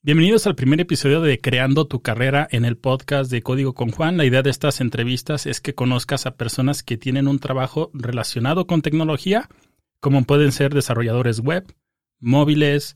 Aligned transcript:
Bienvenidos 0.00 0.46
al 0.46 0.54
primer 0.54 0.80
episodio 0.80 1.20
de 1.20 1.40
Creando 1.40 1.88
tu 1.88 2.02
carrera 2.02 2.46
en 2.52 2.64
el 2.64 2.76
podcast 2.76 3.32
de 3.32 3.42
Código 3.42 3.74
con 3.74 3.90
Juan. 3.90 4.16
La 4.16 4.24
idea 4.24 4.42
de 4.42 4.50
estas 4.50 4.80
entrevistas 4.80 5.44
es 5.44 5.60
que 5.60 5.74
conozcas 5.74 6.24
a 6.24 6.36
personas 6.36 6.84
que 6.84 6.96
tienen 6.96 7.26
un 7.26 7.40
trabajo 7.40 7.90
relacionado 7.92 8.68
con 8.68 8.80
tecnología, 8.80 9.48
como 9.98 10.22
pueden 10.22 10.52
ser 10.52 10.72
desarrolladores 10.72 11.40
web, 11.40 11.74
móviles, 12.20 12.94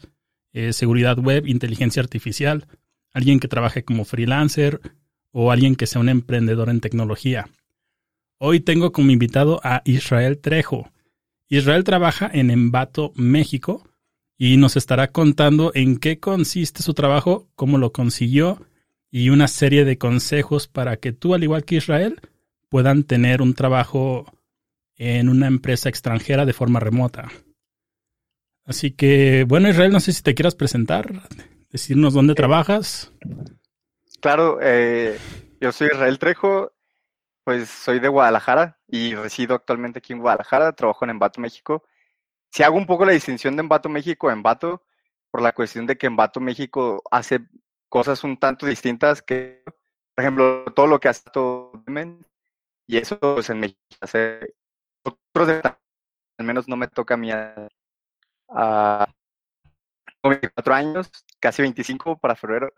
eh, 0.53 0.73
seguridad 0.73 1.19
web, 1.19 1.49
inteligencia 1.49 2.01
artificial, 2.01 2.69
alguien 3.13 3.41
que 3.41 3.49
trabaje 3.49 3.83
como 3.85 4.05
freelancer 4.05 4.81
o 5.33 5.51
alguien 5.51 5.75
que 5.75 5.89
sea 5.89 6.01
un 6.01 6.09
emprendedor 6.09 6.71
en 6.71 6.81
tecnología. 6.81 7.49
Hoy 8.39 8.61
tengo 8.61 8.93
como 8.93 9.11
invitado 9.11 9.61
a 9.65 9.83
Israel 9.87 10.39
Trejo. 10.39 10.89
Israel 11.49 11.83
trabaja 11.83 12.31
en 12.33 12.53
Embato, 12.53 13.13
México 13.17 13.83
y 14.45 14.57
nos 14.57 14.77
estará 14.77 15.13
contando 15.13 15.71
en 15.73 15.99
qué 15.99 16.19
consiste 16.19 16.83
su 16.83 16.95
trabajo, 16.95 17.47
cómo 17.55 17.79
lo 17.79 17.93
consiguió 17.93 18.59
y 19.09 19.31
una 19.31 19.47
serie 19.47 19.85
de 19.85 19.99
consejos 19.99 20.67
para 20.67 20.97
que 20.97 21.13
tú, 21.13 21.35
al 21.35 21.45
igual 21.45 21.65
que 21.65 21.77
Israel, 21.77 22.21
puedan 22.69 23.05
tener 23.05 23.41
un 23.41 23.55
trabajo 23.55 24.27
en 24.97 25.29
una 25.29 25.47
empresa 25.47 25.89
extranjera 25.89 26.45
de 26.45 26.55
forma 26.55 26.81
remota. 26.81 27.31
Así 28.65 28.91
que, 28.91 29.45
bueno, 29.47 29.69
Israel, 29.69 29.93
no 29.93 30.01
sé 30.01 30.13
si 30.13 30.25
te 30.25 30.35
quieras 30.35 30.57
presentar, 30.57 31.23
decirnos 31.71 32.13
dónde 32.13 32.35
trabajas. 32.35 33.13
Claro, 34.21 34.59
eh, 34.61 35.21
yo 35.61 35.71
soy 35.71 35.87
Israel 35.87 36.19
Trejo, 36.19 36.73
pues 37.45 37.69
soy 37.69 38.01
de 38.01 38.09
Guadalajara 38.09 38.81
y 38.89 39.15
resido 39.15 39.55
actualmente 39.55 40.01
aquí 40.01 40.13
en 40.13 40.19
Guadalajara, 40.19 40.73
trabajo 40.73 41.05
en 41.05 41.13
Embato, 41.13 41.41
México 41.41 41.85
si 42.53 42.63
hago 42.63 42.77
un 42.77 42.87
poco 42.87 43.07
la 43.07 43.13
distinción 43.13 43.57
de 43.57 43.63
Embato 43.63 43.89
México 43.89 44.29
a 44.29 44.33
Embato, 44.35 44.83
por 45.31 45.41
la 45.41 45.53
cuestión 45.53 45.87
de 45.87 45.97
que 45.97 46.07
Embato 46.07 46.39
México 46.39 47.03
hace 47.11 47.41
cosas 47.89 48.23
un 48.25 48.37
tanto 48.39 48.67
distintas 48.67 49.23
que, 49.23 49.63
por 50.15 50.23
ejemplo, 50.23 50.65
todo 50.75 50.87
lo 50.87 51.01
que 51.01 51.09
hace 51.09 51.31
todo 51.33 51.73
y 52.87 52.99
eso 52.99 53.19
pues 53.19 53.49
en 53.49 53.61
México 53.61 53.81
hace 54.03 54.55
otros 55.03 55.63
al 56.39 56.47
menos 56.47 56.69
no 56.69 56.77
me 56.77 56.89
toca 56.89 57.15
a 57.15 57.17
mí 57.17 57.31
a, 57.31 57.69
a 58.51 59.07
24 60.23 60.75
años, 60.75 61.11
casi 61.41 61.63
25 61.63 62.19
para 62.19 62.37
febrero. 62.37 62.73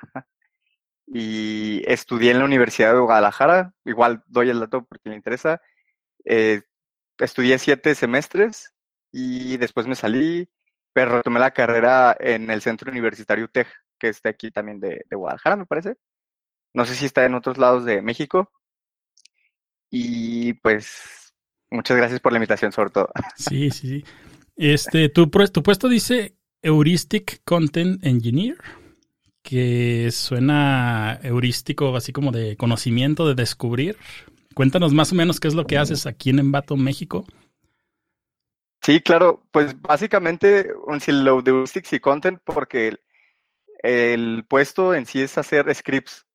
Y 1.07 1.83
estudié 1.87 2.31
en 2.31 2.39
la 2.39 2.45
Universidad 2.47 2.95
de 2.95 3.01
Guadalajara, 3.01 3.75
igual 3.85 4.23
doy 4.27 4.51
el 4.51 4.61
dato 4.61 4.85
porque 4.85 5.11
me 5.11 5.17
interesa. 5.17 5.61
Eh, 6.25 6.63
estudié 7.19 7.59
siete 7.59 7.95
semestres 7.95 8.74
y 9.17 9.59
después 9.59 9.87
me 9.87 9.95
salí, 9.95 10.49
pero 10.93 11.19
retomé 11.19 11.39
la 11.39 11.53
carrera 11.53 12.17
en 12.19 12.51
el 12.51 12.61
Centro 12.63 12.91
Universitario 12.91 13.47
TEG, 13.47 13.69
que 13.97 14.09
está 14.09 14.31
aquí 14.31 14.51
también 14.51 14.81
de, 14.81 15.05
Guadalajara, 15.13 15.55
me 15.55 15.67
parece. 15.67 15.95
No 16.75 16.85
sé 16.85 16.97
si 16.97 17.07
está 17.07 17.25
en 17.25 17.35
otros 17.35 17.57
lados 17.57 17.85
de 17.85 18.03
México. 18.03 18.51
Y 19.89 20.55
pues, 20.55 21.33
muchas 21.71 21.97
gracias 21.97 22.19
por 22.19 22.33
la 22.33 22.39
invitación, 22.39 22.73
sobre 22.73 22.91
todo. 22.91 23.09
Sí, 23.37 23.71
sí, 23.71 23.89
sí. 23.89 24.05
Este, 24.57 25.09
tu, 25.09 25.29
tu 25.29 25.63
puesto 25.63 25.89
dice 25.89 26.37
Heuristic 26.61 27.41
Content 27.45 28.05
Engineer, 28.05 28.57
que 29.43 30.11
suena 30.11 31.21
heurístico, 31.23 31.95
así 31.95 32.13
como 32.13 32.33
de 32.33 32.57
conocimiento, 32.57 33.29
de 33.29 33.37
descubrir. 33.37 33.97
Cuéntanos 34.55 34.93
más 34.93 35.13
o 35.13 35.15
menos 35.15 35.39
qué 35.39 35.47
es 35.47 35.55
lo 35.55 35.67
que 35.67 35.79
haces 35.79 36.07
aquí 36.07 36.31
en 36.31 36.41
Embato, 36.41 36.77
México. 36.77 37.25
Sí, 38.85 39.01
claro, 39.01 39.43
pues 39.51 39.81
básicamente 39.81 40.75
un 40.87 41.01
silo 41.01 41.41
de 41.41 41.51
heuristics 41.53 41.95
y 41.95 42.01
content 42.01 42.39
porque 42.45 42.99
el, 43.83 44.45
puesto 44.47 44.95
en 44.95 45.07
sí 45.07 45.23
es 45.23 45.39
hacer 45.39 45.75
scripts 45.75 46.27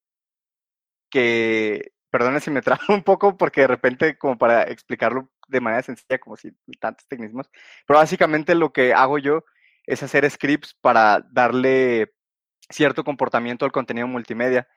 que, 1.12 1.94
perdone 2.10 2.40
si 2.40 2.50
me 2.52 2.62
trajo 2.64 2.94
un 2.94 3.04
poco 3.04 3.38
porque 3.38 3.62
de 3.62 3.68
repente 3.68 4.18
como 4.18 4.38
para 4.38 4.64
explicarlo 4.64 5.30
de 5.48 5.62
manera 5.62 5.84
sencilla 5.84 6.20
como 6.20 6.38
si 6.38 6.52
tantos 6.80 7.08
tecnicismos, 7.08 7.50
pero 7.86 8.00
básicamente 8.00 8.56
lo 8.56 8.74
que 8.74 8.94
hago 8.94 9.20
yo 9.20 9.46
es 9.86 10.02
hacer 10.04 10.30
scripts 10.30 10.74
para 10.82 11.22
darle 11.32 12.14
cierto 12.70 13.04
comportamiento 13.04 13.66
al 13.66 13.72
contenido 13.72 14.08
multimedia 14.08 14.68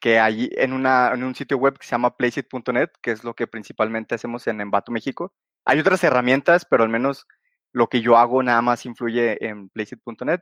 que 0.00 0.18
hay 0.18 0.50
en, 0.56 0.72
una, 0.72 1.12
en 1.12 1.24
un 1.24 1.34
sitio 1.34 1.58
web 1.58 1.78
que 1.78 1.86
se 1.86 1.92
llama 1.92 2.16
placeit.net, 2.16 2.90
que 3.02 3.12
es 3.12 3.24
lo 3.24 3.34
que 3.34 3.46
principalmente 3.46 4.14
hacemos 4.14 4.46
en 4.46 4.60
Embato, 4.62 4.92
México, 4.92 5.34
hay 5.64 5.78
otras 5.80 6.02
herramientas, 6.04 6.66
pero 6.68 6.82
al 6.82 6.88
menos 6.88 7.26
lo 7.72 7.88
que 7.88 8.00
yo 8.00 8.16
hago 8.16 8.42
nada 8.42 8.62
más 8.62 8.84
influye 8.86 9.44
en 9.46 9.68
Placeit.net, 9.70 10.40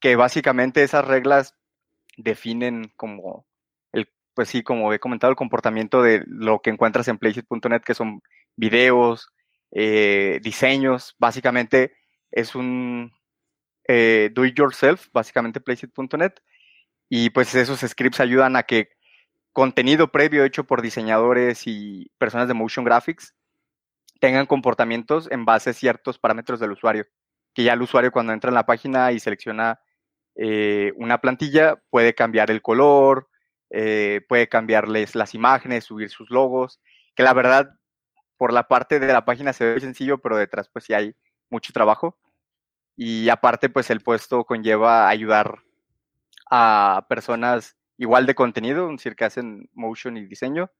que 0.00 0.16
básicamente 0.16 0.82
esas 0.82 1.04
reglas 1.04 1.54
definen 2.16 2.92
como 2.96 3.46
el, 3.92 4.08
pues 4.34 4.48
sí, 4.48 4.62
como 4.62 4.92
he 4.92 4.98
comentado, 4.98 5.30
el 5.30 5.36
comportamiento 5.36 6.02
de 6.02 6.22
lo 6.26 6.60
que 6.60 6.70
encuentras 6.70 7.08
en 7.08 7.18
Placeit.net, 7.18 7.82
que 7.82 7.94
son 7.94 8.20
videos, 8.56 9.28
eh, 9.72 10.40
diseños, 10.42 11.14
básicamente 11.18 11.94
es 12.30 12.54
un 12.54 13.12
eh, 13.88 14.30
do 14.34 14.44
it 14.44 14.56
yourself, 14.58 15.08
básicamente 15.12 15.60
Placeit.net, 15.60 16.34
y 17.08 17.30
pues 17.30 17.54
esos 17.54 17.80
scripts 17.80 18.20
ayudan 18.20 18.56
a 18.56 18.64
que 18.64 18.90
contenido 19.52 20.12
previo 20.12 20.44
hecho 20.44 20.64
por 20.64 20.82
diseñadores 20.82 21.66
y 21.66 22.10
personas 22.18 22.48
de 22.48 22.54
motion 22.54 22.84
graphics 22.84 23.34
tengan 24.20 24.46
comportamientos 24.46 25.28
en 25.30 25.44
base 25.44 25.70
a 25.70 25.74
ciertos 25.74 26.18
parámetros 26.18 26.60
del 26.60 26.72
usuario. 26.72 27.06
Que 27.54 27.64
ya 27.64 27.72
el 27.72 27.82
usuario 27.82 28.12
cuando 28.12 28.32
entra 28.32 28.48
en 28.48 28.54
la 28.54 28.66
página 28.66 29.12
y 29.12 29.20
selecciona 29.20 29.80
eh, 30.36 30.92
una 30.96 31.20
plantilla 31.20 31.76
puede 31.90 32.14
cambiar 32.14 32.50
el 32.50 32.60
color, 32.62 33.28
eh, 33.70 34.20
puede 34.28 34.48
cambiarles 34.48 35.14
las 35.14 35.34
imágenes, 35.34 35.84
subir 35.84 36.10
sus 36.10 36.30
logos, 36.30 36.80
que 37.14 37.22
la 37.22 37.32
verdad 37.32 37.70
por 38.36 38.52
la 38.52 38.68
parte 38.68 39.00
de 39.00 39.12
la 39.12 39.24
página 39.24 39.52
se 39.52 39.64
ve 39.64 39.80
sencillo, 39.80 40.18
pero 40.18 40.36
detrás 40.36 40.68
pues 40.68 40.84
sí 40.84 40.92
hay 40.92 41.14
mucho 41.50 41.72
trabajo. 41.72 42.18
Y 42.96 43.28
aparte 43.28 43.68
pues 43.68 43.90
el 43.90 44.00
puesto 44.00 44.44
conlleva 44.44 45.08
ayudar 45.08 45.62
a 46.50 47.06
personas 47.08 47.76
igual 47.98 48.26
de 48.26 48.34
contenido, 48.34 48.86
es 48.90 48.98
decir, 48.98 49.16
que 49.16 49.24
hacen 49.24 49.70
motion 49.72 50.16
y 50.16 50.26
diseño, 50.26 50.70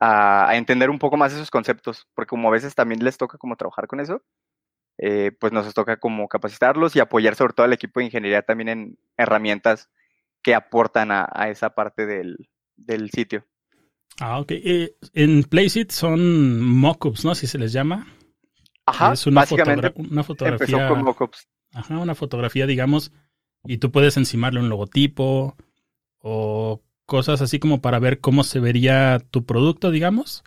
a, 0.00 0.50
entender 0.56 0.90
un 0.90 0.98
poco 0.98 1.16
más 1.16 1.32
esos 1.32 1.50
conceptos, 1.50 2.06
porque 2.14 2.30
como 2.30 2.48
a 2.48 2.52
veces 2.52 2.74
también 2.74 3.04
les 3.04 3.16
toca 3.16 3.38
como 3.38 3.56
trabajar 3.56 3.86
con 3.86 4.00
eso, 4.00 4.22
eh, 4.98 5.32
pues 5.38 5.52
nos 5.52 5.72
toca 5.74 5.98
como 5.98 6.28
capacitarlos 6.28 6.94
y 6.94 7.00
apoyar 7.00 7.34
sobre 7.34 7.52
todo 7.52 7.64
al 7.64 7.72
equipo 7.72 8.00
de 8.00 8.06
ingeniería 8.06 8.42
también 8.42 8.68
en 8.68 8.98
herramientas 9.16 9.90
que 10.42 10.54
aportan 10.54 11.10
a, 11.10 11.48
esa 11.48 11.70
parte 11.70 12.06
del, 12.06 12.36
sitio. 13.10 13.46
Ah, 14.20 14.38
ok. 14.38 14.50
Eh, 14.52 14.96
en 15.14 15.42
Placeit 15.44 15.90
son 15.90 16.60
mockups, 16.60 17.24
¿no? 17.24 17.34
Si 17.34 17.46
se 17.46 17.58
les 17.58 17.72
llama. 17.72 18.06
Ajá, 18.86 19.14
es 19.14 19.26
una 19.26 19.40
básicamente 19.40 19.92
una 19.96 20.22
fotografía. 20.22 20.88
con 20.88 21.02
mockups. 21.02 21.48
Ajá, 21.72 21.98
una 21.98 22.14
fotografía, 22.14 22.66
digamos, 22.66 23.10
y 23.64 23.78
tú 23.78 23.90
puedes 23.90 24.16
encimarle 24.16 24.60
un 24.60 24.68
logotipo 24.68 25.56
o 26.18 26.82
cosas 27.06 27.40
así 27.42 27.58
como 27.58 27.80
para 27.80 27.98
ver 27.98 28.20
cómo 28.20 28.44
se 28.44 28.60
vería 28.60 29.18
tu 29.30 29.44
producto, 29.44 29.90
digamos? 29.90 30.44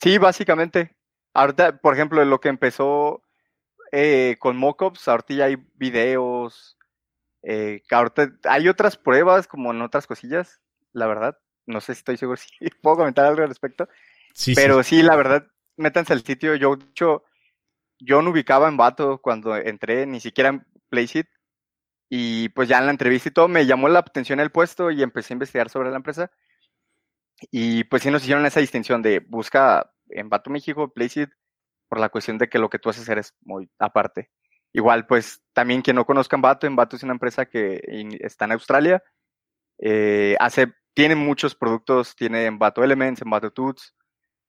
Sí, 0.00 0.18
básicamente. 0.18 0.96
Ahorita, 1.34 1.78
por 1.78 1.94
ejemplo, 1.94 2.24
lo 2.24 2.40
que 2.40 2.48
empezó 2.48 3.22
eh, 3.92 4.36
con 4.38 4.56
mockups, 4.56 5.06
ahorita 5.08 5.34
ya 5.34 5.44
hay 5.46 5.56
videos. 5.74 6.76
Eh, 7.42 7.82
ahorita 7.90 8.32
hay 8.44 8.68
otras 8.68 8.96
pruebas 8.96 9.46
como 9.46 9.70
en 9.72 9.82
otras 9.82 10.06
cosillas, 10.06 10.60
la 10.92 11.06
verdad. 11.06 11.38
No 11.66 11.80
sé 11.80 11.94
si 11.94 11.98
estoy 11.98 12.16
seguro 12.16 12.36
si 12.36 12.48
puedo 12.82 12.96
comentar 12.96 13.26
algo 13.26 13.42
al 13.42 13.48
respecto. 13.48 13.88
Sí, 14.34 14.54
pero 14.54 14.82
sí. 14.82 15.02
la 15.02 15.16
verdad, 15.16 15.46
métanse 15.76 16.12
al 16.12 16.24
sitio. 16.24 16.54
Yo, 16.56 16.74
hecho, 16.74 17.24
yo 17.98 18.22
no 18.22 18.30
ubicaba 18.30 18.68
en 18.68 18.76
Vato 18.76 19.18
cuando 19.18 19.56
entré, 19.56 20.06
ni 20.06 20.20
siquiera 20.20 20.50
en 20.50 20.66
Placeit. 20.88 21.28
Y 22.14 22.50
pues 22.50 22.68
ya 22.68 22.76
en 22.78 22.84
la 22.84 22.90
entrevista 22.90 23.30
y 23.30 23.32
todo 23.32 23.48
me 23.48 23.64
llamó 23.64 23.88
la 23.88 24.00
atención 24.00 24.38
el 24.38 24.50
puesto 24.50 24.90
y 24.90 25.02
empecé 25.02 25.32
a 25.32 25.36
investigar 25.36 25.70
sobre 25.70 25.90
la 25.90 25.96
empresa. 25.96 26.30
Y 27.50 27.84
pues 27.84 28.02
sí 28.02 28.10
nos 28.10 28.20
hicieron 28.20 28.44
esa 28.44 28.60
distinción 28.60 29.00
de 29.00 29.20
busca 29.20 29.90
en 30.10 30.28
Bato 30.28 30.50
México, 30.50 30.92
Placeit, 30.92 31.30
por 31.88 31.98
la 31.98 32.10
cuestión 32.10 32.36
de 32.36 32.50
que 32.50 32.58
lo 32.58 32.68
que 32.68 32.78
tú 32.78 32.90
haces 32.90 33.08
eres 33.08 33.34
muy 33.40 33.70
aparte. 33.78 34.30
Igual, 34.74 35.06
pues 35.06 35.42
también 35.54 35.80
quien 35.80 35.96
no 35.96 36.04
conozca 36.04 36.36
Envato, 36.36 36.66
Envato 36.66 36.96
es 36.96 37.02
una 37.02 37.14
empresa 37.14 37.46
que 37.46 37.80
está 38.20 38.44
en 38.44 38.52
Australia, 38.52 39.02
eh, 39.78 40.36
hace, 40.38 40.74
tiene 40.92 41.14
muchos 41.14 41.54
productos, 41.54 42.14
tiene 42.14 42.44
Envato 42.44 42.84
Elements, 42.84 43.22
Envato 43.22 43.52
Tools. 43.52 43.94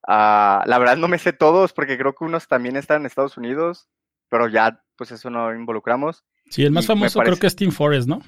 Ah, 0.05 0.63
la 0.65 0.79
verdad 0.79 0.97
no 0.97 1.07
me 1.07 1.17
sé 1.17 1.31
todos 1.31 1.71
porque 1.71 1.97
creo 1.97 2.13
que 2.13 2.25
unos 2.25 2.49
también 2.49 2.75
están 2.75 3.03
en 3.03 3.05
Estados 3.05 3.37
Unidos, 3.37 3.87
pero 4.27 4.49
ya 4.49 4.83
pues 4.97 5.13
eso 5.13 5.29
no 5.29 5.55
involucramos. 5.55 6.25
Sí, 6.49 6.63
el 6.63 6.71
más 6.71 6.85
famoso 6.85 7.19
creo 7.19 7.37
que 7.37 7.47
es 7.47 7.55
Team 7.55 7.71
Forest, 7.71 8.07
¿no? 8.07 8.21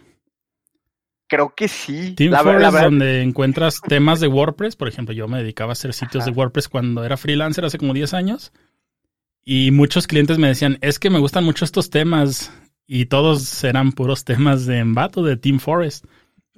Creo 1.28 1.54
que 1.56 1.68
sí. 1.68 2.14
Team 2.16 2.34
Forest, 2.34 2.78
donde 2.78 3.22
encuentras 3.22 3.82
temas 3.82 4.20
de 4.20 4.28
WordPress. 4.28 4.76
Por 4.76 4.88
ejemplo, 4.88 5.14
yo 5.14 5.28
me 5.28 5.40
dedicaba 5.40 5.72
a 5.72 5.74
hacer 5.74 5.94
sitios 5.94 6.26
de 6.26 6.32
WordPress 6.32 6.70
cuando 6.70 7.04
era 7.04 7.18
freelancer 7.18 7.66
hace 7.66 7.78
como 7.78 7.94
10 7.94 8.14
años. 8.14 8.52
Y 9.44 9.72
muchos 9.72 10.08
clientes 10.08 10.38
me 10.38 10.48
decían, 10.48 10.78
es 10.82 11.00
que 11.00 11.10
me 11.10 11.20
gustan 11.20 11.44
mucho 11.44 11.66
estos 11.66 11.90
temas. 11.90 12.52
y 12.88 13.08
todos 13.08 13.64
eran 13.64 13.92
puros 13.92 14.26
temas 14.26 14.68
de 14.68 14.78
Envato, 14.78 15.24
de 15.24 15.38
Team 15.38 15.60
Forest, 15.60 16.06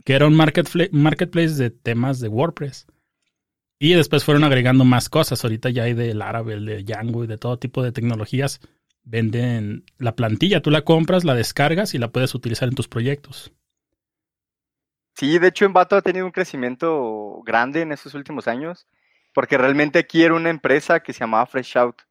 que 0.03 0.13
era 0.13 0.27
un 0.27 0.35
marketplace 0.35 1.55
de 1.55 1.69
temas 1.69 2.19
de 2.19 2.27
WordPress. 2.27 2.87
Y 3.79 3.93
después 3.93 4.23
fueron 4.23 4.43
agregando 4.43 4.83
más 4.83 5.07
cosas. 5.07 5.43
Ahorita 5.43 5.69
ya 5.69 5.83
hay 5.83 5.93
del 5.93 6.19
Laravel, 6.19 6.65
de 6.65 6.83
Django 6.83 7.23
y 7.23 7.27
de 7.27 7.37
todo 7.37 7.57
tipo 7.59 7.83
de 7.83 7.91
tecnologías. 7.91 8.59
Venden 9.09 9.85
la 9.99 10.17
plantilla, 10.17 10.61
tú 10.61 10.69
la 10.69 10.81
compras, 10.81 11.23
la 11.23 11.33
descargas 11.33 11.93
y 11.93 11.97
la 11.97 12.09
puedes 12.09 12.35
utilizar 12.35 12.67
en 12.67 12.75
tus 12.75 12.89
proyectos. 12.89 13.53
Sí, 15.15 15.39
de 15.39 15.47
hecho 15.47 15.63
Envato 15.63 15.95
ha 15.95 16.01
tenido 16.01 16.25
un 16.25 16.33
crecimiento 16.33 17.41
grande 17.45 17.81
en 17.81 17.93
estos 17.93 18.15
últimos 18.15 18.49
años, 18.49 18.85
porque 19.33 19.57
realmente 19.57 19.97
aquí 19.99 20.23
era 20.23 20.33
una 20.33 20.49
empresa 20.49 20.99
que 20.99 21.13
se 21.13 21.21
llamaba 21.21 21.45
Fresh 21.45 21.77
Out. 21.77 22.01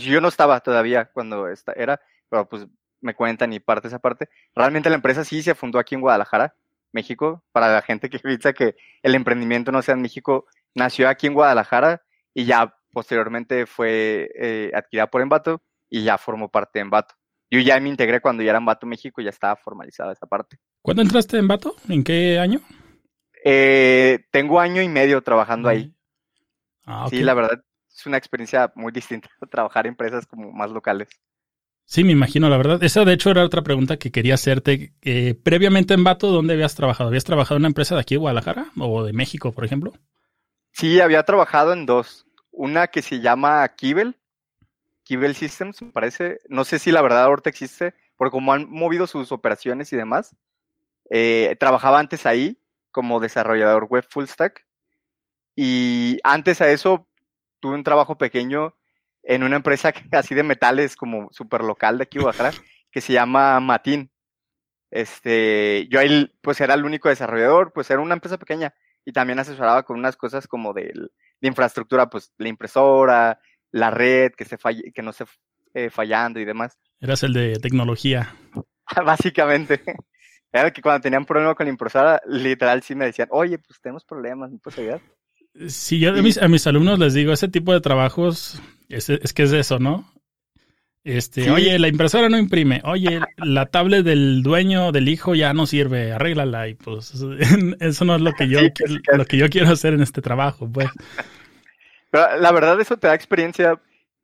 Yo 0.00 0.22
no 0.22 0.28
estaba 0.28 0.58
todavía 0.60 1.10
cuando 1.12 1.46
esta 1.46 1.72
era, 1.72 2.00
pero 2.30 2.48
pues 2.48 2.66
me 3.02 3.14
cuentan 3.14 3.52
y 3.52 3.60
parte 3.60 3.88
esa 3.88 3.98
parte. 3.98 4.30
Realmente 4.54 4.88
la 4.88 4.96
empresa 4.96 5.24
sí 5.24 5.42
se 5.42 5.54
fundó 5.54 5.78
aquí 5.78 5.94
en 5.94 6.00
Guadalajara, 6.00 6.54
México, 6.90 7.44
para 7.52 7.70
la 7.70 7.82
gente 7.82 8.08
que 8.08 8.18
piensa 8.18 8.54
que 8.54 8.76
el 9.02 9.14
emprendimiento 9.14 9.72
no 9.72 9.82
sea 9.82 9.94
en 9.94 10.00
México, 10.00 10.46
nació 10.74 11.10
aquí 11.10 11.26
en 11.26 11.34
Guadalajara 11.34 12.02
y 12.32 12.46
ya 12.46 12.74
posteriormente 12.94 13.66
fue 13.66 14.30
eh, 14.34 14.70
adquirida 14.74 15.06
por 15.08 15.20
Envato 15.20 15.60
y 15.88 16.04
ya 16.04 16.18
formó 16.18 16.48
parte 16.48 16.78
de 16.78 16.84
Envato. 16.84 17.14
Yo 17.50 17.60
ya 17.60 17.78
me 17.80 17.88
integré 17.88 18.20
cuando 18.20 18.42
ya 18.42 18.50
era 18.50 18.58
Envato 18.58 18.86
México, 18.86 19.20
ya 19.20 19.30
estaba 19.30 19.56
formalizada 19.56 20.12
esa 20.12 20.26
parte. 20.26 20.58
¿Cuándo 20.82 21.02
entraste 21.02 21.36
en 21.36 21.44
Envato? 21.44 21.76
¿En 21.88 22.02
qué 22.02 22.38
año? 22.38 22.60
Eh, 23.44 24.26
tengo 24.32 24.58
año 24.58 24.82
y 24.82 24.88
medio 24.88 25.22
trabajando 25.22 25.68
ahí. 25.68 25.94
Ah, 26.84 27.06
sí, 27.08 27.22
la 27.22 27.34
verdad 27.34 27.62
es 27.96 28.06
una 28.06 28.18
experiencia 28.18 28.72
muy 28.74 28.92
distinta 28.92 29.28
trabajar 29.50 29.86
en 29.86 29.92
empresas 29.92 30.26
como 30.26 30.52
más 30.52 30.70
locales. 30.70 31.08
Sí, 31.84 32.02
me 32.02 32.12
imagino, 32.12 32.48
la 32.48 32.56
verdad. 32.56 32.82
Esa 32.82 33.04
de 33.04 33.12
hecho 33.12 33.30
era 33.30 33.44
otra 33.44 33.62
pregunta 33.62 33.96
que 33.96 34.10
quería 34.10 34.34
hacerte. 34.34 34.92
Eh, 35.02 35.34
previamente 35.40 35.94
en 35.94 36.02
Vato, 36.02 36.32
¿dónde 36.32 36.54
habías 36.54 36.74
trabajado? 36.74 37.08
¿Habías 37.08 37.22
trabajado 37.22 37.56
en 37.56 37.62
una 37.62 37.68
empresa 37.68 37.94
de 37.94 38.00
aquí 38.00 38.16
de 38.16 38.18
Guadalajara 38.18 38.66
o 38.80 39.04
de 39.04 39.12
México, 39.12 39.52
por 39.52 39.64
ejemplo? 39.64 39.92
Sí, 40.72 41.00
había 41.00 41.22
trabajado 41.22 41.72
en 41.72 41.86
dos. 41.86 42.26
Una 42.50 42.88
que 42.88 43.02
se 43.02 43.20
llama 43.20 43.66
Kibel, 43.76 44.16
Kibel 45.06 45.36
Systems, 45.36 45.80
me 45.82 45.92
parece. 45.92 46.40
No 46.48 46.64
sé 46.64 46.80
si 46.80 46.90
la 46.90 47.00
verdad 47.00 47.24
ahorita 47.24 47.48
existe, 47.48 47.94
porque 48.16 48.32
como 48.32 48.52
han 48.52 48.68
movido 48.68 49.06
sus 49.06 49.30
operaciones 49.30 49.92
y 49.92 49.96
demás, 49.96 50.34
eh, 51.10 51.56
trabajaba 51.60 52.00
antes 52.00 52.26
ahí 52.26 52.60
como 52.90 53.20
desarrollador 53.20 53.84
web 53.84 54.04
full 54.10 54.26
stack. 54.26 54.66
Y 55.54 56.18
antes 56.24 56.60
a 56.60 56.70
eso 56.70 57.08
tuve 57.60 57.76
un 57.76 57.84
trabajo 57.84 58.18
pequeño 58.18 58.74
en 59.22 59.44
una 59.44 59.56
empresa 59.56 59.92
así 60.12 60.34
de 60.34 60.42
metales 60.42 60.96
como 60.96 61.28
súper 61.32 61.62
local 61.62 61.98
de 61.98 62.02
aquí 62.02 62.18
Guadalajara, 62.18 62.60
que 62.90 63.00
se 63.00 63.12
llama 63.12 63.60
Matin. 63.60 64.10
Este, 64.90 65.86
yo 65.88 66.00
ahí 66.00 66.32
pues 66.40 66.60
era 66.60 66.74
el 66.74 66.84
único 66.84 67.08
desarrollador, 67.08 67.72
pues 67.72 67.88
era 67.90 68.00
una 68.00 68.14
empresa 68.14 68.38
pequeña 68.38 68.74
y 69.04 69.12
también 69.12 69.38
asesoraba 69.38 69.84
con 69.84 69.98
unas 70.00 70.16
cosas 70.16 70.48
como 70.48 70.72
de, 70.72 70.92
de 71.40 71.48
infraestructura, 71.48 72.10
pues 72.10 72.32
la 72.38 72.48
impresora, 72.48 73.38
la 73.76 73.90
red, 73.90 74.32
que, 74.32 74.44
se 74.44 74.56
falle, 74.56 74.90
que 74.92 75.02
no 75.02 75.10
esté 75.10 75.24
eh, 75.74 75.90
fallando 75.90 76.40
y 76.40 76.44
demás. 76.44 76.78
Eras 77.00 77.22
el 77.22 77.32
de 77.34 77.58
tecnología. 77.58 78.34
Básicamente. 79.04 79.82
Era 80.52 80.70
que 80.70 80.80
cuando 80.80 81.02
tenían 81.02 81.26
problema 81.26 81.54
con 81.54 81.66
la 81.66 81.70
impresora, 81.70 82.20
literal 82.26 82.82
sí 82.82 82.94
me 82.94 83.04
decían, 83.04 83.28
oye, 83.30 83.58
pues 83.58 83.80
tenemos 83.80 84.04
problemas, 84.04 84.50
¿me 84.50 84.58
puedes 84.58 84.78
ayudar? 84.78 85.00
Sí, 85.68 85.98
yo 85.98 86.10
a 86.10 86.22
mis, 86.22 86.38
a 86.38 86.48
mis 86.48 86.66
alumnos 86.66 86.98
les 86.98 87.14
digo, 87.14 87.32
ese 87.32 87.48
tipo 87.48 87.72
de 87.72 87.80
trabajos 87.80 88.62
es, 88.88 89.10
es 89.10 89.32
que 89.32 89.42
es 89.42 89.52
eso, 89.52 89.78
¿no? 89.78 90.10
Este, 91.04 91.50
oye, 91.50 91.78
la 91.78 91.88
impresora 91.88 92.28
no 92.28 92.36
imprime. 92.36 92.80
Oye, 92.84 93.20
la 93.36 93.66
tablet 93.66 94.04
del 94.04 94.42
dueño 94.42 94.90
del 94.90 95.08
hijo 95.08 95.34
ya 95.34 95.52
no 95.52 95.66
sirve, 95.66 96.12
arréglala 96.12 96.68
y 96.68 96.74
pues 96.74 97.14
eso 97.80 98.04
no 98.04 98.16
es 98.16 98.22
lo 98.22 98.32
que 98.32 98.48
yo 98.48 98.58
lo 99.12 99.24
que 99.24 99.36
yo 99.36 99.48
quiero 99.48 99.68
hacer 99.68 99.94
en 99.94 100.02
este 100.02 100.20
trabajo, 100.20 100.68
pues. 100.68 100.88
La 102.12 102.52
verdad 102.52 102.80
eso 102.80 102.96
te 102.96 103.06
da 103.06 103.14
experiencia 103.14 103.80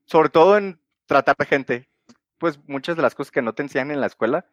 sobre 0.07 0.29
todo 0.29 0.57
en 0.57 0.81
tratar 1.07 1.37
de 1.37 1.47
gente. 1.47 1.89
Pues 2.39 2.59
muchas 2.67 2.97
de 2.97 3.03
las 3.03 3.15
cosas 3.15 3.31
que 3.31 3.43
no 3.43 3.55
te 3.55 3.63
enseñan 3.63 3.91
en 3.91 4.01
la 4.01 4.07
escuela 4.07 4.47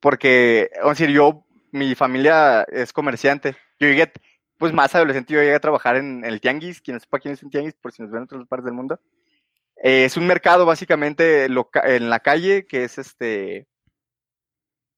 porque, 0.00 0.70
o 0.82 0.90
decir, 0.90 1.10
yo 1.10 1.46
mi 1.72 1.94
familia 1.94 2.62
es 2.64 2.92
comerciante. 2.92 3.56
Yo 3.78 3.88
llegué 3.88 4.12
pues 4.58 4.72
más 4.72 4.94
adolescente 4.94 5.34
yo 5.34 5.40
llegué 5.40 5.54
a 5.54 5.60
trabajar 5.60 5.96
en 5.96 6.24
el 6.24 6.40
tianguis, 6.40 6.80
quien 6.80 6.94
no 6.94 7.00
sepa 7.00 7.18
quién 7.18 7.34
es 7.34 7.42
un 7.42 7.50
tianguis, 7.50 7.74
por 7.74 7.92
si 7.92 8.02
nos 8.02 8.10
ven 8.10 8.20
en 8.20 8.24
otras 8.24 8.46
partes 8.48 8.64
del 8.64 8.74
mundo. 8.74 9.00
Eh, 9.82 10.06
es 10.06 10.16
un 10.16 10.26
mercado 10.26 10.64
básicamente 10.64 11.44
en 11.44 12.10
la 12.10 12.20
calle 12.20 12.66
que 12.66 12.84
es 12.84 12.98
este 12.98 13.68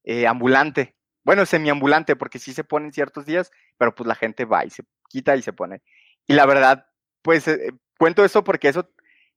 eh, 0.05 0.27
ambulante. 0.27 0.95
Bueno, 1.23 1.45
semiambulante, 1.45 2.15
porque 2.15 2.39
sí 2.39 2.53
se 2.53 2.63
pone 2.63 2.87
en 2.87 2.93
ciertos 2.93 3.25
días, 3.25 3.51
pero 3.77 3.93
pues 3.93 4.07
la 4.07 4.15
gente 4.15 4.45
va 4.45 4.65
y 4.65 4.69
se 4.69 4.83
quita 5.09 5.35
y 5.35 5.41
se 5.41 5.53
pone. 5.53 5.81
Y 6.25 6.33
la 6.33 6.45
verdad, 6.45 6.87
pues 7.21 7.47
eh, 7.47 7.71
cuento 7.97 8.23
eso 8.23 8.43
porque 8.43 8.69
eso, 8.69 8.89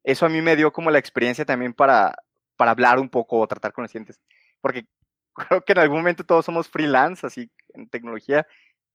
eso 0.04 0.26
a 0.26 0.28
mí 0.28 0.42
me 0.42 0.56
dio 0.56 0.72
como 0.72 0.90
la 0.90 0.98
experiencia 0.98 1.44
también 1.44 1.74
para, 1.74 2.14
para 2.56 2.72
hablar 2.72 2.98
un 2.98 3.08
poco 3.08 3.38
o 3.40 3.46
tratar 3.46 3.72
con 3.72 3.82
los 3.82 3.90
clientes. 3.90 4.20
Porque 4.60 4.86
creo 5.34 5.64
que 5.64 5.72
en 5.72 5.78
algún 5.78 5.98
momento 5.98 6.24
todos 6.24 6.44
somos 6.44 6.68
freelance, 6.68 7.26
así 7.26 7.50
en 7.74 7.88
tecnología, 7.88 8.46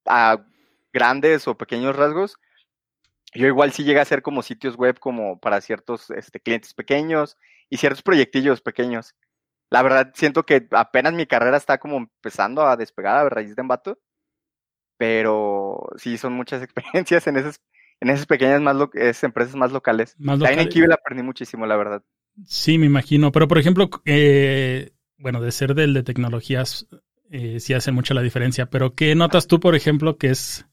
a 0.05 0.37
grandes 0.93 1.47
o 1.47 1.57
pequeños 1.57 1.95
rasgos. 1.95 2.37
Yo 3.33 3.47
igual 3.47 3.71
sí 3.73 3.83
llegué 3.83 3.99
a 3.99 4.03
hacer 4.03 4.21
como 4.21 4.41
sitios 4.41 4.77
web 4.77 4.99
como 4.99 5.39
para 5.39 5.61
ciertos 5.61 6.09
este, 6.11 6.39
clientes 6.39 6.73
pequeños 6.73 7.37
y 7.69 7.77
ciertos 7.77 8.01
proyectillos 8.01 8.61
pequeños. 8.61 9.15
La 9.69 9.83
verdad, 9.83 10.13
siento 10.15 10.45
que 10.45 10.67
apenas 10.71 11.13
mi 11.13 11.25
carrera 11.27 11.57
está 11.57 11.77
como 11.77 11.97
empezando 11.97 12.65
a 12.65 12.77
despegar 12.77 13.17
a 13.17 13.29
raíz 13.29 13.55
de 13.55 13.61
embato, 13.61 13.99
pero 14.97 15.89
sí 15.97 16.17
son 16.17 16.33
muchas 16.33 16.63
experiencias 16.63 17.27
en 17.27 17.37
esas, 17.37 17.61
en 17.99 18.09
esas 18.09 18.25
pequeñas 18.25 18.61
más 18.61 18.75
empresas 19.23 19.55
más 19.55 19.71
locales. 19.71 20.15
Más 20.19 20.39
También 20.39 20.59
en 20.59 20.69
Kivel 20.69 20.91
aprendí 20.91 21.23
muchísimo, 21.23 21.65
la 21.65 21.77
verdad. 21.77 22.03
Sí, 22.45 22.77
me 22.77 22.85
imagino. 22.85 23.31
Pero, 23.31 23.47
por 23.47 23.57
ejemplo, 23.57 23.89
eh, 24.05 24.91
bueno, 25.17 25.41
de 25.41 25.51
ser 25.51 25.73
del 25.73 25.93
de 25.93 26.03
tecnologías, 26.03 26.87
eh, 27.31 27.59
sí 27.59 27.73
hace 27.73 27.91
mucho 27.91 28.13
la 28.13 28.21
diferencia. 28.21 28.67
Pero, 28.67 28.93
¿qué 28.93 29.15
notas 29.15 29.47
tú, 29.47 29.59
por 29.59 29.75
ejemplo, 29.75 30.17
que 30.17 30.29
es 30.29 30.67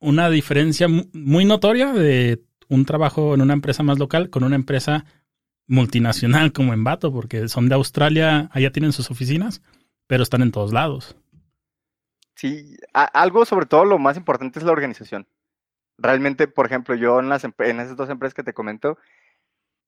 una 0.00 0.30
diferencia 0.30 0.88
muy 0.88 1.44
notoria 1.44 1.92
de 1.92 2.42
un 2.68 2.84
trabajo 2.84 3.34
en 3.34 3.42
una 3.42 3.52
empresa 3.52 3.82
más 3.82 3.98
local 3.98 4.30
con 4.30 4.44
una 4.44 4.56
empresa 4.56 5.04
multinacional 5.66 6.52
como 6.52 6.72
Envato, 6.72 7.12
porque 7.12 7.48
son 7.48 7.68
de 7.68 7.74
Australia, 7.76 8.48
allá 8.52 8.72
tienen 8.72 8.92
sus 8.92 9.10
oficinas, 9.10 9.62
pero 10.06 10.22
están 10.22 10.42
en 10.42 10.50
todos 10.50 10.72
lados. 10.72 11.16
Sí, 12.34 12.76
algo 12.92 13.44
sobre 13.44 13.66
todo 13.66 13.84
lo 13.84 13.98
más 13.98 14.16
importante 14.16 14.58
es 14.58 14.64
la 14.64 14.72
organización. 14.72 15.26
Realmente, 16.00 16.48
por 16.48 16.66
ejemplo, 16.66 16.94
yo 16.94 17.20
en, 17.20 17.28
las, 17.28 17.44
en 17.44 17.80
esas 17.80 17.96
dos 17.96 18.08
empresas 18.10 18.34
que 18.34 18.42
te 18.42 18.54
comento, 18.54 18.98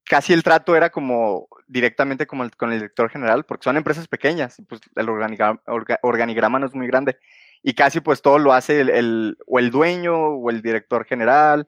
casi 0.05 0.33
el 0.33 0.43
trato 0.43 0.75
era 0.75 0.89
como 0.89 1.47
directamente 1.67 2.27
como 2.27 2.49
con 2.57 2.71
el 2.71 2.79
director 2.79 3.09
general, 3.09 3.45
porque 3.45 3.63
son 3.63 3.77
empresas 3.77 4.07
pequeñas, 4.07 4.59
y 4.59 4.63
pues 4.63 4.81
el 4.95 5.09
organigrama 5.09 6.59
no 6.59 6.65
es 6.65 6.75
muy 6.75 6.87
grande 6.87 7.17
y 7.63 7.73
casi 7.73 8.01
pues 8.01 8.21
todo 8.21 8.37
lo 8.37 8.53
hace 8.53 8.81
el, 8.81 9.37
o 9.47 9.57
el 9.57 9.71
dueño 9.71 10.15
o 10.15 10.49
el 10.49 10.61
director 10.61 11.05
general 11.05 11.67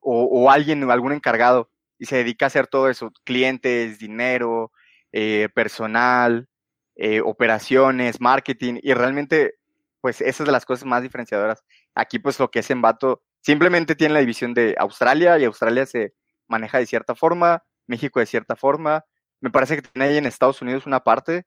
o, 0.00 0.24
o, 0.24 0.50
alguien, 0.50 0.88
algún 0.90 1.12
encargado 1.12 1.70
y 1.98 2.06
se 2.06 2.16
dedica 2.16 2.46
a 2.46 2.48
hacer 2.48 2.68
todo 2.68 2.88
eso, 2.88 3.12
clientes, 3.24 3.98
dinero, 3.98 4.70
eh, 5.12 5.48
personal, 5.54 6.48
eh, 6.94 7.20
operaciones, 7.20 8.20
marketing 8.20 8.78
y 8.82 8.94
realmente 8.94 9.54
pues 10.00 10.20
esas 10.20 10.40
es 10.40 10.46
de 10.46 10.52
las 10.52 10.64
cosas 10.64 10.84
más 10.84 11.02
diferenciadoras. 11.02 11.64
Aquí 11.94 12.20
pues 12.20 12.38
lo 12.38 12.50
que 12.50 12.60
es 12.60 12.70
Envato 12.70 13.22
simplemente 13.46 13.94
tiene 13.94 14.14
la 14.14 14.20
división 14.20 14.54
de 14.54 14.74
Australia 14.76 15.38
y 15.38 15.44
Australia 15.44 15.86
se 15.86 16.14
maneja 16.48 16.78
de 16.78 16.86
cierta 16.86 17.14
forma, 17.14 17.62
México 17.86 18.18
de 18.18 18.26
cierta 18.26 18.56
forma, 18.56 19.04
me 19.40 19.50
parece 19.50 19.76
que 19.76 19.82
tiene 19.82 20.08
ahí 20.08 20.16
en 20.16 20.26
Estados 20.26 20.60
Unidos 20.62 20.84
una 20.84 21.04
parte 21.04 21.46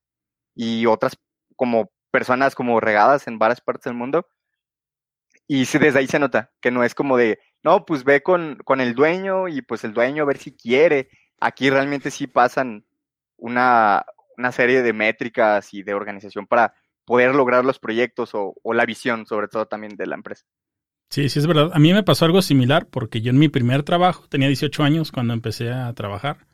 y 0.55 0.85
otras 0.85 1.17
como 1.57 1.91
personas 2.09 2.55
como 2.55 2.79
regadas 2.79 3.27
en 3.27 3.37
varias 3.37 3.59
partes 3.59 3.83
del 3.83 3.95
mundo. 3.95 4.25
Y 5.45 5.65
desde 5.65 5.99
ahí 5.99 6.07
se 6.07 6.19
nota 6.19 6.51
que 6.61 6.71
no 6.71 6.85
es 6.85 6.95
como 6.95 7.17
de, 7.17 7.39
no, 7.63 7.85
pues 7.85 8.05
ve 8.05 8.23
con, 8.23 8.55
con 8.63 8.79
el 8.79 8.95
dueño 8.95 9.49
y 9.49 9.61
pues 9.61 9.83
el 9.83 9.93
dueño 9.93 10.23
a 10.23 10.27
ver 10.27 10.37
si 10.37 10.55
quiere. 10.55 11.09
Aquí 11.41 11.69
realmente 11.69 12.11
sí 12.11 12.27
pasan 12.27 12.85
una, 13.35 14.05
una 14.37 14.53
serie 14.53 14.83
de 14.83 14.93
métricas 14.93 15.73
y 15.73 15.83
de 15.83 15.95
organización 15.95 16.47
para 16.47 16.73
poder 17.03 17.35
lograr 17.35 17.65
los 17.65 17.77
proyectos 17.77 18.33
o, 18.35 18.53
o, 18.63 18.73
la 18.73 18.85
visión, 18.85 19.25
sobre 19.25 19.49
todo 19.49 19.67
también 19.67 19.97
de 19.97 20.07
la 20.07 20.15
empresa. 20.15 20.45
Sí, 21.09 21.29
sí 21.29 21.39
es 21.39 21.47
verdad. 21.47 21.71
A 21.73 21.79
mí 21.79 21.93
me 21.93 22.03
pasó 22.03 22.25
algo 22.25 22.41
similar 22.41 22.87
porque 22.87 23.21
yo 23.21 23.31
en 23.31 23.39
mi 23.39 23.49
primer 23.49 23.83
trabajo 23.83 24.25
tenía 24.29 24.47
18 24.47 24.83
años 24.83 25.11
cuando 25.11 25.33
empecé 25.33 25.71
a 25.71 25.91
trabajar 25.93 26.45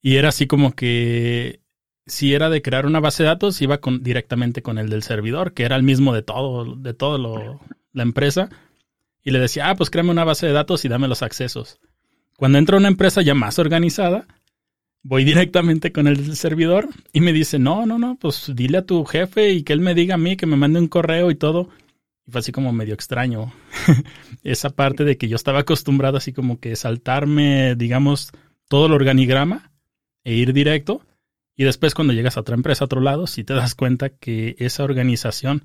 y 0.00 0.16
era 0.16 0.30
así 0.30 0.46
como 0.46 0.72
que 0.72 1.60
si 2.06 2.34
era 2.34 2.50
de 2.50 2.62
crear 2.62 2.86
una 2.86 3.00
base 3.00 3.22
de 3.22 3.28
datos, 3.28 3.62
iba 3.62 3.80
directamente 4.00 4.62
con 4.62 4.78
el 4.78 4.88
del 4.88 5.02
servidor, 5.02 5.54
que 5.54 5.62
era 5.62 5.76
el 5.76 5.84
mismo 5.84 6.12
de 6.12 6.22
todo, 6.22 6.74
de 6.74 6.94
todo 6.94 7.60
la 7.92 8.02
empresa. 8.02 8.50
Y 9.22 9.30
le 9.30 9.38
decía, 9.38 9.70
ah, 9.70 9.76
pues 9.76 9.88
créame 9.88 10.10
una 10.10 10.24
base 10.24 10.46
de 10.46 10.52
datos 10.52 10.84
y 10.84 10.88
dame 10.88 11.06
los 11.06 11.22
accesos. 11.22 11.78
Cuando 12.36 12.58
entra 12.58 12.76
una 12.76 12.88
empresa 12.88 13.22
ya 13.22 13.34
más 13.34 13.60
organizada, 13.60 14.26
voy 15.04 15.24
directamente 15.24 15.92
con 15.92 16.08
el 16.08 16.34
servidor 16.34 16.88
y 17.12 17.20
me 17.20 17.32
dice, 17.32 17.60
no, 17.60 17.86
no, 17.86 17.98
no, 17.98 18.16
pues 18.16 18.50
dile 18.52 18.78
a 18.78 18.86
tu 18.86 19.04
jefe 19.04 19.52
y 19.52 19.62
que 19.62 19.72
él 19.72 19.80
me 19.80 19.94
diga 19.94 20.16
a 20.16 20.18
mí, 20.18 20.36
que 20.36 20.46
me 20.46 20.56
mande 20.56 20.80
un 20.80 20.88
correo 20.88 21.30
y 21.30 21.36
todo. 21.36 21.68
Y 22.26 22.30
fue 22.30 22.40
así 22.40 22.52
como 22.52 22.72
medio 22.72 22.94
extraño 22.94 23.52
esa 24.42 24.70
parte 24.70 25.04
de 25.04 25.16
que 25.16 25.28
yo 25.28 25.36
estaba 25.36 25.60
acostumbrado 25.60 26.16
así 26.16 26.32
como 26.32 26.60
que 26.60 26.76
saltarme, 26.76 27.74
digamos, 27.74 28.30
todo 28.68 28.86
el 28.86 28.92
organigrama 28.92 29.72
e 30.24 30.34
ir 30.34 30.52
directo. 30.52 31.04
Y 31.56 31.64
después 31.64 31.94
cuando 31.94 32.12
llegas 32.12 32.36
a 32.36 32.40
otra 32.40 32.54
empresa, 32.54 32.84
a 32.84 32.86
otro 32.86 33.00
lado, 33.00 33.26
si 33.26 33.44
te 33.44 33.54
das 33.54 33.74
cuenta 33.74 34.10
que 34.10 34.56
esa 34.58 34.84
organización, 34.84 35.64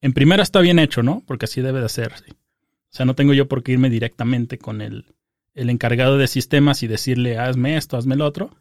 en 0.00 0.12
primera 0.12 0.42
está 0.42 0.60
bien 0.60 0.78
hecho, 0.78 1.02
¿no? 1.02 1.22
Porque 1.26 1.46
así 1.46 1.60
debe 1.60 1.80
de 1.80 1.88
ser. 1.88 2.12
O 2.12 2.90
sea, 2.90 3.04
no 3.04 3.14
tengo 3.14 3.34
yo 3.34 3.48
por 3.48 3.62
qué 3.62 3.72
irme 3.72 3.90
directamente 3.90 4.58
con 4.58 4.80
el, 4.80 5.06
el 5.54 5.70
encargado 5.70 6.18
de 6.18 6.28
sistemas 6.28 6.82
y 6.82 6.86
decirle, 6.86 7.38
hazme 7.38 7.76
esto, 7.76 7.96
hazme 7.96 8.14
lo 8.14 8.26
otro, 8.26 8.56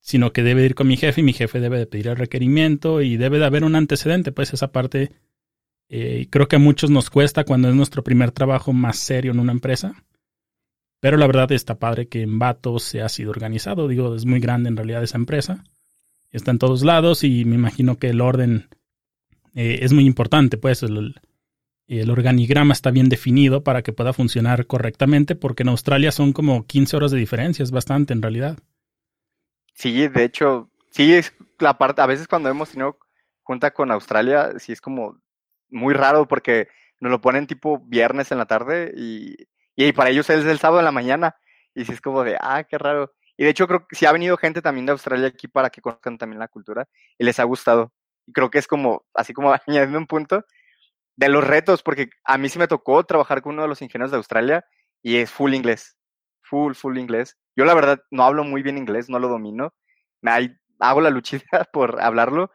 sino 0.00 0.32
que 0.32 0.42
debe 0.42 0.64
ir 0.64 0.74
con 0.74 0.86
mi 0.86 0.96
jefe 0.96 1.20
y 1.20 1.24
mi 1.24 1.32
jefe 1.32 1.60
debe 1.60 1.78
de 1.78 1.86
pedir 1.86 2.08
el 2.08 2.16
requerimiento 2.16 3.02
y 3.02 3.16
debe 3.16 3.38
de 3.38 3.44
haber 3.44 3.64
un 3.64 3.74
antecedente, 3.74 4.32
pues 4.32 4.52
esa 4.54 4.72
parte 4.72 5.12
eh, 5.92 6.28
creo 6.30 6.46
que 6.46 6.54
a 6.54 6.60
muchos 6.60 6.88
nos 6.88 7.10
cuesta 7.10 7.44
cuando 7.44 7.68
es 7.68 7.74
nuestro 7.74 8.04
primer 8.04 8.30
trabajo 8.30 8.72
más 8.72 8.96
serio 8.96 9.32
en 9.32 9.40
una 9.40 9.50
empresa. 9.50 10.04
Pero 11.00 11.16
la 11.16 11.26
verdad 11.26 11.50
está 11.50 11.80
padre 11.80 12.06
que 12.06 12.22
en 12.22 12.38
Vato 12.38 12.78
se 12.78 13.02
ha 13.02 13.08
sido 13.08 13.30
organizado. 13.30 13.88
Digo, 13.88 14.14
es 14.14 14.24
muy 14.24 14.38
grande 14.38 14.68
en 14.68 14.76
realidad 14.76 15.02
esa 15.02 15.18
empresa. 15.18 15.64
Está 16.30 16.52
en 16.52 16.58
todos 16.58 16.84
lados 16.84 17.24
y 17.24 17.44
me 17.44 17.56
imagino 17.56 17.98
que 17.98 18.10
el 18.10 18.20
orden 18.20 18.68
eh, 19.54 19.80
es 19.82 19.92
muy 19.92 20.06
importante. 20.06 20.58
Pues 20.58 20.84
el, 20.84 21.16
organigrama 22.08 22.72
está 22.72 22.92
bien 22.92 23.08
definido 23.08 23.64
para 23.64 23.82
que 23.82 23.92
pueda 23.92 24.12
funcionar 24.12 24.66
correctamente 24.66 25.34
porque 25.34 25.64
en 25.64 25.70
Australia 25.70 26.12
son 26.12 26.32
como 26.32 26.66
15 26.68 26.98
horas 26.98 27.10
de 27.10 27.18
diferencia. 27.18 27.64
Es 27.64 27.72
bastante 27.72 28.12
en 28.12 28.22
realidad. 28.22 28.58
Sí, 29.74 30.06
de 30.06 30.22
hecho, 30.22 30.70
sí 30.90 31.14
es 31.14 31.32
la 31.58 31.78
parte, 31.78 32.00
a 32.00 32.06
veces 32.06 32.28
cuando 32.28 32.48
hemos 32.48 32.70
tenido 32.70 32.96
junta 33.42 33.72
con 33.72 33.90
Australia, 33.90 34.52
sí 34.58 34.70
es 34.70 34.80
como 34.80 35.18
muy 35.70 35.94
raro 35.94 36.26
porque 36.26 36.68
nos 37.00 37.10
lo 37.10 37.20
ponen 37.20 37.46
tipo 37.46 37.80
viernes 37.80 38.30
en 38.32 38.38
la 38.38 38.46
tarde 38.46 38.92
y, 38.96 39.36
y 39.76 39.92
para 39.92 40.10
ellos 40.10 40.28
es 40.30 40.44
el 40.44 40.58
sábado 40.58 40.80
en 40.80 40.84
la 40.84 40.92
mañana. 40.92 41.36
Y 41.74 41.84
sí 41.84 41.92
es 41.92 42.00
como 42.00 42.24
de, 42.24 42.36
ah, 42.40 42.64
qué 42.64 42.78
raro. 42.78 43.12
Y 43.36 43.44
de 43.44 43.50
hecho 43.50 43.66
creo 43.66 43.86
que 43.86 43.96
sí 43.96 44.04
ha 44.06 44.12
venido 44.12 44.36
gente 44.36 44.60
también 44.60 44.86
de 44.86 44.92
Australia 44.92 45.28
aquí 45.28 45.48
para 45.48 45.70
que 45.70 45.80
conozcan 45.80 46.18
también 46.18 46.40
la 46.40 46.48
cultura 46.48 46.86
y 47.18 47.24
les 47.24 47.38
ha 47.40 47.44
gustado. 47.44 47.92
Y 48.26 48.32
creo 48.32 48.50
que 48.50 48.58
es 48.58 48.66
como, 48.66 49.04
así 49.14 49.32
como 49.32 49.52
añadiendo 49.66 49.98
un 49.98 50.06
punto, 50.06 50.44
de 51.16 51.28
los 51.28 51.46
retos, 51.46 51.82
porque 51.82 52.10
a 52.24 52.38
mí 52.38 52.48
sí 52.48 52.58
me 52.58 52.68
tocó 52.68 53.04
trabajar 53.04 53.42
con 53.42 53.54
uno 53.54 53.62
de 53.62 53.68
los 53.68 53.82
ingenieros 53.82 54.10
de 54.10 54.16
Australia 54.16 54.64
y 55.02 55.16
es 55.16 55.30
full 55.30 55.54
inglés. 55.54 55.96
Full, 56.42 56.74
full 56.74 56.98
inglés. 56.98 57.36
Yo 57.56 57.64
la 57.64 57.74
verdad 57.74 58.02
no 58.10 58.24
hablo 58.24 58.44
muy 58.44 58.62
bien 58.62 58.78
inglés, 58.78 59.08
no 59.10 59.18
lo 59.18 59.28
domino. 59.28 59.74
Me 60.22 60.56
hago 60.78 61.00
la 61.00 61.10
luchita 61.10 61.64
por 61.72 62.00
hablarlo, 62.00 62.50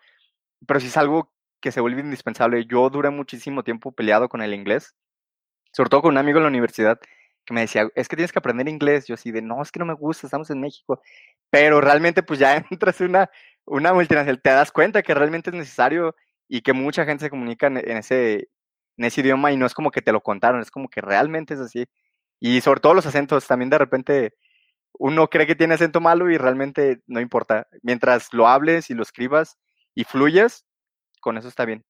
pero 0.68 0.80
sí 0.80 0.88
es 0.88 0.98
algo 0.98 1.32
que 1.66 1.72
se 1.72 1.82
vuelve 1.82 2.02
indispensable. 2.02 2.64
Yo 2.68 2.92
duré 2.92 3.10
muchísimo 3.10 3.64
tiempo 3.64 3.92
peleado 3.92 4.30
con 4.30 4.44
el 4.44 4.54
inglés, 4.54 4.94
sobre 5.74 5.90
todo 5.90 6.04
con 6.04 6.12
un 6.12 6.20
amigo 6.20 6.38
en 6.38 6.44
la 6.44 6.50
universidad 6.50 7.00
que 7.44 7.56
me 7.56 7.62
decía, 7.62 7.90
es 7.96 8.08
que 8.08 8.16
tienes 8.16 8.32
que 8.32 8.38
aprender 8.38 8.70
inglés. 8.70 9.08
Yo 9.08 9.16
así 9.16 9.32
de, 9.32 9.42
no, 9.42 9.64
es 9.64 9.72
que 9.72 9.80
no 9.80 9.86
me 9.88 9.96
gusta, 9.96 10.28
estamos 10.28 10.52
en 10.52 10.62
México. 10.62 11.02
Pero 11.50 11.82
realmente 11.82 12.22
pues 12.22 12.40
ya 12.40 12.56
entras 12.70 13.02
en 13.02 13.10
una, 13.10 13.32
una 13.66 13.94
multinacional, 13.96 14.40
te 14.44 14.52
das 14.52 14.72
cuenta 14.72 15.02
que 15.02 15.16
realmente 15.16 15.50
es 15.50 15.56
necesario 15.56 16.16
y 16.48 16.62
que 16.62 16.74
mucha 16.74 17.04
gente 17.04 17.26
se 17.26 17.30
comunica 17.32 17.66
en, 17.66 17.78
ese, 17.78 18.50
en 18.98 19.06
ese 19.06 19.22
idioma 19.22 19.52
y 19.52 19.58
no 19.58 19.66
es 19.66 19.74
como 19.74 19.90
que 19.90 20.04
te 20.04 20.12
lo 20.12 20.22
contaron, 20.22 20.62
es 20.62 20.70
como 20.70 20.88
que 20.88 21.02
realmente 21.02 21.56
es 21.56 21.60
así. 21.60 21.88
Y 22.40 22.62
sobre 22.62 22.80
todo 22.80 22.94
los 22.94 23.08
acentos, 23.08 23.48
también 23.48 23.72
de 23.72 23.80
repente 23.80 24.36
uno 25.00 25.30
cree 25.32 25.48
que 25.48 25.56
tiene 25.56 25.74
acento 25.74 26.00
malo 26.00 26.30
y 26.30 26.38
realmente 26.38 27.02
no 27.08 27.20
importa. 27.22 27.68
Mientras 27.82 28.34
lo 28.34 28.48
hables 28.48 28.92
y 28.92 28.94
lo 28.94 29.02
escribas 29.02 29.58
y 29.96 30.04
fluyes, 30.04 30.64
con 31.26 31.40
eso 31.40 31.48
está 31.48 31.66
bien. 31.66 31.84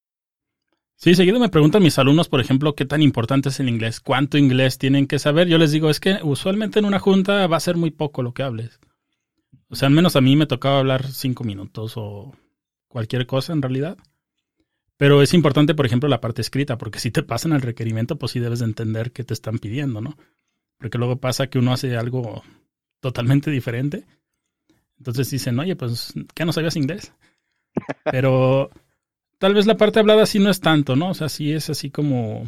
Sí, 0.96 1.14
seguido 1.14 1.42
me 1.42 1.50
preguntan 1.50 1.84
mis 1.84 2.00
alumnos, 2.00 2.30
por 2.30 2.40
ejemplo, 2.40 2.74
qué 2.74 2.86
tan 2.86 3.02
importante 3.02 3.50
es 3.50 3.60
el 3.60 3.68
inglés, 3.68 4.00
cuánto 4.00 4.38
inglés 4.38 4.78
tienen 4.78 5.08
que 5.08 5.20
saber. 5.20 5.50
Yo 5.50 5.58
les 5.58 5.74
digo, 5.74 5.90
es 5.90 6.00
que 6.00 6.20
usualmente 6.24 6.80
en 6.80 6.86
una 6.86 7.00
junta 7.00 7.46
va 7.48 7.58
a 7.58 7.60
ser 7.60 7.76
muy 7.76 7.92
poco 7.92 8.24
lo 8.24 8.34
que 8.34 8.44
hables. 8.44 8.80
O 9.68 9.76
sea, 9.76 9.90
al 9.90 9.94
menos 9.94 10.16
a 10.16 10.22
mí 10.22 10.38
me 10.38 10.46
tocaba 10.46 10.80
hablar 10.80 11.06
cinco 11.06 11.44
minutos 11.44 11.96
o 11.98 12.34
cualquier 12.88 13.28
cosa 13.28 13.52
en 13.52 13.62
realidad. 13.62 13.98
Pero 14.96 15.22
es 15.22 15.34
importante, 15.34 15.76
por 15.76 15.86
ejemplo, 15.86 16.08
la 16.08 16.22
parte 16.22 16.42
escrita, 16.42 16.78
porque 16.78 17.00
si 17.00 17.12
te 17.12 17.24
pasan 17.24 17.52
el 17.52 17.62
requerimiento, 17.62 18.18
pues 18.18 18.32
sí 18.32 18.40
debes 18.40 18.60
de 18.60 18.66
entender 18.66 19.12
qué 19.12 19.26
te 19.26 19.34
están 19.34 19.60
pidiendo, 19.60 20.00
¿no? 20.00 20.18
Porque 20.78 20.98
luego 20.98 21.18
pasa 21.18 21.48
que 21.48 21.60
uno 21.60 21.74
hace 21.74 21.98
algo 21.98 22.42
totalmente 23.02 23.52
diferente. 23.52 24.06
Entonces 24.98 25.30
dicen, 25.30 25.60
oye, 25.60 25.76
pues, 25.76 26.14
¿qué 26.34 26.46
no 26.46 26.54
sabías 26.54 26.78
inglés? 26.78 27.12
Pero 28.06 28.70
tal 29.38 29.54
vez 29.54 29.66
la 29.66 29.78
parte 29.78 30.00
hablada 30.00 30.26
sí 30.26 30.40
no 30.40 30.50
es 30.50 30.62
tanto, 30.62 30.96
¿no? 30.96 31.10
O 31.10 31.14
sea, 31.14 31.30
sí 31.30 31.54
es 31.54 31.70
así 31.70 31.92
como 31.92 32.44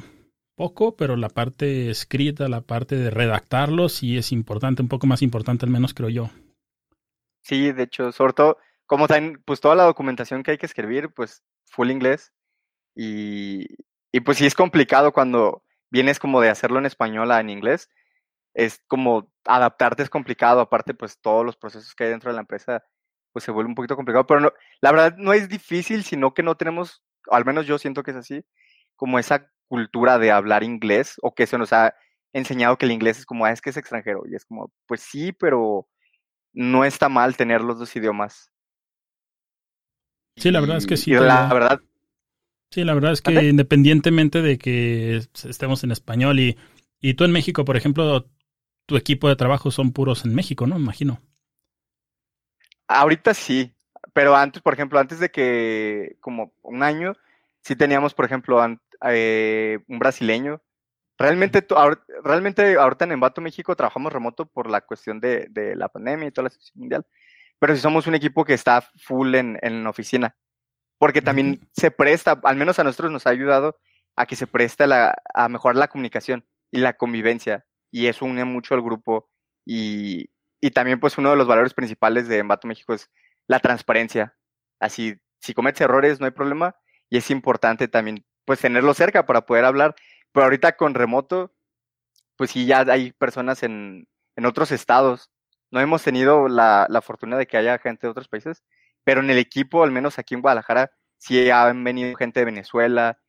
poco, 0.56 0.96
pero 0.96 1.16
la 1.16 1.30
parte 1.30 1.90
escrita, 1.90 2.48
la 2.48 2.62
parte 2.62 2.96
de 2.96 3.10
redactarlo 3.10 3.90
sí 3.90 4.18
es 4.18 4.32
importante, 4.32 4.82
un 4.82 4.88
poco 4.88 5.08
más 5.08 5.22
importante 5.22 5.66
al 5.66 5.72
menos 5.72 5.94
creo 5.94 6.10
yo. 6.10 6.30
Sí, 7.44 7.72
de 7.72 7.84
hecho, 7.84 8.12
sobre 8.12 8.34
todo, 8.34 8.58
como 8.86 9.08
también, 9.08 9.42
pues 9.46 9.62
toda 9.62 9.76
la 9.76 9.84
documentación 9.84 10.44
que 10.44 10.52
hay 10.52 10.58
que 10.58 10.66
escribir, 10.66 11.14
pues 11.14 11.44
full 11.66 11.92
inglés. 11.92 12.34
Y, 12.96 13.68
y 14.12 14.20
pues 14.22 14.40
sí 14.40 14.46
es 14.46 14.56
complicado 14.56 15.14
cuando 15.14 15.64
vienes 15.90 16.20
como 16.20 16.42
de 16.42 16.50
hacerlo 16.50 16.80
en 16.80 16.86
español 16.86 17.32
a 17.32 17.40
en 17.40 17.50
inglés. 17.50 17.90
Es 18.54 18.82
como 18.88 19.32
adaptarte 19.46 20.04
es 20.04 20.10
complicado, 20.10 20.60
aparte 20.62 20.94
pues 20.94 21.20
todos 21.22 21.46
los 21.46 21.56
procesos 21.56 21.94
que 21.96 22.06
hay 22.06 22.10
dentro 22.10 22.32
de 22.32 22.36
la 22.36 22.42
empresa 22.42 22.84
pues 23.38 23.44
se 23.44 23.52
vuelve 23.52 23.70
un 23.70 23.76
poquito 23.76 23.96
complicado, 23.96 24.26
pero 24.26 24.40
no, 24.40 24.52
la 24.82 24.92
verdad 24.92 25.16
no 25.20 25.32
es 25.32 25.48
difícil, 25.48 26.04
sino 26.04 26.34
que 26.34 26.42
no 26.42 26.56
tenemos, 26.56 27.04
al 27.30 27.46
menos 27.46 27.68
yo 27.68 27.78
siento 27.78 28.02
que 28.02 28.10
es 28.10 28.18
así, 28.18 28.44
como 28.96 29.20
esa 29.20 29.52
cultura 29.68 30.18
de 30.18 30.32
hablar 30.32 30.64
inglés 30.64 31.18
o 31.22 31.36
que 31.36 31.46
se 31.46 31.60
nos 31.60 31.72
ha 31.72 31.94
enseñado 32.34 32.80
que 32.80 32.88
el 32.88 32.94
inglés 32.94 33.20
es 33.20 33.28
como, 33.28 33.46
ah, 33.46 33.52
es 33.52 33.62
que 33.62 33.70
es 33.70 33.78
extranjero 33.78 34.24
y 34.28 34.34
es 34.34 34.44
como, 34.44 34.74
pues 34.88 35.02
sí, 35.02 35.34
pero 35.34 35.88
no 36.52 36.84
está 36.84 37.10
mal 37.10 37.38
tener 37.38 37.62
los 37.62 37.78
dos 37.78 37.96
idiomas. 37.96 38.50
Sí, 40.36 40.50
la 40.50 40.60
verdad 40.60 40.78
es 40.78 40.88
que 40.88 40.98
sí. 40.98 41.12
La 41.12 41.48
verdad. 41.54 41.80
Sí, 42.72 42.86
la 42.86 42.96
verdad 42.96 43.12
es 43.12 43.22
que 43.22 43.34
independientemente 43.34 44.42
de 44.42 44.58
que 44.58 45.18
estemos 45.18 45.84
en 45.84 45.92
español 45.92 46.40
y, 46.40 46.58
y 47.00 47.14
tú 47.14 47.24
en 47.24 47.34
México, 47.34 47.66
por 47.66 47.78
ejemplo, 47.78 48.28
tu 48.88 48.98
equipo 48.98 49.30
de 49.30 49.36
trabajo 49.36 49.70
son 49.70 49.92
puros 49.92 50.26
en 50.26 50.34
México, 50.34 50.66
¿no? 50.66 50.76
Imagino. 50.76 51.22
Ahorita 52.88 53.34
sí, 53.34 53.76
pero 54.14 54.36
antes, 54.36 54.62
por 54.62 54.74
ejemplo, 54.74 55.00
antes 55.00 55.20
de 55.20 55.30
que, 55.30 56.18
como 56.22 56.54
un 56.64 56.84
año, 56.84 57.16
sí 57.62 57.76
teníamos, 57.76 58.14
por 58.14 58.26
ejemplo, 58.26 58.60
eh, 59.06 59.80
un 59.88 60.00
brasileño. 60.00 60.62
Realmente, 61.20 61.66
realmente 62.24 62.76
ahorita 62.78 63.06
en 63.06 63.12
Embato, 63.12 63.42
México, 63.42 63.76
trabajamos 63.76 64.14
remoto 64.14 64.46
por 64.46 64.70
la 64.70 64.82
cuestión 64.82 65.20
de, 65.20 65.50
la 65.76 65.90
pandemia 65.90 66.28
y 66.28 66.32
toda 66.32 66.46
la 66.46 66.50
situación 66.50 66.80
mundial. 66.80 67.06
Pero 67.60 67.76
sí 67.76 67.82
somos 67.82 68.08
un 68.08 68.16
equipo 68.16 68.46
que 68.46 68.54
está 68.54 68.82
full 68.82 69.36
en, 69.36 69.60
en 69.62 69.86
oficina. 69.88 70.36
Porque 71.00 71.22
también 71.22 71.60
se 71.74 71.92
presta, 71.92 72.40
al 72.44 72.56
menos 72.56 72.80
a 72.80 72.84
nosotros 72.84 73.12
nos 73.12 73.28
ha 73.28 73.32
ayudado 73.32 73.78
a 74.16 74.26
que 74.26 74.36
se 74.36 74.48
preste 74.48 74.88
la, 74.88 75.16
a 75.34 75.50
mejorar 75.50 75.76
la 75.76 75.90
comunicación 75.90 76.46
y 76.72 76.80
la 76.80 76.94
convivencia. 76.94 77.66
Y 77.92 78.08
eso 78.08 78.26
une 78.26 78.46
mucho 78.46 78.74
al 78.74 78.82
grupo 78.82 79.30
y, 79.66 80.30
y 80.62 80.72
también, 80.72 81.00
pues, 81.00 81.18
uno 81.18 81.32
de 81.32 81.36
los 81.36 81.48
valores 81.48 81.74
principales 81.74 82.28
de 82.28 82.40
Embato 82.40 82.68
México 82.68 82.94
es 82.94 83.10
la 83.48 83.60
transparencia. 83.60 84.36
Así, 84.80 85.16
si 85.40 85.54
cometes 85.54 85.82
errores, 85.82 86.20
no 86.20 86.26
hay 86.26 86.32
problema. 86.32 86.76
Y 87.10 87.18
es 87.18 87.30
importante 87.32 87.88
también, 87.88 88.26
pues, 88.46 88.60
tenerlo 88.60 88.94
cerca 88.94 89.26
para 89.26 89.46
poder 89.46 89.66
hablar. 89.66 89.96
Pero 90.32 90.46
ahorita 90.46 90.78
con 90.78 90.94
remoto, 90.94 91.54
pues 92.38 92.52
sí, 92.52 92.66
ya 92.66 92.82
hay 92.82 93.12
personas 93.14 93.64
en, 93.64 94.08
en 94.36 94.46
otros 94.46 94.72
estados. 94.72 95.32
No 95.72 95.82
hemos 95.82 96.04
tenido 96.04 96.48
la, 96.48 96.88
la, 96.90 97.02
fortuna 97.02 97.38
de 97.38 97.48
que 97.48 97.58
haya 97.58 97.80
gente 97.80 98.08
de 98.08 98.12
otros 98.12 98.28
países, 98.30 98.64
pero 99.04 99.22
en 99.22 99.30
el 99.30 99.38
equipo, 99.38 99.84
al 99.84 99.92
menos 99.92 100.20
aquí 100.20 100.36
en 100.36 100.42
Guadalajara, 100.42 100.92
sí 101.18 101.50
han 101.50 101.84
venido 101.84 102.16
gente 102.16 102.40
de 102.40 102.46
Venezuela, 102.46 103.20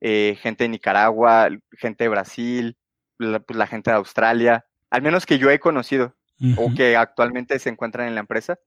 eh, 0.00 0.36
gente 0.40 0.64
de 0.64 0.68
Nicaragua, 0.68 1.48
gente 1.72 2.04
de 2.04 2.08
Brasil, 2.08 2.76
la, 3.18 3.40
pues, 3.40 3.56
la 3.56 3.66
gente 3.66 3.90
de 3.90 3.96
Australia, 3.96 4.66
al 4.90 5.02
menos 5.02 5.26
que 5.26 5.38
yo 5.38 5.50
he 5.50 5.58
conocido 5.60 6.15
o 6.56 6.72
que 6.74 6.96
actualmente 6.96 7.58
se 7.58 7.70
encuentran 7.70 8.08
en 8.08 8.14
la 8.14 8.20
empresa. 8.20 8.58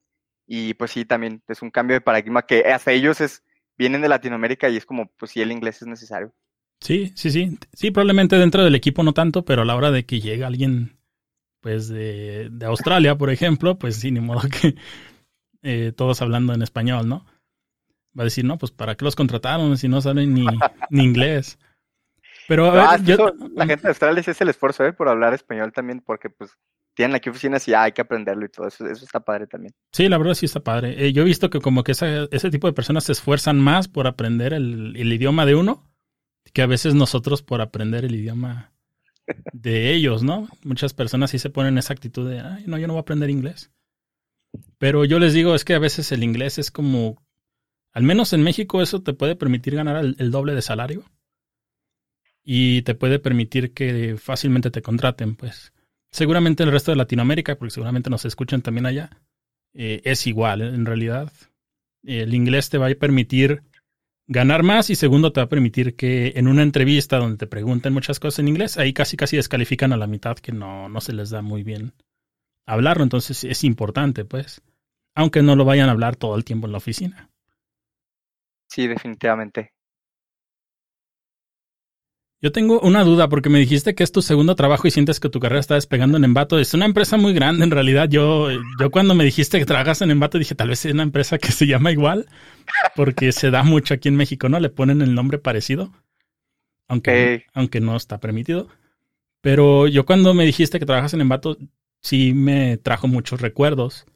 Y 0.46 0.74
pues 0.74 0.90
sí, 0.90 1.04
también 1.04 1.42
es 1.48 1.62
un 1.62 1.70
cambio 1.70 1.94
de 1.94 2.00
paradigma 2.00 2.42
que 2.42 2.64
hasta 2.72 2.92
ellos 2.92 3.20
es, 3.20 3.44
vienen 3.78 4.02
de 4.02 4.08
Latinoamérica 4.08 4.68
y 4.68 4.76
es 4.76 4.84
como, 4.84 5.10
pues 5.16 5.30
sí, 5.30 5.40
el 5.40 5.52
inglés 5.52 5.80
es 5.82 5.88
necesario. 5.88 6.34
Sí, 6.80 7.12
sí, 7.14 7.30
sí. 7.30 7.58
Sí, 7.72 7.90
probablemente 7.90 8.36
dentro 8.36 8.64
del 8.64 8.74
equipo 8.74 9.02
no 9.02 9.12
tanto, 9.12 9.44
pero 9.44 9.62
a 9.62 9.64
la 9.64 9.76
hora 9.76 9.90
de 9.90 10.06
que 10.06 10.20
llega 10.20 10.46
alguien, 10.46 10.98
pues 11.60 11.88
de, 11.88 12.48
de 12.50 12.66
Australia, 12.66 13.16
por 13.16 13.30
ejemplo, 13.30 13.78
pues 13.78 13.96
sí, 13.96 14.10
ni 14.10 14.20
modo 14.20 14.40
que 14.48 14.74
eh, 15.62 15.92
todos 15.94 16.22
hablando 16.22 16.54
en 16.54 16.62
español, 16.62 17.08
¿no? 17.08 17.26
Va 18.18 18.22
a 18.22 18.24
decir, 18.24 18.44
no, 18.44 18.58
pues 18.58 18.72
¿para 18.72 18.96
qué 18.96 19.04
los 19.04 19.14
contrataron 19.14 19.76
si 19.78 19.88
no 19.88 20.00
saben 20.00 20.34
ni, 20.34 20.46
ni 20.90 21.04
inglés? 21.04 21.58
Pero 22.48 22.66
a 22.66 22.96
ver, 22.96 23.18
la 23.54 23.66
gente 23.66 23.82
de 23.82 23.88
Australia 23.88 24.22
sí 24.24 24.32
es 24.32 24.40
el 24.40 24.48
esfuerzo, 24.48 24.84
¿eh? 24.84 24.92
Por 24.92 25.08
hablar 25.08 25.34
español 25.34 25.72
también, 25.72 26.00
porque 26.00 26.30
pues 26.30 26.50
tienen 27.00 27.16
aquí 27.16 27.30
oficinas 27.30 27.66
y 27.66 27.72
hay 27.72 27.92
que 27.92 28.02
aprenderlo 28.02 28.44
y 28.44 28.50
todo 28.50 28.68
eso. 28.68 28.86
Eso 28.86 29.06
está 29.06 29.20
padre 29.20 29.46
también. 29.46 29.72
Sí, 29.90 30.06
la 30.10 30.18
verdad 30.18 30.34
sí 30.34 30.44
está 30.44 30.60
padre. 30.60 31.06
Eh, 31.06 31.14
yo 31.14 31.22
he 31.22 31.24
visto 31.24 31.48
que 31.48 31.58
como 31.58 31.82
que 31.82 31.92
ese 31.92 32.50
tipo 32.50 32.66
de 32.66 32.74
personas 32.74 33.04
se 33.04 33.12
esfuerzan 33.12 33.58
más 33.58 33.88
por 33.88 34.06
aprender 34.06 34.52
el, 34.52 34.94
idioma 34.94 35.46
de 35.46 35.54
uno 35.54 35.90
que 36.52 36.60
a 36.60 36.66
veces 36.66 36.94
nosotros 36.94 37.42
por 37.42 37.62
aprender 37.62 38.04
el 38.04 38.14
idioma 38.14 38.74
de 39.54 39.94
ellos, 39.94 40.22
¿no? 40.22 40.46
Muchas 40.62 40.92
personas 40.92 41.30
sí 41.30 41.38
se 41.38 41.48
ponen 41.48 41.78
esa 41.78 41.94
actitud 41.94 42.28
de, 42.28 42.40
ay, 42.40 42.64
no, 42.66 42.76
yo 42.76 42.86
no 42.86 42.92
voy 42.92 43.00
a 43.00 43.02
aprender 43.02 43.30
inglés. 43.30 43.70
Pero 44.76 45.06
yo 45.06 45.18
les 45.18 45.32
digo, 45.32 45.54
es 45.54 45.64
que 45.64 45.72
a 45.72 45.78
veces 45.78 46.12
el 46.12 46.22
inglés 46.22 46.58
es 46.58 46.70
como, 46.70 47.22
al 47.92 48.02
menos 48.02 48.34
en 48.34 48.42
México 48.42 48.82
eso 48.82 49.02
te 49.02 49.14
puede 49.14 49.36
permitir 49.36 49.74
ganar 49.74 50.04
el 50.04 50.30
doble 50.30 50.54
de 50.54 50.60
salario 50.60 51.04
y 52.44 52.82
te 52.82 52.94
puede 52.94 53.18
permitir 53.20 53.72
que 53.72 54.18
fácilmente 54.18 54.70
te 54.70 54.82
contraten, 54.82 55.34
pues. 55.34 55.72
Seguramente 56.12 56.62
en 56.62 56.68
el 56.68 56.72
resto 56.72 56.90
de 56.90 56.96
Latinoamérica, 56.96 57.56
porque 57.56 57.70
seguramente 57.70 58.10
nos 58.10 58.24
escuchan 58.24 58.62
también 58.62 58.86
allá, 58.86 59.10
eh, 59.74 60.00
es 60.04 60.26
igual, 60.26 60.62
en 60.62 60.86
realidad. 60.86 61.32
El 62.02 62.34
inglés 62.34 62.70
te 62.70 62.78
va 62.78 62.88
a 62.88 62.94
permitir 62.94 63.62
ganar 64.26 64.62
más 64.62 64.90
y 64.90 64.94
segundo 64.94 65.32
te 65.32 65.40
va 65.40 65.46
a 65.46 65.48
permitir 65.48 65.96
que 65.96 66.32
en 66.36 66.48
una 66.48 66.62
entrevista 66.62 67.18
donde 67.18 67.36
te 67.36 67.46
pregunten 67.46 67.92
muchas 67.92 68.20
cosas 68.20 68.40
en 68.40 68.48
inglés, 68.48 68.78
ahí 68.78 68.92
casi 68.92 69.16
casi 69.16 69.36
descalifican 69.36 69.92
a 69.92 69.96
la 69.96 70.06
mitad 70.06 70.36
que 70.36 70.52
no, 70.52 70.88
no 70.88 71.00
se 71.00 71.12
les 71.12 71.30
da 71.30 71.42
muy 71.42 71.62
bien 71.62 71.92
hablarlo. 72.66 73.02
Entonces 73.02 73.44
es 73.44 73.64
importante, 73.64 74.24
pues, 74.24 74.62
aunque 75.14 75.42
no 75.42 75.56
lo 75.56 75.64
vayan 75.64 75.88
a 75.88 75.92
hablar 75.92 76.16
todo 76.16 76.36
el 76.36 76.44
tiempo 76.44 76.66
en 76.66 76.72
la 76.72 76.78
oficina. 76.78 77.30
Sí, 78.68 78.86
definitivamente. 78.86 79.72
Yo 82.42 82.52
tengo 82.52 82.80
una 82.80 83.04
duda 83.04 83.28
porque 83.28 83.50
me 83.50 83.58
dijiste 83.58 83.94
que 83.94 84.02
es 84.02 84.12
tu 84.12 84.22
segundo 84.22 84.54
trabajo 84.54 84.88
y 84.88 84.90
sientes 84.90 85.20
que 85.20 85.28
tu 85.28 85.40
carrera 85.40 85.60
está 85.60 85.74
despegando 85.74 86.16
en 86.16 86.24
Embato. 86.24 86.58
Es 86.58 86.72
una 86.72 86.86
empresa 86.86 87.18
muy 87.18 87.34
grande 87.34 87.64
en 87.64 87.70
realidad. 87.70 88.08
Yo, 88.08 88.48
yo 88.80 88.90
cuando 88.90 89.14
me 89.14 89.24
dijiste 89.24 89.58
que 89.58 89.66
trabajas 89.66 90.00
en 90.00 90.10
Embato 90.10 90.38
dije 90.38 90.54
tal 90.54 90.68
vez 90.68 90.86
es 90.86 90.94
una 90.94 91.02
empresa 91.02 91.36
que 91.36 91.52
se 91.52 91.66
llama 91.66 91.92
igual 91.92 92.26
porque 92.96 93.32
se 93.32 93.50
da 93.50 93.62
mucho 93.62 93.92
aquí 93.92 94.08
en 94.08 94.16
México, 94.16 94.48
¿no? 94.48 94.58
Le 94.58 94.70
ponen 94.70 95.02
el 95.02 95.14
nombre 95.14 95.38
parecido, 95.38 95.92
aunque, 96.88 97.44
aunque 97.52 97.80
no 97.80 97.94
está 97.94 98.20
permitido. 98.20 98.68
Pero 99.42 99.86
yo 99.86 100.06
cuando 100.06 100.32
me 100.32 100.46
dijiste 100.46 100.78
que 100.78 100.86
trabajas 100.86 101.12
en 101.12 101.20
Embato 101.20 101.58
sí 102.00 102.32
me 102.32 102.78
trajo 102.78 103.06
muchos 103.06 103.42
recuerdos. 103.42 104.06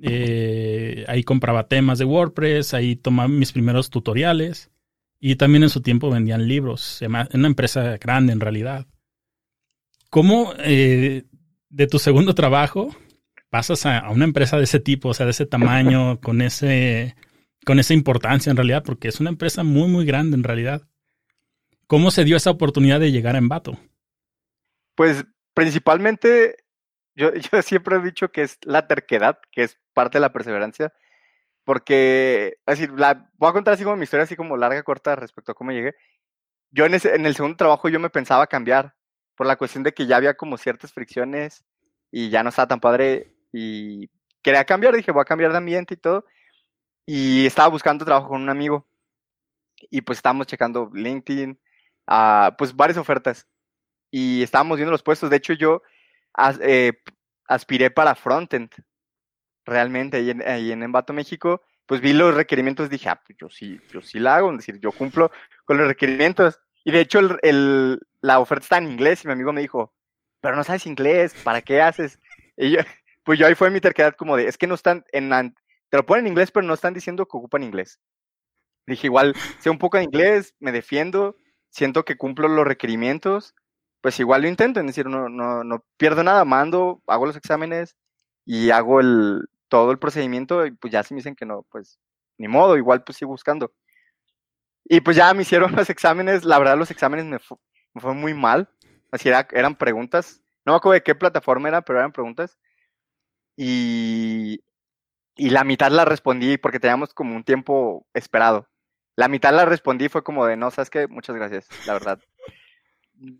Eh, 0.00 1.04
ahí 1.08 1.24
compraba 1.24 1.66
temas 1.66 1.98
de 1.98 2.04
WordPress, 2.04 2.74
ahí 2.74 2.94
tomaba 2.94 3.28
mis 3.28 3.50
primeros 3.50 3.90
tutoriales. 3.90 4.70
Y 5.18 5.36
también 5.36 5.62
en 5.62 5.70
su 5.70 5.80
tiempo 5.80 6.10
vendían 6.10 6.46
libros, 6.46 7.00
una 7.02 7.46
empresa 7.46 7.96
grande 7.96 8.32
en 8.32 8.40
realidad. 8.40 8.86
¿Cómo 10.10 10.52
eh, 10.58 11.24
de 11.68 11.86
tu 11.86 11.98
segundo 11.98 12.34
trabajo 12.34 12.94
pasas 13.50 13.86
a, 13.86 14.10
una 14.10 14.24
empresa 14.24 14.58
de 14.58 14.64
ese 14.64 14.80
tipo, 14.80 15.10
o 15.10 15.14
sea, 15.14 15.26
de 15.26 15.30
ese 15.30 15.46
tamaño, 15.46 16.20
con 16.22 16.42
ese 16.42 17.16
con 17.64 17.80
esa 17.80 17.94
importancia 17.94 18.50
en 18.50 18.56
realidad, 18.56 18.84
porque 18.84 19.08
es 19.08 19.18
una 19.18 19.30
empresa 19.30 19.64
muy, 19.64 19.88
muy 19.88 20.06
grande 20.06 20.36
en 20.36 20.44
realidad. 20.44 20.82
¿Cómo 21.88 22.12
se 22.12 22.24
dio 22.24 22.36
esa 22.36 22.50
oportunidad 22.50 23.00
de 23.00 23.10
llegar 23.10 23.34
a 23.34 23.38
Embato? 23.38 23.76
Pues 24.94 25.24
principalmente, 25.52 26.64
yo, 27.16 27.32
yo 27.52 27.62
siempre 27.62 27.96
he 27.96 28.02
dicho 28.02 28.30
que 28.30 28.42
es 28.42 28.58
la 28.62 28.86
terquedad, 28.86 29.40
que 29.50 29.64
es 29.64 29.78
parte 29.94 30.18
de 30.18 30.20
la 30.22 30.32
perseverancia. 30.32 30.92
Porque, 31.66 32.54
decir, 32.66 32.92
la, 32.92 33.30
voy 33.34 33.50
a 33.50 33.52
contar 33.52 33.74
así 33.74 33.84
como 33.84 33.96
mi 33.96 34.04
historia, 34.04 34.24
así 34.24 34.36
como 34.36 34.56
larga, 34.56 34.82
corta 34.82 35.16
respecto 35.16 35.52
a 35.52 35.54
cómo 35.54 35.72
llegué. 35.72 35.94
Yo 36.70 36.86
en 36.86 36.94
el 36.94 37.34
segundo 37.34 37.56
trabajo 37.56 37.90
yo 37.90 38.00
me 38.00 38.08
pensaba 38.08 38.46
cambiar, 38.46 38.94
por 39.36 39.46
la 39.46 39.56
cuestión 39.56 39.84
de 39.84 39.92
que 39.92 40.06
ya 40.06 40.16
había 40.16 40.34
como 40.34 40.56
ciertas 40.56 40.92
fricciones 40.92 41.64
y 42.10 42.30
ya 42.30 42.42
no 42.42 42.48
estaba 42.48 42.68
tan 42.68 42.80
padre 42.80 43.34
y 43.52 44.10
quería 44.42 44.64
cambiar, 44.64 44.96
dije, 44.96 45.12
voy 45.12 45.22
a 45.22 45.26
cambiar 45.26 45.52
de 45.52 45.58
ambiente 45.58 45.94
y 45.94 45.98
todo. 45.98 46.24
Y 47.04 47.46
estaba 47.46 47.68
buscando 47.68 48.04
trabajo 48.04 48.28
con 48.28 48.42
un 48.42 48.48
amigo 48.48 48.86
y 49.90 50.00
pues 50.00 50.18
estábamos 50.18 50.46
checando 50.46 50.90
LinkedIn, 50.92 51.58
uh, 52.08 52.56
pues 52.56 52.74
varias 52.74 52.98
ofertas 52.98 53.46
y 54.10 54.42
estábamos 54.42 54.78
viendo 54.78 54.90
los 54.90 55.02
puestos. 55.02 55.30
De 55.30 55.36
hecho, 55.36 55.52
yo 55.52 55.82
eh, 56.62 56.94
aspiré 57.46 57.90
para 57.90 58.14
frontend 58.14 58.70
realmente 59.66 60.18
ahí 60.18 60.30
en, 60.30 60.42
ahí 60.48 60.72
en 60.72 60.82
Embato, 60.82 61.12
México, 61.12 61.62
pues 61.86 62.00
vi 62.00 62.12
los 62.12 62.34
requerimientos, 62.34 62.88
dije, 62.88 63.08
ah, 63.08 63.20
pues 63.24 63.36
yo 63.38 63.48
sí, 63.50 63.80
yo 63.92 64.00
sí 64.00 64.18
la 64.18 64.36
hago, 64.36 64.50
es 64.50 64.58
decir, 64.58 64.78
yo 64.80 64.92
cumplo 64.92 65.30
con 65.64 65.76
los 65.76 65.86
requerimientos. 65.86 66.60
Y 66.84 66.92
de 66.92 67.00
hecho, 67.00 67.20
el, 67.42 68.00
la 68.20 68.38
oferta 68.38 68.64
está 68.64 68.78
en 68.78 68.90
inglés 68.90 69.24
y 69.24 69.26
mi 69.26 69.32
amigo 69.32 69.52
me 69.52 69.60
dijo, 69.60 69.92
pero 70.40 70.56
no 70.56 70.64
sabes 70.64 70.86
inglés, 70.86 71.34
¿para 71.42 71.62
qué 71.62 71.82
haces? 71.82 72.20
Y 72.56 72.70
yo, 72.70 72.78
pues 73.24 73.38
yo 73.38 73.46
ahí 73.46 73.54
fue 73.54 73.70
mi 73.70 73.80
terquedad 73.80 74.14
como 74.14 74.36
de, 74.36 74.46
es 74.46 74.56
que 74.56 74.66
no 74.66 74.74
están, 74.74 75.04
en, 75.12 75.54
te 75.88 75.96
lo 75.96 76.06
ponen 76.06 76.26
en 76.26 76.32
inglés, 76.32 76.50
pero 76.50 76.66
no 76.66 76.74
están 76.74 76.94
diciendo 76.94 77.26
que 77.26 77.36
ocupan 77.36 77.62
inglés. 77.62 78.00
Dije, 78.86 79.08
igual, 79.08 79.34
sé 79.58 79.68
un 79.68 79.78
poco 79.78 79.96
de 79.96 80.04
inglés, 80.04 80.54
me 80.60 80.70
defiendo, 80.70 81.36
siento 81.70 82.04
que 82.04 82.16
cumplo 82.16 82.46
los 82.48 82.66
requerimientos, 82.66 83.54
pues 84.00 84.20
igual 84.20 84.42
lo 84.42 84.48
intento, 84.48 84.78
es 84.78 84.86
decir, 84.86 85.06
no, 85.06 85.28
no, 85.28 85.64
no 85.64 85.84
pierdo 85.96 86.22
nada, 86.22 86.44
mando, 86.44 87.02
hago 87.08 87.26
los 87.26 87.36
exámenes 87.36 87.96
y 88.44 88.70
hago 88.70 89.00
el, 89.00 89.48
todo 89.76 89.90
el 89.92 89.98
procedimiento 89.98 90.64
y 90.64 90.70
pues 90.70 90.90
ya 90.90 91.02
si 91.02 91.12
me 91.12 91.18
dicen 91.18 91.36
que 91.36 91.44
no, 91.44 91.66
pues 91.70 91.98
ni 92.38 92.48
modo, 92.48 92.78
igual 92.78 93.04
pues 93.04 93.18
sigo 93.18 93.32
buscando. 93.32 93.72
Y 94.84 95.00
pues 95.00 95.16
ya 95.16 95.34
me 95.34 95.42
hicieron 95.42 95.72
los 95.76 95.90
exámenes, 95.90 96.44
la 96.44 96.58
verdad 96.58 96.78
los 96.78 96.90
exámenes 96.90 97.26
me, 97.26 97.38
fue 98.00 98.14
muy 98.14 98.32
mal, 98.32 98.70
así 99.12 99.28
era, 99.28 99.46
eran 99.52 99.76
preguntas, 99.76 100.42
no 100.64 100.72
me 100.72 100.76
acuerdo 100.78 100.94
de 100.94 101.02
qué 101.02 101.14
plataforma 101.14 101.68
era, 101.68 101.82
pero 101.82 101.98
eran 101.98 102.12
preguntas. 102.12 102.58
Y, 103.54 104.64
y 105.36 105.50
la 105.50 105.64
mitad 105.64 105.90
la 105.90 106.06
respondí 106.06 106.56
porque 106.56 106.80
teníamos 106.80 107.12
como 107.12 107.36
un 107.36 107.44
tiempo 107.44 108.06
esperado. 108.14 108.68
La 109.14 109.28
mitad 109.28 109.54
la 109.54 109.66
respondí 109.66 110.08
fue 110.08 110.24
como 110.24 110.46
de, 110.46 110.56
no, 110.56 110.70
sabes 110.70 110.90
qué, 110.90 111.06
muchas 111.08 111.36
gracias, 111.36 111.68
la 111.86 111.92
verdad. 111.94 112.20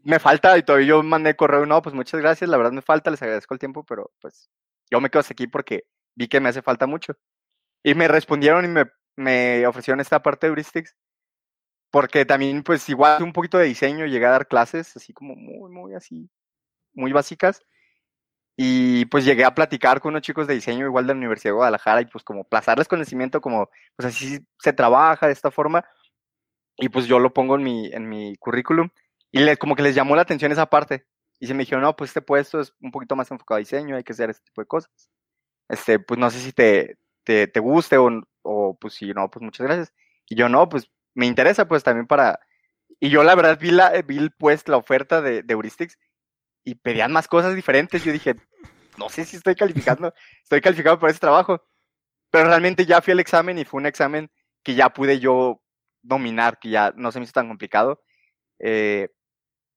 Me 0.05 0.19
falta 0.19 0.57
y 0.59 0.63
todavía 0.63 0.89
yo 0.89 1.03
mandé 1.03 1.37
correo, 1.37 1.67
no, 1.67 1.83
pues 1.83 1.95
muchas 1.95 2.21
gracias, 2.21 2.51
la 2.51 2.57
verdad 2.59 2.73
me 2.73 2.83
falta, 2.83 3.11
les 3.11 3.23
agradezco 3.23 3.55
el 3.55 3.61
tiempo, 3.61 3.85
pero 3.85 4.11
pues 4.21 4.51
yo 4.91 5.01
me 5.01 5.11
quedo 5.11 5.23
aquí 5.29 5.47
porque 5.47 5.85
vi 6.17 6.29
que 6.29 6.41
me 6.41 6.49
hace 6.49 6.63
falta 6.63 6.87
mucho. 6.87 7.17
Y 7.85 7.95
me 7.95 8.09
respondieron 8.09 8.65
y 8.65 8.69
me, 8.69 8.87
me 9.17 9.67
ofrecieron 9.67 10.01
esta 10.01 10.23
parte 10.23 10.47
de 10.47 10.51
heuristics, 10.51 10.97
porque 11.91 12.25
también, 12.27 12.63
pues, 12.65 12.89
igual 12.89 13.23
un 13.23 13.33
poquito 13.33 13.59
de 13.59 13.67
diseño, 13.67 14.07
llegué 14.07 14.27
a 14.27 14.31
dar 14.31 14.49
clases, 14.49 14.97
así 14.97 15.13
como 15.13 15.37
muy, 15.37 15.71
muy 15.71 15.95
así, 15.95 16.29
muy 16.95 17.13
básicas. 17.13 17.63
Y 18.59 19.05
pues 19.07 19.25
llegué 19.27 19.45
a 19.45 19.55
platicar 19.55 20.01
con 20.01 20.11
unos 20.13 20.23
chicos 20.23 20.47
de 20.47 20.55
diseño 20.55 20.87
igual 20.87 21.07
de 21.07 21.13
la 21.13 21.19
Universidad 21.19 21.51
de 21.51 21.57
Guadalajara 21.57 22.01
y 22.01 22.07
pues 22.07 22.25
como 22.25 22.45
plazarles 22.45 22.89
conocimiento, 22.89 23.41
como 23.43 23.71
pues 23.97 24.09
así 24.09 24.41
se 24.59 24.73
trabaja 24.73 25.27
de 25.27 25.35
esta 25.35 25.51
forma. 25.51 25.85
Y 26.79 26.89
pues 26.89 27.07
yo 27.07 27.19
lo 27.19 27.35
pongo 27.35 27.57
en 27.57 27.63
mi, 27.65 27.93
en 27.93 28.09
mi 28.09 28.37
currículum 28.37 28.89
y 29.31 29.41
le, 29.41 29.59
como 29.59 29.77
que 29.77 29.83
les 29.83 29.95
llamó 29.95 30.17
la 30.17 30.23
atención 30.23 30.53
esa 30.53 30.67
parte. 30.71 31.07
Y 31.39 31.47
se 31.47 31.55
me 31.55 31.61
dijeron, 31.65 31.83
no, 31.83 31.97
pues 31.97 32.11
este 32.11 32.23
puesto 32.23 32.61
es 32.61 32.75
un 32.81 32.91
poquito 32.91 33.15
más 33.17 33.31
enfocado 33.31 33.57
a 33.57 33.61
diseño, 33.61 33.97
hay 33.97 34.05
que 34.05 34.13
hacer 34.13 34.31
este 34.31 34.45
tipo 34.45 34.63
de 34.63 34.67
cosas 34.67 35.11
este, 35.69 35.99
pues 35.99 36.19
no 36.19 36.31
sé 36.31 36.41
si 36.41 36.53
te, 36.53 36.99
te, 37.25 37.47
te 37.47 37.61
guste 37.61 37.99
o, 37.99 38.11
o, 38.43 38.79
pues 38.79 38.95
si 38.95 39.13
no, 39.13 39.31
pues 39.31 39.43
muchas 39.43 39.67
gracias. 39.67 39.93
Y 40.29 40.37
yo 40.37 40.49
no, 40.49 40.69
pues 40.69 40.91
me 41.15 41.27
interesa 41.27 41.67
pues 41.69 41.83
también 41.83 42.07
para... 42.07 42.41
Y 43.01 43.11
yo 43.11 43.23
la 43.25 43.35
verdad 43.35 43.59
vi, 43.61 43.71
la, 43.71 43.91
vi 44.03 44.31
pues 44.39 44.67
la 44.69 44.77
oferta 44.77 45.21
de, 45.21 45.43
de 45.43 45.53
Heuristics 45.55 45.99
y 46.65 46.77
pedían 46.77 47.13
más 47.13 47.29
cosas 47.29 47.55
diferentes. 47.55 48.03
Yo 48.05 48.13
dije, 48.13 48.37
no 48.99 49.09
sé 49.09 49.25
si 49.25 49.37
estoy 49.37 49.55
calificando, 49.55 50.15
estoy 50.43 50.61
calificado 50.61 50.99
para 50.99 51.11
ese 51.11 51.21
trabajo. 51.21 51.63
Pero 52.31 52.49
realmente 52.49 52.87
ya 52.87 53.01
fui 53.03 53.13
al 53.13 53.21
examen 53.21 53.59
y 53.59 53.65
fue 53.65 53.81
un 53.81 53.87
examen 53.87 54.31
que 54.63 54.75
ya 54.75 54.89
pude 54.91 55.21
yo 55.21 55.63
dominar, 56.03 56.59
que 56.59 56.71
ya 56.71 56.93
no 56.97 57.13
se 57.13 57.19
me 57.19 57.25
hizo 57.25 57.33
tan 57.33 57.49
complicado. 57.49 58.03
Eh, 58.59 59.09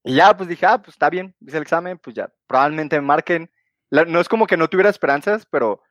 y 0.04 0.16
ya, 0.16 0.36
pues 0.36 0.50
dije, 0.50 0.66
ah, 0.66 0.82
pues 0.82 0.96
está 0.96 1.10
bien, 1.10 1.36
hice 1.42 1.58
el 1.58 1.64
examen, 1.64 1.98
pues 2.00 2.16
ya, 2.16 2.32
probablemente 2.48 3.00
me 3.00 3.06
marquen 3.06 3.52
no 3.92 4.20
es 4.20 4.30
como 4.30 4.48
que 4.48 4.58
no 4.58 4.70
tuviera 4.70 4.90
esperanzas, 4.90 5.46
pero 5.50 5.82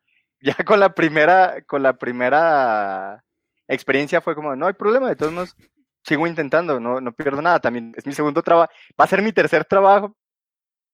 ya 0.40 0.54
con 0.66 0.80
la 0.80 0.94
primera, 0.94 1.62
con 1.66 1.82
la 1.82 1.94
primera 1.94 3.24
experiencia 3.68 4.20
fue 4.20 4.34
como, 4.34 4.54
no 4.56 4.66
hay 4.66 4.74
problema, 4.74 5.08
de 5.08 5.16
todos 5.16 5.32
modos 5.32 5.56
sigo 6.02 6.26
intentando, 6.26 6.80
no, 6.80 7.00
no 7.00 7.12
pierdo 7.12 7.42
nada, 7.42 7.60
también 7.60 7.92
es 7.96 8.06
mi 8.06 8.12
segundo 8.12 8.42
trabajo, 8.42 8.72
va 8.98 9.04
a 9.04 9.08
ser 9.08 9.22
mi 9.22 9.32
tercer 9.32 9.64
trabajo, 9.64 10.16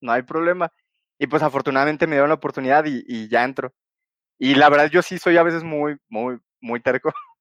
no 0.01 0.13
hay 0.13 0.23
problema. 0.23 0.71
Y 1.19 1.27
pues 1.29 1.43
afortunadamente 1.43 2.07
me 2.07 2.17
dieron 2.17 2.29
la 2.31 2.35
oportunidad 2.37 2.85
y, 2.87 3.29
ya 3.29 3.45
entro. 3.45 3.73
Y 4.39 4.57
la 4.57 4.69
verdad 4.69 4.91
yo 4.91 5.03
sí 5.03 5.19
soy 5.19 5.37
a 5.37 5.45
veces 5.45 5.65
muy, 5.65 5.97
muy, 6.09 6.39
muy 6.61 6.81
terco. 6.81 7.13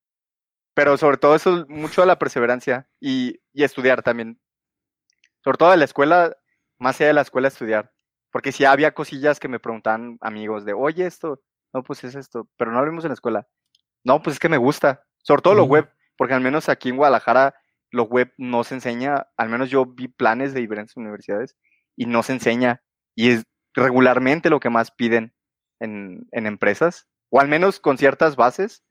Pero 0.75 0.97
sobre 0.97 1.17
todo 1.17 1.35
eso, 1.35 1.65
mucho 1.69 2.01
de 2.01 2.07
la 2.07 2.19
perseverancia 2.19 2.87
y, 2.99 3.39
y 3.53 3.63
estudiar 3.63 4.03
también. 4.03 4.39
Sobre 5.43 5.57
todo 5.57 5.71
de 5.71 5.77
la 5.77 5.85
escuela, 5.85 6.35
más 6.79 6.99
allá 6.99 7.07
de 7.07 7.13
la 7.13 7.21
escuela, 7.21 7.47
estudiar. 7.47 7.91
Porque 8.33 8.51
si 8.51 8.65
había 8.65 8.95
cosillas 8.95 9.39
que 9.39 9.47
me 9.47 9.59
preguntaban 9.59 10.17
amigos 10.19 10.65
de, 10.65 10.73
oye, 10.73 11.05
esto, 11.05 11.39
no, 11.71 11.83
pues 11.83 12.03
es 12.03 12.15
esto, 12.15 12.49
pero 12.57 12.71
no 12.71 12.79
lo 12.79 12.89
vimos 12.89 13.05
en 13.05 13.09
la 13.09 13.13
escuela. 13.13 13.47
No, 14.03 14.23
pues 14.23 14.35
es 14.35 14.39
que 14.39 14.49
me 14.49 14.57
gusta, 14.57 15.05
sobre 15.21 15.43
todo 15.43 15.53
lo 15.53 15.65
web, 15.65 15.87
porque 16.17 16.33
al 16.33 16.41
menos 16.41 16.67
aquí 16.67 16.89
en 16.89 16.97
Guadalajara 16.97 17.53
lo 17.91 18.05
web 18.05 18.33
no 18.39 18.63
se 18.63 18.73
enseña, 18.73 19.27
al 19.37 19.49
menos 19.49 19.69
yo 19.69 19.85
vi 19.85 20.07
planes 20.07 20.55
de 20.55 20.61
diferentes 20.61 20.97
universidades 20.97 21.55
y 21.95 22.07
no 22.07 22.23
se 22.23 22.33
enseña. 22.33 22.81
Y 23.15 23.29
es, 23.29 23.43
regularmente 23.75 24.49
lo 24.49 24.59
que 24.59 24.71
más 24.71 24.89
piden 24.89 25.35
en, 25.79 26.27
en 26.31 26.47
empresas, 26.47 27.07
o 27.29 27.39
al 27.39 27.47
menos 27.47 27.79
con 27.79 27.99
ciertas 27.99 28.35
bases, 28.35 28.83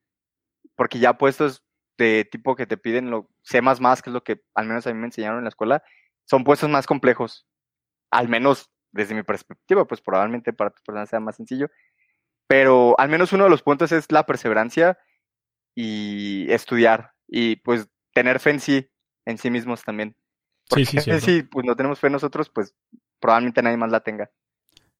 porque 0.77 1.01
ya 1.01 1.19
puestos 1.19 1.65
de 1.99 2.29
tipo 2.31 2.55
que 2.55 2.67
te 2.67 2.77
piden 2.77 3.11
lo 3.11 3.29
C++, 3.43 3.61
que 3.61 4.11
es 4.11 4.15
lo 4.15 4.23
que 4.23 4.41
al 4.55 4.67
menos 4.67 4.87
a 4.87 4.93
mí 4.93 5.01
me 5.01 5.07
enseñaron 5.07 5.39
en 5.39 5.45
la 5.45 5.51
escuela, 5.51 5.83
son 6.27 6.45
puestos 6.45 6.71
más 6.71 6.87
complejos, 6.87 7.45
al 8.13 8.29
menos 8.29 8.71
desde 8.93 9.15
mi 9.15 9.23
perspectiva, 9.23 9.87
pues 9.87 10.01
probablemente 10.01 10.53
para 10.53 10.71
tu 10.71 10.83
persona 10.85 11.07
sea 11.07 11.21
más 11.21 11.37
sencillo, 11.37 11.71
pero 12.47 12.99
al 12.99 13.09
menos 13.09 13.33
uno 13.33 13.45
de 13.45 13.51
los 13.51 13.63
puntos 13.63 13.93
es 13.93 14.11
la 14.13 14.27
perseverancia 14.27 14.99
y 15.75 16.51
estudiar 16.53 17.13
y 17.27 17.57
pues 17.57 17.89
tener 18.13 18.41
fe 18.41 18.51
en 18.51 18.61
sí, 18.61 18.91
en 19.25 19.39
sí 19.39 19.51
mismos 19.51 19.83
también. 19.83 20.17
Porque 20.69 20.85
sí, 20.85 20.99
sí, 21.01 21.21
si 21.21 21.43
pues 21.43 21.65
no 21.67 21.75
tenemos 21.77 21.99
fe 21.99 22.09
en 22.09 22.15
nosotros, 22.15 22.51
pues 22.51 22.75
probablemente 23.21 23.63
nadie 23.63 23.77
más 23.77 23.91
la 23.91 24.01
tenga. 24.01 24.31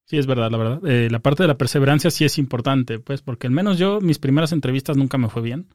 Sí, 0.05 0.19
es 0.19 0.27
verdad, 0.27 0.51
la 0.51 0.59
verdad. 0.59 0.87
Eh, 0.87 1.09
la 1.11 1.21
parte 1.21 1.43
de 1.43 1.49
la 1.49 1.59
perseverancia 1.59 2.11
sí 2.11 2.25
es 2.25 2.39
importante, 2.39 2.99
pues, 2.99 3.23
porque 3.23 3.47
al 3.47 3.53
menos 3.53 3.79
yo, 3.79 4.01
mis 4.01 4.19
primeras 4.19 4.53
entrevistas 4.53 4.97
nunca 4.97 5.17
me 5.17 5.29
fue 5.29 5.43
bien. 5.43 5.69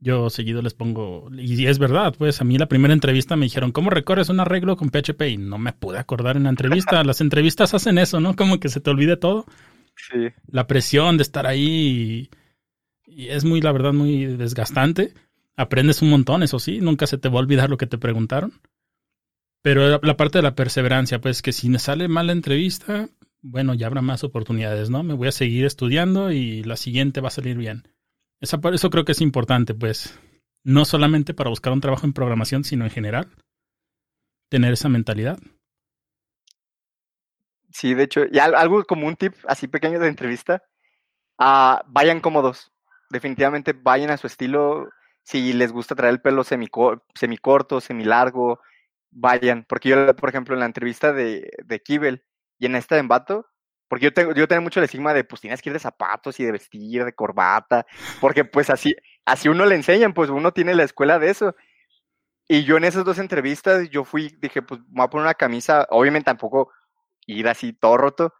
Yo 0.00 0.30
seguido 0.30 0.62
les 0.62 0.74
pongo, 0.74 1.28
y 1.36 1.66
es 1.66 1.80
verdad, 1.80 2.14
pues 2.16 2.40
a 2.40 2.44
mí 2.44 2.56
la 2.56 2.68
primera 2.68 2.94
entrevista 2.94 3.34
me 3.34 3.46
dijeron, 3.46 3.72
¿cómo 3.72 3.90
recorres 3.90 4.28
un 4.28 4.38
arreglo 4.38 4.76
con 4.76 4.90
PHP? 4.90 5.22
Y 5.22 5.36
no 5.38 5.58
me 5.58 5.72
pude 5.72 5.98
acordar 5.98 6.36
en 6.36 6.44
la 6.44 6.50
entrevista. 6.50 7.02
Las 7.04 7.20
entrevistas 7.20 7.74
hacen 7.74 7.98
eso, 7.98 8.20
¿no? 8.20 8.36
Como 8.36 8.60
que 8.60 8.68
se 8.68 8.80
te 8.80 8.90
olvide 8.90 9.16
todo. 9.16 9.46
Sí. 9.96 10.28
La 10.46 10.68
presión 10.68 11.16
de 11.16 11.24
estar 11.24 11.48
ahí 11.48 12.30
y, 13.06 13.22
y 13.22 13.28
es 13.28 13.44
muy, 13.44 13.60
la 13.60 13.72
verdad, 13.72 13.92
muy 13.92 14.26
desgastante. 14.26 15.14
Aprendes 15.56 16.00
un 16.02 16.10
montón, 16.10 16.44
eso 16.44 16.60
sí, 16.60 16.80
nunca 16.80 17.08
se 17.08 17.18
te 17.18 17.28
va 17.28 17.36
a 17.36 17.42
olvidar 17.42 17.68
lo 17.68 17.76
que 17.76 17.88
te 17.88 17.98
preguntaron. 17.98 18.52
Pero 19.62 19.88
la, 19.88 20.00
la 20.00 20.16
parte 20.16 20.38
de 20.38 20.42
la 20.42 20.54
perseverancia, 20.54 21.20
pues 21.20 21.42
que 21.42 21.52
si 21.52 21.68
me 21.68 21.80
sale 21.80 22.06
mal 22.06 22.28
la 22.28 22.32
entrevista, 22.32 23.08
bueno, 23.42 23.74
ya 23.74 23.88
habrá 23.88 24.02
más 24.02 24.22
oportunidades, 24.22 24.90
¿no? 24.90 25.02
Me 25.02 25.14
voy 25.14 25.26
a 25.26 25.32
seguir 25.32 25.64
estudiando 25.64 26.30
y 26.30 26.62
la 26.62 26.76
siguiente 26.76 27.20
va 27.20 27.28
a 27.28 27.32
salir 27.32 27.56
bien. 27.56 27.88
Eso 28.40 28.90
creo 28.90 29.04
que 29.04 29.12
es 29.12 29.20
importante, 29.20 29.74
pues, 29.74 30.18
no 30.64 30.84
solamente 30.84 31.34
para 31.34 31.50
buscar 31.50 31.72
un 31.72 31.80
trabajo 31.80 32.06
en 32.06 32.12
programación, 32.12 32.64
sino 32.64 32.84
en 32.84 32.90
general, 32.90 33.28
tener 34.48 34.72
esa 34.72 34.88
mentalidad. 34.88 35.38
Sí, 37.70 37.94
de 37.94 38.04
hecho, 38.04 38.22
y 38.30 38.38
algo 38.38 38.84
como 38.84 39.06
un 39.06 39.16
tip 39.16 39.34
así 39.46 39.68
pequeño 39.68 39.98
de 40.00 40.08
entrevista, 40.08 40.62
uh, 41.38 41.78
vayan 41.86 42.20
cómodos. 42.20 42.72
Definitivamente 43.10 43.72
vayan 43.72 44.10
a 44.10 44.16
su 44.16 44.26
estilo. 44.26 44.88
Si 45.22 45.52
les 45.52 45.72
gusta 45.72 45.94
traer 45.94 46.14
el 46.14 46.20
pelo 46.20 46.44
semicor 46.44 47.04
semicorto, 47.14 47.80
semilargo, 47.80 48.60
vayan. 49.10 49.64
Porque 49.68 49.90
yo, 49.90 50.16
por 50.16 50.30
ejemplo, 50.30 50.54
en 50.54 50.60
la 50.60 50.66
entrevista 50.66 51.12
de, 51.12 51.50
de 51.64 51.80
Kibel 51.80 52.24
y 52.58 52.66
en 52.66 52.74
esta 52.74 52.94
de 52.94 53.02
Embato, 53.02 53.46
porque 53.88 54.04
yo 54.06 54.12
tengo, 54.12 54.34
yo 54.34 54.46
tengo 54.48 54.62
mucho 54.62 54.80
el 54.80 54.84
estigma 54.84 55.14
de 55.14 55.24
pues 55.24 55.40
tienes 55.40 55.62
que 55.62 55.70
ir 55.70 55.72
de 55.72 55.80
zapatos 55.80 56.38
y 56.40 56.44
de 56.44 56.52
vestir, 56.52 57.04
de 57.04 57.14
corbata, 57.14 57.86
porque 58.20 58.44
pues 58.44 58.70
así, 58.70 58.94
así 59.24 59.48
uno 59.48 59.66
le 59.66 59.74
enseñan, 59.74 60.14
pues 60.14 60.30
uno 60.30 60.52
tiene 60.52 60.74
la 60.74 60.84
escuela 60.84 61.18
de 61.18 61.30
eso. 61.30 61.54
Y 62.48 62.64
yo 62.64 62.76
en 62.78 62.84
esas 62.84 63.04
dos 63.04 63.18
entrevistas, 63.18 63.90
yo 63.90 64.04
fui, 64.04 64.34
dije, 64.40 64.62
pues 64.62 64.80
me 64.80 64.86
voy 64.96 65.04
a 65.04 65.10
poner 65.10 65.24
una 65.26 65.34
camisa, 65.34 65.86
obviamente 65.90 66.26
tampoco 66.26 66.70
ir 67.26 67.48
así 67.48 67.72
todo 67.74 67.96
roto, 67.98 68.32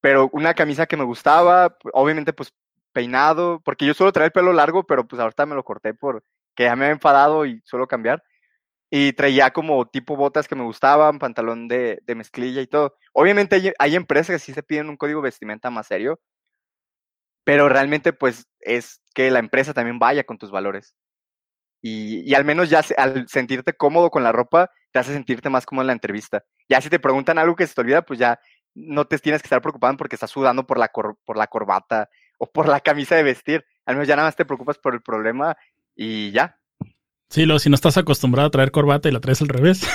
pero 0.00 0.30
una 0.32 0.54
camisa 0.54 0.86
que 0.86 0.96
me 0.96 1.04
gustaba, 1.04 1.76
obviamente 1.92 2.32
pues 2.32 2.54
peinado, 2.92 3.60
porque 3.64 3.86
yo 3.86 3.94
suelo 3.94 4.12
traer 4.12 4.26
el 4.28 4.32
pelo 4.32 4.52
largo, 4.52 4.84
pero 4.86 5.06
pues 5.06 5.20
ahorita 5.20 5.46
me 5.46 5.54
lo 5.54 5.64
corté 5.64 5.94
por 5.94 6.24
que 6.54 6.64
ya 6.64 6.76
me 6.76 6.84
había 6.84 6.94
enfadado 6.94 7.44
y 7.46 7.60
suelo 7.64 7.86
cambiar. 7.86 8.22
Y 8.96 9.12
traía 9.12 9.50
como 9.50 9.86
tipo 9.86 10.14
botas 10.14 10.46
que 10.46 10.54
me 10.54 10.62
gustaban, 10.62 11.18
pantalón 11.18 11.66
de, 11.66 12.00
mezclilla 12.14 12.62
y 12.62 12.68
todo. 12.68 12.96
Obviamente 13.12 13.74
hay, 13.76 13.96
empresas 13.96 14.36
que 14.36 14.38
sí 14.38 14.54
se 14.54 14.62
piden 14.62 14.88
un 14.88 14.96
código 14.96 15.20
vestimenta 15.20 15.68
más 15.68 15.88
serio, 15.88 16.20
pero 17.42 17.68
realmente 17.68 18.12
pues 18.12 18.46
es 18.60 19.00
que 19.12 19.32
la 19.32 19.40
empresa 19.40 19.74
también 19.74 19.98
vaya 19.98 20.22
con 20.22 20.38
tus 20.38 20.52
valores. 20.52 20.94
Y, 21.82 22.32
al 22.34 22.44
menos 22.44 22.70
ya 22.70 22.84
se, 22.84 22.94
al 22.94 23.26
sentirte 23.26 23.72
cómodo 23.72 24.12
con 24.12 24.22
la 24.22 24.30
ropa, 24.30 24.70
te 24.92 25.00
hace 25.00 25.12
sentirte 25.12 25.50
más 25.50 25.66
cómodo 25.66 25.82
en 25.82 25.88
la 25.88 25.92
entrevista. 25.94 26.44
Ya 26.68 26.80
si 26.80 26.88
te 26.88 27.00
preguntan 27.00 27.36
algo 27.38 27.56
que 27.56 27.66
se 27.66 27.74
te 27.74 27.80
olvida, 27.80 28.02
pues 28.02 28.20
ya 28.20 28.38
no 28.74 29.06
te 29.08 29.18
tienes 29.18 29.42
que 29.42 29.46
estar 29.46 29.60
preocupado 29.60 29.96
porque 29.96 30.14
estás 30.14 30.30
sudando 30.30 30.68
por 30.68 30.78
la, 30.78 30.86
cor 30.86 31.18
por 31.24 31.36
la 31.36 31.48
corbata 31.48 32.10
o 32.38 32.46
por 32.46 32.68
la 32.68 32.78
camisa 32.78 33.16
de 33.16 33.24
vestir. 33.24 33.64
Al 33.86 33.96
menos 33.96 34.06
ya 34.06 34.14
nada 34.14 34.28
más 34.28 34.36
te 34.36 34.44
preocupas 34.44 34.78
por 34.78 34.94
el 34.94 35.02
problema 35.02 35.56
y 35.96 36.30
ya. 36.30 36.60
Sí, 37.28 37.46
lo, 37.46 37.58
si 37.58 37.68
no 37.68 37.74
estás 37.74 37.96
acostumbrado 37.96 38.48
a 38.48 38.50
traer 38.50 38.70
corbata 38.70 39.08
y 39.08 39.12
la 39.12 39.20
traes 39.20 39.42
al 39.42 39.48
revés. 39.48 39.86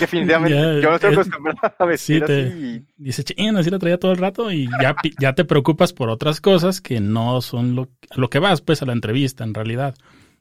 Definitivamente. 0.00 0.56
ya, 0.56 0.80
yo 0.80 0.88
no 0.90 0.94
estoy 0.94 1.12
acostumbrado 1.12 1.74
a 1.78 1.84
vestir 1.84 2.20
sí, 2.20 2.26
te, 2.26 2.46
así. 2.46 2.86
Dice, 2.96 3.24
ching, 3.24 3.56
así 3.56 3.70
la 3.70 3.78
traía 3.78 3.98
todo 3.98 4.12
el 4.12 4.18
rato 4.18 4.50
y 4.50 4.68
ya, 4.80 4.96
ya 5.20 5.34
te 5.34 5.44
preocupas 5.44 5.92
por 5.92 6.08
otras 6.08 6.40
cosas 6.40 6.80
que 6.80 7.00
no 7.00 7.40
son 7.42 7.74
lo, 7.74 7.90
lo 8.14 8.30
que 8.30 8.38
vas, 8.38 8.60
pues, 8.60 8.82
a 8.82 8.86
la 8.86 8.92
entrevista, 8.92 9.44
en 9.44 9.54
realidad. 9.54 9.94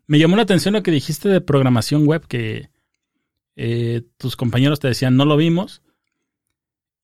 Me 0.08 0.20
llamó 0.20 0.36
la 0.36 0.44
atención 0.44 0.74
lo 0.74 0.84
que 0.84 0.92
dijiste 0.92 1.30
de 1.30 1.42
programación 1.42 2.06
web, 2.06 2.26
que 2.28 2.70
eh, 3.56 4.04
tus 4.18 4.36
compañeros 4.36 4.80
te 4.80 4.88
decían, 4.88 5.18
no 5.18 5.26
lo 5.26 5.38
vimos. 5.38 5.82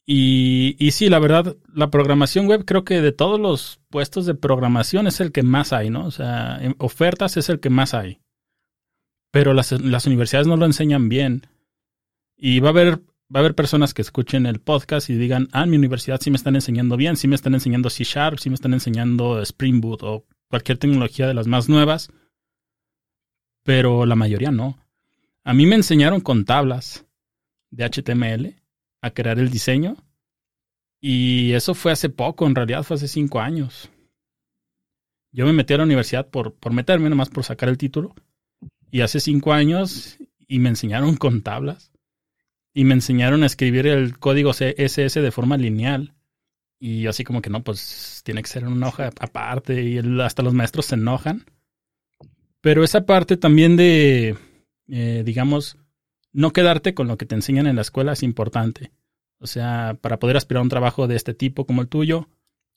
Y, 0.06 0.76
y 0.80 0.92
sí, 0.92 1.10
la 1.10 1.20
verdad, 1.20 1.56
la 1.74 1.90
programación 1.90 2.48
web 2.48 2.66
creo 2.66 2.84
que 2.84 3.02
de 3.02 3.12
todos 3.12 3.40
los 3.40 3.80
puestos 3.90 4.26
de 4.26 4.36
programación 4.36 5.08
es 5.08 5.20
el 5.22 5.32
que 5.32 5.44
más 5.44 5.74
hay, 5.74 5.90
¿no? 5.90 6.06
O 6.06 6.12
sea, 6.12 6.58
en 6.62 6.76
ofertas 6.80 7.38
es 7.38 7.50
el 7.50 7.60
que 7.60 7.70
más 7.70 7.94
hay. 7.94 8.20
Pero 9.32 9.54
las, 9.54 9.72
universidades 10.06 10.48
no 10.48 10.58
lo 10.58 10.65
enseñan 10.65 11.10
bien. 11.10 11.48
Y 12.38 12.60
va 12.60 12.70
a 12.70 12.72
haber 12.72 13.02
va 13.34 13.39
a 13.39 13.44
haber 13.44 13.56
personas 13.56 13.94
que 13.94 14.02
escuchen 14.02 14.46
el 14.46 14.60
podcast 14.60 15.10
y 15.10 15.15
digan, 15.15 15.48
ah, 15.54 15.65
mi 15.65 15.78
universidad 15.78 16.20
sí 16.20 16.30
me 16.30 16.36
están 16.36 16.56
enseñando 16.56 16.98
bien, 16.98 17.15
sí 17.15 17.30
me 17.30 17.36
están 17.36 17.54
enseñando 17.54 17.89
C 17.89 18.04
Sharp, 18.04 18.39
sí 18.39 18.50
me 18.50 18.56
están 18.56 18.74
enseñando 18.74 19.41
Spring 19.41 19.80
Boot 19.80 20.04
o 20.04 20.26
cualquier 20.50 20.78
tecnología 20.78 21.28
de 21.28 21.34
las 21.34 21.48
más 21.48 21.70
nuevas, 21.70 22.12
pero 23.63 24.06
la 24.06 24.15
mayoría 24.15 24.52
no. 24.52 24.78
A 25.46 25.54
mí 25.54 25.65
me 25.65 25.76
enseñaron 25.76 26.20
con 26.20 26.44
tablas 26.44 27.06
de 27.70 27.86
HTML 27.86 28.62
a 29.02 29.12
crear 29.12 29.39
el 29.39 29.50
diseño 29.50 29.96
y 31.00 31.54
eso 31.54 31.74
fue 31.74 31.94
hace 31.94 32.10
poco, 32.10 32.46
en 32.46 32.56
realidad 32.56 32.84
fue 32.84 32.96
hace 32.96 33.08
cinco 33.08 33.39
años. 33.39 33.89
Yo 35.32 35.46
me 35.46 35.54
metí 35.54 35.74
a 35.74 35.78
la 35.78 35.84
universidad 35.84 36.30
por, 36.30 36.54
por 36.56 36.74
meterme, 36.74 37.10
nomás 37.10 37.30
por 37.30 37.46
sacar 37.46 37.70
el 37.70 37.78
título, 37.78 38.13
y 38.91 39.01
hace 39.01 39.19
cinco 39.19 39.54
años 39.54 40.17
y 40.47 40.60
me 40.60 40.69
enseñaron 40.69 41.15
con 41.15 41.41
tablas 41.41 41.91
y 42.73 42.84
me 42.84 42.93
enseñaron 42.93 43.43
a 43.43 43.45
escribir 43.45 43.88
el 43.88 44.19
código 44.19 44.51
CSS 44.51 45.15
de 45.15 45.32
forma 45.32 45.58
lineal. 45.58 46.13
Y 46.80 47.08
así 47.08 47.23
como 47.23 47.41
que 47.41 47.49
no, 47.49 47.63
pues 47.63 48.21
tiene 48.25 48.41
que 48.41 48.49
ser 48.49 48.65
una 48.67 48.88
hoja 48.88 49.12
aparte 49.19 49.84
y 49.84 49.99
hasta 50.21 50.43
los 50.43 50.54
maestros 50.54 50.88
se 50.88 50.95
enojan. 50.95 51.45
Pero 52.60 52.84
esa 52.84 53.06
parte 53.06 53.38
también 53.38 53.75
de, 53.75 54.36
eh, 54.88 55.23
digamos, 55.25 55.77
no 56.34 56.51
quedarte 56.51 56.93
con 56.93 57.08
lo 57.08 57.17
que 57.17 57.25
te 57.25 57.36
enseñan 57.36 57.67
en 57.67 57.75
la 57.75 57.82
escuela 57.82 58.13
es 58.13 58.23
importante. 58.23 58.91
O 59.39 59.47
sea, 59.47 59.97
para 60.01 60.19
poder 60.19 60.38
aspirar 60.38 60.60
a 60.60 60.63
un 60.63 60.69
trabajo 60.69 61.08
de 61.08 61.15
este 61.15 61.34
tipo 61.34 61.65
como 61.65 61.82
el 61.82 61.88
tuyo, 61.88 62.30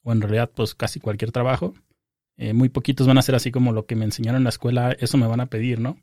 o 0.02 0.12
en 0.12 0.20
realidad 0.20 0.50
pues 0.54 0.74
casi 0.74 1.00
cualquier 1.00 1.32
trabajo, 1.32 1.74
eh, 2.36 2.52
muy 2.52 2.68
poquitos 2.68 3.06
van 3.06 3.18
a 3.18 3.22
ser 3.22 3.34
así 3.34 3.50
como 3.52 3.72
lo 3.72 3.86
que 3.86 3.96
me 3.96 4.04
enseñaron 4.04 4.38
en 4.38 4.44
la 4.44 4.50
escuela, 4.50 4.92
eso 4.98 5.16
me 5.18 5.26
van 5.26 5.40
a 5.40 5.46
pedir, 5.46 5.80
¿no? 5.80 5.96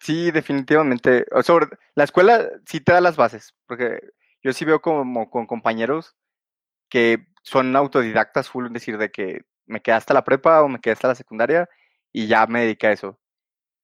Sí, 0.00 0.30
definitivamente. 0.30 1.24
Sobre 1.42 1.66
la 1.94 2.04
escuela 2.04 2.48
sí 2.66 2.80
te 2.80 2.92
da 2.92 3.00
las 3.00 3.16
bases, 3.16 3.54
porque 3.66 4.00
yo 4.42 4.52
sí 4.52 4.64
veo 4.64 4.80
como 4.82 5.30
con 5.30 5.46
compañeros 5.46 6.14
que 6.90 7.26
son 7.42 7.74
autodidactas 7.76 8.48
full, 8.48 8.70
decir, 8.70 8.98
de 8.98 9.10
que 9.10 9.42
me 9.66 9.80
quedé 9.80 9.94
hasta 9.96 10.14
la 10.14 10.24
prepa 10.24 10.62
o 10.62 10.68
me 10.68 10.80
quedé 10.80 10.92
hasta 10.92 11.08
la 11.08 11.14
secundaria 11.14 11.68
y 12.12 12.26
ya 12.26 12.46
me 12.46 12.62
dediqué 12.62 12.88
a 12.88 12.92
eso. 12.92 13.18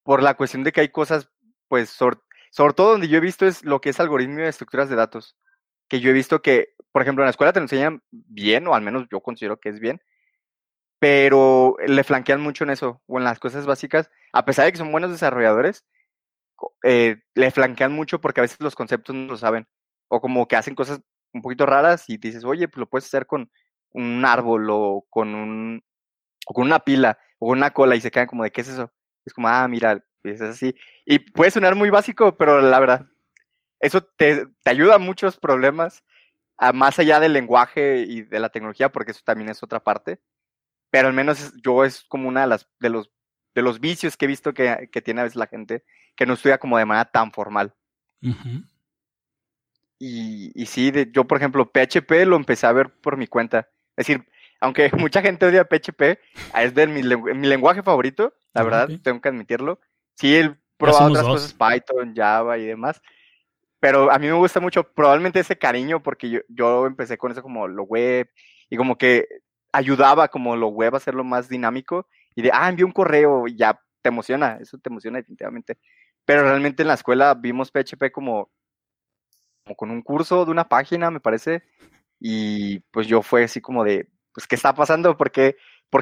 Por 0.05 0.23
la 0.23 0.35
cuestión 0.35 0.65
de 0.65 0.73
que 0.73 0.83
hay 0.83 0.91
cosas, 0.91 1.31
pues, 1.69 1.91
sobre, 1.91 2.19
sobre 2.51 2.75
todo 2.75 2.93
donde 2.93 3.09
yo 3.09 3.19
he 3.19 3.21
visto 3.21 3.47
es 3.47 3.65
lo 3.65 3.81
que 3.81 3.91
es 3.91 4.01
algoritmo 4.01 4.37
de 4.37 4.49
estructuras 4.49 4.89
de 4.91 4.97
datos. 4.97 5.37
Que 5.89 6.01
yo 6.01 6.11
he 6.11 6.15
visto 6.15 6.43
que, 6.43 6.75
por 6.93 7.03
ejemplo, 7.03 7.25
en 7.25 7.27
la 7.27 7.31
escuela 7.31 7.53
te 7.53 7.61
lo 7.61 7.65
enseñan 7.65 8.03
bien, 8.11 8.67
o 8.67 8.75
al 8.75 8.83
menos 8.83 9.07
yo 9.11 9.21
considero 9.21 9.59
que 9.59 9.71
es 9.71 9.81
bien, 9.81 10.01
pero 11.01 11.77
le 11.85 12.05
flanquean 12.05 12.41
mucho 12.43 12.65
en 12.65 12.71
eso, 12.71 13.03
o 13.07 13.19
en 13.19 13.25
las 13.25 13.41
cosas 13.41 13.67
básicas, 13.67 14.11
a 14.33 14.45
pesar 14.45 14.67
de 14.67 14.73
que 14.73 14.79
son 14.79 14.93
buenos 14.93 15.11
desarrolladores, 15.11 15.87
eh, 16.85 17.23
le 17.35 17.51
flanquean 17.51 17.93
mucho 17.93 18.21
porque 18.21 18.41
a 18.41 18.43
veces 18.43 18.61
los 18.61 18.75
conceptos 18.77 19.17
no 19.17 19.27
lo 19.27 19.37
saben, 19.39 19.67
o 20.09 20.21
como 20.21 20.47
que 20.47 20.57
hacen 20.57 20.75
cosas 20.75 21.01
un 21.33 21.43
poquito 21.43 21.67
raras 21.67 22.09
y 22.09 22.19
dices, 22.19 22.45
oye, 22.45 22.69
pues 22.69 22.79
lo 22.81 22.87
puedes 22.87 23.07
hacer 23.07 23.27
con 23.27 23.51
un 23.93 24.25
árbol 24.25 24.69
o 24.71 25.07
con 25.09 25.35
un 25.35 25.83
o 26.47 26.55
con 26.55 26.67
una 26.67 26.81
pila 26.81 27.19
o 27.39 27.51
una 27.51 27.71
cola 27.73 27.97
y 27.97 28.01
se 28.01 28.11
quedan 28.11 28.27
como 28.27 28.45
de 28.45 28.53
qué 28.53 28.61
es 28.63 28.69
eso. 28.69 28.93
Es 29.25 29.33
como, 29.35 29.49
ah, 29.49 29.67
mira, 29.69 30.05
es 30.25 30.41
así. 30.43 30.75
Y 31.07 31.19
puede 31.21 31.51
sonar 31.51 31.77
muy 31.77 31.91
básico, 31.91 32.37
pero 32.37 32.61
la 32.61 32.81
verdad, 32.81 33.07
eso 33.81 34.03
te, 34.03 34.47
te 34.63 34.71
ayuda 34.71 34.97
a 34.97 34.99
muchos 34.99 35.39
problemas, 35.39 36.05
a 36.59 36.73
más 36.73 36.99
allá 36.99 37.21
del 37.21 37.33
lenguaje 37.33 38.01
y 38.01 38.23
de 38.23 38.41
la 38.41 38.51
tecnología, 38.51 38.91
porque 38.91 39.13
eso 39.13 39.23
también 39.25 39.51
es 39.51 39.63
otra 39.63 39.81
parte 39.81 40.21
pero 40.91 41.09
al 41.09 41.15
menos 41.15 41.53
yo 41.63 41.85
es 41.85 42.05
como 42.05 42.29
una 42.29 42.43
de 42.43 42.47
las 42.49 42.69
de 42.81 42.91
los 42.91 43.11
de 43.55 43.63
los 43.63 43.81
vicios 43.81 44.17
que 44.17 44.27
he 44.27 44.29
visto 44.29 44.55
que, 44.55 44.89
que 44.93 45.03
tiene 45.03 45.21
a 45.21 45.25
veces 45.25 45.37
la 45.37 45.47
gente 45.47 45.85
que 46.15 46.27
no 46.27 46.35
estudia 46.35 46.59
como 46.59 46.79
de 46.79 46.85
manera 46.85 47.11
tan 47.11 47.33
formal. 47.33 47.75
Uh 48.23 48.29
-huh. 48.29 48.65
Y, 49.99 50.53
y 50.55 50.67
sí, 50.67 50.91
de, 50.91 51.11
yo 51.13 51.25
por 51.27 51.39
ejemplo, 51.39 51.71
PHP 51.71 52.27
lo 52.27 52.37
empecé 52.37 52.67
a 52.67 52.73
ver 52.73 52.91
por 52.91 53.17
mi 53.17 53.27
cuenta. 53.27 53.69
Es 53.97 54.07
decir, 54.07 54.27
aunque 54.61 54.91
mucha 54.97 55.23
gente 55.23 55.47
odia 55.47 55.65
PHP, 55.65 56.19
es 56.59 56.75
de 56.75 56.87
mi, 56.87 57.03
mi 57.03 57.49
lenguaje 57.49 57.83
favorito, 57.83 58.35
la 58.55 58.63
verdad, 58.63 58.89
tengo 59.03 59.21
que 59.21 59.29
admitirlo. 59.29 59.81
Sí, 60.15 60.37
he 60.37 60.55
probado 60.77 61.11
otras 61.11 61.25
cosas, 61.25 61.55
Python, 61.55 62.15
Java 62.15 62.59
y 62.59 62.67
demás, 62.67 63.01
pero 63.79 64.11
a 64.11 64.19
mí 64.19 64.27
me 64.27 64.35
gusta 64.35 64.61
mucho, 64.61 64.85
probablemente 64.85 65.41
ese 65.41 65.57
cariño, 65.59 66.03
porque 66.03 66.31
yo, 66.31 66.41
yo 66.49 66.87
empecé 66.87 67.19
con 67.19 67.33
eso 67.33 67.43
como 67.43 67.69
lo 67.69 67.85
web, 67.85 68.31
y 68.71 68.77
como 68.77 68.97
que 68.97 69.27
ayudaba 69.73 70.29
como 70.29 70.57
lo 70.57 70.69
web 70.69 70.95
a 70.95 70.99
hacerlo 70.99 71.25
más 71.25 71.49
dinámico, 71.49 72.07
y 72.35 72.43
de, 72.43 72.51
ah, 72.53 72.69
envié 72.69 72.85
un 72.85 72.93
correo, 72.93 73.47
y 73.49 73.57
ya 73.57 73.81
te 74.03 74.09
emociona, 74.09 74.59
eso 74.61 74.79
te 74.79 74.89
emociona 74.89 75.19
definitivamente. 75.19 75.79
Pero 76.25 76.43
realmente 76.43 76.83
en 76.83 76.89
la 76.89 76.95
escuela 76.95 77.35
vimos 77.35 77.71
PHP 77.71 78.11
como, 78.13 78.51
como 79.65 79.77
con 79.77 79.91
un 79.91 80.03
curso 80.03 80.45
de 80.45 80.51
una 80.51 80.69
página, 80.69 81.11
me 81.11 81.21
parece, 81.21 81.65
y 82.19 82.81
pues 82.91 83.07
yo 83.07 83.23
fue 83.23 83.45
así 83.45 83.61
como 83.61 83.85
de, 83.85 84.09
pues, 84.33 84.47
¿qué 84.47 84.55
está 84.57 84.75
pasando? 84.75 85.17
¿Por 85.17 85.31
qué, 85.31 85.57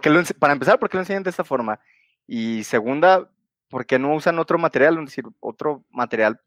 lo, 0.04 0.22
para 0.38 0.52
empezar, 0.52 0.78
¿por 0.78 0.88
qué 0.88 0.96
lo 0.96 1.02
enseñan 1.02 1.22
de 1.22 1.30
esta 1.30 1.44
forma? 1.44 1.80
Y 2.26 2.64
segunda, 2.64 3.30
¿por 3.70 3.86
qué 3.86 3.98
no 3.98 4.14
usan 4.14 4.38
otro 4.38 4.58
material? 4.58 4.98
Es 4.98 5.06
decir, 5.06 5.24
otro 5.40 5.84
material 5.90 6.40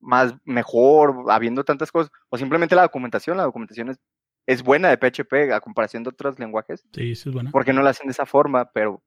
más 0.00 0.34
mejor, 0.44 1.26
habiendo 1.28 1.64
tantas 1.64 1.92
cosas, 1.92 2.10
o 2.30 2.38
simplemente 2.38 2.74
la 2.74 2.82
documentación, 2.82 3.36
la 3.36 3.44
documentación 3.44 3.90
es, 3.90 4.00
es 4.46 4.62
buena 4.62 4.88
de 4.88 4.96
PHP 4.96 5.52
a 5.52 5.60
comparación 5.60 6.02
de 6.02 6.10
otros 6.10 6.38
lenguajes. 6.38 6.84
Sí, 6.92 7.14
sí 7.14 7.28
es 7.28 7.34
buena. 7.34 7.50
¿Por 7.50 7.64
qué 7.64 7.72
no 7.72 7.82
la 7.82 7.90
hacen 7.90 8.06
de 8.06 8.12
esa 8.12 8.26
forma? 8.26 8.70
Pero 8.72 9.02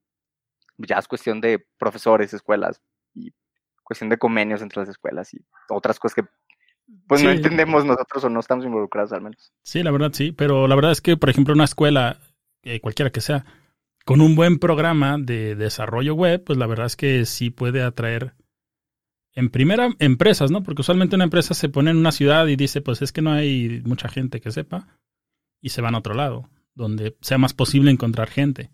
ya 0.78 0.98
es 0.98 1.08
cuestión 1.08 1.40
de 1.40 1.64
profesores, 1.78 2.32
escuelas 2.34 2.80
y 3.14 3.32
cuestión 3.82 4.10
de 4.10 4.18
convenios 4.18 4.62
entre 4.62 4.80
las 4.80 4.88
escuelas 4.88 5.32
y 5.34 5.38
otras 5.68 5.98
cosas 5.98 6.14
que 6.14 6.30
pues 7.06 7.22
no 7.22 7.30
entendemos 7.30 7.84
nosotros 7.84 8.24
o 8.24 8.28
no 8.28 8.40
estamos 8.40 8.64
involucrados 8.64 9.12
al 9.12 9.22
menos. 9.22 9.52
Sí, 9.62 9.82
la 9.82 9.90
verdad 9.90 10.10
sí, 10.12 10.32
pero 10.32 10.68
la 10.68 10.74
verdad 10.74 10.92
es 10.92 11.00
que, 11.00 11.16
por 11.16 11.30
ejemplo, 11.30 11.54
una 11.54 11.64
escuela, 11.64 12.18
eh, 12.62 12.80
cualquiera 12.80 13.10
que 13.10 13.20
sea, 13.20 13.44
con 14.04 14.20
un 14.20 14.36
buen 14.36 14.58
programa 14.58 15.16
de 15.18 15.54
desarrollo 15.54 16.14
web, 16.14 16.44
pues 16.44 16.58
la 16.58 16.66
verdad 16.66 16.86
es 16.86 16.96
que 16.96 17.24
sí 17.24 17.48
puede 17.50 17.82
atraer 17.82 18.34
en 19.32 19.48
primera 19.48 19.90
empresas, 19.98 20.50
¿no? 20.50 20.62
Porque 20.62 20.82
usualmente 20.82 21.16
una 21.16 21.24
empresa 21.24 21.54
se 21.54 21.68
pone 21.68 21.90
en 21.90 21.96
una 21.96 22.12
ciudad 22.12 22.46
y 22.46 22.56
dice, 22.56 22.82
pues 22.82 23.00
es 23.00 23.12
que 23.12 23.22
no 23.22 23.32
hay 23.32 23.82
mucha 23.84 24.08
gente 24.08 24.40
que 24.40 24.50
sepa 24.50 24.86
y 25.64 25.70
se 25.70 25.80
van 25.80 25.94
a 25.94 25.98
otro 25.98 26.12
lado, 26.12 26.50
donde 26.74 27.16
sea 27.22 27.38
más 27.38 27.54
posible 27.54 27.90
encontrar 27.90 28.28
gente. 28.28 28.70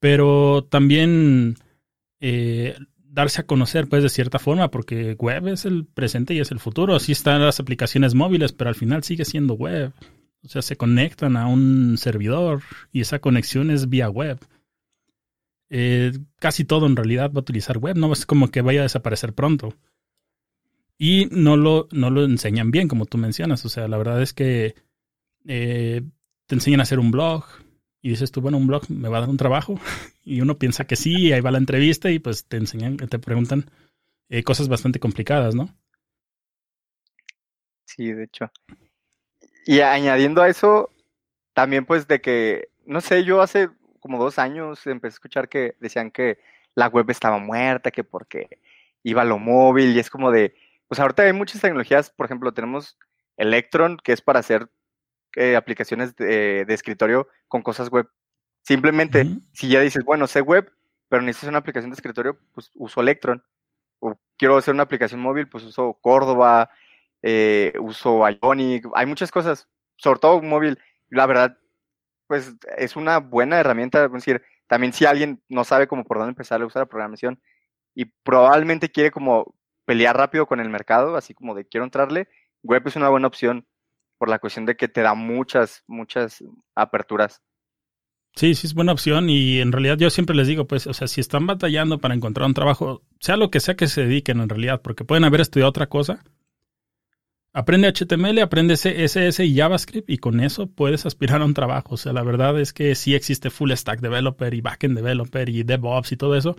Pero 0.00 0.66
también 0.68 1.54
eh, 2.18 2.76
darse 2.98 3.42
a 3.42 3.46
conocer, 3.46 3.88
pues, 3.88 4.02
de 4.02 4.08
cierta 4.08 4.40
forma, 4.40 4.72
porque 4.72 5.14
web 5.14 5.46
es 5.46 5.66
el 5.66 5.86
presente 5.86 6.34
y 6.34 6.40
es 6.40 6.50
el 6.50 6.58
futuro. 6.58 6.96
Así 6.96 7.12
están 7.12 7.40
las 7.40 7.60
aplicaciones 7.60 8.14
móviles, 8.14 8.52
pero 8.52 8.68
al 8.68 8.74
final 8.74 9.04
sigue 9.04 9.24
siendo 9.24 9.54
web. 9.54 9.92
O 10.42 10.48
sea, 10.48 10.60
se 10.60 10.74
conectan 10.74 11.36
a 11.36 11.46
un 11.46 11.96
servidor 11.98 12.62
y 12.90 13.02
esa 13.02 13.20
conexión 13.20 13.70
es 13.70 13.88
vía 13.88 14.10
web. 14.10 14.40
Eh, 15.68 16.10
casi 16.40 16.64
todo 16.64 16.86
en 16.86 16.96
realidad 16.96 17.30
va 17.30 17.38
a 17.38 17.42
utilizar 17.42 17.78
web, 17.78 17.96
no 17.96 18.12
es 18.12 18.26
como 18.26 18.50
que 18.50 18.60
vaya 18.60 18.80
a 18.80 18.82
desaparecer 18.82 19.34
pronto. 19.34 19.72
Y 20.98 21.28
no 21.30 21.56
lo, 21.56 21.86
no 21.92 22.10
lo 22.10 22.24
enseñan 22.24 22.72
bien, 22.72 22.88
como 22.88 23.06
tú 23.06 23.18
mencionas. 23.18 23.64
O 23.64 23.68
sea, 23.68 23.86
la 23.86 23.98
verdad 23.98 24.20
es 24.20 24.32
que 24.32 24.74
eh, 25.46 26.02
te 26.46 26.54
enseñan 26.54 26.80
a 26.80 26.82
hacer 26.84 26.98
un 26.98 27.10
blog, 27.10 27.44
y 28.02 28.10
dices 28.10 28.32
tú, 28.32 28.40
bueno, 28.40 28.56
un 28.56 28.66
blog 28.66 28.90
me 28.90 29.08
va 29.08 29.18
a 29.18 29.20
dar 29.20 29.30
un 29.30 29.36
trabajo. 29.36 29.74
Y 30.22 30.42
uno 30.42 30.58
piensa 30.58 30.86
que 30.86 30.96
sí, 30.96 31.32
ahí 31.32 31.40
va 31.40 31.50
la 31.50 31.58
entrevista 31.58 32.10
y 32.10 32.20
pues 32.20 32.44
te 32.44 32.58
enseñan, 32.58 32.98
te 32.98 33.18
preguntan 33.18 33.68
eh, 34.28 34.44
cosas 34.44 34.68
bastante 34.68 35.00
complicadas, 35.00 35.56
¿no? 35.56 35.74
Sí, 37.84 38.12
de 38.12 38.24
hecho. 38.24 38.52
Y 39.66 39.80
añadiendo 39.80 40.42
a 40.42 40.48
eso, 40.48 40.90
también 41.52 41.84
pues 41.84 42.06
de 42.06 42.20
que, 42.20 42.68
no 42.84 43.00
sé, 43.00 43.24
yo 43.24 43.40
hace 43.40 43.70
como 43.98 44.22
dos 44.22 44.38
años 44.38 44.86
empecé 44.86 45.14
a 45.14 45.16
escuchar 45.16 45.48
que 45.48 45.74
decían 45.80 46.12
que 46.12 46.38
la 46.76 46.86
web 46.86 47.10
estaba 47.10 47.38
muerta, 47.38 47.90
que 47.90 48.04
porque 48.04 48.60
iba 49.02 49.24
lo 49.24 49.38
móvil 49.38 49.96
y 49.96 49.98
es 49.98 50.10
como 50.10 50.30
de, 50.30 50.54
pues 50.86 51.00
ahorita 51.00 51.22
hay 51.22 51.32
muchas 51.32 51.60
tecnologías, 51.60 52.10
por 52.10 52.26
ejemplo, 52.26 52.52
tenemos 52.52 52.98
Electron, 53.36 53.96
que 53.96 54.12
es 54.12 54.20
para 54.20 54.38
hacer 54.38 54.70
eh, 55.36 55.56
aplicaciones 55.56 56.16
de, 56.16 56.64
escritorio 56.68 57.28
con 57.48 57.62
cosas 57.62 57.88
web. 57.90 58.08
Simplemente, 58.62 59.26
si 59.52 59.68
ya 59.68 59.80
dices, 59.80 60.04
bueno, 60.04 60.26
sé 60.26 60.40
web, 60.40 60.70
pero 61.08 61.22
necesitas 61.22 61.50
una 61.50 61.58
aplicación 61.58 61.90
de 61.90 61.94
escritorio, 61.94 62.38
pues 62.52 62.70
uso 62.74 63.00
Electron. 63.00 63.42
O 63.98 64.18
quiero 64.36 64.56
hacer 64.56 64.74
una 64.74 64.84
aplicación 64.84 65.20
móvil, 65.20 65.48
pues 65.48 65.64
uso 65.64 65.98
Córdoba, 66.00 66.70
eh, 67.22 67.72
uso 67.80 68.22
Ionic. 68.28 68.86
Hay 68.94 69.06
muchas 69.06 69.30
cosas, 69.30 69.68
sobre 69.96 70.20
todo 70.20 70.40
móvil. 70.42 70.78
La 71.08 71.26
verdad, 71.26 71.58
pues 72.26 72.54
es 72.76 72.96
una 72.96 73.18
buena 73.18 73.58
herramienta. 73.58 74.04
Es 74.04 74.12
decir, 74.12 74.42
también 74.66 74.92
si 74.92 75.04
alguien 75.04 75.42
no 75.48 75.64
sabe 75.64 75.88
cómo 75.88 76.04
por 76.04 76.18
dónde 76.18 76.30
empezar 76.30 76.62
a 76.62 76.66
usar 76.66 76.82
la 76.82 76.86
programación 76.86 77.40
y 77.94 78.04
probablemente 78.04 78.90
quiere 78.90 79.10
como 79.10 79.54
pelear 79.84 80.16
rápido 80.16 80.46
con 80.46 80.60
el 80.60 80.68
mercado, 80.68 81.16
así 81.16 81.34
como 81.34 81.54
de 81.54 81.66
quiero 81.66 81.84
entrarle, 81.84 82.28
web 82.62 82.86
es 82.86 82.96
una 82.96 83.08
buena 83.08 83.26
opción 83.26 83.66
por 84.20 84.28
la 84.28 84.38
cuestión 84.38 84.66
de 84.66 84.76
que 84.76 84.86
te 84.86 85.00
da 85.00 85.14
muchas, 85.14 85.82
muchas 85.86 86.44
aperturas. 86.74 87.40
Sí, 88.36 88.54
sí 88.54 88.66
es 88.66 88.74
buena 88.74 88.92
opción 88.92 89.30
y 89.30 89.60
en 89.60 89.72
realidad 89.72 89.96
yo 89.96 90.10
siempre 90.10 90.36
les 90.36 90.46
digo, 90.46 90.66
pues, 90.66 90.86
o 90.86 90.92
sea, 90.92 91.08
si 91.08 91.22
están 91.22 91.46
batallando 91.46 92.00
para 92.00 92.14
encontrar 92.14 92.46
un 92.46 92.52
trabajo, 92.52 93.02
sea 93.18 93.38
lo 93.38 93.50
que 93.50 93.60
sea 93.60 93.76
que 93.76 93.88
se 93.88 94.02
dediquen 94.02 94.40
en 94.40 94.50
realidad, 94.50 94.82
porque 94.82 95.06
pueden 95.06 95.24
haber 95.24 95.40
estudiado 95.40 95.70
otra 95.70 95.88
cosa, 95.88 96.22
aprende 97.54 97.88
HTML, 97.88 98.42
aprende 98.42 98.76
CSS 98.76 99.40
y 99.40 99.56
JavaScript 99.56 100.10
y 100.10 100.18
con 100.18 100.40
eso 100.40 100.66
puedes 100.66 101.06
aspirar 101.06 101.40
a 101.40 101.46
un 101.46 101.54
trabajo. 101.54 101.94
O 101.94 101.96
sea, 101.96 102.12
la 102.12 102.22
verdad 102.22 102.60
es 102.60 102.74
que 102.74 102.94
sí 102.96 103.14
existe 103.14 103.48
full 103.48 103.72
stack 103.72 104.00
developer 104.00 104.52
y 104.52 104.60
backend 104.60 104.96
developer 104.96 105.48
y 105.48 105.62
DevOps 105.62 106.12
y 106.12 106.18
todo 106.18 106.36
eso, 106.36 106.58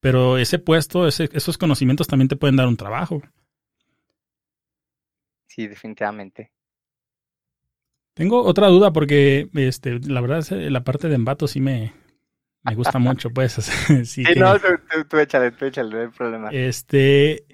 pero 0.00 0.38
ese 0.38 0.58
puesto, 0.58 1.06
esos 1.06 1.58
conocimientos 1.58 2.06
también 2.06 2.28
te 2.28 2.36
pueden 2.36 2.56
dar 2.56 2.68
un 2.68 2.78
trabajo. 2.78 3.20
Sí, 5.46 5.66
definitivamente. 5.66 6.52
Tengo 8.20 8.42
otra 8.42 8.66
duda 8.66 8.92
porque 8.92 9.48
este, 9.54 9.98
la 10.00 10.20
verdad 10.20 10.44
la 10.50 10.84
parte 10.84 11.08
de 11.08 11.14
embato 11.14 11.48
sí 11.48 11.58
me, 11.58 11.94
me 12.62 12.74
gusta 12.74 12.98
mucho, 12.98 13.30
pues. 13.30 13.52
sí, 14.04 14.24
no, 14.36 14.58
tú, 15.08 15.16
échale, 15.16 15.52
tú 15.52 15.64
échale, 15.64 15.90
no 15.90 16.00
hay 16.02 16.08
problema. 16.08 16.50
Este, 16.50 17.46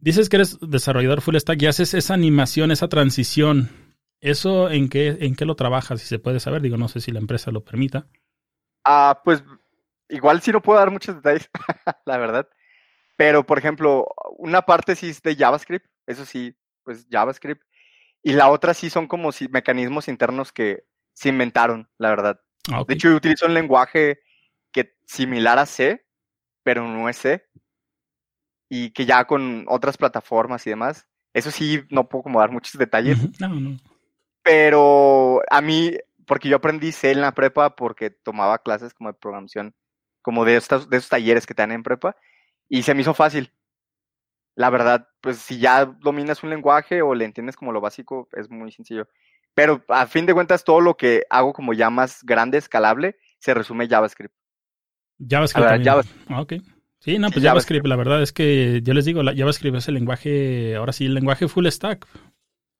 dices 0.00 0.30
que 0.30 0.36
eres 0.36 0.58
desarrollador 0.62 1.20
full 1.20 1.36
stack 1.36 1.60
y 1.60 1.66
haces 1.66 1.92
esa 1.92 2.14
animación, 2.14 2.70
esa 2.70 2.88
transición. 2.88 3.68
¿Eso 4.22 4.70
en 4.70 4.88
qué, 4.88 5.18
en 5.20 5.36
qué 5.36 5.44
lo 5.44 5.54
trabajas? 5.54 6.00
Si 6.00 6.06
se 6.06 6.18
puede 6.18 6.40
saber, 6.40 6.62
digo, 6.62 6.78
no 6.78 6.88
sé 6.88 7.02
si 7.02 7.12
la 7.12 7.20
empresa 7.20 7.50
lo 7.50 7.62
permita. 7.62 8.06
Ah, 8.86 9.20
pues 9.22 9.44
igual 10.08 10.40
sí 10.40 10.50
no 10.50 10.62
puedo 10.62 10.78
dar 10.78 10.90
muchos 10.90 11.16
detalles, 11.16 11.50
la 12.06 12.16
verdad. 12.16 12.48
Pero, 13.18 13.44
por 13.44 13.58
ejemplo, 13.58 14.06
una 14.38 14.62
parte 14.62 14.96
sí 14.96 15.10
es 15.10 15.20
de 15.20 15.36
JavaScript, 15.36 15.84
eso 16.06 16.24
sí, 16.24 16.56
pues 16.84 17.06
JavaScript. 17.10 17.60
Y 18.24 18.32
la 18.32 18.48
otra 18.48 18.72
sí 18.72 18.88
son 18.88 19.06
como 19.06 19.32
si 19.32 19.48
mecanismos 19.48 20.08
internos 20.08 20.50
que 20.50 20.86
se 21.12 21.28
inventaron, 21.28 21.90
la 21.98 22.08
verdad. 22.08 22.40
Ah, 22.72 22.82
de 22.88 22.94
hecho, 22.94 23.10
yo 23.10 23.16
utilizo 23.16 23.46
un 23.46 23.52
lenguaje 23.52 24.20
que 24.72 24.96
similar 25.06 25.58
a 25.58 25.66
C, 25.66 26.06
pero 26.62 26.88
no 26.88 27.08
es 27.10 27.18
C. 27.18 27.44
Y 28.70 28.90
que 28.90 29.04
ya 29.04 29.26
con 29.26 29.66
otras 29.68 29.98
plataformas 29.98 30.66
y 30.66 30.70
demás. 30.70 31.06
Eso 31.34 31.50
sí, 31.50 31.82
no 31.90 32.08
puedo 32.08 32.22
como 32.22 32.40
dar 32.40 32.50
muchos 32.50 32.78
detalles. 32.78 33.18
No, 33.38 33.48
no. 33.48 33.76
Pero 34.42 35.42
a 35.50 35.60
mí, 35.60 35.94
porque 36.26 36.48
yo 36.48 36.56
aprendí 36.56 36.92
C 36.92 37.10
en 37.10 37.20
la 37.20 37.32
prepa 37.32 37.76
porque 37.76 38.08
tomaba 38.08 38.58
clases 38.58 38.94
como 38.94 39.12
de 39.12 39.18
programación, 39.18 39.74
como 40.22 40.46
de 40.46 40.56
estos, 40.56 40.88
de 40.88 40.96
esos 40.96 41.10
talleres 41.10 41.46
que 41.46 41.54
te 41.54 41.60
dan 41.60 41.72
en 41.72 41.82
prepa, 41.82 42.16
y 42.70 42.82
se 42.82 42.94
me 42.94 43.02
hizo 43.02 43.12
fácil 43.12 43.52
la 44.56 44.70
verdad, 44.70 45.08
pues 45.20 45.38
si 45.38 45.58
ya 45.58 45.84
dominas 45.84 46.42
un 46.42 46.50
lenguaje 46.50 47.02
o 47.02 47.14
le 47.14 47.24
entiendes 47.24 47.56
como 47.56 47.72
lo 47.72 47.80
básico, 47.80 48.28
es 48.32 48.50
muy 48.50 48.70
sencillo. 48.72 49.08
Pero 49.54 49.84
a 49.88 50.06
fin 50.06 50.26
de 50.26 50.34
cuentas, 50.34 50.64
todo 50.64 50.80
lo 50.80 50.96
que 50.96 51.24
hago 51.30 51.52
como 51.52 51.72
ya 51.72 51.90
más 51.90 52.22
grande, 52.24 52.58
escalable, 52.58 53.16
se 53.38 53.54
resume 53.54 53.88
JavaScript. 53.88 54.34
JavaScript. 55.18 55.84
JavaScript. 55.84 56.30
Ah, 56.30 56.40
ok. 56.40 56.54
Sí, 56.98 57.18
no, 57.18 57.30
pues 57.30 57.44
JavaScript, 57.44 57.86
la 57.86 57.96
verdad 57.96 58.22
es 58.22 58.32
que 58.32 58.80
yo 58.82 58.94
les 58.94 59.04
digo, 59.04 59.22
la 59.22 59.34
JavaScript 59.36 59.76
es 59.76 59.88
el 59.88 59.94
lenguaje, 59.94 60.74
ahora 60.76 60.92
sí, 60.92 61.04
el 61.04 61.14
lenguaje 61.14 61.48
full 61.48 61.66
stack. 61.66 62.06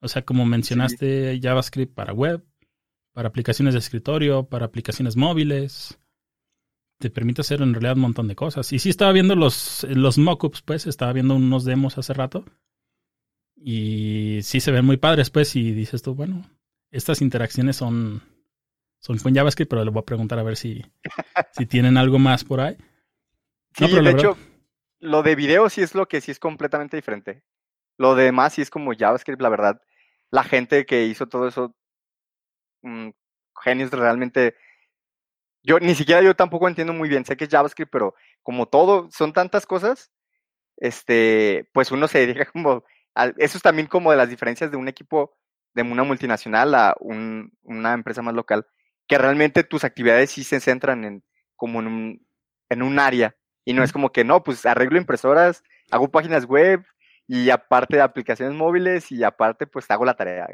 O 0.01 0.09
sea, 0.09 0.23
como 0.23 0.47
mencionaste, 0.47 1.39
JavaScript 1.43 1.95
para 1.95 2.13
web, 2.13 2.43
para 3.13 3.29
aplicaciones 3.29 3.75
de 3.75 3.81
escritorio, 3.81 4.49
para 4.49 4.67
aplicaciones 4.67 5.17
móviles, 5.17 5.99
te 7.05 7.11
permite 7.11 7.43
hacer 7.43 7.61
en 7.61 7.75
realidad 7.75 7.97
un 7.97 8.01
montón 8.01 8.29
de 8.29 8.35
cosas. 8.35 8.73
Y 8.73 8.79
sí 8.79 8.89
estaba 8.89 9.13
viendo 9.13 9.37
los, 9.37 9.87
los 9.91 10.17
mockups, 10.17 10.63
pues, 10.63 10.87
estaba 10.87 11.13
viendo 11.13 11.35
unos 11.35 11.67
demos 11.67 11.99
hace 11.99 12.15
rato. 12.15 12.47
Y 13.55 14.39
sí 14.43 14.61
se 14.61 14.73
ven 14.73 14.87
muy 14.87 14.97
padres, 14.97 15.29
pues, 15.29 15.55
y 15.55 15.73
dices 15.73 16.01
tú, 16.01 16.15
bueno, 16.15 16.49
estas 16.91 17.21
interacciones 17.21 17.77
son, 17.77 18.23
son 19.01 19.19
con 19.19 19.35
JavaScript, 19.35 19.69
pero 19.69 19.85
le 19.85 19.91
voy 19.91 20.01
a 20.01 20.07
preguntar 20.07 20.39
a 20.39 20.45
ver 20.45 20.57
si, 20.57 20.83
si 21.53 21.67
tienen 21.67 21.99
algo 21.99 22.19
más 22.19 22.43
por 22.43 22.61
ahí. 22.61 22.79
Sí, 23.77 23.87
de 23.87 24.11
hecho, 24.11 24.39
lo 24.99 25.23
de 25.23 25.35
video 25.35 25.69
sí 25.69 25.83
es 25.83 25.95
lo 25.95 26.09
que 26.09 26.23
sí 26.23 26.31
es 26.31 26.39
completamente 26.39 26.97
diferente. 26.97 27.43
Lo 27.99 28.15
demás 28.15 28.55
sí 28.55 28.63
es 28.63 28.71
como 28.71 28.93
JavaScript, 28.97 29.43
la 29.43 29.51
verdad. 29.51 29.83
La 30.31 30.43
gente 30.43 30.87
que 30.87 31.05
hizo 31.05 31.27
todo 31.27 31.49
eso, 31.49 31.77
mm, 32.81 33.11
genios 33.63 33.91
realmente. 33.91 34.55
Yo 35.65 35.81
ni 35.81 35.95
siquiera 35.95 36.23
yo 36.23 36.37
tampoco 36.37 36.69
entiendo 36.69 36.93
muy 36.93 37.09
bien, 37.09 37.25
sé 37.25 37.37
que 37.37 37.45
es 37.45 37.51
JavaScript, 37.51 37.91
pero 37.91 38.15
como 38.43 38.67
todo, 38.67 39.09
son 39.11 39.33
tantas 39.33 39.65
cosas, 39.65 40.13
este, 40.77 41.69
pues 41.73 41.91
uno 41.91 42.07
se 42.07 42.19
dedica 42.19 42.45
como, 42.53 42.85
eso 43.39 43.57
es 43.57 43.63
también 43.63 43.87
como 43.89 44.11
de 44.11 44.19
las 44.19 44.29
diferencias 44.29 44.71
de 44.71 44.77
un 44.77 44.89
equipo 44.89 45.37
de 45.73 45.83
una 45.83 46.05
multinacional 46.05 46.75
a 46.75 46.95
una 47.01 47.95
empresa 47.95 48.23
más 48.23 48.35
local, 48.35 48.67
que 49.09 49.19
realmente 49.19 49.65
tus 49.65 49.85
actividades 49.85 50.31
sí 50.31 50.45
se 50.45 50.61
centran 50.61 51.05
en 51.05 51.25
como 51.57 51.81
en 51.81 51.87
un, 51.87 52.27
en 52.69 52.83
un 52.83 52.99
área 52.99 53.35
y 53.65 53.73
no 53.73 53.83
es 53.83 53.93
como 53.93 54.13
que 54.13 54.23
no, 54.23 54.45
pues 54.45 54.67
arreglo 54.67 54.99
impresoras, 54.99 55.63
hago 55.91 56.11
páginas 56.11 56.45
web 56.45 56.85
y 57.27 57.51
aparte 57.51 57.97
de 57.97 58.03
aplicaciones 58.03 58.55
móviles 58.55 59.11
y 59.11 59.25
aparte 59.25 59.67
pues 59.67 59.91
hago 59.91 60.05
la 60.05 60.15
tarea. 60.15 60.47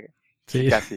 Sí. 0.46 0.68
Casi. 0.68 0.96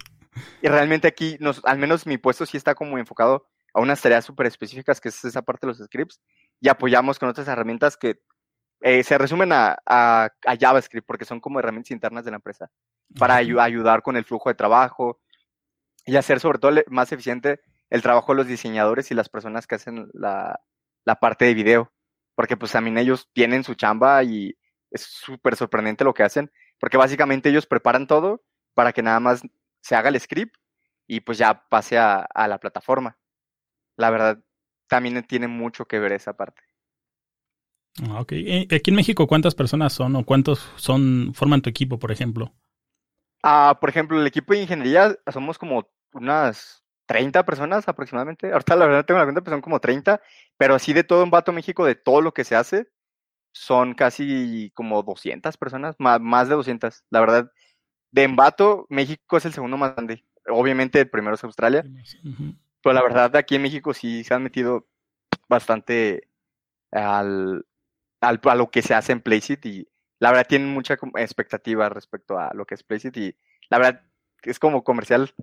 Y 0.61 0.67
realmente 0.67 1.07
aquí, 1.07 1.37
nos, 1.39 1.61
al 1.65 1.79
menos 1.79 2.05
mi 2.05 2.17
puesto 2.17 2.45
sí 2.45 2.57
está 2.57 2.75
como 2.75 2.97
enfocado 2.97 3.47
a 3.73 3.81
unas 3.81 4.01
tareas 4.01 4.25
súper 4.25 4.47
específicas, 4.47 5.01
que 5.01 5.09
es 5.09 5.25
esa 5.25 5.41
parte 5.41 5.65
de 5.65 5.73
los 5.73 5.79
scripts, 5.79 6.21
y 6.59 6.69
apoyamos 6.69 7.19
con 7.19 7.29
otras 7.29 7.47
herramientas 7.47 7.97
que 7.97 8.21
eh, 8.81 9.03
se 9.03 9.17
resumen 9.17 9.51
a, 9.51 9.77
a, 9.85 10.29
JavaScript, 10.59 11.07
porque 11.07 11.25
son 11.25 11.39
como 11.39 11.59
herramientas 11.59 11.91
internas 11.91 12.25
de 12.25 12.31
la 12.31 12.37
empresa, 12.37 12.69
para 13.17 13.35
ayudar 13.35 14.01
con 14.01 14.17
el 14.17 14.25
flujo 14.25 14.49
de 14.49 14.55
trabajo 14.55 15.19
y 16.05 16.15
hacer 16.15 16.39
sobre 16.39 16.59
todo 16.59 16.71
más 16.87 17.11
eficiente 17.11 17.61
el 17.89 18.01
trabajo 18.01 18.33
de 18.33 18.37
los 18.37 18.47
diseñadores 18.47 19.11
y 19.11 19.15
las 19.15 19.29
personas 19.29 19.67
que 19.67 19.75
hacen 19.75 20.09
la, 20.13 20.59
la 21.05 21.15
parte 21.15 21.45
de 21.45 21.53
video, 21.53 21.91
porque 22.35 22.57
pues 22.57 22.71
también 22.71 22.97
ellos 22.97 23.29
tienen 23.33 23.63
su 23.63 23.75
chamba 23.75 24.23
y 24.23 24.57
es 24.91 25.01
súper 25.01 25.55
sorprendente 25.55 26.03
lo 26.03 26.13
que 26.13 26.23
hacen, 26.23 26.51
porque 26.79 26.97
básicamente 26.97 27.49
ellos 27.49 27.65
preparan 27.65 28.07
todo 28.07 28.43
para 28.73 28.93
que 28.93 29.01
nada 29.01 29.19
más 29.19 29.41
se 29.81 29.95
haga 29.95 30.09
el 30.09 30.19
script 30.19 30.55
y 31.07 31.19
pues 31.19 31.37
ya 31.37 31.67
pase 31.69 31.97
a, 31.97 32.27
la 32.35 32.59
plataforma. 32.59 33.17
La 33.97 34.09
verdad, 34.09 34.39
también 34.87 35.23
tiene 35.23 35.47
mucho 35.47 35.85
que 35.85 35.99
ver 35.99 36.11
esa 36.11 36.35
parte. 36.35 36.61
Ah, 38.01 38.21
ok. 38.21 38.31
Eh, 38.33 38.67
aquí 38.71 38.89
en 38.89 38.95
México, 38.95 39.27
¿cuántas 39.27 39.55
personas 39.55 39.93
son 39.93 40.15
o 40.15 40.25
cuántos 40.25 40.71
son 40.77 41.33
forman 41.33 41.61
tu 41.61 41.69
equipo, 41.69 41.99
por 41.99 42.11
ejemplo? 42.11 42.53
Ah, 43.43 43.77
por 43.79 43.89
ejemplo, 43.89 44.19
el 44.19 44.27
equipo 44.27 44.53
de 44.53 44.61
ingeniería 44.61 45.15
somos 45.31 45.57
como 45.57 45.87
unas 46.13 46.83
30 47.05 47.45
personas 47.45 47.87
aproximadamente. 47.87 48.51
Ahorita 48.51 48.75
la 48.75 48.87
verdad 48.87 49.05
tengo 49.05 49.19
la 49.19 49.25
cuenta, 49.25 49.41
pero 49.41 49.55
son 49.55 49.61
como 49.61 49.79
30. 49.79 50.21
Pero 50.57 50.75
así 50.75 50.93
de 50.93 51.03
todo 51.03 51.23
en 51.23 51.29
Vato 51.29 51.51
México, 51.51 51.85
de 51.85 51.95
todo 51.95 52.21
lo 52.21 52.33
que 52.33 52.43
se 52.43 52.55
hace, 52.55 52.87
son 53.51 53.93
casi 53.93 54.71
como 54.73 55.03
200 55.03 55.57
personas, 55.57 55.95
más, 55.99 56.19
más 56.19 56.49
de 56.49 56.55
200. 56.55 57.03
La 57.09 57.19
verdad, 57.19 57.51
de 58.11 58.23
Embato, 58.23 58.85
México 58.89 59.37
es 59.37 59.45
el 59.45 59.53
segundo 59.53 59.77
más 59.77 59.93
grande. 59.95 60.25
Obviamente 60.47 60.99
el 60.99 61.09
primero 61.09 61.35
es 61.35 61.43
Australia. 61.43 61.83
Pero 62.83 62.93
la 62.93 63.01
verdad, 63.01 63.35
aquí 63.35 63.55
en 63.55 63.63
México 63.63 63.93
sí 63.93 64.23
se 64.23 64.33
han 64.33 64.43
metido 64.43 64.87
bastante 65.47 66.29
al, 66.91 67.65
al, 68.21 68.41
a 68.43 68.55
lo 68.55 68.69
que 68.69 68.81
se 68.81 68.93
hace 68.93 69.13
en 69.13 69.21
Playsit 69.21 69.65
y 69.65 69.87
la 70.19 70.31
verdad 70.31 70.47
tienen 70.47 70.69
mucha 70.69 70.97
expectativa 71.15 71.89
respecto 71.89 72.37
a 72.37 72.51
lo 72.53 72.65
que 72.65 72.75
es 72.75 72.83
Playsit 72.83 73.17
y 73.17 73.35
la 73.69 73.77
verdad 73.77 74.01
es 74.43 74.59
como 74.59 74.83
comercial. 74.83 75.33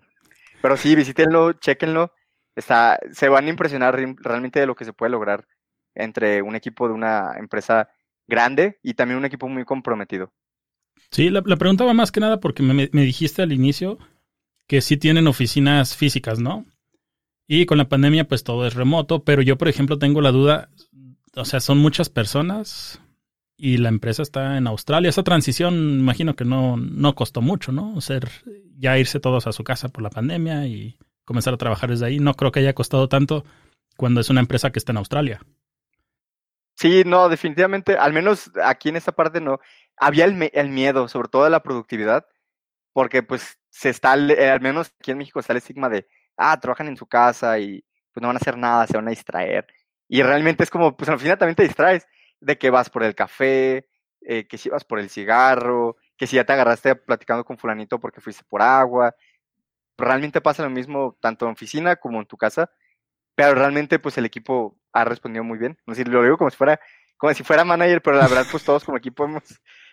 Pero 0.62 0.76
sí, 0.76 0.94
visítenlo, 0.94 1.54
chequenlo. 1.54 2.12
Está, 2.54 2.98
se 3.12 3.28
van 3.28 3.46
a 3.46 3.50
impresionar 3.50 3.98
realmente 4.18 4.60
de 4.60 4.66
lo 4.66 4.74
que 4.74 4.84
se 4.84 4.92
puede 4.92 5.10
lograr 5.10 5.46
entre 5.94 6.42
un 6.42 6.54
equipo 6.54 6.88
de 6.88 6.94
una 6.94 7.34
empresa 7.38 7.88
grande 8.26 8.78
y 8.82 8.94
también 8.94 9.18
un 9.18 9.24
equipo 9.24 9.48
muy 9.48 9.64
comprometido. 9.64 10.32
Sí, 11.10 11.30
la, 11.30 11.42
pregunta 11.42 11.84
va 11.84 11.94
más 11.94 12.12
que 12.12 12.20
nada 12.20 12.40
porque 12.40 12.62
me, 12.62 12.88
dijiste 12.92 13.42
al 13.42 13.52
inicio 13.52 13.98
que 14.66 14.80
sí 14.80 14.96
tienen 14.96 15.26
oficinas 15.26 15.96
físicas, 15.96 16.38
¿no? 16.38 16.64
Y 17.52 17.66
con 17.66 17.78
la 17.78 17.88
pandemia 17.88 18.28
pues 18.28 18.44
todo 18.44 18.64
es 18.64 18.74
remoto, 18.74 19.24
pero 19.24 19.42
yo 19.42 19.58
por 19.58 19.66
ejemplo 19.66 19.98
tengo 19.98 20.20
la 20.20 20.30
duda, 20.30 20.68
o 21.34 21.44
sea, 21.44 21.58
son 21.58 21.78
muchas 21.78 22.08
personas 22.08 23.02
y 23.56 23.78
la 23.78 23.88
empresa 23.88 24.22
está 24.22 24.56
en 24.56 24.68
Australia. 24.68 25.08
Esa 25.08 25.24
transición 25.24 25.98
imagino 25.98 26.36
que 26.36 26.44
no, 26.44 26.76
no 26.76 27.16
costó 27.16 27.42
mucho, 27.42 27.72
¿no? 27.72 27.92
O 27.96 28.00
sea, 28.00 28.20
ya 28.78 28.96
irse 28.98 29.18
todos 29.18 29.48
a 29.48 29.52
su 29.52 29.64
casa 29.64 29.88
por 29.88 30.00
la 30.00 30.10
pandemia 30.10 30.68
y 30.68 30.96
comenzar 31.24 31.52
a 31.52 31.56
trabajar 31.56 31.90
desde 31.90 32.06
ahí. 32.06 32.20
No 32.20 32.34
creo 32.34 32.52
que 32.52 32.60
haya 32.60 32.72
costado 32.72 33.08
tanto 33.08 33.44
cuando 33.96 34.20
es 34.20 34.30
una 34.30 34.42
empresa 34.42 34.70
que 34.70 34.78
está 34.78 34.92
en 34.92 34.98
Australia. 34.98 35.40
Sí, 36.76 37.02
no, 37.04 37.28
definitivamente, 37.28 37.96
al 37.96 38.12
menos 38.12 38.52
aquí 38.62 38.90
en 38.90 38.96
esta 38.96 39.10
parte 39.10 39.40
no 39.40 39.58
había 39.96 40.24
el, 40.24 40.50
el, 40.52 40.68
miedo, 40.68 41.08
sobre 41.08 41.28
todo 41.28 41.42
de 41.42 41.50
la 41.50 41.64
productividad, 41.64 42.26
porque 42.92 43.24
pues 43.24 43.58
se 43.70 43.88
está, 43.88 44.12
al 44.12 44.60
menos 44.60 44.92
aquí 45.00 45.10
en 45.10 45.18
México 45.18 45.40
está 45.40 45.52
el 45.52 45.56
estigma 45.56 45.88
de, 45.88 46.06
ah, 46.40 46.58
trabajan 46.58 46.88
en 46.88 46.96
su 46.96 47.06
casa 47.06 47.58
y 47.58 47.84
pues 48.12 48.22
no 48.22 48.28
van 48.28 48.36
a 48.36 48.40
hacer 48.40 48.56
nada, 48.56 48.86
se 48.86 48.96
van 48.96 49.06
a 49.06 49.10
distraer. 49.10 49.66
Y 50.08 50.22
realmente 50.22 50.64
es 50.64 50.70
como, 50.70 50.96
pues 50.96 51.08
al 51.08 51.18
final 51.18 51.38
también 51.38 51.54
te 51.54 51.62
distraes 51.62 52.06
de 52.40 52.58
que 52.58 52.70
vas 52.70 52.90
por 52.90 53.04
el 53.04 53.14
café, 53.14 53.86
eh, 54.22 54.46
que 54.48 54.58
si 54.58 54.68
vas 54.68 54.84
por 54.84 54.98
el 54.98 55.10
cigarro, 55.10 55.96
que 56.16 56.26
si 56.26 56.36
ya 56.36 56.44
te 56.44 56.52
agarraste 56.52 56.96
platicando 56.96 57.44
con 57.44 57.58
fulanito 57.58 58.00
porque 58.00 58.20
fuiste 58.20 58.42
por 58.48 58.62
agua. 58.62 59.14
Realmente 59.96 60.40
pasa 60.40 60.62
lo 60.62 60.70
mismo 60.70 61.16
tanto 61.20 61.46
en 61.46 61.52
oficina 61.52 61.96
como 61.96 62.20
en 62.20 62.26
tu 62.26 62.36
casa, 62.36 62.70
pero 63.34 63.54
realmente 63.54 63.98
pues 63.98 64.18
el 64.18 64.24
equipo 64.24 64.78
ha 64.92 65.04
respondido 65.04 65.44
muy 65.44 65.58
bien. 65.58 65.78
No 65.86 65.94
sé, 65.94 66.04
lo 66.04 66.22
digo 66.22 66.38
como 66.38 66.50
si 66.50 66.56
fuera 66.56 66.80
como 67.16 67.34
si 67.34 67.44
fuera 67.44 67.64
manager, 67.64 68.00
pero 68.00 68.16
la 68.16 68.26
verdad 68.28 68.46
pues 68.50 68.64
todos 68.64 68.82
como 68.82 68.96
equipo 68.96 69.24
hemos 69.24 69.44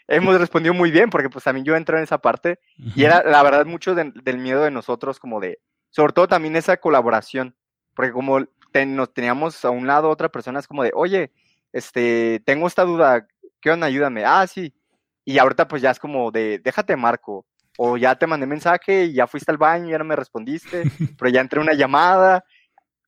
hemos 0.08 0.40
respondido 0.40 0.74
muy 0.74 0.92
bien, 0.92 1.10
porque 1.10 1.30
pues 1.30 1.44
también 1.44 1.66
yo 1.66 1.76
entré 1.76 1.98
en 1.98 2.04
esa 2.04 2.18
parte 2.18 2.60
y 2.96 3.04
era 3.04 3.24
la 3.24 3.44
verdad 3.44 3.66
mucho 3.66 3.94
del 3.96 4.38
miedo 4.38 4.64
de 4.64 4.72
nosotros, 4.72 5.20
como 5.20 5.40
de, 5.40 5.60
sobre 5.98 6.14
todo 6.14 6.28
también 6.28 6.56
esa 6.56 6.78
colaboración, 6.78 7.56
porque 7.96 8.12
como 8.12 8.42
nos 8.86 9.14
teníamos 9.16 9.66
a 9.66 9.72
un 9.72 9.88
lado 9.88 10.12
otra 10.12 10.30
persona, 10.30 10.60
es 10.60 10.68
como 10.68 10.84
de, 10.84 10.92
oye, 10.94 11.32
este, 11.74 12.40
tengo 12.46 12.68
esta 12.68 12.84
duda, 12.84 13.28
¿qué 13.60 13.72
onda? 13.72 13.88
Ayúdame. 13.88 14.24
Ah, 14.24 14.46
sí. 14.46 14.76
Y 15.26 15.40
ahorita 15.40 15.68
pues 15.68 15.82
ya 15.82 15.90
es 15.90 15.98
como 15.98 16.30
de, 16.30 16.60
déjate 16.60 16.96
marco, 16.96 17.48
o 17.80 17.98
ya 17.98 18.14
te 18.14 18.28
mandé 18.28 18.46
mensaje 18.46 19.06
y 19.06 19.14
ya 19.14 19.26
fuiste 19.26 19.52
al 19.52 19.58
baño 19.58 19.88
y 19.88 19.92
ya 19.94 19.98
no 19.98 20.04
me 20.06 20.16
respondiste, 20.16 20.84
pero 21.18 21.32
ya 21.32 21.42
entré 21.42 21.60
una 21.60 21.74
llamada. 21.74 22.46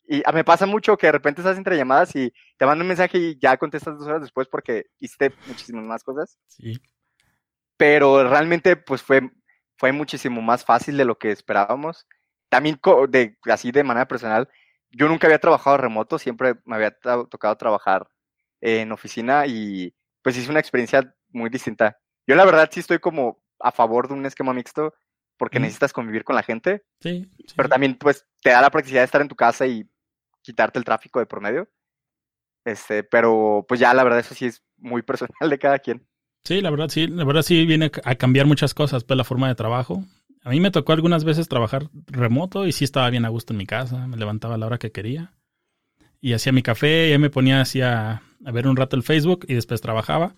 Y 0.08 0.23
me 0.34 0.43
pasa 0.43 0.65
mucho 0.65 0.97
que 0.97 1.06
de 1.06 1.12
repente 1.12 1.41
estás 1.41 1.60
entre 1.60 1.78
llamadas 1.78 2.15
y 2.15 2.34
te 2.58 2.65
mando 2.65 2.82
un 2.82 2.88
mensaje 2.88 3.19
y 3.19 3.38
ya 3.39 3.56
contestas 3.58 3.99
dos 3.99 4.08
horas 4.08 4.21
después 4.21 4.47
porque 4.47 4.88
hiciste 4.97 5.32
muchísimas 5.45 5.84
más 5.84 6.04
cosas. 6.04 6.39
Sí. 6.47 6.82
Pero 7.78 8.28
realmente, 8.28 8.78
pues 8.78 9.04
fue, 9.04 9.30
fue 9.78 9.91
muchísimo 9.91 10.41
más 10.41 10.65
fácil 10.65 10.97
de 10.97 11.06
lo 11.06 11.19
que 11.19 11.30
esperábamos. 11.30 12.08
También, 12.49 12.79
de, 13.09 13.38
así 13.45 13.71
de 13.71 13.83
manera 13.83 14.07
personal, 14.07 14.49
yo 14.91 15.07
nunca 15.07 15.27
había 15.27 15.39
trabajado 15.39 15.77
remoto, 15.77 16.17
siempre 16.17 16.55
me 16.65 16.75
había 16.75 16.91
tocado 17.29 17.55
trabajar 17.55 18.07
en 18.62 18.91
oficina 18.91 19.45
y 19.45 19.93
pues 20.21 20.38
hice 20.38 20.49
una 20.49 20.59
experiencia 20.59 21.15
muy 21.29 21.49
distinta. 21.49 21.97
Yo 22.27 22.35
la 22.35 22.45
verdad 22.45 22.69
sí 22.71 22.79
estoy 22.79 22.99
como 22.99 23.41
a 23.59 23.71
favor 23.71 24.07
de 24.07 24.13
un 24.15 24.25
esquema 24.25 24.53
mixto 24.53 24.93
porque 25.38 25.59
necesitas 25.59 25.93
convivir 25.93 26.23
con 26.23 26.35
la 26.35 26.43
gente. 26.43 26.83
Sí, 26.99 27.29
sí, 27.38 27.53
Pero 27.55 27.69
también 27.69 27.95
pues 27.95 28.25
te 28.41 28.49
da 28.49 28.62
la 28.62 28.69
practicidad 28.69 29.01
de 29.01 29.05
estar 29.05 29.21
en 29.21 29.29
tu 29.29 29.35
casa 29.35 29.65
y 29.65 29.89
quitarte 30.41 30.79
el 30.79 30.85
tráfico 30.85 31.19
de 31.19 31.25
promedio. 31.25 31.69
Este, 32.65 33.03
pero 33.03 33.65
pues 33.67 33.79
ya 33.79 33.93
la 33.93 34.03
verdad 34.03 34.19
eso 34.19 34.35
sí 34.35 34.45
es 34.45 34.63
muy 34.77 35.01
personal 35.03 35.49
de 35.49 35.59
cada 35.59 35.79
quien. 35.79 36.05
Sí, 36.43 36.62
la 36.62 36.69
verdad 36.71 36.89
sí, 36.89 37.07
la 37.07 37.25
verdad 37.25 37.41
sí 37.41 37.65
viene 37.65 37.91
a 38.03 38.15
cambiar 38.15 38.45
muchas 38.45 38.73
cosas, 38.73 39.03
pues 39.03 39.17
la 39.17 39.23
forma 39.23 39.47
de 39.47 39.55
trabajo. 39.55 40.03
A 40.49 40.51
mí 40.51 40.59
me 40.59 40.71
tocó 40.71 40.93
algunas 40.93 41.25
veces 41.25 41.47
trabajar 41.47 41.91
remoto 42.07 42.65
y 42.65 42.71
sí 42.71 42.83
estaba 42.83 43.07
bien 43.12 43.23
a 43.23 43.29
gusto 43.29 43.53
en 43.53 43.57
mi 43.57 43.67
casa, 43.67 44.07
me 44.07 44.17
levantaba 44.17 44.55
a 44.55 44.57
la 44.57 44.65
hora 44.65 44.79
que 44.79 44.91
quería 44.91 45.31
y 46.19 46.33
hacía 46.33 46.51
mi 46.51 46.63
café, 46.63 47.13
y 47.13 47.17
me 47.19 47.29
ponía 47.29 47.62
así 47.62 47.81
a, 47.81 48.23
ver 48.39 48.67
un 48.67 48.75
rato 48.75 48.95
el 48.95 49.03
Facebook 49.03 49.45
y 49.47 49.53
después 49.53 49.79
trabajaba. 49.79 50.33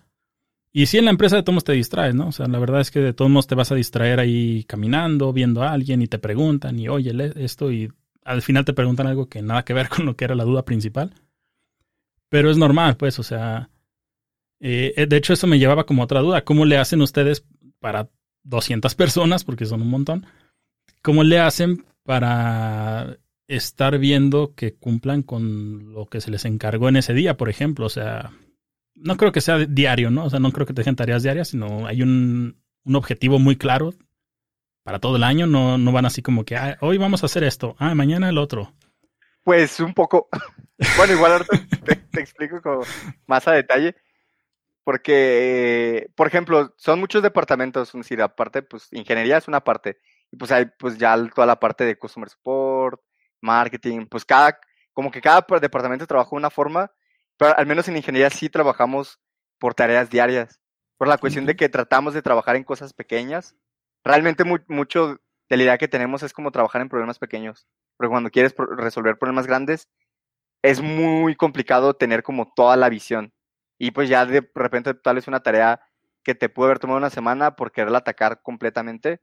Y 0.70 0.84
sí, 0.84 0.98
en 0.98 1.06
la 1.06 1.12
empresa 1.12 1.36
de 1.36 1.42
todos 1.42 1.64
te 1.64 1.72
distraes, 1.72 2.14
¿no? 2.14 2.28
O 2.28 2.32
sea, 2.32 2.46
la 2.46 2.58
verdad 2.58 2.82
es 2.82 2.90
que 2.90 3.00
de 3.00 3.14
todos 3.14 3.30
modos 3.30 3.46
te 3.46 3.54
vas 3.54 3.72
a 3.72 3.74
distraer 3.74 4.20
ahí 4.20 4.64
caminando, 4.64 5.32
viendo 5.32 5.62
a 5.62 5.72
alguien 5.72 6.02
y 6.02 6.08
te 6.08 6.18
preguntan 6.18 6.78
y 6.78 6.88
oye 6.88 7.32
esto 7.36 7.72
y 7.72 7.90
al 8.22 8.42
final 8.42 8.66
te 8.66 8.74
preguntan 8.74 9.06
algo 9.06 9.30
que 9.30 9.40
nada 9.40 9.64
que 9.64 9.72
ver 9.72 9.88
con 9.96 10.04
lo 10.04 10.14
que 10.14 10.26
era 10.26 10.34
la 10.34 10.44
duda 10.44 10.66
principal. 10.66 11.14
Pero 12.28 12.50
es 12.50 12.58
normal, 12.58 12.98
pues, 12.98 13.18
o 13.18 13.22
sea, 13.22 13.70
eh, 14.60 14.92
eh, 14.94 15.06
de 15.06 15.16
hecho 15.16 15.32
eso 15.32 15.46
me 15.46 15.58
llevaba 15.58 15.86
como 15.86 16.02
otra 16.02 16.20
duda. 16.20 16.44
¿Cómo 16.44 16.66
le 16.66 16.76
hacen 16.76 17.00
ustedes 17.00 17.46
para 17.80 18.10
200 18.44 18.94
personas, 18.94 19.44
porque 19.44 19.66
son 19.66 19.82
un 19.82 19.90
montón? 19.90 20.26
¿Cómo 21.02 21.24
le 21.24 21.38
hacen 21.38 21.84
para 22.04 23.18
estar 23.48 23.98
viendo 23.98 24.54
que 24.54 24.74
cumplan 24.74 25.22
con 25.22 25.92
lo 25.92 26.06
que 26.06 26.20
se 26.20 26.30
les 26.30 26.44
encargó 26.44 26.88
en 26.88 26.96
ese 26.96 27.14
día, 27.14 27.36
por 27.36 27.48
ejemplo? 27.48 27.86
O 27.86 27.90
sea, 27.90 28.32
no 28.94 29.16
creo 29.16 29.32
que 29.32 29.40
sea 29.40 29.58
diario, 29.58 30.10
¿no? 30.10 30.24
O 30.24 30.30
sea, 30.30 30.40
no 30.40 30.52
creo 30.52 30.66
que 30.66 30.74
te 30.74 30.80
dejen 30.80 30.96
tareas 30.96 31.22
diarias, 31.22 31.48
sino 31.48 31.86
hay 31.86 32.02
un, 32.02 32.62
un 32.84 32.96
objetivo 32.96 33.38
muy 33.38 33.56
claro 33.56 33.94
para 34.82 34.98
todo 34.98 35.16
el 35.16 35.24
año. 35.24 35.46
No, 35.46 35.78
no 35.78 35.92
van 35.92 36.06
así 36.06 36.22
como 36.22 36.44
que 36.44 36.56
ah, 36.56 36.76
hoy 36.80 36.98
vamos 36.98 37.22
a 37.22 37.26
hacer 37.26 37.44
esto, 37.44 37.76
ah, 37.78 37.94
mañana 37.94 38.28
el 38.28 38.38
otro. 38.38 38.72
Pues 39.44 39.80
un 39.80 39.94
poco. 39.94 40.28
bueno, 40.96 41.14
igual 41.14 41.44
te, 41.84 42.20
explico 42.20 42.60
como 42.62 42.82
más 43.26 43.46
a 43.48 43.52
detalle. 43.52 43.96
Porque, 44.84 46.08
por 46.16 46.26
ejemplo, 46.26 46.74
son 46.76 47.00
muchos 47.00 47.22
departamentos, 47.22 47.88
es 47.88 47.94
decir, 47.94 48.20
aparte, 48.22 48.62
pues 48.62 48.88
ingeniería 48.92 49.38
es 49.38 49.48
una 49.48 49.62
parte, 49.62 49.98
y 50.30 50.36
pues 50.36 50.50
hay 50.50 50.66
pues 50.78 50.98
ya 50.98 51.16
toda 51.34 51.46
la 51.46 51.60
parte 51.60 51.84
de 51.84 51.98
customer 51.98 52.28
support, 52.28 53.00
marketing, 53.40 54.06
pues 54.06 54.24
cada, 54.24 54.58
como 54.92 55.10
que 55.10 55.20
cada 55.20 55.44
departamento 55.60 56.06
trabaja 56.06 56.30
de 56.30 56.36
una 56.36 56.50
forma, 56.50 56.90
pero 57.36 57.56
al 57.56 57.66
menos 57.66 57.88
en 57.88 57.96
ingeniería 57.96 58.30
sí 58.30 58.48
trabajamos 58.48 59.20
por 59.58 59.74
tareas 59.74 60.10
diarias, 60.10 60.60
por 60.96 61.08
la 61.08 61.18
cuestión 61.18 61.46
de 61.46 61.56
que 61.56 61.68
tratamos 61.68 62.14
de 62.14 62.22
trabajar 62.22 62.56
en 62.56 62.64
cosas 62.64 62.92
pequeñas. 62.92 63.56
Realmente 64.04 64.44
mucho 64.68 65.20
de 65.48 65.56
la 65.56 65.62
idea 65.62 65.78
que 65.78 65.88
tenemos 65.88 66.22
es 66.22 66.32
como 66.32 66.50
trabajar 66.50 66.80
en 66.82 66.88
problemas 66.88 67.18
pequeños, 67.18 67.66
porque 67.96 68.10
cuando 68.10 68.30
quieres 68.30 68.54
resolver 68.76 69.18
problemas 69.18 69.46
grandes, 69.46 69.88
es 70.62 70.80
muy 70.80 71.34
complicado 71.36 71.94
tener 71.94 72.22
como 72.22 72.52
toda 72.54 72.76
la 72.76 72.88
visión. 72.88 73.32
Y 73.82 73.90
pues 73.90 74.08
ya 74.08 74.24
de 74.24 74.48
repente 74.54 74.94
tal 74.94 75.16
vez 75.16 75.26
una 75.26 75.42
tarea 75.42 75.80
que 76.22 76.36
te 76.36 76.48
puede 76.48 76.68
haber 76.68 76.78
tomado 76.78 76.98
una 76.98 77.10
semana 77.10 77.56
por 77.56 77.72
quererla 77.72 77.98
atacar 77.98 78.40
completamente, 78.40 79.20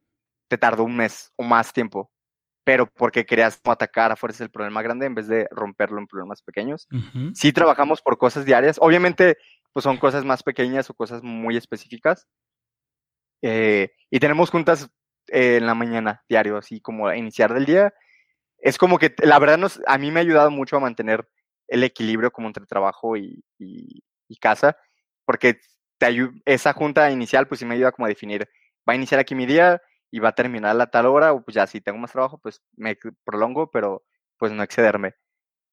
te 0.50 0.58
tardó 0.58 0.84
un 0.84 0.98
mes 0.98 1.32
o 1.38 1.44
más 1.44 1.72
tiempo. 1.72 2.12
Pero 2.66 2.86
porque 2.86 3.26
querías 3.26 3.62
atacar 3.64 4.12
a 4.12 4.18
fuerza 4.18 4.44
el 4.44 4.52
problema 4.52 4.82
grande 4.82 5.06
en 5.06 5.16
vez 5.16 5.30
de 5.30 5.48
romperlo 5.50 5.98
en 5.98 6.08
problemas 6.08 6.42
pequeños. 6.42 6.90
Sí 7.34 7.54
trabajamos 7.54 8.02
por 8.02 8.18
cosas 8.18 8.44
diarias. 8.44 8.76
Obviamente, 8.82 9.38
pues 9.72 9.86
son 9.86 9.96
cosas 9.96 10.26
más 10.26 10.44
pequeñas 10.44 10.90
o 10.90 10.94
cosas 10.94 11.24
muy 11.24 11.56
específicas. 11.56 12.28
Eh, 13.42 13.94
y 14.10 14.20
tenemos 14.20 14.50
juntas 14.50 14.90
eh, 15.30 15.56
en 15.56 15.68
la 15.68 15.74
mañana, 15.74 16.26
diario, 16.28 16.58
así 16.58 16.82
como 16.82 17.08
a 17.08 17.16
iniciar 17.16 17.54
del 17.54 17.66
día 17.66 17.94
es 18.62 18.78
como 18.78 19.00
que 19.00 19.16
la 19.24 19.40
verdad 19.40 19.58
nos, 19.58 19.80
a 19.88 19.98
mí 19.98 20.12
me 20.12 20.20
ha 20.20 20.24
ayudado 20.24 20.52
mucho 20.52 20.76
a 20.76 20.82
mantener 20.82 21.28
el 21.68 21.84
equilibrio 21.84 22.32
como 22.32 22.48
entre 22.48 22.66
trabajo 22.66 23.16
y, 23.16 23.44
casa, 24.38 24.78
porque 25.26 25.60
te 25.98 26.08
esa 26.46 26.74
junta 26.74 27.12
inicial 27.12 27.48
pues 27.48 27.60
sí 27.60 27.66
me 27.66 27.76
ayuda 27.76 27.92
como 27.92 28.06
a 28.06 28.10
definir, 28.10 28.48
va 28.88 28.94
a 28.94 28.96
iniciar 28.96 29.20
aquí 29.20 29.36
mi 29.36 29.46
día 29.46 29.82
y 30.12 30.20
va 30.20 30.30
a 30.30 30.36
terminar 30.36 30.80
a 30.80 30.88
tal 30.88 31.06
hora, 31.08 31.34
o 31.34 31.44
pues 31.44 31.56
ya 31.56 31.68
si 31.68 31.82
tengo 31.82 31.98
más 32.00 32.12
trabajo 32.12 32.40
pues 32.40 32.62
me 32.78 32.98
prolongo, 33.26 33.70
pero 33.72 34.04
pues 34.38 34.52
no 34.52 34.64
excederme. 34.64 35.14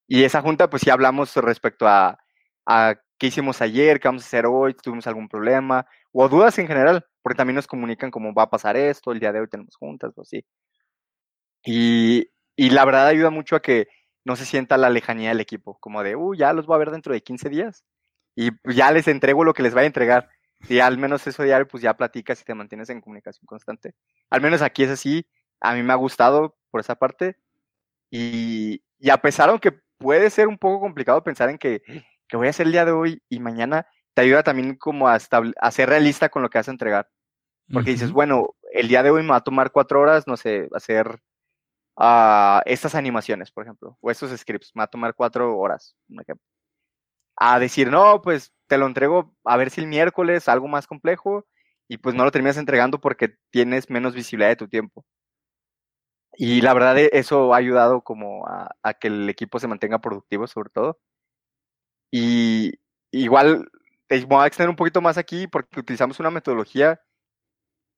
Y 0.09 0.25
esa 0.25 0.43
junta 0.43 0.71
pues 0.71 0.83
sí 0.83 0.91
hablamos 0.91 1.35
respecto 1.37 1.87
a, 1.89 2.19
a 2.67 2.97
qué 3.19 3.29
hicimos 3.29 3.63
ayer, 3.63 4.01
qué 4.01 4.09
vamos 4.09 4.25
a 4.25 4.27
hacer 4.27 4.47
hoy, 4.47 4.75
tuvimos 4.75 5.07
algún 5.07 5.29
problema, 5.29 5.87
o 6.13 6.29
dudas 6.29 6.59
en 6.59 6.69
general, 6.69 7.05
porque 7.23 7.37
también 7.37 7.57
nos 7.57 7.67
comunican 7.67 8.11
cómo 8.11 8.35
va 8.35 8.45
a 8.45 8.51
pasar 8.51 8.77
esto, 8.77 9.13
el 9.13 9.21
día 9.21 9.33
de 9.33 9.41
hoy 9.41 9.49
tenemos 9.49 9.77
juntas 9.77 10.13
o 10.17 10.23
así. 10.23 10.45
Y 11.65 12.29
y 12.59 12.71
la 12.71 12.85
verdad 12.87 13.07
ayuda 13.09 13.29
mucho 13.31 13.55
a 13.57 13.61
que 13.61 13.87
no 14.25 14.35
se 14.37 14.47
sienta 14.47 14.79
la 14.79 14.89
lejanía 14.91 15.29
del 15.29 15.41
equipo, 15.41 15.77
como 15.79 16.03
de, 16.03 16.17
uh, 16.17 16.35
ya 16.35 16.53
los 16.55 16.67
voy 16.67 16.77
a 16.77 16.79
ver 16.79 16.91
dentro 16.91 17.13
de 17.13 17.23
15 17.23 17.51
días 17.51 17.85
y 18.37 18.51
ya 18.65 18.93
les 18.93 19.09
entrego 19.09 19.45
lo 19.45 19.55
que 19.55 19.63
les 19.63 19.75
vaya 19.75 19.85
a 19.85 19.87
entregar. 19.87 20.29
Y 20.69 20.79
al 20.79 20.99
menos 20.99 21.27
eso 21.27 21.43
diario, 21.43 21.67
pues 21.67 21.83
ya 21.83 21.97
platicas 21.97 22.41
y 22.41 22.45
te 22.45 22.55
mantienes 22.55 22.91
en 22.91 23.01
comunicación 23.01 23.47
constante. 23.47 23.95
Al 24.31 24.41
menos 24.41 24.63
aquí 24.63 24.85
es 24.85 24.91
así. 24.91 25.27
A 25.61 25.75
mí 25.75 25.83
me 25.83 25.93
ha 25.93 25.97
gustado 25.97 26.57
por 26.71 26.81
esa 26.81 26.95
parte. 26.95 27.37
Y, 28.11 28.83
y 28.99 29.11
a 29.11 29.17
pesar 29.17 29.51
de 29.51 29.59
que 29.59 29.81
puede 29.99 30.31
ser 30.31 30.49
un 30.49 30.59
poco 30.59 30.81
complicado 30.81 31.25
pensar 31.25 31.49
en 31.51 31.59
que, 31.59 31.83
que 32.29 32.37
voy 32.37 32.47
a 32.47 32.51
hacer 32.51 32.67
el 32.67 32.73
día 32.73 32.85
de 32.85 32.93
hoy 32.93 33.23
y 33.29 33.41
mañana, 33.41 33.87
te 34.15 34.23
ayuda 34.23 34.43
también 34.43 34.77
como 34.77 35.09
a, 35.09 35.19
a 35.61 35.71
ser 35.71 35.89
realista 35.89 36.29
con 36.29 36.43
lo 36.43 36.51
que 36.51 36.59
vas 36.59 36.69
a 36.69 36.73
entregar. 36.73 37.09
Porque 37.73 37.91
dices, 37.91 38.13
bueno, 38.13 38.55
el 38.73 38.87
día 38.87 39.03
de 39.03 39.11
hoy 39.11 39.23
me 39.23 39.31
va 39.31 39.37
a 39.37 39.45
tomar 39.45 39.73
cuatro 39.73 40.01
horas, 40.01 40.27
no 40.27 40.37
sé, 40.37 40.69
hacer 40.73 41.21
a 41.97 42.63
estas 42.67 42.95
animaciones, 42.95 43.51
por 43.51 43.65
ejemplo, 43.65 43.97
o 44.01 44.11
estos 44.11 44.31
scripts, 44.39 44.71
me 44.75 44.81
va 44.81 44.85
a 44.85 44.89
tomar 44.89 45.15
cuatro 45.15 45.57
horas, 45.59 45.97
A 47.37 47.59
decir, 47.59 47.91
no, 47.91 48.23
pues 48.23 48.53
te 48.67 48.79
lo 48.79 48.87
entrego 48.87 49.35
a 49.45 49.57
ver 49.57 49.71
si 49.71 49.81
el 49.81 49.87
miércoles 49.87 50.49
algo 50.49 50.69
más 50.69 50.87
complejo 50.87 51.47
y 51.89 51.99
pues 51.99 52.15
no 52.15 52.25
lo 52.25 52.33
terminas 52.33 52.57
entregando 52.57 53.01
porque 53.01 53.37
tienes 53.51 53.91
menos 53.91 54.15
visibilidad 54.15 54.51
de 54.51 54.57
tu 54.57 54.69
tiempo. 54.69 55.05
Y 56.39 56.61
la 56.61 56.75
verdad 56.75 56.99
e, 56.99 57.11
eso 57.13 57.55
ha 57.55 57.57
ayudado 57.59 58.03
como 58.03 58.47
a, 58.47 58.95
que 59.01 59.09
el 59.09 59.29
equipo 59.29 59.59
se 59.59 59.69
mantenga 59.69 60.01
productivo 60.01 60.47
sobre 60.47 60.71
todo. 60.71 60.99
Y 62.11 62.73
igual 63.11 63.69
te 64.07 64.25
voy 64.25 64.45
a 64.45 64.47
extender 64.47 64.71
un 64.71 64.77
poquito 64.77 65.01
más 65.01 65.19
aquí 65.19 65.47
porque 65.47 65.81
utilizamos 65.81 66.21
una 66.21 66.31
metodología, 66.31 67.01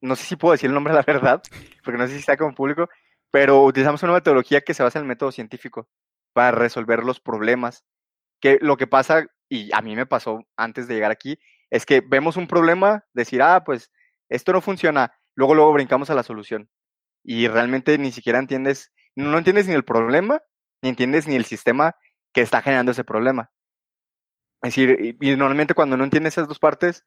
no 0.00 0.16
sé 0.16 0.24
si 0.24 0.36
puedo 0.36 0.52
decir 0.52 0.68
el 0.68 0.74
nombre 0.74 0.92
de 0.92 0.98
la 1.00 1.04
verdad, 1.06 1.42
porque 1.84 1.98
no 1.98 2.06
sé 2.06 2.14
si 2.14 2.20
está 2.20 2.36
como 2.36 2.54
público, 2.54 2.88
pero 3.30 3.64
utilizamos 3.64 4.02
una 4.02 4.14
metodología 4.14 4.60
que 4.62 4.74
se 4.74 4.82
basa 4.82 4.98
en 4.98 5.04
el 5.04 5.08
método 5.08 5.32
científico 5.32 5.88
para 6.32 6.52
resolver 6.52 7.04
los 7.04 7.20
problemas. 7.20 7.84
Que 8.40 8.58
lo 8.60 8.76
que 8.76 8.86
pasa, 8.86 9.26
y 9.48 9.70
a 9.74 9.80
mí 9.80 9.96
me 9.96 10.06
pasó 10.06 10.40
antes 10.56 10.88
de 10.88 10.94
llegar 10.94 11.10
aquí, 11.10 11.38
es 11.70 11.86
que 11.86 12.00
vemos 12.00 12.36
un 12.36 12.46
problema, 12.46 13.04
decir, 13.12 13.42
ah, 13.42 13.64
pues 13.64 13.90
esto 14.28 14.52
no 14.52 14.60
funciona, 14.60 15.12
luego 15.34 15.54
luego 15.54 15.72
brincamos 15.72 16.10
a 16.10 16.14
la 16.14 16.22
solución. 16.22 16.68
Y 17.24 17.48
realmente 17.48 17.98
ni 17.98 18.12
siquiera 18.12 18.38
entiendes, 18.38 18.92
no 19.16 19.36
entiendes 19.36 19.66
ni 19.66 19.74
el 19.74 19.84
problema, 19.84 20.42
ni 20.82 20.90
entiendes 20.90 21.26
ni 21.26 21.34
el 21.36 21.44
sistema 21.44 21.96
que 22.32 22.40
está 22.42 22.62
generando 22.62 22.92
ese 22.92 23.04
problema. 23.04 23.50
Es 24.62 24.74
decir, 24.74 25.16
y, 25.20 25.36
normalmente 25.36 25.74
cuando 25.74 25.96
no 25.96 26.04
entiendes 26.04 26.34
esas 26.34 26.48
dos 26.48 26.58
partes, 26.58 27.04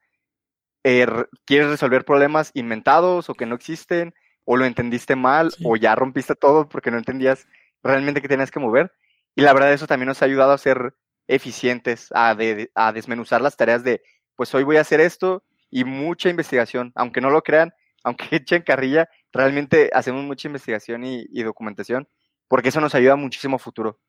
eh, 0.83 1.07
quieres 1.45 1.69
resolver 1.69 2.05
problemas 2.05 2.51
inventados 2.53 3.29
o 3.29 3.33
que 3.33 3.45
no 3.45 3.55
existen, 3.55 4.13
o 4.45 4.57
lo 4.57 4.65
entendiste 4.65 5.15
mal, 5.15 5.51
o 5.63 5.75
ya 5.75 5.95
rompiste 5.95 6.35
todo 6.35 6.67
porque 6.67 6.91
no 6.91 6.97
entendías 6.97 7.47
realmente 7.83 8.21
qué 8.21 8.27
tenías 8.27 8.51
que 8.51 8.59
mover. 8.59 8.91
Y 9.35 9.41
la 9.41 9.53
verdad 9.53 9.73
eso 9.73 9.87
también 9.87 10.07
nos 10.07 10.21
ha 10.21 10.25
ayudado 10.25 10.51
a 10.51 10.57
ser 10.57 10.95
eficientes, 11.31 12.09
a, 12.13 12.35
a 12.75 12.91
desmenuzar 12.91 13.41
las 13.41 13.55
tareas 13.55 13.83
de, 13.83 14.01
pues 14.35 14.53
hoy 14.53 14.63
voy 14.63 14.77
a 14.77 14.81
hacer 14.81 14.99
esto 14.99 15.43
y 15.69 15.85
mucha 15.85 16.29
investigación, 16.29 16.91
aunque 16.93 17.21
no 17.21 17.29
lo 17.29 17.41
crean, 17.41 17.73
aunque 18.03 18.35
echen 18.35 18.63
carrilla, 18.63 19.09
realmente 19.31 19.89
hacemos 19.93 20.23
mucha 20.23 20.47
investigación 20.47 21.05
y, 21.05 21.43
documentación, 21.43 22.09
porque 22.47 22.69
eso 22.69 22.81
nos 22.81 22.95
ayuda 22.95 23.15
muchísimo 23.15 23.55
a 23.55 23.59
futuro, 23.59 23.99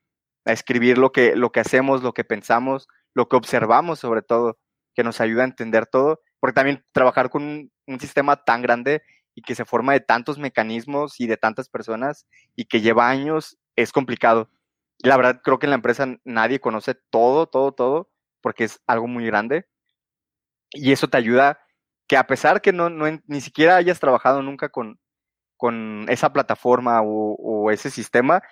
a 0.44 0.52
escribir 0.52 0.98
lo 0.98 1.12
que, 1.12 1.36
lo 1.36 1.52
que 1.52 1.60
hacemos, 1.60 2.02
lo 2.02 2.12
que 2.12 2.24
pensamos, 2.24 2.88
lo 3.14 3.28
que 3.28 3.36
observamos 3.36 4.00
sobre 4.00 4.22
todo, 4.22 4.58
que 4.94 5.04
nos 5.04 5.20
ayuda 5.20 5.42
a 5.42 5.46
entender 5.46 5.86
todo, 5.86 6.20
porque 6.40 6.54
también 6.54 6.84
trabajar 6.92 7.30
con 7.30 7.70
un 7.86 8.00
sistema 8.00 8.36
tan 8.44 8.62
grande 8.62 9.02
y 9.34 9.42
que 9.42 9.54
se 9.54 9.64
forma 9.64 9.92
de 9.92 10.00
tantos 10.00 10.38
mecanismos 10.38 11.20
y 11.20 11.26
de 11.26 11.36
tantas 11.36 11.68
personas 11.68 12.26
y 12.56 12.64
que 12.64 12.80
lleva 12.80 13.08
años, 13.08 13.58
es 13.76 13.92
complicado. 13.92 14.50
La 15.02 15.16
verdad, 15.16 15.40
creo 15.42 15.58
que 15.58 15.66
en 15.66 15.70
la 15.70 15.76
empresa 15.76 16.06
nadie 16.24 16.60
conoce 16.60 16.94
todo, 16.94 17.46
todo, 17.46 17.72
todo, 17.72 18.10
porque 18.40 18.64
es 18.64 18.80
algo 18.86 19.08
muy 19.08 19.26
grande. 19.26 19.66
Y 20.70 20.92
eso 20.92 21.08
te 21.08 21.18
ayuda 21.18 21.60
que 22.08 22.16
a 22.16 22.26
pesar 22.26 22.60
que 22.62 22.72
no, 22.72 22.90
no 22.90 23.06
ni 23.26 23.40
siquiera 23.40 23.76
hayas 23.76 24.00
trabajado 24.00 24.42
nunca 24.42 24.68
con, 24.70 24.98
con 25.56 26.06
esa 26.08 26.32
plataforma 26.32 27.02
o, 27.04 27.70
ese 27.70 27.90
sistema, 27.90 28.42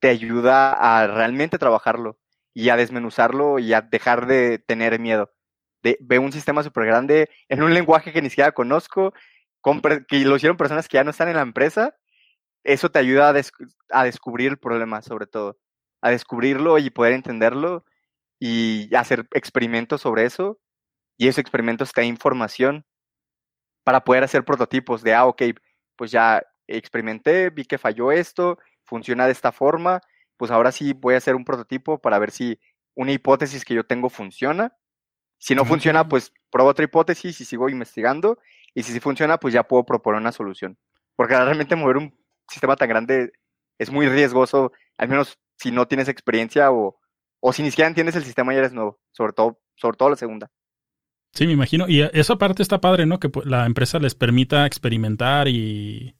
te 0.00 0.08
ayuda 0.08 0.72
a 0.72 1.06
realmente 1.06 1.58
trabajarlo 1.58 2.18
y 2.52 2.68
a 2.70 2.76
desmenuzarlo 2.76 3.58
y 3.58 3.72
a 3.72 3.82
dejar 3.82 4.26
de 4.26 4.58
tener 4.58 4.98
miedo. 4.98 5.32
De, 5.82 5.98
ve 6.00 6.18
un 6.18 6.32
sistema 6.32 6.62
súper 6.62 6.86
grande 6.86 7.30
en 7.48 7.62
un 7.62 7.74
lenguaje 7.74 8.12
que 8.12 8.22
ni 8.22 8.30
siquiera 8.30 8.52
conozco 8.52 9.14
que 10.08 10.18
lo 10.24 10.36
hicieron 10.36 10.56
personas 10.56 10.88
que 10.88 10.96
ya 10.96 11.04
no 11.04 11.10
están 11.10 11.28
en 11.28 11.36
la 11.36 11.42
empresa, 11.42 11.94
eso 12.64 12.90
te 12.90 12.98
ayuda 12.98 13.32
a, 13.90 14.04
descubrir 14.04 14.50
el 14.50 14.58
problema, 14.58 15.02
sobre 15.02 15.26
todo, 15.26 15.58
a 16.04 16.10
descubrirlo 16.10 16.78
y 16.78 16.90
poder 16.90 17.14
entenderlo 17.14 17.86
y 18.38 18.94
hacer 18.94 19.26
experimentos 19.32 20.02
sobre 20.02 20.26
eso. 20.26 20.60
Y 21.16 21.28
esos 21.28 21.38
experimentos 21.38 21.92
te 21.92 22.02
dan 22.02 22.08
información 22.08 22.84
para 23.84 24.04
poder 24.04 24.22
hacer 24.22 24.44
prototipos 24.44 25.02
de, 25.02 25.14
ah, 25.14 25.24
ok, 25.24 25.42
pues 25.96 26.10
ya 26.10 26.42
experimenté, 26.66 27.48
vi 27.48 27.64
que 27.64 27.78
falló 27.78 28.12
esto, 28.12 28.58
funciona 28.84 29.24
de 29.24 29.32
esta 29.32 29.50
forma, 29.50 30.02
pues 30.36 30.50
ahora 30.50 30.72
sí 30.72 30.92
voy 30.92 31.14
a 31.14 31.18
hacer 31.18 31.34
un 31.36 31.44
prototipo 31.46 31.98
para 31.98 32.18
ver 32.18 32.30
si 32.30 32.60
una 32.94 33.12
hipótesis 33.12 33.64
que 33.64 33.74
yo 33.74 33.84
tengo 33.84 34.10
funciona. 34.10 34.76
Si 35.38 35.54
no 35.54 35.64
funciona, 35.64 36.06
pues 36.06 36.34
pruebo 36.50 36.68
otra 36.68 36.84
hipótesis 36.84 37.40
y 37.40 37.46
sigo 37.46 37.70
investigando 37.70 38.38
y 38.74 38.82
si 38.82 38.92
sí 38.92 39.00
funciona, 39.00 39.38
pues 39.38 39.54
ya 39.54 39.62
puedo 39.62 39.86
proponer 39.86 40.20
una 40.20 40.32
solución. 40.32 40.76
Porque 41.16 41.34
realmente 41.34 41.76
mover 41.76 41.96
un 41.96 42.14
sistema 42.46 42.76
tan 42.76 42.90
grande 42.90 43.32
es 43.78 43.90
muy 43.90 44.06
riesgoso, 44.06 44.72
al 44.98 45.08
menos 45.08 45.38
si 45.56 45.70
no 45.70 45.86
tienes 45.86 46.08
experiencia 46.08 46.70
o, 46.70 46.98
o 47.40 47.52
si 47.52 47.62
ni 47.62 47.70
siquiera 47.70 47.88
entiendes 47.88 48.16
el 48.16 48.24
sistema 48.24 48.54
y 48.54 48.58
eres 48.58 48.72
nuevo, 48.72 49.00
sobre 49.12 49.32
todo, 49.32 49.60
sobre 49.76 49.96
todo 49.96 50.10
la 50.10 50.16
segunda. 50.16 50.50
Sí, 51.32 51.46
me 51.46 51.52
imagino. 51.52 51.88
Y 51.88 52.00
esa 52.00 52.36
parte 52.36 52.62
está 52.62 52.80
padre, 52.80 53.06
¿no? 53.06 53.18
Que 53.18 53.30
la 53.44 53.66
empresa 53.66 53.98
les 53.98 54.14
permita 54.14 54.66
experimentar 54.66 55.48
y, 55.48 56.14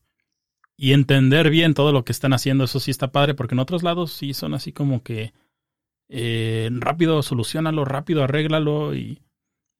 y 0.76 0.92
entender 0.92 1.50
bien 1.50 1.74
todo 1.74 1.92
lo 1.92 2.04
que 2.04 2.12
están 2.12 2.32
haciendo. 2.32 2.64
Eso 2.64 2.80
sí 2.80 2.90
está 2.90 3.12
padre, 3.12 3.34
porque 3.34 3.54
en 3.54 3.60
otros 3.60 3.84
lados 3.84 4.12
sí 4.12 4.34
son 4.34 4.54
así 4.54 4.72
como 4.72 5.04
que 5.04 5.32
eh, 6.08 6.68
rápido, 6.72 7.22
solucionalo, 7.22 7.84
rápido, 7.84 8.24
arréglalo 8.24 8.94
y 8.94 9.22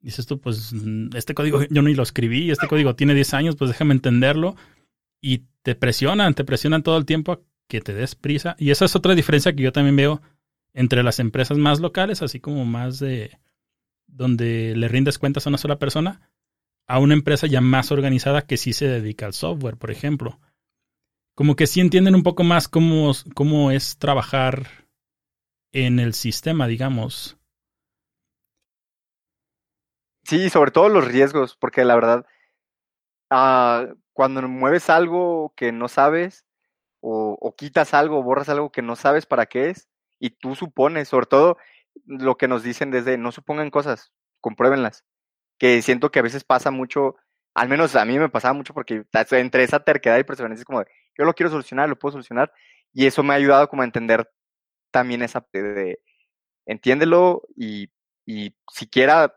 dices 0.00 0.26
tú, 0.26 0.40
pues 0.40 0.72
mm, 0.72 1.16
este 1.16 1.34
código 1.34 1.62
yo 1.70 1.82
ni 1.82 1.94
lo 1.94 2.02
escribí, 2.02 2.50
este 2.50 2.68
código 2.68 2.94
tiene 2.94 3.14
10 3.14 3.34
años, 3.34 3.56
pues 3.56 3.70
déjame 3.70 3.94
entenderlo. 3.94 4.54
Y 5.20 5.44
te 5.62 5.74
presionan, 5.74 6.34
te 6.34 6.44
presionan 6.44 6.82
todo 6.82 6.96
el 6.98 7.06
tiempo 7.06 7.42
que 7.68 7.80
te 7.80 7.94
des 7.94 8.14
prisa. 8.14 8.56
Y 8.58 8.70
esa 8.70 8.84
es 8.84 8.96
otra 8.96 9.14
diferencia 9.14 9.54
que 9.54 9.62
yo 9.62 9.72
también 9.72 9.96
veo 9.96 10.22
entre 10.72 11.02
las 11.02 11.20
empresas 11.20 11.58
más 11.58 11.80
locales, 11.80 12.22
así 12.22 12.40
como 12.40 12.64
más 12.64 12.98
de, 12.98 13.38
donde 14.06 14.74
le 14.76 14.88
rindes 14.88 15.18
cuentas 15.18 15.46
a 15.46 15.50
una 15.50 15.58
sola 15.58 15.78
persona, 15.78 16.30
a 16.86 16.98
una 16.98 17.14
empresa 17.14 17.46
ya 17.46 17.60
más 17.60 17.92
organizada 17.92 18.42
que 18.42 18.56
sí 18.56 18.72
se 18.72 18.88
dedica 18.88 19.26
al 19.26 19.32
software, 19.32 19.76
por 19.76 19.90
ejemplo. 19.90 20.38
Como 21.34 21.56
que 21.56 21.66
sí 21.66 21.80
entienden 21.80 22.14
un 22.14 22.22
poco 22.22 22.44
más 22.44 22.68
cómo, 22.68 23.12
cómo 23.34 23.70
es 23.70 23.98
trabajar 23.98 24.68
en 25.72 25.98
el 25.98 26.14
sistema, 26.14 26.68
digamos. 26.68 27.36
Sí, 30.24 30.48
sobre 30.48 30.70
todo 30.70 30.88
los 30.88 31.06
riesgos, 31.06 31.56
porque 31.56 31.84
la 31.84 31.96
verdad, 31.96 32.26
ah, 33.30 33.88
cuando 34.12 34.46
mueves 34.48 34.88
algo 34.88 35.52
que 35.56 35.72
no 35.72 35.88
sabes, 35.88 36.46
o, 37.06 37.36
o, 37.38 37.54
quitas 37.54 37.92
algo, 37.92 38.22
borras 38.22 38.48
algo 38.48 38.72
que 38.72 38.80
no 38.80 38.96
sabes 38.96 39.26
para 39.26 39.44
qué 39.44 39.68
es, 39.68 39.88
y 40.18 40.30
tú 40.30 40.54
supones, 40.54 41.08
sobre 41.08 41.26
todo 41.26 41.58
lo 42.06 42.38
que 42.38 42.48
nos 42.48 42.62
dicen 42.62 42.90
desde 42.90 43.18
no 43.18 43.30
supongan 43.30 43.70
cosas, 43.70 44.10
compruébenlas. 44.40 45.04
Que 45.58 45.82
siento 45.82 46.10
que 46.10 46.20
a 46.20 46.22
veces 46.22 46.44
pasa 46.44 46.70
mucho, 46.70 47.16
al 47.54 47.68
menos 47.68 47.94
a 47.94 48.06
mí 48.06 48.18
me 48.18 48.30
pasaba 48.30 48.54
mucho 48.54 48.72
porque 48.72 49.04
entre 49.32 49.64
esa 49.64 49.80
terquedad 49.84 50.18
y 50.18 50.24
perseverancia 50.24 50.62
es 50.62 50.64
como 50.64 50.80
de, 50.80 50.86
yo 51.18 51.26
lo 51.26 51.34
quiero 51.34 51.50
solucionar, 51.50 51.90
lo 51.90 51.98
puedo 51.98 52.12
solucionar, 52.12 52.52
y 52.94 53.06
eso 53.06 53.22
me 53.22 53.34
ha 53.34 53.36
ayudado 53.36 53.68
como 53.68 53.82
a 53.82 53.84
entender 53.84 54.30
también 54.90 55.20
esa 55.20 55.42
parte 55.42 55.62
de, 55.62 56.00
entiéndelo 56.64 57.42
y, 57.54 57.92
y 58.24 58.56
siquiera 58.72 59.36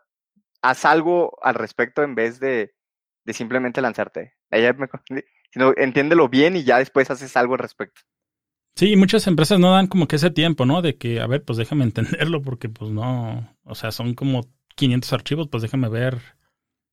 haz 0.61 0.85
algo 0.85 1.37
al 1.41 1.55
respecto 1.55 2.01
en 2.01 2.15
vez 2.15 2.39
de, 2.39 2.73
de 3.25 3.33
simplemente 3.33 3.81
lanzarte. 3.81 4.35
Ella 4.51 4.71
me, 4.71 4.87
sino 5.51 5.73
entiéndelo 5.75 6.29
bien 6.29 6.55
y 6.55 6.63
ya 6.63 6.79
después 6.79 7.09
haces 7.09 7.35
algo 7.37 7.53
al 7.53 7.59
respecto. 7.59 8.01
Sí, 8.75 8.95
muchas 8.95 9.25
empresas 9.25 9.59
no 9.59 9.71
dan 9.71 9.87
como 9.87 10.07
que 10.07 10.17
ese 10.17 10.29
tiempo, 10.29 10.65
¿no? 10.65 10.83
De 10.83 10.97
que, 10.97 11.19
a 11.19 11.27
ver, 11.27 11.43
pues 11.43 11.57
déjame 11.57 11.83
entenderlo 11.85 12.41
porque 12.41 12.69
pues 12.69 12.91
no, 12.91 13.55
o 13.63 13.75
sea, 13.75 13.91
son 13.91 14.13
como 14.13 14.47
500 14.75 15.13
archivos, 15.13 15.47
pues 15.47 15.63
déjame 15.63 15.89
ver 15.89 16.21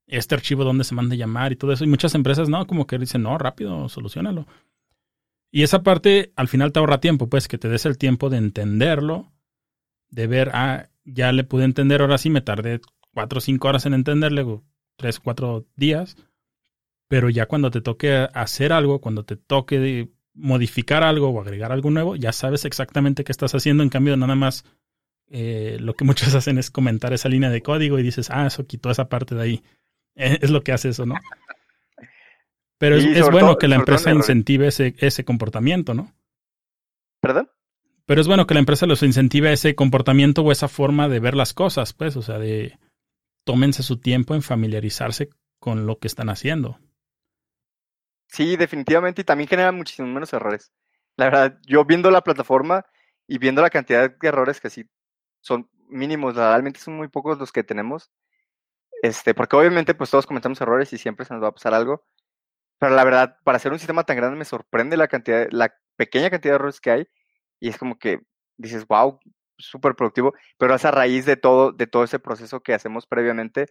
este 0.06 0.34
archivo 0.34 0.64
donde 0.64 0.84
se 0.84 0.94
manda 0.94 1.14
llamar 1.14 1.52
y 1.52 1.56
todo 1.56 1.72
eso. 1.72 1.84
Y 1.84 1.88
muchas 1.88 2.14
empresas 2.14 2.48
no, 2.48 2.66
como 2.66 2.86
que 2.86 2.98
dicen, 2.98 3.22
no, 3.22 3.36
rápido, 3.38 3.88
solucionalo. 3.88 4.46
Y 5.50 5.62
esa 5.62 5.82
parte 5.82 6.32
al 6.36 6.48
final 6.48 6.72
te 6.72 6.80
ahorra 6.80 7.00
tiempo, 7.00 7.28
pues 7.28 7.48
que 7.48 7.58
te 7.58 7.68
des 7.68 7.86
el 7.86 7.98
tiempo 7.98 8.28
de 8.28 8.38
entenderlo, 8.38 9.32
de 10.08 10.26
ver, 10.26 10.50
ah, 10.54 10.88
ya 11.04 11.32
le 11.32 11.44
pude 11.44 11.64
entender, 11.64 12.00
ahora 12.00 12.18
sí 12.18 12.30
me 12.30 12.40
tardé 12.40 12.80
cuatro 13.12 13.38
o 13.38 13.40
cinco 13.40 13.68
horas 13.68 13.86
en 13.86 13.94
entenderle, 13.94 14.44
tres, 14.96 15.20
cuatro 15.20 15.66
días, 15.76 16.16
pero 17.14 17.30
ya 17.30 17.46
cuando 17.46 17.70
te 17.70 17.80
toque 17.80 18.28
hacer 18.34 18.72
algo, 18.72 19.00
cuando 19.00 19.24
te 19.24 19.36
toque 19.36 20.08
modificar 20.34 21.04
algo 21.04 21.28
o 21.28 21.40
agregar 21.40 21.70
algo 21.70 21.88
nuevo, 21.88 22.16
ya 22.16 22.32
sabes 22.32 22.64
exactamente 22.64 23.22
qué 23.22 23.30
estás 23.30 23.54
haciendo. 23.54 23.84
En 23.84 23.88
cambio, 23.88 24.16
nada 24.16 24.34
más 24.34 24.64
eh, 25.30 25.76
lo 25.78 25.94
que 25.94 26.04
muchos 26.04 26.34
hacen 26.34 26.58
es 26.58 26.72
comentar 26.72 27.12
esa 27.12 27.28
línea 27.28 27.50
de 27.50 27.62
código 27.62 28.00
y 28.00 28.02
dices, 28.02 28.30
ah, 28.32 28.48
eso 28.48 28.66
quitó 28.66 28.90
esa 28.90 29.08
parte 29.08 29.36
de 29.36 29.42
ahí. 29.42 29.62
Eh, 30.16 30.38
es 30.42 30.50
lo 30.50 30.62
que 30.62 30.72
hace 30.72 30.88
eso, 30.88 31.06
¿no? 31.06 31.14
Pero 32.78 32.96
es, 32.96 33.30
bueno 33.30 33.58
que 33.58 33.66
la 33.68 33.74
empresa 33.74 34.12
incentive 34.12 34.68
ese, 34.68 34.94
ese 34.98 35.24
comportamiento, 35.24 35.92
¿no? 35.92 36.12
¿Perdón? 37.20 37.48
Pero 38.06 38.20
es 38.20 38.26
bueno 38.28 38.46
que 38.46 38.54
la 38.54 38.60
empresa 38.60 38.86
los 38.86 39.04
incentive 39.04 39.52
ese 39.52 39.76
comportamiento 39.76 40.42
o 40.42 40.52
esa 40.52 40.68
forma 40.68 41.08
de 41.08 41.18
ver 41.20 41.34
las 41.34 41.52
cosas, 41.52 41.92
pues, 41.92 42.16
o 42.16 42.22
sea, 42.22 42.38
de 42.38 42.78
tómense 43.44 43.84
su 43.84 43.98
tiempo 43.98 44.36
en 44.36 44.42
familiarizarse 44.42 45.30
con 45.58 45.86
lo 45.86 45.98
que 45.98 46.06
están 46.06 46.28
haciendo. 46.28 46.78
Sí, 48.34 48.56
definitivamente, 48.56 49.22
y 49.22 49.24
también 49.24 49.48
genera 49.48 49.70
muchísimos 49.70 50.10
menos 50.12 50.32
errores. 50.32 50.72
La 51.16 51.26
verdad, 51.26 51.58
yo 51.68 51.84
viendo 51.84 52.10
la 52.10 52.22
plataforma 52.22 52.84
y 53.28 53.38
viendo 53.38 53.62
la 53.62 53.70
cantidad 53.70 54.10
de 54.10 54.28
errores 54.28 54.60
que 54.60 54.70
sí 54.70 54.90
son 55.40 55.70
mínimos, 55.88 56.34
realmente 56.34 56.80
son 56.80 56.96
muy 56.96 57.06
pocos 57.06 57.38
los 57.38 57.52
que 57.52 57.62
tenemos. 57.62 58.10
Este, 59.02 59.34
porque 59.34 59.56
obviamente 59.56 59.94
pues 59.94 60.10
todos 60.10 60.26
cometemos 60.26 60.60
errores 60.60 60.92
y 60.92 60.98
siempre 60.98 61.26
se 61.26 61.34
nos 61.34 61.44
va 61.44 61.48
a 61.48 61.52
pasar 61.52 61.74
algo. 61.74 62.04
Pero 62.80 62.94
la 62.96 63.04
verdad, 63.04 63.38
para 63.44 63.56
hacer 63.56 63.72
un 63.72 63.78
sistema 63.78 64.04
tan 64.04 64.16
grande 64.16 64.36
me 64.38 64.44
sorprende 64.44 64.96
la 64.96 65.08
cantidad, 65.08 65.48
la 65.52 65.74
pequeña 65.96 66.30
cantidad 66.30 66.54
de 66.54 66.56
errores 66.56 66.80
que 66.80 66.90
hay. 66.90 67.08
Y 67.60 67.68
es 67.68 67.78
como 67.78 67.98
que 68.00 68.20
dices, 68.58 68.86
wow, 68.88 69.20
súper 69.58 69.94
productivo. 69.96 70.34
Pero 70.58 70.74
es 70.74 70.84
a 70.84 70.90
raíz 70.92 71.26
de 71.26 71.36
todo, 71.36 71.72
de 71.72 71.86
todo 71.86 72.04
ese 72.04 72.18
proceso 72.18 72.62
que 72.62 72.74
hacemos 72.74 73.06
previamente 73.06 73.68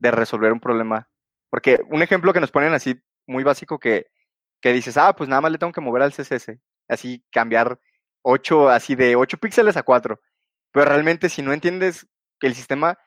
de 0.00 0.10
resolver 0.10 0.52
un 0.52 0.60
problema. 0.60 1.08
Porque 1.50 1.80
un 1.90 2.02
ejemplo 2.02 2.32
que 2.34 2.40
nos 2.40 2.50
ponen 2.52 2.74
así 2.74 3.02
muy 3.26 3.44
básico 3.44 3.78
que, 3.78 4.06
que 4.60 4.72
dices, 4.72 4.96
ah, 4.96 5.14
pues 5.14 5.28
nada 5.28 5.40
más 5.40 5.52
le 5.52 5.58
tengo 5.58 5.72
que 5.72 5.80
mover 5.80 6.02
al 6.02 6.12
CSS. 6.12 6.58
Así 6.88 7.24
cambiar 7.30 7.78
8, 8.22 8.70
así 8.70 8.94
de 8.94 9.16
8 9.16 9.38
píxeles 9.38 9.76
a 9.76 9.82
4. 9.82 10.20
Pero 10.72 10.86
realmente 10.86 11.28
si 11.28 11.42
no 11.42 11.52
entiendes 11.52 12.06
que 12.40 12.46
el 12.46 12.54
sistema 12.54 12.98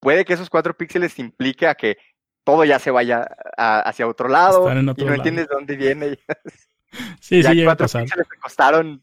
puede 0.00 0.24
que 0.24 0.34
esos 0.34 0.50
4 0.50 0.76
píxeles 0.76 1.18
implique 1.18 1.66
a 1.66 1.74
que 1.74 1.98
todo 2.44 2.64
ya 2.64 2.78
se 2.78 2.90
vaya 2.90 3.26
hacia 3.56 4.06
otro 4.06 4.28
lado 4.28 4.70
y 4.96 5.04
no 5.04 5.14
entiendes 5.14 5.48
de 5.48 5.54
dónde 5.54 5.76
viene. 5.76 6.18
sí, 7.20 7.42
ya 7.42 7.52
sí, 7.52 7.64
4 7.64 7.86
píxeles 7.86 8.28
te 8.28 8.38
costaron 8.38 9.02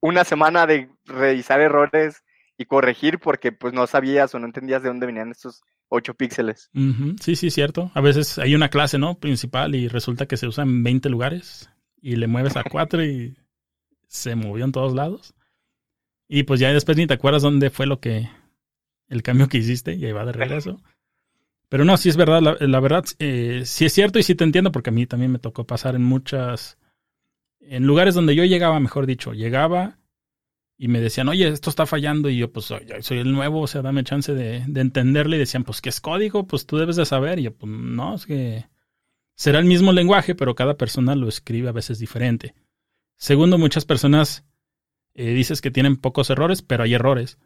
una 0.00 0.24
semana 0.24 0.66
de 0.66 0.90
revisar 1.04 1.60
errores 1.60 2.24
y 2.56 2.66
corregir 2.66 3.18
porque 3.18 3.52
pues 3.52 3.74
no 3.74 3.86
sabías 3.86 4.34
o 4.34 4.38
no 4.38 4.46
entendías 4.46 4.82
de 4.82 4.88
dónde 4.88 5.06
venían 5.06 5.30
estos 5.30 5.62
8 5.88 6.14
píxeles. 6.14 6.70
Sí, 7.20 7.36
sí, 7.36 7.50
cierto. 7.50 7.90
A 7.94 8.00
veces 8.00 8.38
hay 8.38 8.54
una 8.54 8.68
clase, 8.68 8.98
¿no? 8.98 9.18
Principal 9.18 9.74
y 9.74 9.88
resulta 9.88 10.26
que 10.26 10.36
se 10.36 10.46
usa 10.46 10.64
en 10.64 10.82
20 10.82 11.08
lugares 11.08 11.70
y 12.00 12.16
le 12.16 12.26
mueves 12.26 12.56
a 12.56 12.64
4 12.64 13.04
y 13.04 13.36
se 14.08 14.34
movió 14.34 14.64
en 14.64 14.72
todos 14.72 14.94
lados. 14.94 15.34
Y 16.28 16.42
pues 16.42 16.60
ya 16.60 16.72
después 16.72 16.96
ni 16.96 17.06
te 17.06 17.14
acuerdas 17.14 17.42
dónde 17.42 17.70
fue 17.70 17.86
lo 17.86 18.00
que, 18.00 18.28
el 19.08 19.22
cambio 19.22 19.48
que 19.48 19.58
hiciste 19.58 19.94
y 19.94 20.04
ahí 20.04 20.12
va 20.12 20.24
de 20.24 20.32
regreso. 20.32 20.82
Pero 21.68 21.84
no, 21.84 21.96
sí 21.96 22.08
es 22.08 22.16
verdad, 22.16 22.40
la, 22.60 22.80
verdad, 22.80 23.04
eh, 23.18 23.62
sí 23.64 23.84
es 23.86 23.92
cierto 23.92 24.18
y 24.18 24.22
sí 24.22 24.34
te 24.34 24.44
entiendo 24.44 24.70
porque 24.70 24.90
a 24.90 24.92
mí 24.92 25.06
también 25.06 25.32
me 25.32 25.38
tocó 25.38 25.66
pasar 25.66 25.96
en 25.96 26.04
muchas, 26.04 26.78
en 27.60 27.86
lugares 27.86 28.14
donde 28.14 28.36
yo 28.36 28.44
llegaba, 28.44 28.78
mejor 28.78 29.06
dicho, 29.06 29.32
llegaba 29.32 29.98
y 30.78 30.88
me 30.88 31.00
decían, 31.00 31.28
oye, 31.28 31.48
esto 31.48 31.70
está 31.70 31.86
fallando, 31.86 32.28
y 32.28 32.36
yo, 32.38 32.52
pues, 32.52 32.66
soy 33.00 33.18
el 33.18 33.32
nuevo, 33.32 33.62
o 33.62 33.66
sea, 33.66 33.82
dame 33.82 34.04
chance 34.04 34.34
de, 34.34 34.62
de 34.66 34.80
entenderle, 34.80 35.36
y 35.36 35.40
decían, 35.40 35.64
pues, 35.64 35.80
¿qué 35.80 35.88
es 35.88 36.00
código? 36.00 36.46
Pues 36.46 36.66
tú 36.66 36.76
debes 36.76 36.96
de 36.96 37.06
saber, 37.06 37.38
y 37.38 37.44
yo, 37.44 37.54
pues, 37.54 37.72
no, 37.72 38.14
es 38.14 38.26
que 38.26 38.66
será 39.34 39.58
el 39.58 39.64
mismo 39.64 39.92
lenguaje, 39.92 40.34
pero 40.34 40.54
cada 40.54 40.76
persona 40.76 41.14
lo 41.14 41.28
escribe 41.28 41.68
a 41.68 41.72
veces 41.72 41.98
diferente. 41.98 42.54
Segundo, 43.16 43.56
muchas 43.58 43.84
personas 43.84 44.44
eh, 45.14 45.32
dices 45.32 45.62
que 45.62 45.70
tienen 45.70 45.96
pocos 45.96 46.28
errores, 46.28 46.62
pero 46.62 46.84
hay 46.84 46.94
errores. 46.94 47.38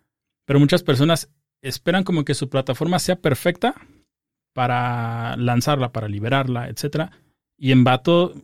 Pero 0.44 0.58
muchas 0.58 0.82
personas 0.82 1.30
esperan 1.62 2.02
como 2.02 2.24
que 2.24 2.34
su 2.34 2.48
plataforma 2.48 2.98
sea 2.98 3.16
perfecta 3.16 3.74
para 4.52 5.36
lanzarla, 5.36 5.92
para 5.92 6.08
liberarla, 6.08 6.68
etcétera. 6.68 7.12
Y 7.56 7.70
en 7.70 7.84
Vato 7.84 8.34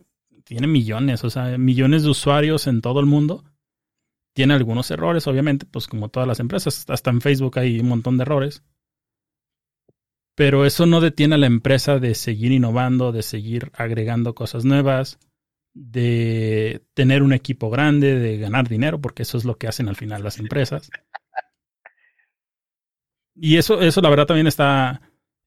tiene 0.45 0.67
millones, 0.67 1.25
o 1.25 1.29
sea, 1.29 1.57
millones 1.57 2.03
de 2.03 2.09
usuarios 2.09 2.67
en 2.67 2.81
todo 2.81 3.01
el 3.01 3.05
mundo 3.05 3.43
tiene 4.37 4.53
algunos 4.53 4.91
errores, 4.91 5.25
obviamente, 5.25 5.65
pues 5.65 5.87
como 5.87 6.09
todas 6.09 6.27
las 6.27 6.39
empresas, 6.39 6.85
hasta 6.89 7.09
en 7.09 7.21
Facebook 7.21 7.57
hay 7.57 7.79
un 7.79 7.87
montón 7.87 8.17
de 8.17 8.21
errores. 8.21 8.61
Pero 10.35 10.63
eso 10.63 10.85
no 10.85 11.01
detiene 11.01 11.33
a 11.33 11.39
la 11.39 11.47
empresa 11.47 11.97
de 11.97 12.13
seguir 12.13 12.51
innovando, 12.51 13.11
de 13.11 13.23
seguir 13.23 13.71
agregando 13.73 14.35
cosas 14.35 14.63
nuevas, 14.63 15.17
de 15.73 16.83
tener 16.93 17.23
un 17.23 17.33
equipo 17.33 17.71
grande, 17.71 18.19
de 18.19 18.37
ganar 18.37 18.69
dinero, 18.69 19.01
porque 19.01 19.23
eso 19.23 19.39
es 19.39 19.43
lo 19.43 19.57
que 19.57 19.67
hacen 19.67 19.89
al 19.89 19.95
final 19.95 20.21
las 20.21 20.37
empresas. 20.37 20.91
Y 23.33 23.57
eso, 23.57 23.81
eso 23.81 24.01
la 24.01 24.11
verdad 24.11 24.27
también 24.27 24.45
está, 24.45 25.01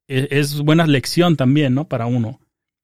es, 0.08 0.26
es 0.32 0.60
buena 0.62 0.84
lección 0.88 1.36
también, 1.36 1.74
¿no? 1.74 1.86
Para 1.86 2.06
uno. 2.06 2.40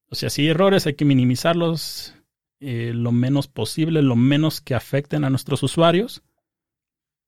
O 0.09 0.14
sea, 0.14 0.30
si 0.30 0.42
hay 0.42 0.48
errores 0.50 0.86
hay 0.86 0.94
que 0.94 1.04
minimizarlos, 1.04 2.14
eh, 2.61 2.92
lo 2.94 3.12
menos 3.12 3.48
posible, 3.48 4.02
lo 4.02 4.16
menos 4.16 4.61
que 4.61 4.74
afecten 4.74 5.24
a 5.24 5.30
nuestros 5.30 5.62
usuarios. 5.62 6.22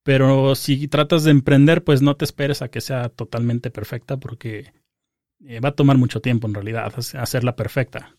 Pero 0.04 0.54
si 0.54 0.88
tratas 0.88 1.24
de 1.24 1.32
emprender, 1.32 1.84
pues 1.84 2.00
no 2.00 2.16
te 2.16 2.24
esperes 2.24 2.62
a 2.62 2.70
que 2.70 2.80
sea 2.80 3.10
totalmente 3.10 3.70
perfecta 3.70 4.16
porque 4.16 4.72
eh, 5.44 5.60
va 5.60 5.70
a 5.70 5.74
tomar 5.74 5.98
mucho 5.98 6.20
tiempo 6.20 6.46
en 6.46 6.54
realidad 6.54 6.92
hacerla 6.96 7.56
perfecta. 7.56 8.16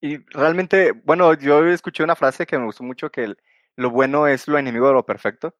Y 0.00 0.18
realmente, 0.32 0.92
bueno, 0.92 1.32
yo 1.34 1.64
escuché 1.66 2.02
una 2.02 2.16
frase 2.16 2.44
que 2.44 2.58
me 2.58 2.66
gustó 2.66 2.82
mucho 2.84 3.10
que 3.10 3.34
lo 3.76 3.90
bueno 3.90 4.26
es 4.26 4.48
lo 4.48 4.58
enemigo 4.58 4.88
de 4.88 4.94
lo 4.94 5.06
perfecto. 5.06 5.54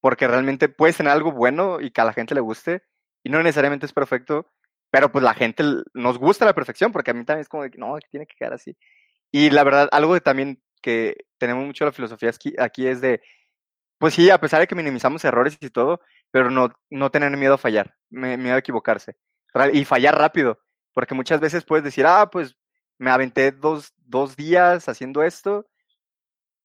Porque 0.00 0.26
realmente 0.26 0.68
puedes 0.70 0.96
tener 0.96 1.12
algo 1.12 1.32
bueno 1.32 1.80
y 1.80 1.90
que 1.90 2.00
a 2.00 2.04
la 2.04 2.14
gente 2.14 2.34
le 2.34 2.40
guste 2.40 2.82
y 3.22 3.28
no 3.28 3.42
necesariamente 3.42 3.84
es 3.84 3.92
perfecto, 3.92 4.50
pero 4.90 5.12
pues 5.12 5.22
la 5.22 5.34
gente 5.34 5.62
nos 5.92 6.18
gusta 6.18 6.46
la 6.46 6.54
perfección 6.54 6.92
porque 6.92 7.10
a 7.10 7.14
mí 7.14 7.24
también 7.24 7.42
es 7.42 7.48
como 7.48 7.64
de 7.64 7.70
no, 7.76 7.98
tiene 8.10 8.26
que 8.26 8.34
quedar 8.36 8.54
así. 8.54 8.76
Y 9.32 9.50
la 9.50 9.64
verdad, 9.64 9.88
algo 9.92 10.14
que 10.14 10.20
también 10.20 10.62
que 10.82 11.16
tenemos 11.38 11.66
mucho 11.66 11.84
la 11.84 11.92
filosofía 11.92 12.30
aquí, 12.58 12.86
es 12.86 13.00
de, 13.00 13.20
pues 13.98 14.14
sí, 14.14 14.30
a 14.30 14.40
pesar 14.40 14.60
de 14.60 14.66
que 14.66 14.74
minimizamos 14.74 15.24
errores 15.24 15.56
y 15.60 15.70
todo, 15.70 16.00
pero 16.30 16.50
no, 16.50 16.72
no 16.90 17.10
tener 17.10 17.36
miedo 17.36 17.54
a 17.54 17.58
fallar, 17.58 17.94
miedo 18.10 18.54
a 18.54 18.58
equivocarse. 18.58 19.16
Y 19.72 19.84
fallar 19.84 20.16
rápido, 20.16 20.60
porque 20.92 21.14
muchas 21.14 21.40
veces 21.40 21.64
puedes 21.64 21.84
decir, 21.84 22.06
ah, 22.06 22.30
pues 22.30 22.56
me 22.98 23.10
aventé 23.10 23.52
dos, 23.52 23.92
dos 23.98 24.36
días 24.36 24.88
haciendo 24.88 25.22
esto, 25.22 25.66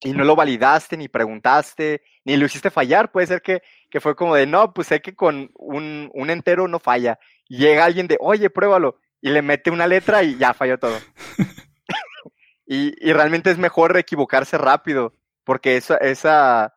y 0.02 0.14
no 0.14 0.24
lo 0.24 0.36
validaste, 0.36 0.98
ni 0.98 1.08
preguntaste, 1.08 2.04
ni 2.26 2.38
lo 2.38 2.46
hiciste 2.46 2.70
fallar. 2.70 3.12
Puede 3.12 3.28
ser 3.28 3.42
que, 3.42 3.64
que 3.90 4.00
fue 4.00 4.16
como 4.16 4.36
de, 4.36 4.46
no, 4.46 4.74
pues 4.74 4.88
sé 4.88 5.02
que 5.02 5.16
con 5.16 5.50
un, 5.56 6.12
un 6.14 6.30
entero 6.30 6.68
no 6.68 6.80
falla. 6.80 7.18
Llega 7.48 7.86
alguien 7.86 8.08
de, 8.08 8.18
oye, 8.20 8.50
pruébalo. 8.50 9.00
Y 9.22 9.30
le 9.30 9.42
mete 9.42 9.72
una 9.72 9.88
letra 9.88 10.22
y 10.22 10.38
ya 10.38 10.54
falló 10.54 10.78
todo. 10.78 10.96
Y, 12.66 12.94
y, 13.08 13.14
realmente 13.14 13.52
es 13.52 13.58
mejor 13.58 13.98
equivocarse 13.98 14.58
rápido, 14.58 15.14
porque 15.44 15.78
esa, 15.78 15.98
esa, 15.98 16.76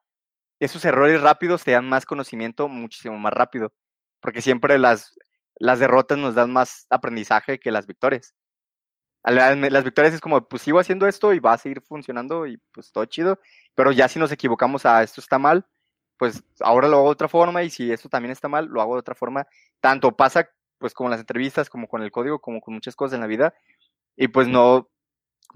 esos 0.61 0.84
errores 0.84 1.20
rápidos 1.22 1.64
te 1.64 1.72
dan 1.72 1.89
más 1.89 2.07
conocimiento 2.07 2.68
muchísimo 2.68 3.18
más 3.18 3.32
rápido. 3.32 3.72
Porque 4.20 4.43
siempre 4.43 4.78
las, 4.78 5.14
las 5.57 5.78
derrotas 5.78 6.18
nos 6.18 6.34
dan 6.34 6.53
más 6.53 6.86
aprendizaje 6.91 7.61
que 7.61 7.70
las 7.72 7.86
victorias 7.86 8.34
las 9.24 9.84
victorias 9.84 10.14
es 10.14 10.20
como, 10.20 10.47
pues 10.49 10.62
sigo 10.62 10.78
haciendo 10.78 11.07
esto 11.07 11.34
y 11.34 11.41
va 11.41 11.53
a 11.53 11.59
seguir 11.59 11.82
funcionando 11.82 12.47
y 12.47 12.59
pues 12.72 12.93
todo 12.93 13.05
chido, 13.05 13.39
pero 13.74 13.93
ya 13.93 14.09
si 14.09 14.18
nos 14.18 14.32
equivocamos 14.32 14.86
a 14.86 15.03
esto 15.03 15.20
está 15.20 15.39
mal, 15.39 15.66
pues 16.16 16.43
ahora 16.61 16.89
lo 16.89 16.99
hago 16.99 17.07
de 17.07 17.12
otra 17.12 17.28
forma 17.28 17.62
y 17.62 17.70
si 17.70 17.93
esto 17.93 18.09
también 18.09 18.32
está 18.32 18.49
mal, 18.49 18.66
lo 18.66 18.80
hago 18.80 18.95
de 18.95 19.01
otra 19.01 19.14
forma. 19.14 19.47
Tanto 19.80 20.16
pasa 20.16 20.51
pues 20.78 20.95
como 20.95 21.09
en 21.09 21.12
las 21.12 21.20
entrevistas, 21.20 21.68
como 21.70 21.89
con 21.89 22.03
el 22.03 22.11
código, 22.11 22.41
como 22.41 22.61
con 22.61 22.74
muchas 22.74 22.97
cosas 22.97 23.14
en 23.14 23.20
la 23.20 23.26
vida 23.26 23.55
y 24.16 24.28
pues 24.28 24.49
no 24.49 24.89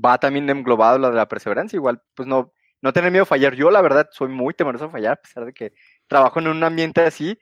va 0.05 0.19
también 0.19 0.49
englobado 0.51 0.99
lo 0.99 1.11
de 1.11 1.17
la 1.17 1.29
perseverancia, 1.29 1.77
igual 1.77 2.03
pues 2.15 2.29
no, 2.29 2.53
no 2.81 2.93
tener 2.93 3.11
miedo 3.11 3.25
a 3.25 3.27
fallar. 3.27 3.55
Yo 3.55 3.71
la 3.71 3.83
verdad 3.83 4.09
soy 4.13 4.29
muy 4.29 4.55
temeroso 4.55 4.87
a 4.87 4.91
fallar, 4.91 5.13
a 5.13 5.23
pesar 5.23 5.45
de 5.45 5.53
que 5.53 5.73
trabajo 6.07 6.41
en 6.41 6.49
un 6.49 6.63
ambiente 6.65 7.03
así 7.03 7.39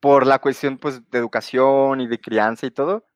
por 0.00 0.26
la 0.26 0.38
cuestión 0.38 0.78
pues 0.78 1.08
de 1.10 1.18
educación 1.18 2.00
y 2.00 2.06
de 2.06 2.20
crianza 2.20 2.66
y 2.66 2.70
todo 2.70 3.06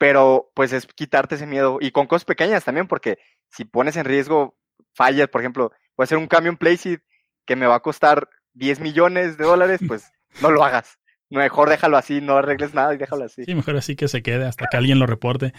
pero 0.00 0.50
pues 0.54 0.72
es 0.72 0.86
quitarte 0.86 1.34
ese 1.34 1.46
miedo 1.46 1.76
y 1.78 1.90
con 1.90 2.06
cosas 2.06 2.24
pequeñas 2.24 2.64
también, 2.64 2.88
porque 2.88 3.18
si 3.50 3.66
pones 3.66 3.98
en 3.98 4.06
riesgo 4.06 4.56
fallas, 4.94 5.28
por 5.28 5.42
ejemplo, 5.42 5.72
voy 5.94 6.02
a 6.02 6.04
hacer 6.04 6.16
un 6.16 6.26
cambio 6.26 6.50
en 6.50 6.56
Placeit 6.56 7.02
que 7.44 7.54
me 7.54 7.66
va 7.66 7.74
a 7.74 7.82
costar 7.82 8.30
10 8.54 8.80
millones 8.80 9.36
de 9.36 9.44
dólares, 9.44 9.78
pues 9.86 10.10
no 10.40 10.50
lo 10.50 10.64
hagas. 10.64 10.98
Mejor 11.28 11.68
déjalo 11.68 11.98
así, 11.98 12.22
no 12.22 12.38
arregles 12.38 12.72
nada 12.72 12.94
y 12.94 12.96
déjalo 12.96 13.24
así. 13.26 13.44
Sí, 13.44 13.54
mejor 13.54 13.76
así 13.76 13.94
que 13.94 14.08
se 14.08 14.22
quede 14.22 14.46
hasta 14.46 14.68
que 14.68 14.78
alguien 14.78 14.98
lo 14.98 15.04
reporte. 15.04 15.52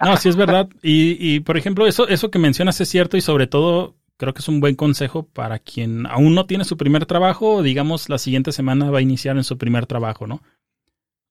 No, 0.00 0.16
sí 0.16 0.28
es 0.28 0.36
verdad. 0.36 0.68
Y, 0.82 1.16
y 1.18 1.40
por 1.40 1.56
ejemplo, 1.56 1.86
eso, 1.86 2.08
eso 2.08 2.30
que 2.30 2.38
mencionas 2.38 2.80
es 2.80 2.88
cierto 2.88 3.16
y 3.16 3.20
sobre 3.20 3.46
todo 3.46 3.96
creo 4.16 4.34
que 4.34 4.40
es 4.40 4.48
un 4.48 4.60
buen 4.60 4.76
consejo 4.76 5.26
para 5.26 5.58
quien 5.58 6.06
aún 6.06 6.34
no 6.34 6.46
tiene 6.46 6.64
su 6.64 6.76
primer 6.76 7.04
trabajo 7.04 7.64
digamos 7.64 8.08
la 8.08 8.18
siguiente 8.18 8.52
semana 8.52 8.88
va 8.90 8.98
a 8.98 9.02
iniciar 9.02 9.36
en 9.36 9.44
su 9.44 9.58
primer 9.58 9.86
trabajo, 9.86 10.26
¿no? 10.26 10.40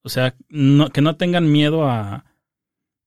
O 0.03 0.09
sea, 0.09 0.35
no, 0.49 0.89
que 0.89 1.01
no 1.01 1.15
tengan 1.15 1.49
miedo 1.51 1.85
a, 1.85 2.25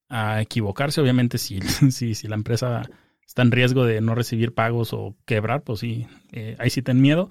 a 0.09 0.41
equivocarse. 0.41 1.01
Obviamente, 1.01 1.39
si, 1.39 1.61
si, 1.91 2.15
si, 2.15 2.29
la 2.29 2.37
empresa 2.37 2.89
está 3.27 3.43
en 3.43 3.51
riesgo 3.51 3.85
de 3.85 4.01
no 4.01 4.15
recibir 4.15 4.55
pagos 4.55 4.93
o 4.93 5.15
quebrar, 5.25 5.63
pues 5.63 5.81
sí, 5.81 6.07
eh, 6.33 6.57
ahí 6.59 6.71
sí 6.71 6.83
ten 6.83 7.01
miedo. 7.01 7.29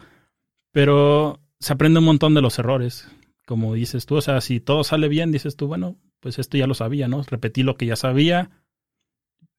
Pero 0.72 1.40
se 1.60 1.74
aprende 1.74 2.00
un 2.00 2.06
montón 2.06 2.34
de 2.34 2.42
los 2.42 2.60
errores, 2.60 3.10
como 3.46 3.74
dices 3.74 4.06
tú. 4.06 4.16
O 4.16 4.22
sea, 4.22 4.42
si 4.42 4.60
todo 4.60 4.84
sale 4.84 5.08
bien, 5.08 5.32
dices 5.32 5.56
tú, 5.56 5.68
bueno, 5.68 5.96
pues 6.26 6.40
esto 6.40 6.58
ya 6.58 6.66
lo 6.66 6.74
sabía, 6.74 7.08
¿no? 7.08 7.22
Repetí 7.22 7.62
lo 7.62 7.78
que 7.78 7.86
ya 7.86 7.96
sabía. 7.96 8.50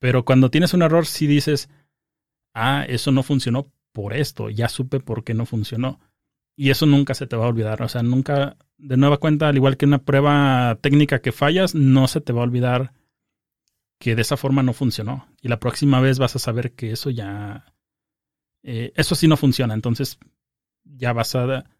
Pero 0.00 0.24
cuando 0.24 0.50
tienes 0.50 0.74
un 0.74 0.82
error, 0.82 1.06
sí 1.06 1.28
dices, 1.28 1.70
ah, 2.54 2.84
eso 2.88 3.12
no 3.12 3.22
funcionó 3.22 3.70
por 3.92 4.12
esto, 4.12 4.50
ya 4.50 4.68
supe 4.68 4.98
por 4.98 5.22
qué 5.22 5.32
no 5.32 5.46
funcionó. 5.46 6.00
Y 6.56 6.70
eso 6.70 6.84
nunca 6.84 7.14
se 7.14 7.28
te 7.28 7.36
va 7.36 7.44
a 7.44 7.50
olvidar. 7.50 7.82
O 7.82 7.88
sea, 7.88 8.02
nunca, 8.02 8.56
de 8.78 8.96
nueva 8.96 9.18
cuenta, 9.18 9.46
al 9.46 9.54
igual 9.54 9.76
que 9.76 9.86
una 9.86 10.02
prueba 10.02 10.76
técnica 10.80 11.20
que 11.20 11.30
fallas, 11.30 11.76
no 11.76 12.08
se 12.08 12.20
te 12.20 12.32
va 12.32 12.40
a 12.40 12.46
olvidar 12.46 12.94
que 14.00 14.16
de 14.16 14.22
esa 14.22 14.36
forma 14.36 14.64
no 14.64 14.72
funcionó. 14.72 15.28
Y 15.42 15.46
la 15.46 15.60
próxima 15.60 16.00
vez 16.00 16.18
vas 16.18 16.34
a 16.34 16.40
saber 16.40 16.72
que 16.72 16.90
eso 16.90 17.10
ya, 17.10 17.76
eh, 18.64 18.92
eso 18.96 19.14
sí 19.14 19.28
no 19.28 19.36
funciona. 19.36 19.72
Entonces 19.72 20.18
ya 20.82 21.12
vas 21.12 21.32
a, 21.36 21.70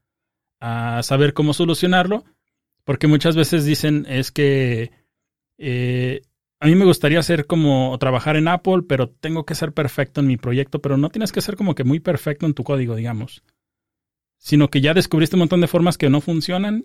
a, 0.61 1.03
saber 1.03 1.35
cómo 1.35 1.55
solucionarlo. 1.55 2.25
Porque 2.87 3.09
muchas 3.09 3.35
veces 3.35 3.65
dicen 3.65 4.07
es 4.09 4.31
que 4.31 4.93
eh, 5.59 6.23
a 6.61 6.67
mí 6.67 6.77
me 6.77 6.85
gustaría 6.85 7.21
ser 7.21 7.47
como 7.47 7.99
trabajar 7.99 8.37
en 8.37 8.47
Apple, 8.47 8.85
pero 8.89 9.11
tengo 9.11 9.45
que 9.45 9.57
ser 9.57 9.73
perfecto 9.73 10.21
en 10.21 10.29
mi 10.29 10.37
proyecto, 10.37 10.81
pero 10.81 10.97
no 10.97 11.11
tienes 11.11 11.33
que 11.33 11.41
ser 11.41 11.57
como 11.57 11.75
que 11.75 11.83
muy 11.83 11.99
perfecto 11.99 12.47
en 12.47 12.55
tu 12.55 12.63
código, 12.63 12.95
digamos. 12.95 13.43
Sino 14.39 14.71
que 14.71 14.81
ya 14.81 14.95
descubriste 14.95 15.35
un 15.35 15.41
montón 15.41 15.61
de 15.61 15.67
formas 15.67 15.99
que 15.99 16.09
no 16.09 16.21
funcionan 16.21 16.85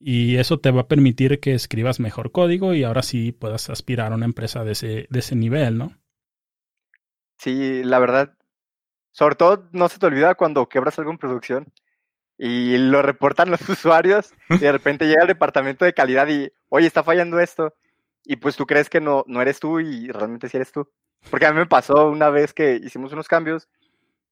y 0.00 0.38
eso 0.38 0.58
te 0.58 0.72
va 0.72 0.80
a 0.80 0.88
permitir 0.88 1.38
que 1.38 1.54
escribas 1.54 2.00
mejor 2.00 2.32
código 2.32 2.74
y 2.74 2.82
ahora 2.82 3.04
sí 3.04 3.30
puedas 3.30 3.70
aspirar 3.70 4.10
a 4.10 4.16
una 4.16 4.26
empresa 4.26 4.64
de 4.64 4.72
ese, 4.72 5.06
de 5.08 5.18
ese 5.20 5.36
nivel, 5.36 5.78
¿no? 5.78 5.96
Sí, 7.38 7.84
la 7.84 8.00
verdad. 8.00 8.36
Sobre 9.12 9.36
todo 9.36 9.68
no 9.70 9.88
se 9.88 10.00
te 10.00 10.06
olvida 10.06 10.34
cuando 10.34 10.68
quebras 10.68 10.98
algo 10.98 11.12
en 11.12 11.18
producción 11.18 11.72
y 12.38 12.76
lo 12.78 13.02
reportan 13.02 13.50
los 13.50 13.60
usuarios 13.68 14.32
y 14.50 14.58
de 14.58 14.72
repente 14.72 15.06
llega 15.06 15.22
el 15.22 15.28
departamento 15.28 15.84
de 15.84 15.94
calidad 15.94 16.28
y, 16.28 16.50
oye, 16.68 16.86
está 16.86 17.02
fallando 17.02 17.40
esto. 17.40 17.74
Y 18.24 18.36
pues 18.36 18.56
tú 18.56 18.66
crees 18.66 18.88
que 18.88 19.00
no, 19.00 19.24
no 19.26 19.42
eres 19.42 19.58
tú 19.58 19.80
y 19.80 20.08
realmente 20.08 20.48
sí 20.48 20.56
eres 20.56 20.72
tú. 20.72 20.88
Porque 21.30 21.46
a 21.46 21.52
mí 21.52 21.58
me 21.58 21.66
pasó 21.66 22.08
una 22.08 22.30
vez 22.30 22.52
que 22.52 22.76
hicimos 22.76 23.12
unos 23.12 23.28
cambios 23.28 23.68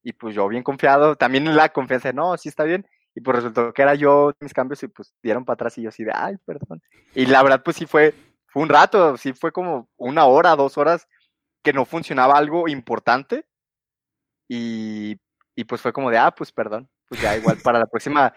y 0.03 0.13
pues 0.13 0.35
yo 0.35 0.49
bien 0.49 0.63
confiado, 0.63 1.17
también 1.17 1.55
la 1.55 1.69
confianza 1.71 2.09
de, 2.09 2.15
no, 2.15 2.37
sí 2.37 2.49
está 2.49 2.65
bien 2.65 2.87
y 3.15 3.21
pues 3.21 3.37
resultó 3.37 3.73
que 3.73 3.83
era 3.83 3.95
yo 3.95 4.33
mis 4.41 4.55
cambios 4.55 4.83
y 4.83 4.89
pues 4.89 5.13
dieron 5.23 5.45
para 5.45 5.55
atrás 5.55 5.79
y 5.79 5.83
yo 5.83 5.89
así 5.89 6.05
de, 6.05 6.13
ay, 6.15 6.37
perdón. 6.45 6.83
Y 7.15 7.27
la 7.27 7.43
verdad 7.43 7.63
pues 7.65 7.77
sí 7.77 7.87
fue, 7.87 8.15
fue 8.47 8.63
un 8.63 8.69
rato, 8.69 9.17
sí 9.17 9.33
fue 9.33 9.53
como 9.53 9.89
una 9.97 10.27
hora, 10.27 10.57
dos 10.57 10.79
horas 10.79 11.09
que 11.63 11.73
no 11.73 11.85
funcionaba 11.85 12.37
algo 12.37 12.69
importante 12.69 13.47
y, 14.49 15.21
y 15.55 15.65
pues 15.65 15.81
fue 15.81 15.93
como 15.93 16.11
de, 16.11 16.19
ah, 16.19 16.31
pues 16.33 16.53
perdón, 16.53 16.89
pues 17.11 17.21
ya 17.21 17.37
igual 17.37 17.59
para 17.59 17.81
la 17.81 17.87
próxima 17.87 18.33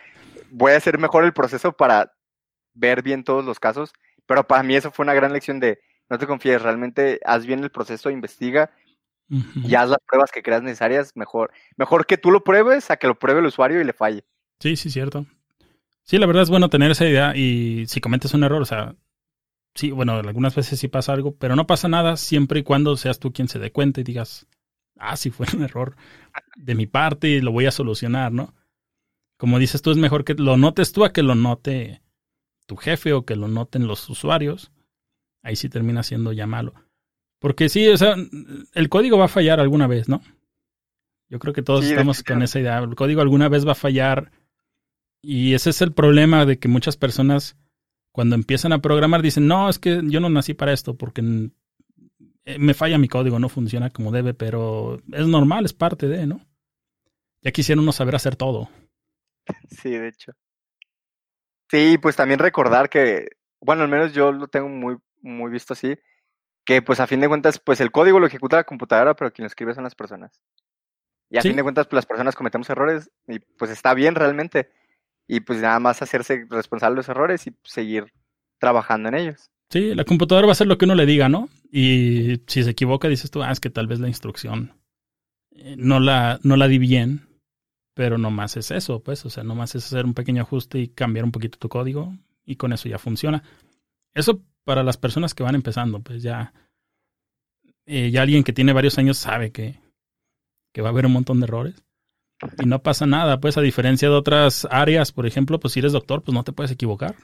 voy 0.49 0.71
a 0.71 0.77
hacer 0.77 0.97
mejor 0.97 1.23
el 1.23 1.31
proceso 1.31 1.73
para 1.73 2.11
ver 2.73 3.03
bien 3.03 3.23
todos 3.23 3.45
los 3.45 3.59
casos, 3.59 3.93
pero 4.25 4.47
para 4.47 4.63
mí 4.63 4.75
eso 4.75 4.91
fue 4.91 5.03
una 5.03 5.13
gran 5.13 5.31
lección 5.31 5.59
de, 5.59 5.79
no 6.09 6.17
te 6.17 6.25
confíes, 6.25 6.61
realmente 6.61 7.19
haz 7.23 7.45
bien 7.45 7.63
el 7.63 7.69
proceso, 7.69 8.09
investiga 8.09 8.71
y 9.29 9.75
haz 9.75 9.89
las 9.89 9.99
pruebas 10.07 10.31
que 10.31 10.41
creas 10.41 10.63
necesarias, 10.63 11.15
mejor, 11.15 11.51
mejor 11.77 12.05
que 12.07 12.17
tú 12.17 12.31
lo 12.31 12.43
pruebes 12.43 12.89
a 12.89 12.97
que 12.97 13.07
lo 13.07 13.17
pruebe 13.17 13.39
el 13.41 13.45
usuario 13.45 13.79
y 13.79 13.83
le 13.83 13.93
falle. 13.93 14.25
Sí, 14.59 14.75
sí, 14.75 14.89
cierto. 14.89 15.25
Sí, 16.03 16.17
la 16.17 16.25
verdad 16.25 16.43
es 16.43 16.49
bueno 16.49 16.69
tener 16.69 16.91
esa 16.91 17.05
idea 17.05 17.35
y 17.35 17.85
si 17.87 18.01
cometes 18.01 18.33
un 18.33 18.43
error, 18.43 18.61
o 18.61 18.65
sea, 18.65 18.95
sí, 19.75 19.91
bueno, 19.91 20.13
algunas 20.13 20.55
veces 20.55 20.79
sí 20.79 20.87
pasa 20.87 21.13
algo, 21.13 21.35
pero 21.35 21.55
no 21.55 21.67
pasa 21.67 21.87
nada 21.87 22.17
siempre 22.17 22.61
y 22.61 22.63
cuando 22.63 22.97
seas 22.97 23.19
tú 23.19 23.31
quien 23.31 23.47
se 23.47 23.59
dé 23.59 23.71
cuenta 23.71 24.01
y 24.01 24.03
digas, 24.03 24.47
ah, 24.97 25.15
sí 25.15 25.29
fue 25.29 25.45
un 25.53 25.63
error 25.63 25.95
de 26.55 26.75
mi 26.75 26.87
parte 26.87 27.27
y 27.27 27.41
lo 27.41 27.51
voy 27.51 27.67
a 27.67 27.71
solucionar, 27.71 28.31
¿no? 28.31 28.53
Como 29.43 29.59
dices 29.59 29.81
tú, 29.81 29.91
es 29.91 29.97
mejor 29.97 30.23
que 30.23 30.35
lo 30.35 30.55
notes 30.55 30.93
tú 30.93 31.03
a 31.03 31.11
que 31.11 31.21
lo 31.21 31.35
note 31.35 32.01
tu 32.65 32.77
jefe 32.77 33.11
o 33.11 33.25
que 33.25 33.35
lo 33.35 33.49
noten 33.49 33.87
los 33.87 34.09
usuarios. 34.09 34.71
Ahí 35.41 35.57
sí 35.57 35.67
termina 35.67 36.01
siendo 36.01 36.31
ya 36.31 36.47
malo. 36.47 36.73
Porque 37.39 37.67
sí, 37.67 37.89
o 37.89 37.97
sea, 37.97 38.15
el 38.73 38.87
código 38.87 39.17
va 39.17 39.25
a 39.25 39.27
fallar 39.27 39.59
alguna 39.59 39.85
vez, 39.85 40.07
¿no? 40.07 40.21
Yo 41.27 41.39
creo 41.39 41.53
que 41.53 41.61
todos 41.61 41.83
estamos 41.83 42.23
con 42.23 42.41
esa 42.41 42.57
idea. 42.57 42.79
El 42.79 42.95
código 42.95 43.19
alguna 43.19 43.49
vez 43.49 43.67
va 43.67 43.73
a 43.73 43.75
fallar 43.75 44.31
y 45.21 45.55
ese 45.55 45.71
es 45.71 45.81
el 45.81 45.91
problema 45.91 46.45
de 46.45 46.57
que 46.57 46.69
muchas 46.69 46.95
personas 46.95 47.57
cuando 48.13 48.35
empiezan 48.35 48.71
a 48.71 48.79
programar 48.79 49.21
dicen, 49.21 49.45
no, 49.45 49.67
es 49.67 49.77
que 49.77 50.03
yo 50.05 50.21
no 50.21 50.29
nací 50.29 50.53
para 50.53 50.71
esto 50.71 50.95
porque 50.95 51.21
eh, 52.45 52.59
me 52.59 52.73
falla 52.73 52.97
mi 52.97 53.09
código, 53.09 53.39
no 53.39 53.49
funciona 53.49 53.89
como 53.89 54.13
debe, 54.13 54.33
pero 54.33 55.01
es 55.11 55.27
normal, 55.27 55.65
es 55.65 55.73
parte 55.73 56.07
de, 56.07 56.27
¿no? 56.27 56.39
Ya 57.41 57.51
quisiera 57.51 57.81
uno 57.81 57.91
saber 57.91 58.15
hacer 58.15 58.37
todo. 58.37 58.69
Sí, 59.69 59.91
de 59.91 60.07
hecho. 60.07 60.33
Sí, 61.69 61.97
pues 61.97 62.15
también 62.15 62.39
recordar 62.39 62.89
que, 62.89 63.29
bueno, 63.59 63.83
al 63.83 63.89
menos 63.89 64.13
yo 64.13 64.31
lo 64.31 64.47
tengo 64.47 64.69
muy, 64.69 64.97
muy 65.21 65.51
visto 65.51 65.73
así, 65.73 65.97
que 66.65 66.81
pues 66.81 66.99
a 66.99 67.07
fin 67.07 67.19
de 67.19 67.27
cuentas, 67.27 67.59
pues 67.59 67.81
el 67.81 67.91
código 67.91 68.19
lo 68.19 68.27
ejecuta 68.27 68.57
la 68.57 68.63
computadora, 68.63 69.15
pero 69.15 69.31
quien 69.31 69.43
lo 69.43 69.47
escribe 69.47 69.73
son 69.73 69.83
las 69.83 69.95
personas. 69.95 70.41
Y 71.29 71.37
a 71.37 71.41
fin 71.41 71.55
de 71.55 71.63
cuentas, 71.63 71.87
pues 71.87 71.97
las 71.97 72.05
personas 72.05 72.35
cometemos 72.35 72.69
errores 72.69 73.09
y 73.27 73.39
pues 73.39 73.71
está 73.71 73.95
bien 73.95 74.13
realmente 74.13 74.69
y 75.27 75.39
pues 75.39 75.59
nada 75.59 75.79
más 75.79 76.01
hacerse 76.01 76.45
responsable 76.49 76.93
de 76.93 76.97
los 76.97 77.09
errores 77.09 77.47
y 77.47 77.55
seguir 77.63 78.13
trabajando 78.59 79.09
en 79.09 79.15
ellos. 79.15 79.49
Sí, 79.71 79.95
la 79.95 80.03
computadora 80.03 80.45
va 80.45 80.51
a 80.51 80.53
hacer 80.53 80.67
lo 80.67 80.77
que 80.77 80.85
uno 80.85 80.93
le 80.93 81.07
diga, 81.07 81.29
¿no? 81.29 81.49
Y 81.71 82.43
si 82.45 82.63
se 82.63 82.69
equivoca, 82.69 83.07
dices 83.07 83.31
tú, 83.31 83.41
ah, 83.41 83.51
es 83.51 83.59
que 83.59 83.71
tal 83.71 83.87
vez 83.87 83.99
la 83.99 84.07
instrucción 84.07 84.79
eh, 85.51 85.75
no 85.77 85.99
la, 85.99 86.39
no 86.43 86.55
la 86.55 86.67
di 86.67 86.77
bien, 86.77 87.27
pero 87.93 88.17
nomás 88.17 88.57
es 88.57 88.71
eso, 88.71 89.01
pues, 89.01 89.25
o 89.25 89.29
sea, 89.29 89.43
nomás 89.43 89.75
es 89.75 89.85
hacer 89.85 90.05
un 90.05 90.13
pequeño 90.13 90.41
ajuste 90.41 90.79
y 90.79 90.87
cambiar 90.87 91.25
un 91.25 91.31
poquito 91.31 91.57
tu 91.59 91.69
código 91.69 92.13
y 92.45 92.55
con 92.55 92.73
eso 92.73 92.89
ya 92.89 92.97
funciona. 92.97 93.43
Eso 94.13 94.41
para 94.63 94.83
las 94.83 94.97
personas 94.97 95.33
que 95.33 95.43
van 95.43 95.55
empezando, 95.55 95.99
pues 95.99 96.23
ya, 96.23 96.53
eh, 97.85 98.11
ya 98.11 98.21
alguien 98.21 98.43
que 98.43 98.53
tiene 98.53 98.73
varios 98.73 98.97
años 98.97 99.17
sabe 99.17 99.51
que, 99.51 99.79
que 100.73 100.81
va 100.81 100.89
a 100.89 100.91
haber 100.91 101.05
un 101.05 101.13
montón 101.13 101.39
de 101.39 101.45
errores. 101.45 101.83
Y 102.61 102.65
no 102.65 102.81
pasa 102.81 103.05
nada, 103.05 103.39
pues 103.39 103.57
a 103.57 103.61
diferencia 103.61 104.09
de 104.09 104.15
otras 104.15 104.67
áreas, 104.69 105.11
por 105.11 105.25
ejemplo, 105.25 105.59
pues 105.59 105.73
si 105.73 105.79
eres 105.79 105.93
doctor, 105.93 106.23
pues 106.23 106.33
no 106.33 106.43
te 106.43 106.51
puedes 106.51 106.71
equivocar. 106.71 107.15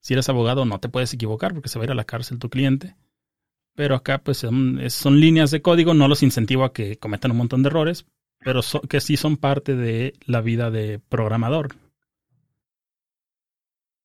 Si 0.00 0.12
eres 0.12 0.28
abogado, 0.28 0.64
no 0.64 0.78
te 0.80 0.88
puedes 0.88 1.12
equivocar 1.14 1.54
porque 1.54 1.68
se 1.68 1.78
va 1.78 1.84
a 1.84 1.86
ir 1.86 1.90
a 1.92 1.96
la 1.96 2.04
cárcel 2.04 2.38
tu 2.38 2.50
cliente. 2.50 2.96
pero 3.74 3.94
acá 3.94 4.18
pues 4.18 4.38
son, 4.38 5.20
líneas 5.20 5.52
de 5.52 5.62
código, 5.62 5.94
no 5.94 6.08
los 6.08 6.24
incentivo 6.24 6.64
a 6.64 6.72
que 6.72 6.96
cometan 6.96 7.30
un 7.30 7.36
montón 7.36 7.62
de 7.62 7.68
errores, 7.68 8.06
pero 8.40 8.60
que 8.88 9.00
sí 9.00 9.16
son 9.16 9.36
parte 9.36 9.74
de 9.74 10.14
la 10.26 10.40
vida 10.40 10.70
de 10.70 10.98
programador. 10.98 11.68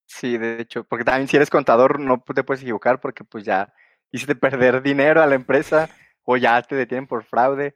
Sí, 0.05 0.38
de 0.38 0.61
hecho, 0.61 0.84
porque 0.84 1.05
también 1.05 1.27
si 1.27 1.36
eres 1.38 1.49
contador 1.49 1.99
no 1.99 2.23
te 2.34 2.43
puedes 2.43 2.61
equivocar 2.61 2.99
porque 2.99 3.23
pues 3.23 3.43
ya 3.43 3.73
hiciste 4.11 4.36
perder 4.36 4.84
dinero 4.84 5.21
a 5.21 5.27
la 5.27 5.36
empresa 5.36 5.89
o 6.23 6.38
ya 6.38 6.61
te 6.61 6.75
detienen 6.75 7.07
por 7.07 7.23
fraude. 7.23 7.75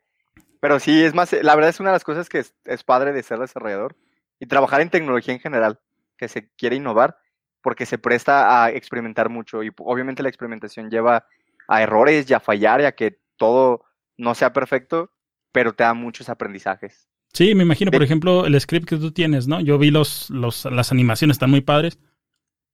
Pero 0.59 0.79
sí, 0.79 1.03
es 1.03 1.13
más, 1.13 1.33
la 1.33 1.55
verdad 1.55 1.69
es 1.69 1.79
una 1.79 1.89
de 1.89 1.95
las 1.95 2.03
cosas 2.03 2.29
que 2.29 2.39
es 2.39 2.83
padre 2.83 3.11
de 3.11 3.23
ser 3.23 3.39
desarrollador 3.39 3.95
y 4.39 4.45
trabajar 4.45 4.81
en 4.81 4.89
tecnología 4.89 5.33
en 5.33 5.39
general, 5.39 5.79
que 6.17 6.27
se 6.27 6.49
quiere 6.55 6.75
innovar, 6.75 7.17
porque 7.61 7.85
se 7.85 7.97
presta 7.97 8.63
a 8.63 8.71
experimentar 8.71 9.29
mucho 9.29 9.63
y 9.63 9.71
obviamente 9.79 10.23
la 10.23 10.29
experimentación 10.29 10.89
lleva 10.89 11.25
a 11.67 11.81
errores 11.81 12.29
y 12.29 12.33
a 12.33 12.39
fallar 12.39 12.81
y 12.81 12.85
a 12.85 12.93
que 12.93 13.19
todo 13.35 13.83
no 14.15 14.35
sea 14.35 14.53
perfecto, 14.53 15.11
pero 15.57 15.73
te 15.73 15.83
da 15.83 15.95
muchos 15.95 16.29
aprendizajes. 16.29 17.09
Sí, 17.33 17.55
me 17.55 17.63
imagino, 17.63 17.89
por 17.89 18.03
ejemplo, 18.03 18.45
el 18.45 18.61
script 18.61 18.87
que 18.87 18.97
tú 18.97 19.11
tienes, 19.11 19.47
¿no? 19.47 19.59
Yo 19.59 19.79
vi 19.79 19.89
los, 19.89 20.29
los, 20.29 20.65
las 20.65 20.91
animaciones, 20.91 21.33
están 21.33 21.49
muy 21.49 21.61
padres. 21.61 21.97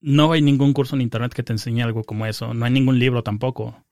No 0.01 0.33
hay 0.33 0.41
ningún 0.41 0.73
curso 0.73 0.97
en 0.97 1.01
internet 1.01 1.33
que 1.33 1.43
te 1.43 1.53
enseñe 1.53 1.81
algo 1.81 2.03
como 2.03 2.25
eso, 2.25 2.53
no 2.53 2.65
hay 2.65 2.73
ningún 2.73 2.99
libro 2.99 3.23
tampoco. 3.23 3.85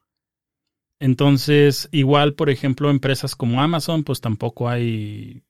Entonces, 1.00 1.88
igual, 1.94 2.34
por 2.34 2.50
ejemplo, 2.50 2.90
empresas 2.90 3.34
como 3.34 3.62
Amazon, 3.62 4.04
pues 4.04 4.20
tampoco 4.20 4.68
hay 4.68 5.42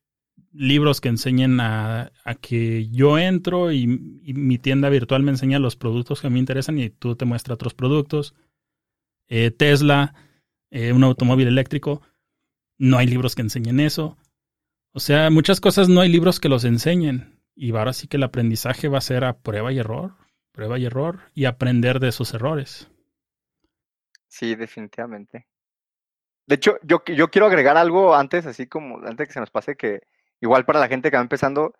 libros 0.54 1.02
que 1.02 1.10
enseñen 1.10 1.60
a, 1.62 2.12
a 2.24 2.36
que 2.36 2.90
yo 2.90 3.18
entro 3.18 3.72
y, 3.72 3.88
mi 3.88 4.60
tienda 4.60 4.90
virtual 4.90 5.24
me 5.24 5.32
enseña 5.32 5.58
los 5.58 5.76
productos 5.76 6.22
que 6.22 6.30
me 6.30 6.38
interesan 6.38 6.78
y 6.78 6.92
tú 6.92 7.16
te 7.16 7.26
muestras 7.26 7.56
otros 7.56 7.74
productos. 7.74 8.36
Eh, 9.30 9.50
Tesla, 9.50 10.14
eh, 10.70 10.94
un 10.94 11.04
automóvil 11.04 11.48
eléctrico. 11.48 12.04
No 12.82 12.98
hay 12.98 13.06
libros 13.06 13.36
que 13.36 13.44
enseñen 13.44 13.80
eso. 13.80 14.18
O 14.92 15.00
sea, 15.00 15.30
muchas 15.30 15.62
cosas 15.62 15.88
no 15.88 16.02
hay 16.02 16.10
libros 16.10 16.40
que 16.40 16.50
los 16.50 16.66
enseñen. 16.66 17.40
Y 17.54 17.76
ahora 17.76 17.94
sí 17.94 18.08
que 18.08 18.18
el 18.18 18.24
aprendizaje 18.24 18.88
va 18.88 18.98
a 18.98 19.02
ser 19.02 19.24
a 19.24 19.38
prueba 19.38 19.72
y 19.72 19.78
error, 19.78 20.16
prueba 20.52 20.80
y 20.80 20.86
error, 20.88 21.20
y 21.36 21.46
aprender 21.46 22.00
de 22.00 22.08
esos 22.08 22.34
errores. 22.34 22.90
Sí, 24.28 24.56
definitivamente. 24.56 25.46
De 26.48 26.56
hecho, 26.56 26.80
yo, 26.82 27.04
yo 27.06 27.30
quiero 27.30 27.46
agregar 27.46 27.78
algo 27.78 28.16
antes, 28.16 28.48
así 28.48 28.66
como 28.66 28.98
antes 29.06 29.28
que 29.28 29.34
se 29.34 29.40
nos 29.40 29.52
pase, 29.52 29.78
que 29.78 30.02
igual 30.40 30.66
para 30.66 30.80
la 30.80 30.88
gente 30.88 31.12
que 31.12 31.18
va 31.18 31.22
empezando, 31.22 31.76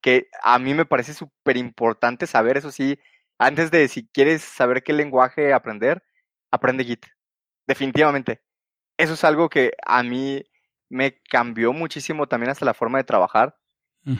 que 0.00 0.30
a 0.42 0.58
mí 0.58 0.72
me 0.72 0.86
parece 0.86 1.12
súper 1.12 1.58
importante 1.58 2.26
saber, 2.26 2.56
eso 2.56 2.70
sí, 2.70 2.98
antes 3.36 3.70
de 3.70 3.86
si 3.88 4.08
quieres 4.08 4.40
saber 4.40 4.82
qué 4.82 4.94
lenguaje 4.94 5.52
aprender, 5.52 6.02
aprende 6.50 6.84
Git. 6.84 7.04
Definitivamente. 7.66 8.47
Eso 8.98 9.14
es 9.14 9.24
algo 9.24 9.48
que 9.48 9.72
a 9.86 10.02
mí 10.02 10.44
me 10.90 11.20
cambió 11.30 11.72
muchísimo 11.72 12.26
también 12.26 12.50
hasta 12.50 12.66
la 12.66 12.74
forma 12.74 12.98
de 12.98 13.04
trabajar. 13.04 13.56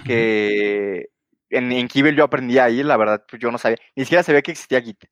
Que 0.04 1.08
en, 1.50 1.72
en 1.72 1.88
Kibel 1.88 2.14
yo 2.14 2.24
aprendí 2.24 2.58
ahí, 2.58 2.82
la 2.82 2.96
verdad, 2.96 3.24
pues 3.28 3.40
yo 3.40 3.50
no 3.50 3.56
sabía, 3.58 3.78
ni 3.96 4.04
siquiera 4.04 4.22
sabía 4.22 4.42
que 4.42 4.52
existía 4.52 4.82
Git. 4.82 5.04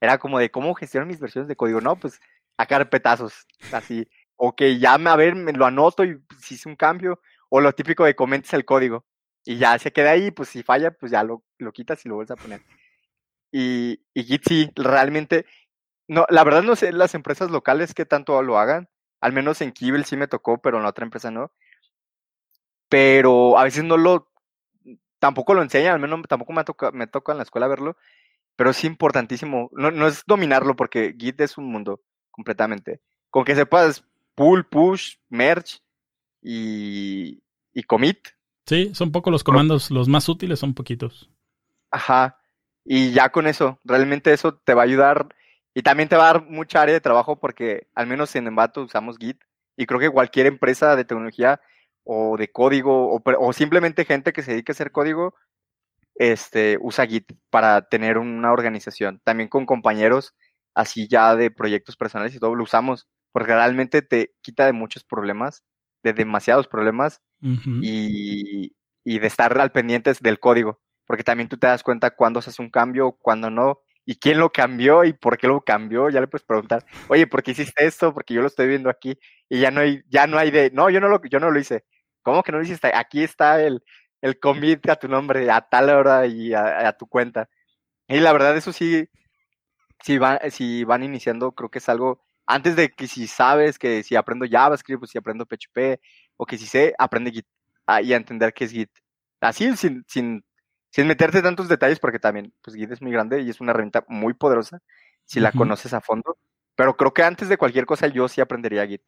Era 0.00 0.18
como 0.18 0.38
de 0.38 0.50
cómo 0.50 0.74
gestionar 0.74 1.06
mis 1.06 1.20
versiones 1.20 1.48
de 1.48 1.56
código. 1.56 1.80
No, 1.80 1.96
pues 1.96 2.18
a 2.56 2.66
carpetazos, 2.66 3.46
así. 3.72 4.08
O 4.36 4.56
que 4.56 4.78
ya, 4.78 4.94
a 4.94 5.16
ver, 5.16 5.34
me 5.34 5.52
lo 5.52 5.66
anoto 5.66 6.04
y 6.04 6.18
si 6.40 6.54
hice 6.54 6.68
un 6.68 6.76
cambio. 6.76 7.20
O 7.50 7.60
lo 7.60 7.72
típico 7.72 8.04
de 8.04 8.16
comentes 8.16 8.52
el 8.54 8.64
código. 8.64 9.04
Y 9.44 9.58
ya 9.58 9.78
se 9.78 9.92
queda 9.92 10.12
ahí, 10.12 10.30
pues 10.30 10.48
si 10.48 10.62
falla, 10.62 10.92
pues 10.92 11.12
ya 11.12 11.22
lo, 11.22 11.44
lo 11.58 11.72
quitas 11.72 12.04
y 12.04 12.08
lo 12.08 12.16
vuelves 12.16 12.30
a 12.32 12.36
poner. 12.36 12.62
Y, 13.52 14.00
y 14.14 14.24
Git 14.24 14.48
sí, 14.48 14.70
realmente 14.74 15.44
no, 16.08 16.26
la 16.28 16.44
verdad 16.44 16.62
no 16.62 16.76
sé 16.76 16.92
las 16.92 17.14
empresas 17.14 17.50
locales 17.50 17.94
que 17.94 18.04
tanto 18.04 18.42
lo 18.42 18.58
hagan. 18.58 18.88
Al 19.22 19.32
menos 19.32 19.60
en 19.60 19.72
Kibel 19.72 20.04
sí 20.04 20.16
me 20.16 20.28
tocó, 20.28 20.58
pero 20.58 20.76
en 20.76 20.82
la 20.82 20.90
otra 20.90 21.04
empresa 21.04 21.30
no. 21.30 21.52
Pero 22.88 23.56
a 23.56 23.64
veces 23.64 23.84
no 23.84 23.96
lo, 23.96 24.28
tampoco 25.20 25.54
lo 25.54 25.62
enseñan, 25.62 25.94
al 25.94 26.00
menos 26.00 26.20
tampoco 26.28 26.52
me 26.52 26.64
toca, 26.64 26.90
me 26.90 27.06
toca 27.06 27.32
en 27.32 27.38
la 27.38 27.44
escuela 27.44 27.68
verlo. 27.68 27.96
Pero 28.56 28.70
es 28.70 28.84
importantísimo. 28.84 29.70
No, 29.72 29.92
no 29.92 30.08
es 30.08 30.24
dominarlo 30.26 30.76
porque 30.76 31.14
Git 31.16 31.40
es 31.40 31.56
un 31.56 31.66
mundo 31.66 32.02
completamente. 32.30 33.00
Con 33.30 33.44
que 33.44 33.54
sepas 33.54 34.04
pull, 34.34 34.66
push, 34.66 35.14
merge 35.28 35.78
y, 36.42 37.42
y 37.72 37.82
commit. 37.84 38.18
Sí, 38.66 38.92
son 38.92 39.12
pocos 39.12 39.30
los 39.30 39.44
comandos, 39.44 39.90
los 39.90 40.08
más 40.08 40.28
útiles 40.28 40.58
son 40.58 40.74
poquitos. 40.74 41.30
Ajá. 41.90 42.38
Y 42.84 43.12
ya 43.12 43.30
con 43.30 43.46
eso, 43.46 43.78
realmente 43.84 44.32
eso 44.32 44.54
te 44.54 44.74
va 44.74 44.82
a 44.82 44.86
ayudar 44.86 45.28
y 45.74 45.82
también 45.82 46.08
te 46.08 46.16
va 46.16 46.30
a 46.30 46.32
dar 46.34 46.46
mucha 46.46 46.82
área 46.82 46.94
de 46.94 47.00
trabajo 47.00 47.38
porque 47.38 47.88
al 47.94 48.06
menos 48.06 48.34
en 48.36 48.46
Envato 48.46 48.82
usamos 48.82 49.18
Git 49.18 49.40
y 49.76 49.86
creo 49.86 50.00
que 50.00 50.10
cualquier 50.10 50.46
empresa 50.46 50.96
de 50.96 51.04
tecnología 51.04 51.60
o 52.04 52.36
de 52.36 52.50
código 52.50 53.14
o, 53.14 53.22
o, 53.38 53.52
simplemente 53.52 54.04
gente 54.04 54.32
que 54.32 54.42
se 54.42 54.52
dedique 54.52 54.72
a 54.72 54.74
hacer 54.74 54.92
código 54.92 55.34
este, 56.14 56.78
usa 56.80 57.06
Git 57.06 57.32
para 57.48 57.88
tener 57.88 58.18
una 58.18 58.52
organización. 58.52 59.20
También 59.24 59.48
con 59.48 59.66
compañeros 59.66 60.34
así 60.74 61.08
ya 61.08 61.36
de 61.36 61.50
proyectos 61.50 61.96
personales 61.96 62.34
y 62.34 62.38
todo 62.38 62.54
lo 62.54 62.64
usamos 62.64 63.08
porque 63.32 63.54
realmente 63.54 64.02
te 64.02 64.34
quita 64.42 64.66
de 64.66 64.72
muchos 64.72 65.04
problemas, 65.04 65.64
de 66.02 66.12
demasiados 66.12 66.68
problemas 66.68 67.22
y, 67.80 68.76
y 69.04 69.18
de 69.18 69.26
estar 69.26 69.58
al 69.58 69.72
pendientes 69.72 70.20
del 70.20 70.38
código 70.38 70.80
porque 71.06 71.24
también 71.24 71.48
tú 71.48 71.56
te 71.58 71.66
das 71.66 71.82
cuenta 71.82 72.10
cuándo 72.12 72.40
se 72.40 72.50
hace 72.50 72.62
un 72.62 72.70
cambio, 72.70 73.12
cuándo 73.12 73.50
no 73.50 73.80
y 74.04 74.16
quién 74.16 74.38
lo 74.38 74.50
cambió 74.50 75.04
y 75.04 75.12
por 75.12 75.38
qué 75.38 75.46
lo 75.46 75.60
cambió, 75.60 76.10
ya 76.10 76.20
le 76.20 76.26
puedes 76.26 76.44
preguntar, 76.44 76.84
oye, 77.08 77.26
¿por 77.26 77.42
qué 77.42 77.52
hiciste 77.52 77.86
esto? 77.86 78.12
Porque 78.12 78.34
yo 78.34 78.40
lo 78.40 78.48
estoy 78.48 78.68
viendo 78.68 78.90
aquí 78.90 79.18
y 79.48 79.60
ya 79.60 79.70
no 79.70 79.80
hay, 79.80 80.02
ya 80.08 80.26
no 80.26 80.38
hay 80.38 80.50
de, 80.50 80.70
no, 80.72 80.90
yo 80.90 81.00
no 81.00 81.08
lo, 81.08 81.22
yo 81.24 81.38
no 81.40 81.50
lo 81.50 81.58
hice. 81.58 81.84
¿Cómo 82.22 82.42
que 82.42 82.52
no 82.52 82.58
lo 82.58 82.64
hiciste? 82.64 82.90
Aquí 82.94 83.22
está 83.22 83.62
el, 83.62 83.82
el 84.22 84.38
commit 84.38 84.88
a 84.88 84.96
tu 84.96 85.08
nombre 85.08 85.50
a 85.50 85.60
tal 85.60 85.90
hora 85.90 86.26
y 86.26 86.54
a, 86.54 86.92
tu 86.98 87.06
cuenta. 87.06 87.48
Y 88.08 88.20
la 88.20 88.32
verdad, 88.32 88.56
eso 88.56 88.72
sí, 88.72 89.08
si 90.02 90.18
van, 90.18 90.38
si 90.50 90.84
van 90.84 91.02
iniciando, 91.02 91.52
creo 91.52 91.70
que 91.70 91.78
es 91.78 91.88
algo, 91.88 92.24
antes 92.46 92.76
de 92.76 92.90
que 92.90 93.08
si 93.08 93.26
sabes 93.26 93.78
que 93.78 94.02
si 94.02 94.16
aprendo 94.16 94.46
JavaScript 94.48 95.04
o 95.04 95.06
si 95.06 95.18
aprendo 95.18 95.46
PHP 95.46 96.00
o 96.36 96.46
que 96.46 96.58
si 96.58 96.66
sé, 96.66 96.94
aprende 96.98 97.32
Git 97.32 97.46
ah, 97.86 98.02
y 98.02 98.12
a 98.12 98.16
entender 98.16 98.52
qué 98.54 98.64
es 98.64 98.72
Git. 98.72 98.90
Así, 99.40 99.76
sin, 99.76 100.04
sin 100.08 100.44
sin 100.92 101.06
meterte 101.06 101.40
tantos 101.40 101.68
detalles, 101.68 101.98
porque 101.98 102.18
también, 102.18 102.52
pues 102.62 102.76
Git 102.76 102.90
es 102.92 103.00
muy 103.00 103.12
grande 103.12 103.40
y 103.40 103.48
es 103.48 103.60
una 103.60 103.70
herramienta 103.70 104.04
muy 104.08 104.34
poderosa 104.34 104.82
si 105.24 105.40
la 105.40 105.50
conoces 105.50 105.94
a 105.94 106.02
fondo. 106.02 106.36
Pero 106.76 106.96
creo 106.96 107.14
que 107.14 107.22
antes 107.22 107.48
de 107.48 107.56
cualquier 107.56 107.86
cosa 107.86 108.08
yo 108.08 108.28
sí 108.28 108.42
aprendería 108.42 108.86
Git, 108.86 109.02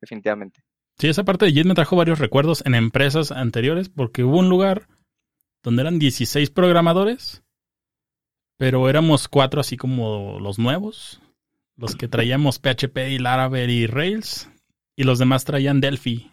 definitivamente. 0.00 0.62
Sí, 0.98 1.08
esa 1.08 1.24
parte 1.24 1.46
de 1.46 1.52
Git 1.52 1.64
me 1.64 1.74
trajo 1.74 1.94
varios 1.94 2.18
recuerdos 2.18 2.64
en 2.66 2.74
empresas 2.74 3.30
anteriores, 3.30 3.88
porque 3.88 4.24
hubo 4.24 4.38
un 4.38 4.48
lugar 4.48 4.88
donde 5.62 5.82
eran 5.82 6.00
16 6.00 6.50
programadores, 6.50 7.44
pero 8.56 8.88
éramos 8.88 9.28
cuatro 9.28 9.60
así 9.60 9.76
como 9.76 10.40
los 10.40 10.58
nuevos, 10.58 11.22
los 11.76 11.94
que 11.94 12.08
traíamos 12.08 12.58
PHP 12.58 12.98
y 13.10 13.18
Laravel 13.20 13.70
y 13.70 13.86
Rails, 13.86 14.50
y 14.96 15.04
los 15.04 15.20
demás 15.20 15.44
traían 15.44 15.80
Delphi. 15.80 16.32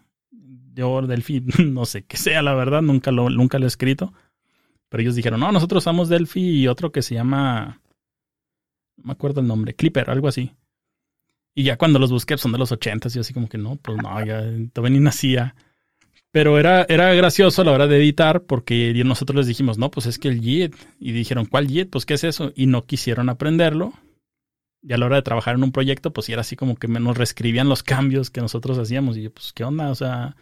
Yo 0.73 1.03
Delphi 1.03 1.41
no 1.63 1.85
sé 1.85 2.05
qué 2.05 2.17
sea, 2.17 2.41
la 2.41 2.55
verdad, 2.55 2.81
nunca 2.81 3.11
lo, 3.11 3.29
nunca 3.29 3.59
lo 3.59 3.65
he 3.65 3.67
escrito 3.67 4.11
pero 4.89 5.01
ellos 5.01 5.15
dijeron, 5.15 5.39
no, 5.39 5.51
nosotros 5.51 5.83
usamos 5.83 6.09
Delphi 6.09 6.61
y 6.61 6.67
otro 6.67 6.91
que 6.91 7.01
se 7.01 7.15
llama, 7.15 7.81
no 8.97 9.03
me 9.05 9.13
acuerdo 9.13 9.41
el 9.41 9.47
nombre, 9.47 9.73
Clipper, 9.73 10.09
algo 10.09 10.27
así. 10.27 10.53
Y 11.55 11.63
ya 11.63 11.77
cuando 11.77 11.99
los 11.99 12.11
busqué 12.11 12.33
pues, 12.33 12.41
son 12.41 12.51
de 12.51 12.57
los 12.57 12.71
ochentas 12.71 13.15
y 13.15 13.19
así 13.19 13.33
como 13.33 13.47
que 13.47 13.57
no, 13.57 13.77
pues 13.77 13.97
no, 14.01 14.25
ya 14.25 14.43
todavía 14.73 14.97
ni 14.97 15.03
nacía. 15.03 15.55
Pero 16.31 16.59
era, 16.59 16.85
era 16.89 17.13
gracioso 17.13 17.61
a 17.61 17.65
la 17.65 17.71
hora 17.71 17.87
de 17.87 17.95
editar 17.95 18.43
porque 18.43 18.93
nosotros 19.05 19.37
les 19.37 19.47
dijimos, 19.47 19.77
no, 19.77 19.89
pues 19.89 20.05
es 20.05 20.19
que 20.19 20.27
el 20.27 20.41
JIT. 20.41 20.75
Y 20.99 21.13
dijeron, 21.13 21.45
¿cuál 21.45 21.69
JIT? 21.69 21.89
Pues 21.89 22.05
¿qué 22.05 22.15
es 22.15 22.25
eso? 22.25 22.51
Y 22.55 22.67
no 22.67 22.83
quisieron 22.83 23.29
aprenderlo. 23.29 23.93
Y 24.81 24.91
a 24.91 24.97
la 24.97 25.05
hora 25.05 25.15
de 25.15 25.21
trabajar 25.21 25.55
en 25.55 25.63
un 25.63 25.71
proyecto, 25.71 26.11
pues 26.11 26.27
era 26.27 26.41
así 26.41 26.57
como 26.57 26.75
que 26.75 26.89
nos 26.89 27.17
reescribían 27.17 27.69
los 27.69 27.83
cambios 27.83 28.31
que 28.31 28.41
nosotros 28.41 28.77
hacíamos. 28.77 29.15
Y 29.15 29.23
yo, 29.23 29.31
pues, 29.31 29.53
¿qué 29.53 29.63
onda? 29.63 29.89
O 29.89 29.95
sea, 29.95 30.35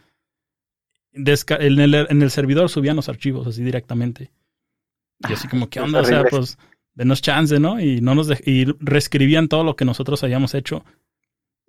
en 1.14 1.78
el, 1.80 1.94
en 1.94 2.22
el 2.22 2.30
servidor 2.30 2.68
subían 2.68 2.96
los 2.96 3.08
archivos 3.08 3.46
así 3.46 3.62
directamente. 3.62 4.30
Y 5.28 5.32
así 5.32 5.48
como, 5.48 5.68
¿qué 5.68 5.80
onda? 5.80 6.00
O 6.00 6.04
sea, 6.04 6.24
pues, 6.24 6.58
denos 6.94 7.22
chance, 7.22 7.58
¿no? 7.60 7.80
Y 7.80 8.00
no 8.00 8.14
nos 8.14 8.28
y 8.46 8.64
reescribían 8.80 9.48
todo 9.48 9.64
lo 9.64 9.76
que 9.76 9.84
nosotros 9.84 10.22
habíamos 10.24 10.54
hecho. 10.54 10.84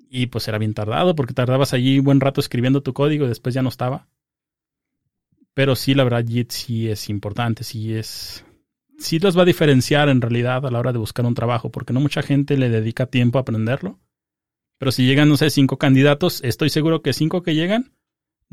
Y 0.10 0.28
pues 0.28 0.48
era 0.48 0.58
bien 0.58 0.74
tardado, 0.74 1.16
porque 1.16 1.34
tardabas 1.34 1.74
allí 1.74 2.00
un 2.00 2.06
buen 2.06 2.20
rato 2.20 2.40
escribiendo 2.42 2.82
tu 2.82 2.94
código 2.94 3.26
y 3.26 3.30
después 3.30 3.54
ya 3.54 3.62
no 3.62 3.70
estaba. 3.70 4.08
Pero 5.54 5.76
sí, 5.76 5.94
la 5.94 6.04
verdad, 6.04 6.26
Git 6.26 6.52
sí 6.52 6.90
es 6.90 7.10
importante, 7.10 7.64
sí 7.64 7.94
es. 7.94 8.46
Sí 8.98 9.20
los 9.20 9.38
va 9.38 9.42
a 9.42 9.46
diferenciar 9.46 10.10
en 10.10 10.22
realidad 10.22 10.66
a 10.66 10.72
la 10.72 10.80
hora 10.80 10.94
de 10.94 11.00
buscar 11.00 11.26
un 11.26 11.34
trabajo, 11.34 11.70
porque 11.70 11.94
no 11.94 12.00
mucha 12.00 12.22
gente 12.22 12.58
le 12.58 12.70
dedica 12.70 13.08
tiempo 13.08 13.38
a 13.38 13.42
aprenderlo. 13.42 14.00
Pero 14.78 14.92
si 14.92 15.06
llegan, 15.06 15.30
no 15.30 15.38
sé, 15.38 15.50
cinco 15.50 15.78
candidatos, 15.78 16.42
estoy 16.44 16.70
seguro 16.70 17.02
que 17.02 17.14
cinco 17.14 17.42
que 17.42 17.56
llegan 17.56 17.95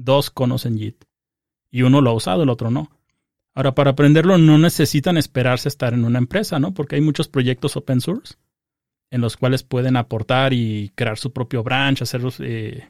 dos 0.04 0.30
conocen 0.30 0.78
JIT. 0.78 1.04
Y 1.70 1.82
uno 1.82 2.00
lo 2.00 2.10
ha 2.10 2.14
usado, 2.14 2.42
el 2.42 2.50
otro 2.50 2.70
no. 2.70 2.90
Ahora, 3.54 3.74
para 3.74 3.90
aprenderlo 3.90 4.38
no 4.38 4.58
necesitan 4.58 5.16
esperarse 5.16 5.68
a 5.68 5.70
estar 5.70 5.94
en 5.94 6.04
una 6.04 6.18
empresa, 6.18 6.58
¿no? 6.58 6.72
Porque 6.72 6.96
hay 6.96 7.02
muchos 7.02 7.28
proyectos 7.28 7.76
open 7.76 8.00
source 8.00 8.34
en 9.10 9.20
los 9.20 9.36
cuales 9.36 9.62
pueden 9.62 9.96
aportar 9.96 10.54
y 10.54 10.90
crear 10.94 11.18
su 11.18 11.34
propio 11.34 11.62
branch, 11.62 12.00
hacer 12.00 12.22
los, 12.22 12.40
eh, 12.40 12.88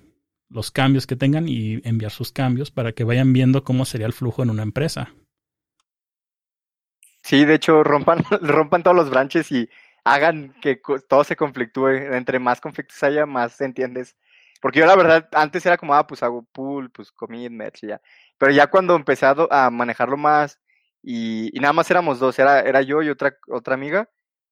los 0.48 0.70
cambios 0.70 1.06
que 1.06 1.16
tengan 1.16 1.48
y 1.48 1.80
enviar 1.84 2.12
sus 2.12 2.30
cambios 2.30 2.70
para 2.70 2.92
que 2.92 3.02
vayan 3.02 3.32
viendo 3.32 3.64
cómo 3.64 3.84
sería 3.84 4.06
el 4.06 4.12
flujo 4.12 4.42
en 4.44 4.50
una 4.50 4.62
empresa. 4.62 5.12
Sí, 7.24 7.44
de 7.44 7.54
hecho, 7.54 7.82
rompan, 7.82 8.18
rompan 8.40 8.84
todos 8.84 8.96
los 8.96 9.10
branches 9.10 9.50
y 9.50 9.68
hagan 10.04 10.54
que 10.60 10.80
todo 11.08 11.24
se 11.24 11.34
conflictúe. 11.34 11.88
Entre 11.88 12.38
más 12.38 12.60
conflictos 12.60 13.02
haya, 13.02 13.26
más 13.26 13.60
entiendes. 13.60 14.16
Porque 14.62 14.78
yo 14.78 14.86
la 14.86 14.94
verdad, 14.94 15.28
antes 15.32 15.66
era 15.66 15.76
como, 15.76 15.92
ah, 15.92 16.06
pues 16.06 16.22
hago 16.22 16.44
pool, 16.52 16.88
pues 16.92 17.10
commit, 17.10 17.50
match 17.50 17.82
y 17.82 17.88
ya. 17.88 18.00
Pero 18.38 18.52
ya 18.52 18.68
cuando 18.68 18.94
empecé 18.94 19.26
a, 19.26 19.70
manejarlo 19.70 20.16
más 20.16 20.60
y, 21.02 21.50
nada 21.60 21.72
más 21.72 21.90
éramos 21.90 22.20
dos, 22.20 22.38
era, 22.38 22.60
era 22.60 22.80
yo 22.80 23.02
y 23.02 23.08
otra, 23.08 23.36
otra 23.48 23.74
amiga 23.74 24.08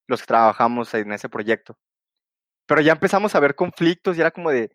los 0.09 0.21
que 0.21 0.27
trabajamos 0.27 0.93
en 0.95 1.13
ese 1.13 1.29
proyecto. 1.29 1.79
Pero 2.67 2.81
ya 2.81 2.91
empezamos 2.91 3.37
a 3.37 3.41
ver 3.41 3.55
conflictos 3.55 4.19
y 4.19 4.21
era 4.21 4.33
como 4.33 4.51
de, 4.51 4.73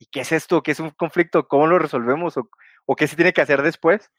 ¿y 0.00 0.06
qué 0.06 0.22
es 0.22 0.32
esto? 0.32 0.60
¿Qué 0.64 0.72
es 0.72 0.80
un 0.80 0.90
conflicto? 0.90 1.46
¿Cómo 1.46 1.68
lo 1.68 1.78
resolvemos? 1.78 2.36
¿O, 2.36 2.50
o 2.84 2.96
qué 2.96 3.06
se 3.06 3.14
tiene 3.14 3.32
que 3.32 3.42
hacer 3.42 3.62
después? 3.62 4.10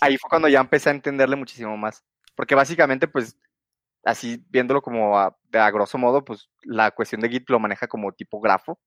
ahí 0.00 0.16
fue 0.16 0.30
cuando 0.30 0.46
ya 0.46 0.60
empecé 0.60 0.90
a 0.90 0.92
entenderle 0.92 1.34
muchísimo 1.34 1.76
más. 1.76 2.04
Porque 2.36 2.54
básicamente, 2.54 3.08
pues, 3.08 3.36
así 4.04 4.44
viéndolo 4.48 4.82
como 4.82 5.18
a, 5.18 5.36
a 5.52 5.70
grosso 5.70 5.98
modo, 5.98 6.24
pues 6.24 6.48
la 6.62 6.90
cuestión 6.90 7.20
de 7.20 7.28
Git 7.28 7.48
lo 7.50 7.60
maneja 7.60 7.86
como 7.86 8.12
tipo 8.12 8.40
grafo. 8.40 8.80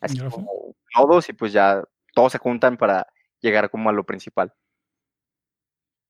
así 0.00 0.18
como 0.18 0.74
nodos 0.96 1.28
y 1.28 1.32
pues 1.32 1.52
ya 1.52 1.82
todos 2.14 2.32
se 2.32 2.38
juntan 2.38 2.76
para 2.76 3.06
llegar 3.40 3.70
como 3.70 3.90
a 3.90 3.92
lo 3.92 4.04
principal. 4.04 4.52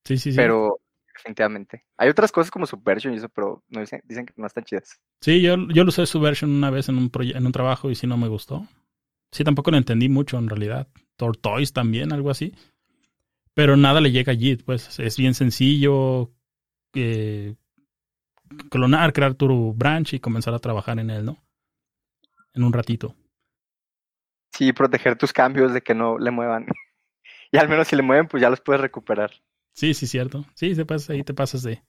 Sí, 0.05 0.17
sí, 0.17 0.33
sí. 0.33 0.37
Pero 0.37 0.81
definitivamente. 1.15 1.85
Hay 1.97 2.09
otras 2.09 2.33
cosas 2.33 2.51
como 2.51 2.67
Subversion 2.67 3.13
y 3.13 3.17
eso, 3.17 3.29
pero 3.29 3.65
no 3.69 3.81
dicen, 3.81 4.01
dicen 4.05 4.25
que 4.25 4.33
no 4.37 4.47
están 4.47 4.65
chidas. 4.65 5.01
Sí, 5.21 5.43
yo, 5.43 5.57
yo 5.75 5.85
lo 5.85 5.89
usé 5.89 6.07
Subversion 6.07 6.51
una 6.51 6.71
vez 6.71 6.89
en 6.89 6.97
un, 6.97 7.11
en 7.13 7.47
un 7.47 7.53
trabajo 7.53 7.91
y 7.91 7.95
sí 7.95 8.07
no 8.07 8.17
me 8.17 8.29
gustó. 8.29 8.67
Sí, 9.33 9.45
tampoco 9.45 9.71
lo 9.71 9.77
entendí 9.77 10.09
mucho 10.09 10.39
en 10.39 10.49
realidad. 10.49 10.89
Tortoise 11.17 11.73
también, 11.73 12.13
algo 12.13 12.31
así. 12.31 12.55
Pero 13.53 13.77
nada 13.77 14.01
le 14.01 14.13
llega 14.13 14.33
a 14.33 14.37
Git, 14.37 14.65
pues 14.65 14.99
es 15.01 15.17
bien 15.17 15.35
sencillo. 15.35 16.33
Eh, 16.95 17.57
clonar, 18.71 19.13
crear 19.13 19.35
tu 19.35 19.73
branch 19.75 20.15
y 20.15 20.21
comenzar 20.21 20.55
a 20.55 20.59
trabajar 20.59 20.99
en 20.99 21.11
él, 21.11 21.25
¿no? 21.25 21.39
En 22.55 22.65
un 22.65 22.73
ratito. 22.73 23.15
Sí, 24.53 24.73
proteger 24.73 25.17
tus 25.17 25.33
cambios 25.33 25.73
de 25.73 25.83
que 25.83 25.95
no 25.95 26.19
le 26.19 26.31
muevan. 26.31 26.67
y 27.53 27.59
al 27.59 27.69
menos 27.69 27.89
si 27.89 27.97
le 27.97 28.03
mueven, 28.03 28.29
pues 28.29 28.41
ya 28.41 28.51
los 28.51 28.61
puedes 28.61 28.81
recuperar. 28.81 29.31
Sí, 29.73 29.95
sí, 29.95 30.07
cierto. 30.07 30.45
Sí, 30.55 30.75
te 30.75 30.85
pasas, 30.85 31.11
ahí 31.11 31.23
te 31.23 31.35
pasas 31.35 31.63
de, 31.63 31.83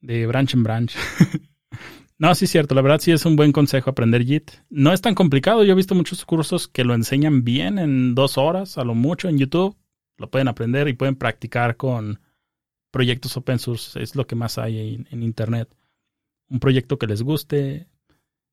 de 0.00 0.26
branch 0.26 0.54
en 0.54 0.62
branch. 0.62 0.96
no, 2.18 2.34
sí, 2.34 2.46
cierto. 2.46 2.74
La 2.74 2.82
verdad 2.82 3.00
sí 3.00 3.12
es 3.12 3.24
un 3.24 3.36
buen 3.36 3.52
consejo 3.52 3.90
aprender 3.90 4.24
Git. 4.24 4.50
No 4.68 4.92
es 4.92 5.00
tan 5.00 5.14
complicado. 5.14 5.64
Yo 5.64 5.72
he 5.72 5.76
visto 5.76 5.94
muchos 5.94 6.24
cursos 6.24 6.68
que 6.68 6.84
lo 6.84 6.94
enseñan 6.94 7.44
bien 7.44 7.78
en 7.78 8.14
dos 8.14 8.36
horas, 8.36 8.76
a 8.76 8.84
lo 8.84 8.94
mucho 8.94 9.28
en 9.28 9.38
YouTube 9.38 9.76
lo 10.18 10.30
pueden 10.30 10.48
aprender 10.48 10.88
y 10.88 10.92
pueden 10.92 11.16
practicar 11.16 11.76
con 11.76 12.20
proyectos 12.90 13.36
open 13.36 13.58
source. 13.58 14.02
Es 14.02 14.16
lo 14.16 14.26
que 14.26 14.34
más 14.34 14.58
hay 14.58 15.06
en, 15.08 15.22
Internet. 15.22 15.74
Un 16.48 16.60
proyecto 16.60 16.98
que 16.98 17.06
les 17.06 17.22
guste 17.22 17.88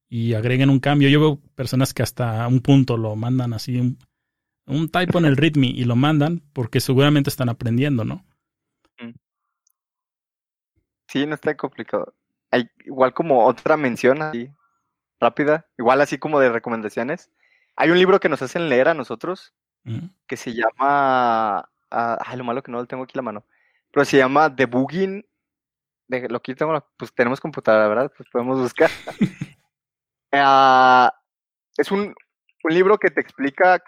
y 0.10 0.34
agreguen 0.34 0.70
un 0.70 0.80
cambio. 0.80 1.10
Yo 1.10 1.20
veo 1.20 1.40
personas 1.56 1.94
que 1.94 2.04
hasta 2.04 2.48
un 2.48 2.62
punto 2.62 2.98
lo 2.98 3.16
mandan 3.16 3.54
así, 3.54 3.80
un, 3.80 3.98
un 4.66 4.90
typo 4.90 5.20
en 5.20 5.26
el 5.26 5.38
readme 5.38 5.68
y 5.68 5.86
lo 5.86 5.96
mandan 5.96 6.42
porque 6.54 6.80
seguramente 6.80 7.30
están 7.30 7.50
aprendiendo, 7.50 8.04
¿no? 8.04 8.26
Sí, 11.08 11.26
no 11.26 11.36
está 11.36 11.56
complicado. 11.56 12.14
Hay 12.52 12.70
igual 12.84 13.14
como 13.14 13.46
otra 13.46 13.78
mención 13.78 14.22
así, 14.22 14.50
rápida, 15.20 15.66
igual 15.78 16.02
así 16.02 16.18
como 16.18 16.40
de 16.40 16.50
recomendaciones. 16.50 17.32
Hay 17.76 17.90
un 17.90 17.98
libro 17.98 18.20
que 18.20 18.30
nos 18.30 18.42
hacen 18.42 18.70
leer 18.70 18.90
a 18.90 18.94
nosotros 18.94 19.54
que 20.28 20.38
se 20.38 20.54
llama. 20.54 21.70
Ah, 21.92 22.18
ay, 22.26 22.38
lo 22.38 22.44
malo 22.44 22.64
que 22.64 22.72
no 22.72 22.80
lo 22.80 22.88
tengo 22.88 23.04
aquí 23.04 23.14
la 23.16 23.22
mano. 23.22 23.46
Pero 23.92 24.06
se 24.06 24.18
llama 24.18 24.50
Debugging. 24.50 25.26
De, 26.08 26.28
lo 26.30 26.42
que 26.42 26.56
tengo, 26.56 26.86
pues 26.98 27.14
tenemos 27.14 27.40
computadora, 27.42 27.88
¿verdad? 27.88 28.12
Pues 28.16 28.30
podemos 28.30 28.60
buscar. 28.60 28.90
Ah, 30.38 31.14
es 31.78 31.92
un, 31.92 32.14
un, 32.64 32.74
libro 32.74 32.98
que 32.98 33.10
te 33.10 33.22
explica 33.22 33.82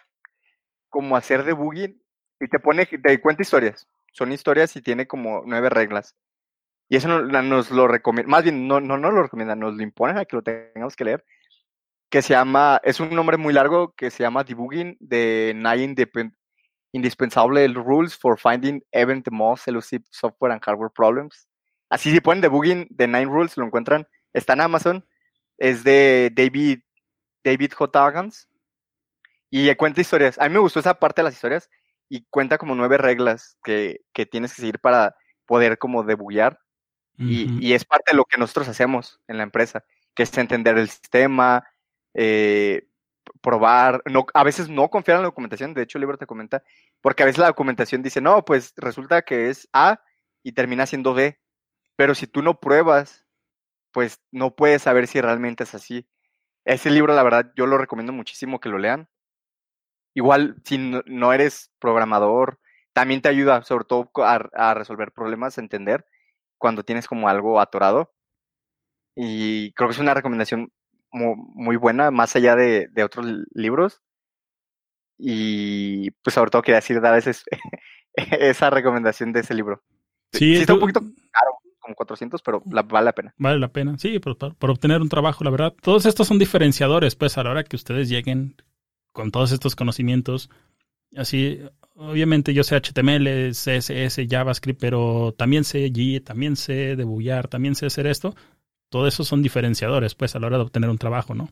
cómo 0.88 1.18
hacer 1.18 1.44
debugging 1.44 2.02
y 2.40 2.48
te 2.48 2.58
pone, 2.60 2.86
te 2.86 3.20
cuenta 3.20 3.42
historias. 3.42 3.86
Son 4.14 4.32
historias 4.32 4.74
y 4.78 4.82
tiene 4.82 5.08
como 5.08 5.44
nueve 5.46 5.70
reglas. 5.70 6.16
Y 6.88 6.96
eso 6.96 7.10
nos, 7.10 7.70
lo 7.72 7.90
recomienda, 7.90 8.32
más 8.32 8.44
bien 8.44 8.66
no, 8.66 8.80
no 8.80 8.98
nos 8.98 9.14
lo 9.14 9.24
recomienda, 9.24 9.58
nos 9.58 9.76
lo 9.76 9.84
imponen 9.84 10.18
a 10.18 10.24
que 10.24 10.38
lo 10.38 10.42
tengamos 10.42 10.96
que 10.96 11.04
leer 11.04 11.26
que 12.10 12.22
se 12.22 12.34
llama, 12.34 12.80
es 12.84 13.00
un 13.00 13.10
nombre 13.10 13.38
muy 13.38 13.54
largo 13.54 13.94
que 13.96 14.12
se 14.12 14.24
llama 14.24 14.44
Debugging 14.44 14.98
de 15.00 15.54
Nine 15.56 15.96
Indispensable 16.94 17.68
Rules 17.68 18.18
for 18.18 18.40
Finding 18.40 18.82
Even 18.92 19.22
the 19.24 19.32
Most 19.32 19.68
Elusive 19.68 20.06
Software 20.10 20.54
and 20.54 20.64
Hardware 20.64 20.90
Problems. 20.90 21.48
Así 21.90 22.12
si 22.12 22.20
ponen 22.20 22.42
Debugging 22.42 22.88
de 22.90 23.08
Nine 23.08 23.26
Rules, 23.26 23.58
lo 23.58 23.66
encuentran. 23.66 24.08
Está 24.34 24.54
en 24.54 24.62
Amazon. 24.62 25.06
Es 25.58 25.84
de 25.84 26.32
David, 26.34 26.80
David 27.44 27.72
J. 27.74 28.06
Agans. 28.06 28.48
Y 29.50 29.74
cuenta 29.76 30.02
historias. 30.02 30.38
A 30.40 30.48
mí 30.48 30.54
me 30.54 30.60
gustó 30.60 30.80
esa 30.80 31.00
parte 31.00 31.22
de 31.22 31.26
las 31.26 31.34
historias. 31.34 31.70
Y 32.10 32.26
cuenta 32.30 32.58
como 32.58 32.76
nueve 32.76 32.98
reglas 32.98 33.58
que, 33.64 34.02
que 34.14 34.26
tienes 34.26 34.54
que 34.54 34.62
seguir 34.62 34.80
para 34.80 35.16
poder 35.46 35.78
como 35.78 36.04
debuguear. 36.04 36.60
y, 37.18 37.66
y 37.66 37.74
es 37.74 37.84
parte 37.84 38.12
de 38.12 38.18
lo 38.18 38.26
que 38.26 38.38
nosotros 38.38 38.68
hacemos 38.68 39.20
en 39.28 39.38
la 39.38 39.44
empresa, 39.44 39.84
que 40.14 40.24
es 40.24 40.38
entender 40.38 40.78
el 40.78 40.90
sistema, 40.90 41.64
eh, 42.14 42.88
probar, 43.42 44.02
no, 44.06 44.26
a 44.34 44.44
veces 44.44 44.70
no 44.70 44.90
confiar 44.90 45.18
en 45.18 45.24
la 45.24 45.30
documentación, 45.30 45.74
de 45.74 45.84
hecho 45.84 45.98
el 45.98 46.02
libro 46.02 46.18
te 46.18 46.26
comenta, 46.26 46.64
porque 47.02 47.24
a 47.24 47.26
veces 47.26 47.40
la 47.40 47.48
documentación 47.48 48.02
dice, 48.02 48.22
no, 48.22 48.44
pues 48.46 48.74
resulta 48.78 49.22
que 49.22 49.50
es 49.50 49.68
A 49.74 50.02
y 50.44 50.52
termina 50.54 50.86
siendo 50.86 51.14
B, 51.14 51.40
pero 51.98 52.16
si 52.16 52.28
tú 52.28 52.42
no 52.42 52.62
pruebas, 52.62 53.26
pues 53.92 54.22
no 54.32 54.56
puedes 54.56 54.84
saber 54.84 55.08
si 55.08 55.20
realmente 55.20 55.66
es 55.66 55.76
así. 55.76 56.08
Ese 56.64 56.90
libro, 56.90 57.14
la 57.14 57.24
verdad, 57.24 57.52
yo 57.58 57.66
lo 57.66 57.78
recomiendo 57.78 58.14
muchísimo 58.14 58.62
que 58.62 58.70
lo 58.70 58.78
lean. 58.78 59.10
Igual, 60.14 60.62
si 60.64 60.78
no, 60.78 61.34
eres 61.34 61.72
programador, 61.80 62.60
también 62.94 63.22
te 63.22 63.30
ayuda, 63.30 63.64
sobre 63.64 63.86
todo 63.86 64.10
a, 64.24 64.36
a 64.54 64.74
resolver 64.74 65.12
problemas, 65.12 65.58
a 65.58 65.62
entender 65.62 66.06
cuando 66.58 66.84
tienes 66.84 67.08
como 67.08 67.28
algo 67.28 67.60
atorado. 67.60 68.14
Y 69.16 69.74
creo 69.74 69.90
que 69.90 69.94
es 69.94 70.00
una 70.00 70.14
recomendación 70.14 70.72
muy, 71.12 71.76
buena, 71.78 72.12
más 72.12 72.36
allá 72.36 72.56
de, 72.56 72.90
otros 73.04 73.26
libros. 73.54 74.02
Y 75.18 76.12
pues 76.22 76.36
sobre 76.36 76.52
todo 76.52 76.62
quería 76.62 76.78
decir, 76.78 77.02
dar 77.02 77.18
ese, 77.18 77.34
esa 78.14 78.70
recomendación 78.70 79.34
de 79.34 79.40
ese 79.40 79.54
libro. 79.54 79.84
Sí, 80.34 80.58
está 80.58 80.74
un 80.74 80.80
poquito 80.80 81.00
caro, 81.32 81.58
como 81.88 81.96
400, 81.96 82.42
pero 82.42 82.62
vale 82.66 83.06
la 83.06 83.14
pena. 83.14 83.34
Vale 83.38 83.60
la 83.60 83.70
pena, 83.70 83.98
sí, 83.98 84.20
por, 84.20 84.38
por, 84.38 84.70
obtener 84.70 85.02
un 85.02 85.10
trabajo, 85.10 85.44
la 85.44 85.50
verdad. 85.50 85.74
Todos 85.82 86.06
estos 86.06 86.28
son 86.28 86.38
diferenciadores, 86.38 87.16
pues 87.16 87.38
a 87.38 87.44
la 87.44 87.52
hora 87.52 87.64
que 87.64 87.76
ustedes 87.76 88.10
lleguen 88.10 88.56
con 89.14 89.32
todos 89.32 89.52
estos 89.52 89.76
conocimientos. 89.76 90.50
Así, 91.16 91.62
obviamente 91.96 92.54
yo 92.54 92.64
sé 92.64 92.76
HTML, 92.76 93.52
CSS, 93.52 94.28
JavaScript, 94.30 94.80
pero 94.80 95.34
también 95.38 95.64
sé 95.64 95.92
G, 95.92 96.24
también 96.24 96.56
sé 96.56 96.96
debuggar, 96.96 97.48
también 97.48 97.76
sé 97.76 97.86
hacer 97.86 98.08
esto. 98.08 98.36
Todo 98.90 99.08
eso 99.08 99.24
son 99.24 99.42
diferenciadores, 99.42 100.16
pues, 100.16 100.36
a 100.36 100.40
la 100.40 100.48
hora 100.48 100.58
de 100.58 100.64
obtener 100.64 100.90
un 100.90 100.98
trabajo, 100.98 101.34
¿no? 101.36 101.50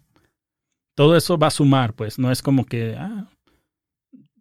Todo 0.95 1.15
eso 1.15 1.37
va 1.37 1.47
a 1.47 1.51
sumar, 1.51 1.93
pues, 1.93 2.19
no 2.19 2.31
es 2.31 2.41
como 2.41 2.65
que, 2.65 2.95
ah, 2.97 3.29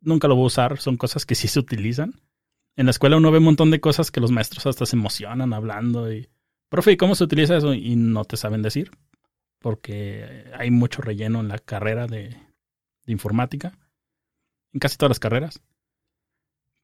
nunca 0.01 0.29
lo 0.29 0.35
voy 0.37 0.45
a 0.45 0.47
usar, 0.47 0.79
son 0.79 0.97
cosas 0.97 1.27
que 1.27 1.35
sí 1.35 1.49
se 1.49 1.59
utilizan. 1.59 2.15
En 2.77 2.87
la 2.87 2.91
escuela 2.91 3.17
uno 3.17 3.31
ve 3.31 3.39
un 3.39 3.45
montón 3.45 3.71
de 3.71 3.81
cosas 3.81 4.11
que 4.11 4.21
los 4.21 4.33
maestros 4.33 4.67
hasta 4.67 4.87
se 4.87 4.97
emocionan 4.97 5.53
hablando 5.53 6.13
y, 6.13 6.29
profe, 6.69 6.93
¿y 6.93 6.97
cómo 6.97 7.15
se 7.15 7.25
utiliza 7.25 7.57
eso? 7.57 7.73
Y 7.73 7.95
no 7.97 8.25
te 8.25 8.37
saben 8.37 8.63
decir, 8.63 8.91
porque 9.61 10.45
hay 10.59 10.71
mucho 10.71 11.01
relleno 11.01 11.41
en 11.41 11.49
la 11.49 11.59
carrera 11.59 12.07
de, 12.07 12.37
informática, 13.07 13.79
en 14.73 14.81
casi 14.81 14.97
todas 14.97 15.11
las 15.11 15.21
carreras. 15.21 15.63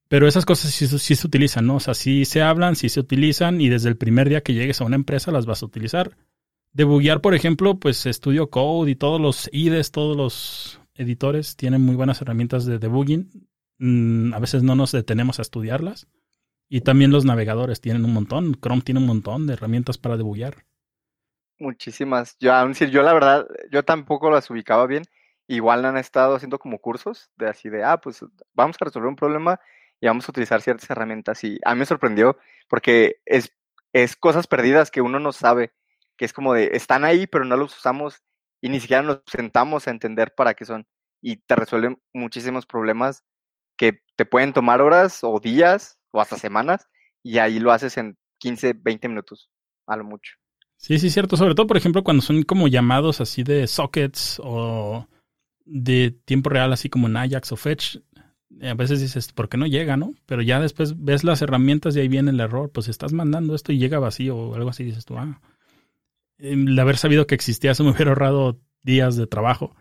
Pero 0.09 0.27
esas 0.27 0.45
cosas 0.45 0.73
sí, 0.73 1.15
se 1.15 1.27
utilizan, 1.27 1.67
¿no? 1.67 1.77
O 1.77 1.81
sea, 1.81 1.95
sí 1.95 2.25
se 2.25 2.43
hablan, 2.43 2.75
sí 2.77 2.89
se 2.89 3.01
utilizan 3.01 3.61
y 3.61 3.69
desde 3.69 3.89
el 3.89 3.97
primer 3.97 4.29
día 4.29 4.41
que 4.41 4.55
llegues 4.55 4.81
a 4.81 4.85
una 4.85 4.97
empresa 4.97 5.31
las 5.31 5.47
vas 5.47 5.63
a 5.63 5.67
utilizar. 5.67 6.17
Debuguear, 6.73 7.21
por 7.21 7.35
ejemplo, 7.35 7.79
pues 7.79 8.05
Studio 8.05 8.49
Code 8.51 8.93
y 8.93 8.97
todos 8.97 9.21
los 9.21 9.49
IDEs, 9.53 9.91
todos 9.91 10.17
los 10.17 10.81
editores 10.95 11.57
tienen 11.57 11.83
muy 11.83 11.97
buenas 11.97 12.21
herramientas 12.23 12.65
de 12.65 12.79
debugging. 12.79 13.50
Mm, 13.81 14.35
a 14.35 14.39
veces 14.39 14.63
no 14.63 14.75
nos 14.75 14.93
detenemos 14.93 15.39
a 15.39 15.43
estudiarlas. 15.43 16.07
Y 16.69 16.83
también 16.83 17.11
los 17.11 17.25
navegadores 17.25 17.81
tienen 17.81 18.05
un 18.05 18.13
montón. 18.13 18.55
Chrome 18.61 18.83
tiene 18.83 19.01
un 19.01 19.07
montón 19.07 19.47
de 19.47 19.55
herramientas 19.55 19.99
para 19.99 20.17
debuguear. 20.17 20.67
Muchísimas. 21.59 22.37
Yo, 22.39 22.55
aún 22.55 22.75
yo 22.75 23.03
la 23.03 23.13
verdad, 23.13 23.49
yo 23.73 23.83
tampoco 23.83 24.31
las 24.31 24.49
ubicaba 24.51 24.87
bien. 24.87 25.03
Igual 25.49 25.85
han 25.85 25.97
estado 25.97 26.37
haciendo 26.37 26.59
como 26.59 26.79
cursos 26.79 27.31
de 27.37 27.49
así 27.49 27.69
de, 27.69 27.83
ah, 27.83 28.01
pues 28.01 28.25
vamos 28.55 28.77
a 28.81 28.85
resolver 28.85 29.09
un 29.09 29.17
problema 29.17 29.59
y 30.01 30.07
vamos 30.07 30.29
a 30.29 30.31
utilizar 30.31 30.63
ciertas 30.63 30.89
herramientas. 30.89 31.43
Y 31.43 31.59
a 31.65 31.75
mí 31.75 31.81
me 31.81 31.87
sorprendió 31.87 32.39
porque 32.69 33.17
es, 33.25 33.53
es 33.93 34.15
cosas 34.15 34.47
perdidas 34.47 34.93
que 34.93 35.01
uno 35.01 35.19
no 35.19 35.33
sabe 35.33 35.73
que 36.17 36.27
es 36.27 36.33
como 36.35 36.53
de, 36.53 36.71
están 36.75 37.05
ahí, 37.05 37.27
pero 37.27 37.47
no 37.47 37.57
los 37.57 37.77
usamos 37.77 38.23
y 38.61 38.69
ni 38.69 38.79
siquiera 38.79 39.03
nos 39.03 39.23
sentamos 39.27 39.89
a 39.89 39.91
entender 39.91 40.35
para 40.37 40.53
qué 40.53 40.67
son. 40.67 40.87
Y 41.23 41.39
te 41.39 41.57
resuelven 41.57 42.01
muchísimos 42.13 42.67
problemas 42.67 43.25
que 43.81 44.03
te 44.15 44.27
pueden 44.27 44.53
tomar 44.53 44.83
horas 44.83 45.21
o 45.23 45.41
días 45.41 45.99
o 46.11 46.21
hasta 46.21 46.37
semanas 46.37 46.87
y 47.23 47.39
ahí 47.39 47.59
lo 47.59 47.73
haces 47.73 47.97
en 47.97 48.19
15, 48.37 48.75
20 48.75 49.09
minutos, 49.09 49.49
a 49.87 49.97
lo 49.97 50.05
mucho. 50.05 50.35
Sí, 50.77 50.99
sí, 50.99 51.09
cierto. 51.09 51.39
Sobre 51.39 51.55
todo, 51.55 51.67
por 51.67 51.79
ejemplo, 51.79 52.05
cuando 52.05 52.23
son 52.23 52.43
como 52.43 52.69
llamados 52.69 53.23
así 53.23 53.43
de 53.43 53.67
sockets 53.67 54.39
o 54.45 55.09
de 55.65 56.11
tiempo 56.11 56.51
real, 56.51 56.75
así 56.75 56.91
como 56.91 57.07
en 57.07 57.17
Ajax 57.17 57.53
o 57.53 57.57
Fetch, 57.57 57.97
a 58.61 58.75
veces 58.75 59.01
dices, 59.01 59.33
¿por 59.33 59.49
qué 59.49 59.57
no 59.57 59.67
llega, 59.67 59.97
no? 59.97 60.13
Pero 60.27 60.43
ya 60.43 60.61
después 60.61 61.03
ves 61.03 61.25
las 61.25 61.41
herramientas 61.41 61.97
y 61.97 62.01
ahí 62.01 62.09
viene 62.09 62.33
el 62.33 62.41
error. 62.41 62.71
Pues 62.71 62.89
estás 62.89 63.15
mandando 63.15 63.55
esto 63.55 63.73
y 63.73 63.79
llega 63.79 63.99
vacío 63.99 64.37
o 64.37 64.55
algo 64.57 64.69
así, 64.69 64.85
dices 64.85 65.07
tú, 65.07 65.17
ah, 65.17 65.41
el 66.37 66.79
haber 66.79 66.99
sabido 66.99 67.27
que 67.27 67.35
existía 67.35 67.71
eso 67.71 67.83
me 67.85 67.93
hubiera 67.93 68.11
ahorrado 68.11 68.61
días 68.83 69.17
de 69.17 69.27
trabajo. 69.27 69.75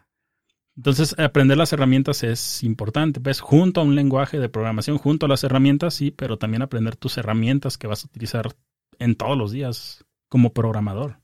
Entonces, 0.79 1.13
aprender 1.19 1.57
las 1.57 1.73
herramientas 1.73 2.23
es 2.23 2.63
importante, 2.63 3.19
pues, 3.19 3.41
junto 3.41 3.81
a 3.81 3.83
un 3.83 3.95
lenguaje 3.95 4.39
de 4.39 4.47
programación, 4.47 4.97
junto 4.97 5.25
a 5.25 5.29
las 5.29 5.43
herramientas, 5.43 5.93
sí, 5.93 6.09
pero 6.09 6.37
también 6.37 6.61
aprender 6.61 6.95
tus 6.95 7.17
herramientas 7.17 7.77
que 7.77 7.87
vas 7.87 8.05
a 8.05 8.07
utilizar 8.07 8.45
en 8.97 9.17
todos 9.17 9.37
los 9.37 9.51
días 9.51 10.05
como 10.29 10.53
programador. 10.53 11.17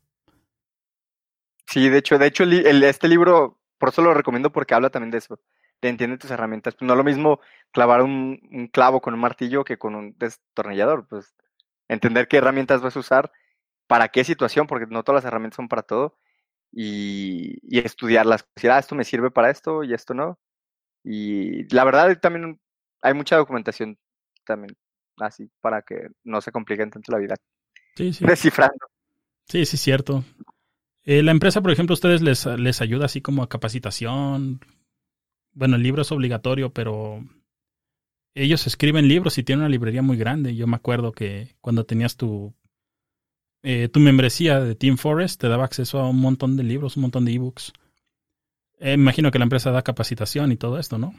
Sí, 1.67 1.87
de 1.87 1.99
hecho, 1.99 2.17
de 2.19 2.27
hecho, 2.27 2.43
el, 2.43 2.83
este 2.83 3.07
libro, 3.07 3.57
por 3.77 3.87
eso 3.87 4.01
lo 4.01 4.13
recomiendo 4.13 4.51
porque 4.51 4.73
habla 4.73 4.89
también 4.89 5.11
de 5.11 5.19
eso, 5.19 5.39
de 5.81 5.87
entiende 5.87 6.17
tus 6.17 6.31
herramientas. 6.31 6.75
Pues 6.75 6.85
no 6.85 6.93
es 6.93 6.97
lo 6.97 7.05
mismo 7.05 7.39
clavar 7.71 8.01
un, 8.01 8.41
un 8.51 8.67
clavo 8.67 8.99
con 8.99 9.13
un 9.13 9.21
martillo 9.21 9.63
que 9.63 9.77
con 9.77 9.95
un 9.95 10.17
destornillador, 10.17 11.07
pues 11.07 11.33
entender 11.87 12.27
qué 12.27 12.37
herramientas 12.39 12.81
vas 12.81 12.97
a 12.97 12.99
usar, 12.99 13.31
para 13.87 14.09
qué 14.09 14.25
situación, 14.25 14.67
porque 14.67 14.85
no 14.87 15.03
todas 15.03 15.23
las 15.23 15.29
herramientas 15.29 15.55
son 15.55 15.69
para 15.69 15.83
todo 15.83 16.17
y, 16.75 17.57
y 17.63 17.79
estudiarlas. 17.79 18.45
Decir, 18.55 18.69
ah, 18.69 18.79
esto 18.79 18.93
me 18.95 19.05
sirve 19.05 19.31
para 19.31 19.49
esto 19.49 19.83
y 19.83 19.93
esto 19.93 20.13
no. 20.13 20.37
Y 21.03 21.73
la 21.73 21.85
verdad 21.85 22.19
también 22.19 22.59
hay 23.01 23.13
mucha 23.13 23.37
documentación 23.37 23.97
también 24.45 24.75
así 25.17 25.49
para 25.61 25.81
que 25.81 26.09
no 26.23 26.41
se 26.41 26.51
compliquen 26.51 26.91
tanto 26.91 27.11
la 27.11 27.19
vida. 27.19 27.35
Sí, 27.95 28.13
sí. 28.13 28.25
Descifrando. 28.25 28.85
Sí, 29.47 29.65
sí, 29.65 29.77
cierto. 29.77 30.23
Eh, 31.03 31.23
la 31.23 31.31
empresa, 31.31 31.61
por 31.61 31.71
ejemplo, 31.71 31.93
ustedes 31.93 32.21
les, 32.21 32.45
les 32.45 32.81
ayuda 32.81 33.05
así 33.05 33.21
como 33.21 33.41
a 33.41 33.49
capacitación. 33.49 34.59
Bueno, 35.53 35.77
el 35.77 35.83
libro 35.83 36.01
es 36.01 36.11
obligatorio, 36.11 36.73
pero 36.73 37.23
ellos 38.33 38.67
escriben 38.67 39.07
libros 39.07 39.37
y 39.37 39.43
tienen 39.43 39.61
una 39.61 39.69
librería 39.69 40.01
muy 40.01 40.17
grande. 40.17 40.55
Yo 40.55 40.67
me 40.67 40.75
acuerdo 40.75 41.13
que 41.13 41.55
cuando 41.61 41.85
tenías 41.85 42.17
tu 42.17 42.53
eh, 43.67 43.89
tu 43.89 43.99
membresía 43.99 44.59
de 44.59 44.75
Team 44.75 44.97
Forest 44.97 45.41
te 45.41 45.49
daba 45.49 45.65
acceso 45.65 45.99
a 45.99 46.07
un 46.07 46.21
montón 46.21 46.55
de 46.55 46.61
libros, 46.61 46.97
un 46.97 47.01
montón 47.01 47.25
de 47.25 47.33
ebooks. 47.33 47.73
Eh, 48.79 48.93
imagino 48.93 49.31
que 49.31 49.39
la 49.39 49.45
empresa 49.45 49.71
da 49.71 49.81
capacitación 49.81 50.51
y 50.51 50.55
todo 50.55 50.77
esto, 50.77 50.99
¿no? 50.99 51.15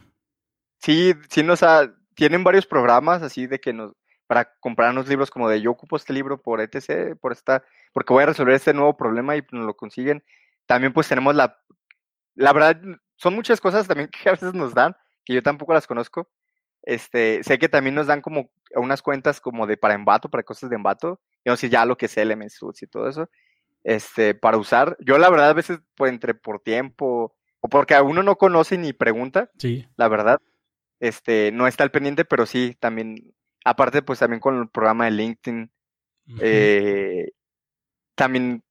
Sí, 0.79 1.13
sí 1.29 1.43
nos 1.43 1.65
ha, 1.65 1.93
tienen 2.15 2.45
varios 2.45 2.65
programas 2.65 3.23
así 3.23 3.49
de 3.49 3.59
que 3.59 3.73
nos 3.73 3.95
para 4.29 4.53
comprarnos 4.61 5.09
libros 5.09 5.31
como 5.31 5.49
de 5.49 5.61
yo 5.61 5.73
ocupo 5.73 5.97
este 5.97 6.13
libro 6.13 6.41
por 6.41 6.61
etc, 6.61 7.19
por 7.21 7.33
esta, 7.33 7.65
porque 7.93 8.13
voy 8.13 8.23
a 8.23 8.27
resolver 8.27 8.55
este 8.55 8.75
nuevo 8.75 8.97
problema 8.97 9.37
y 9.37 9.43
nos 9.51 9.67
lo 9.67 9.75
consiguen. 9.75 10.23
También 10.67 10.93
pues 10.93 11.09
tenemos 11.09 11.35
la, 11.35 11.59
la 12.37 12.53
verdad, 12.53 12.81
son 13.17 13.35
muchas 13.35 13.61
cosas 13.61 13.89
también 13.89 14.09
que 14.23 14.29
a 14.29 14.33
veces 14.33 14.55
nos 14.55 14.73
dan, 14.73 14.97
que 15.25 15.35
yo 15.35 15.43
tampoco 15.43 15.75
las 15.75 15.89
conozco. 15.89 16.29
Este, 16.83 17.43
sé 17.43 17.59
que 17.59 17.69
también 17.69 17.97
nos 17.97 18.07
dan 18.07 18.21
como 18.21 18.51
unas 18.77 19.03
cuentas 19.03 19.41
como 19.41 19.67
de 19.67 19.77
para 19.77 19.95
embato, 19.95 20.29
para 20.29 20.45
cosas 20.45 20.71
de 20.71 20.77
embato, 20.77 21.21
no 21.51 21.57
sé 21.57 21.69
ya 21.69 21.87
lo 21.87 21.97
que 21.97 22.07
es 22.07 22.17
Element 22.17 22.51
Suits 22.51 22.83
y 22.83 22.87
todo 22.87 23.09
eso, 23.09 23.31
este, 23.85 24.35
para 24.35 24.59
usar. 24.59 24.97
Yo 25.01 25.19
la 25.19 25.31
verdad 25.31 25.51
a 25.51 25.55
veces 25.55 25.79
pues, 25.95 26.13
entre 26.13 26.35
por 26.35 26.61
tiempo 26.61 27.35
o 27.61 27.69
porque 27.69 27.95
a 27.95 28.03
uno 28.03 28.23
no 28.23 28.37
conoce 28.37 28.77
ni 28.79 28.93
pregunta, 28.93 29.51
sí. 29.59 29.87
la 29.97 30.09
verdad, 30.09 30.39
este, 31.01 31.53
no 31.53 31.67
está 31.67 31.85
al 31.85 31.91
pendiente, 31.91 32.25
pero 32.25 32.47
sí, 32.47 32.77
también, 32.79 33.35
aparte 33.65 34.03
pues 34.03 34.19
también 34.19 34.41
con 34.41 34.59
el 34.59 34.69
programa 34.69 35.07
de 35.07 35.13
LinkedIn, 35.13 35.71
eh, 36.41 37.31
también, 38.17 38.65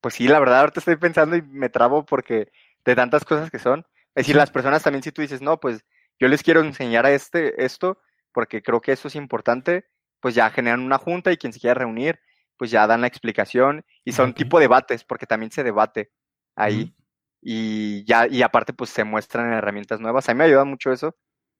pues 0.00 0.14
sí, 0.14 0.26
la 0.26 0.40
verdad 0.40 0.60
ahorita 0.60 0.80
estoy 0.80 0.96
pensando 0.96 1.36
y 1.36 1.42
me 1.42 1.68
trabo 1.68 2.04
porque 2.04 2.50
de 2.84 2.94
tantas 2.96 3.24
cosas 3.24 3.50
que 3.50 3.58
son. 3.58 3.80
Es 4.14 4.26
decir, 4.26 4.36
las 4.36 4.50
personas 4.50 4.82
también 4.82 5.02
si 5.02 5.12
tú 5.12 5.22
dices, 5.22 5.42
no, 5.42 5.60
pues 5.60 5.84
yo 6.18 6.28
les 6.28 6.42
quiero 6.42 6.60
enseñar 6.60 7.06
a 7.06 7.12
este 7.12 7.64
esto 7.64 7.98
porque 8.32 8.62
creo 8.62 8.80
que 8.80 8.92
eso 8.92 9.08
es 9.08 9.14
importante, 9.14 9.86
pues 10.22 10.36
ya 10.36 10.48
generan 10.50 10.80
una 10.80 10.98
junta 10.98 11.32
y 11.32 11.36
quien 11.36 11.52
se 11.52 11.58
quiera 11.58 11.74
reunir, 11.74 12.20
pues 12.56 12.70
ya 12.70 12.86
dan 12.86 13.00
la 13.00 13.08
explicación 13.08 13.84
y 14.04 14.12
son 14.12 14.34
tipo 14.34 14.60
debates, 14.60 15.02
porque 15.02 15.26
también 15.26 15.50
se 15.50 15.64
debate 15.64 16.12
ahí. 16.54 16.94
Y 17.40 18.04
ya, 18.04 18.28
y 18.28 18.40
aparte, 18.42 18.72
pues 18.72 18.90
se 18.90 19.02
muestran 19.02 19.52
herramientas 19.52 19.98
nuevas. 19.98 20.28
A 20.28 20.32
mí 20.32 20.38
me 20.38 20.44
ayuda 20.44 20.64
mucho 20.64 20.92
eso, 20.92 21.16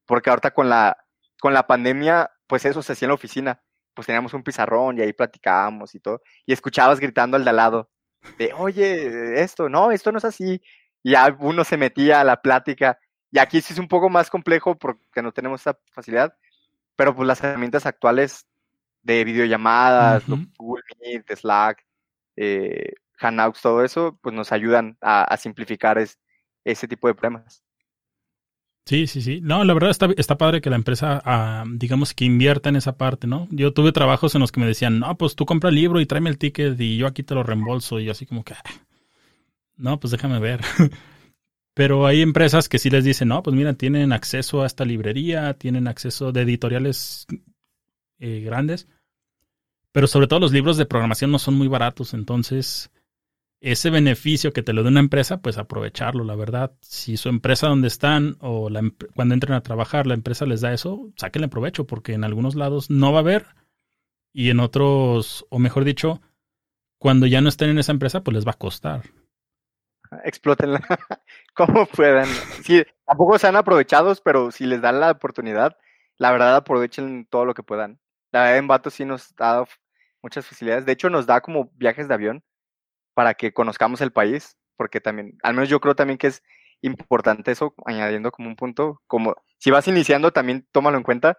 porque 0.06 0.30
ahorita 0.30 0.52
con 0.52 0.68
la, 0.68 0.96
con 1.40 1.52
la 1.52 1.66
pandemia, 1.66 2.30
pues 2.46 2.64
eso 2.64 2.82
se 2.82 2.92
hacía 2.92 3.06
en 3.06 3.10
la 3.10 3.14
oficina. 3.16 3.60
Pues 3.94 4.06
teníamos 4.06 4.32
un 4.32 4.44
pizarrón 4.44 4.96
y 4.96 5.02
ahí 5.02 5.12
platicábamos 5.12 5.96
y 5.96 6.00
todo. 6.00 6.22
Y 6.46 6.52
escuchabas 6.52 7.00
gritando 7.00 7.36
al 7.36 7.42
de 7.42 7.50
al 7.50 7.56
lado, 7.56 7.90
de, 8.38 8.52
oye, 8.52 9.42
esto, 9.42 9.68
no, 9.68 9.90
esto 9.90 10.12
no 10.12 10.18
es 10.18 10.24
así. 10.24 10.62
Y 11.02 11.10
ya 11.10 11.36
uno 11.40 11.64
se 11.64 11.76
metía 11.76 12.20
a 12.20 12.24
la 12.24 12.40
plática. 12.40 12.96
Y 13.32 13.40
aquí 13.40 13.60
sí 13.60 13.72
es 13.72 13.80
un 13.80 13.88
poco 13.88 14.08
más 14.08 14.30
complejo 14.30 14.78
porque 14.78 15.20
no 15.20 15.32
tenemos 15.32 15.62
esa 15.62 15.76
facilidad. 15.90 16.36
Pero 16.94 17.12
pues 17.12 17.26
las 17.26 17.42
herramientas 17.42 17.86
actuales 17.86 18.46
de 19.02 19.24
videollamadas, 19.24 20.24
Google 20.26 20.82
Meet, 21.00 21.36
Slack, 21.36 21.84
eh, 22.36 22.92
Hangouts, 23.16 23.62
todo 23.62 23.84
eso, 23.84 24.18
pues 24.22 24.34
nos 24.34 24.52
ayudan 24.52 24.96
a, 25.00 25.36
simplificar 25.36 25.98
ese 26.64 26.88
tipo 26.88 27.08
de 27.08 27.14
problemas. 27.14 27.62
Sí, 28.84 29.06
sí, 29.06 29.22
sí. 29.22 29.40
No, 29.40 29.64
la 29.64 29.74
verdad 29.74 29.90
está, 29.90 30.08
está 30.16 30.36
padre 30.36 30.60
que 30.60 30.70
la 30.70 30.76
empresa, 30.76 31.22
ah, 31.24 31.64
digamos, 31.68 32.14
que 32.14 32.24
invierta 32.24 32.68
en 32.68 32.76
esa 32.76 32.96
parte, 32.96 33.28
¿no? 33.28 33.46
Yo 33.50 33.72
tuve 33.72 33.92
trabajos 33.92 34.34
en 34.34 34.40
los 34.40 34.50
que 34.50 34.60
me 34.60 34.66
decían, 34.66 34.98
no, 34.98 35.16
pues 35.16 35.36
tú 35.36 35.46
compra 35.46 35.70
el 35.70 35.76
libro 35.76 36.00
y 36.00 36.06
tráeme 36.06 36.30
el 36.30 36.38
ticket 36.38 36.80
y 36.80 36.96
yo 36.96 37.06
aquí 37.06 37.22
te 37.22 37.34
lo 37.34 37.44
reembolso. 37.44 38.00
Y 38.00 38.06
yo 38.06 38.12
así 38.12 38.26
como 38.26 38.42
que, 38.44 38.54
ah, 38.54 38.62
no, 39.76 40.00
pues 40.00 40.10
déjame 40.10 40.40
ver. 40.40 40.60
Pero 41.74 42.06
hay 42.06 42.22
empresas 42.22 42.68
que 42.68 42.78
sí 42.78 42.90
les 42.90 43.04
dicen, 43.04 43.28
no, 43.28 43.42
pues 43.42 43.54
mira, 43.56 43.72
tienen 43.74 44.12
acceso 44.12 44.62
a 44.62 44.66
esta 44.66 44.84
librería, 44.84 45.54
tienen 45.54 45.88
acceso 45.88 46.32
de 46.32 46.42
editoriales 46.42 47.26
eh, 48.22 48.40
grandes. 48.40 48.88
Pero 49.92 50.06
sobre 50.06 50.26
todo 50.26 50.40
los 50.40 50.52
libros 50.52 50.78
de 50.78 50.86
programación 50.86 51.30
no 51.30 51.38
son 51.38 51.54
muy 51.54 51.68
baratos, 51.68 52.14
entonces 52.14 52.90
ese 53.60 53.90
beneficio 53.90 54.52
que 54.52 54.62
te 54.62 54.72
lo 54.72 54.82
da 54.82 54.88
una 54.88 55.00
empresa, 55.00 55.40
pues 55.40 55.58
aprovecharlo, 55.58 56.24
la 56.24 56.34
verdad. 56.34 56.72
Si 56.80 57.16
su 57.16 57.28
empresa 57.28 57.68
donde 57.68 57.88
están 57.88 58.36
o 58.40 58.70
la, 58.70 58.82
cuando 59.14 59.34
entren 59.34 59.54
a 59.54 59.62
trabajar 59.62 60.06
la 60.06 60.14
empresa 60.14 60.46
les 60.46 60.62
da 60.62 60.72
eso, 60.72 61.10
sáquenle 61.16 61.48
provecho, 61.48 61.86
porque 61.86 62.14
en 62.14 62.24
algunos 62.24 62.54
lados 62.54 62.90
no 62.90 63.12
va 63.12 63.18
a 63.18 63.22
haber 63.22 63.46
y 64.32 64.50
en 64.50 64.60
otros, 64.60 65.46
o 65.50 65.58
mejor 65.58 65.84
dicho, 65.84 66.20
cuando 66.98 67.26
ya 67.26 67.40
no 67.40 67.48
estén 67.48 67.70
en 67.70 67.78
esa 67.78 67.92
empresa, 67.92 68.22
pues 68.22 68.34
les 68.34 68.46
va 68.46 68.52
a 68.52 68.58
costar. 68.58 69.02
Explótenla 70.24 70.80
como 71.54 71.86
puedan. 71.86 72.26
Sí, 72.64 72.82
tampoco 73.06 73.38
sean 73.38 73.56
aprovechados, 73.56 74.20
pero 74.20 74.50
si 74.50 74.66
les 74.66 74.80
dan 74.80 75.00
la 75.00 75.10
oportunidad, 75.10 75.76
la 76.18 76.32
verdad 76.32 76.56
aprovechen 76.56 77.26
todo 77.30 77.44
lo 77.44 77.54
que 77.54 77.62
puedan. 77.62 78.00
La 78.32 78.44
verdad, 78.44 78.58
en 78.58 78.66
Vato 78.66 78.90
sí 78.90 79.04
nos 79.04 79.32
ha 79.38 79.52
dado 79.52 79.68
muchas 80.22 80.46
facilidades. 80.46 80.86
De 80.86 80.92
hecho, 80.92 81.10
nos 81.10 81.26
da 81.26 81.40
como 81.42 81.70
viajes 81.74 82.08
de 82.08 82.14
avión 82.14 82.42
para 83.14 83.34
que 83.34 83.52
conozcamos 83.52 84.00
el 84.00 84.12
país, 84.12 84.56
porque 84.76 85.00
también, 85.00 85.38
al 85.42 85.54
menos 85.54 85.68
yo 85.68 85.80
creo 85.80 85.94
también 85.94 86.18
que 86.18 86.28
es 86.28 86.42
importante 86.80 87.52
eso, 87.52 87.74
añadiendo 87.84 88.32
como 88.32 88.48
un 88.48 88.56
punto, 88.56 89.02
como 89.06 89.36
si 89.58 89.70
vas 89.70 89.86
iniciando, 89.88 90.32
también 90.32 90.66
tómalo 90.72 90.96
en 90.96 91.04
cuenta. 91.04 91.38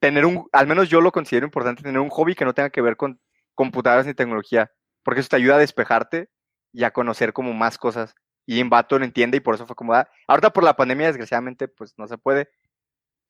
Tener 0.00 0.26
un, 0.26 0.48
al 0.52 0.66
menos 0.66 0.88
yo 0.88 1.00
lo 1.00 1.12
considero 1.12 1.46
importante, 1.46 1.82
tener 1.82 2.00
un 2.00 2.10
hobby 2.10 2.34
que 2.34 2.44
no 2.44 2.54
tenga 2.54 2.70
que 2.70 2.82
ver 2.82 2.96
con 2.96 3.20
computadoras 3.54 4.06
ni 4.06 4.14
tecnología, 4.14 4.72
porque 5.04 5.20
eso 5.20 5.28
te 5.30 5.36
ayuda 5.36 5.56
a 5.56 5.58
despejarte 5.58 6.30
y 6.72 6.84
a 6.84 6.92
conocer 6.92 7.32
como 7.32 7.52
más 7.52 7.78
cosas. 7.78 8.14
Y 8.46 8.60
en 8.60 8.70
Vato 8.70 8.98
lo 8.98 9.04
entiende 9.04 9.38
y 9.38 9.40
por 9.40 9.54
eso 9.54 9.66
fue 9.66 9.76
como, 9.76 9.94
ah, 9.94 10.08
ahorita 10.26 10.52
por 10.52 10.64
la 10.64 10.76
pandemia 10.76 11.06
desgraciadamente 11.08 11.68
pues 11.68 11.94
no 11.98 12.06
se 12.08 12.18
puede, 12.18 12.50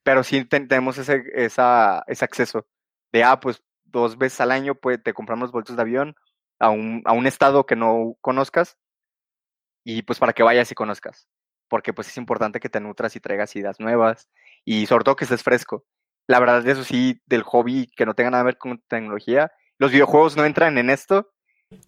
pero 0.03 0.25
sí 0.25 0.45
tenemos 0.45 0.99
ese, 0.99 1.25
esa, 1.35 2.05
ese 2.09 2.25
acceso 2.25 2.67
de, 3.15 3.23
ah, 3.23 3.39
pues 3.39 3.63
dos 3.85 4.19
veces 4.19 4.41
al 4.41 4.51
año 4.51 4.75
pues, 4.75 5.01
te 5.01 5.15
compramos 5.15 5.53
boletos 5.53 5.77
de 5.77 5.83
avión 5.83 6.17
a 6.59 6.71
un, 6.71 7.01
a 7.05 7.13
un 7.13 7.29
estado 7.29 7.65
que 7.65 7.77
no 7.77 8.17
conozcas 8.21 8.77
y 9.85 10.03
pues 10.03 10.19
para 10.19 10.33
que 10.33 10.43
vayas 10.43 10.73
y 10.73 10.75
conozcas, 10.75 11.29
porque 11.69 11.93
pues 11.93 12.09
es 12.09 12.17
importante 12.17 12.59
que 12.59 12.69
te 12.69 12.81
nutras 12.81 13.15
y 13.15 13.21
traigas 13.21 13.55
ideas 13.55 13.79
nuevas 13.79 14.29
y 14.65 14.87
sobre 14.87 15.05
todo 15.05 15.15
que 15.15 15.25
estés 15.27 15.45
fresco. 15.45 15.85
La 16.27 16.41
verdad, 16.41 16.67
eso 16.67 16.83
sí, 16.83 17.23
del 17.27 17.45
hobby 17.45 17.87
que 17.97 18.05
no 18.05 18.15
tenga 18.15 18.31
nada 18.31 18.43
que 18.43 18.47
ver 18.47 18.59
con 18.59 18.83
tecnología, 18.89 19.53
los 19.79 19.93
videojuegos 19.93 20.37
no 20.37 20.45
entran 20.45 20.77
en 20.79 20.91
esto, 20.91 21.33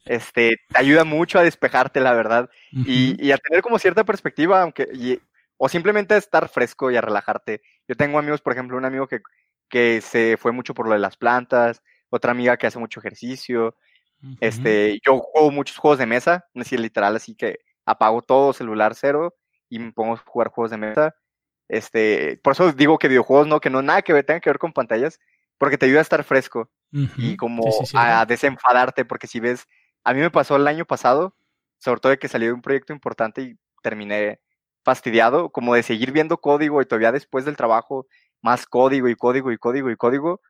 este, 0.05 0.59
te 0.69 0.79
ayuda 0.79 1.03
mucho 1.03 1.41
a 1.41 1.43
despejarte, 1.43 1.99
la 1.99 2.13
verdad, 2.13 2.51
y, 2.71 3.17
y, 3.25 3.33
a 3.33 3.39
tener 3.39 3.63
como 3.63 3.79
cierta 3.79 4.05
perspectiva, 4.05 4.63
aunque, 4.63 4.89
y, 4.93 5.19
o 5.57 5.69
simplemente 5.69 6.15
a 6.15 6.19
estar 6.19 6.49
fresco 6.49 6.91
y 6.91 6.97
a 6.97 7.01
relajarte. 7.01 7.63
Yo 7.89 7.97
tengo 7.97 8.19
amigos, 8.19 8.43
por 8.43 8.53
ejemplo, 8.53 8.77
un 8.77 8.85
amigo 8.85 9.07
que 9.07 9.21
que 9.69 10.01
se 10.01 10.37
fue 10.37 10.53
mucho 10.53 10.75
por 10.75 10.87
lo 10.87 10.93
de 10.93 10.99
las 10.99 11.17
plantas, 11.17 11.83
otra 12.09 12.33
amiga 12.33 12.57
que 12.57 12.67
hace 12.67 12.79
mucho 12.79 13.01
ejercicio, 13.01 13.75
Este, 14.41 14.99
yo 15.07 15.19
juego 15.19 15.51
muchos 15.51 15.77
juegos 15.77 15.99
de 15.99 16.07
mesa, 16.07 16.47
no 16.55 16.65
sé 16.65 16.79
literal, 16.79 17.17
así 17.17 17.35
que 17.35 17.59
apago 17.85 18.23
todo, 18.23 18.53
celular 18.53 18.95
cero, 18.95 19.35
y 19.69 19.79
me 19.79 19.93
pongo 19.93 20.15
a 20.15 20.19
jugar 20.19 20.49
juegos 20.49 20.71
de 20.71 20.79
mesa. 20.79 21.15
Este, 21.69 22.39
por 22.43 22.53
eso 22.53 22.73
digo 22.73 22.99
que 22.99 23.09
videojuegos 23.09 23.47
no, 23.47 23.61
que 23.61 23.71
no 23.71 23.83
nada 23.83 24.03
que 24.03 24.13
ver, 24.13 24.25
tenga 24.25 24.41
que 24.41 24.51
ver 24.51 24.59
con 24.59 24.73
pantallas, 24.73 25.19
porque 25.59 25.79
te 25.79 25.87
ayuda 25.87 26.01
a 26.01 26.03
estar 26.03 26.25
fresco 26.25 26.71
y 27.19 27.37
como 27.37 27.63
a 27.95 28.25
desenfadarte, 28.25 29.05
porque 29.05 29.27
si 29.27 29.41
ves, 29.41 29.67
a 30.05 30.15
mí 30.15 30.21
me 30.21 30.31
pasó 30.31 30.57
el 30.57 30.67
año 30.67 30.87
pasado, 30.87 31.37
sobre 31.79 32.01
todo 32.01 32.11
de 32.11 32.19
que 32.19 32.29
salió 32.29 32.55
un 32.55 32.63
proyecto 32.63 32.93
importante 32.93 33.43
y 33.43 33.59
terminé 33.83 34.41
fastidiado, 34.83 35.51
como 35.51 35.75
de 35.75 35.83
seguir 35.83 36.13
viendo 36.13 36.39
código 36.39 36.81
y 36.81 36.87
todavía 36.87 37.13
después 37.13 37.45
del 37.45 37.57
trabajo, 37.57 38.07
más 38.47 38.65
código 38.65 39.09
y 39.09 39.17
código 39.17 39.51
y 39.51 39.59
código 39.59 39.91
y 39.91 39.97
código, 39.97 40.41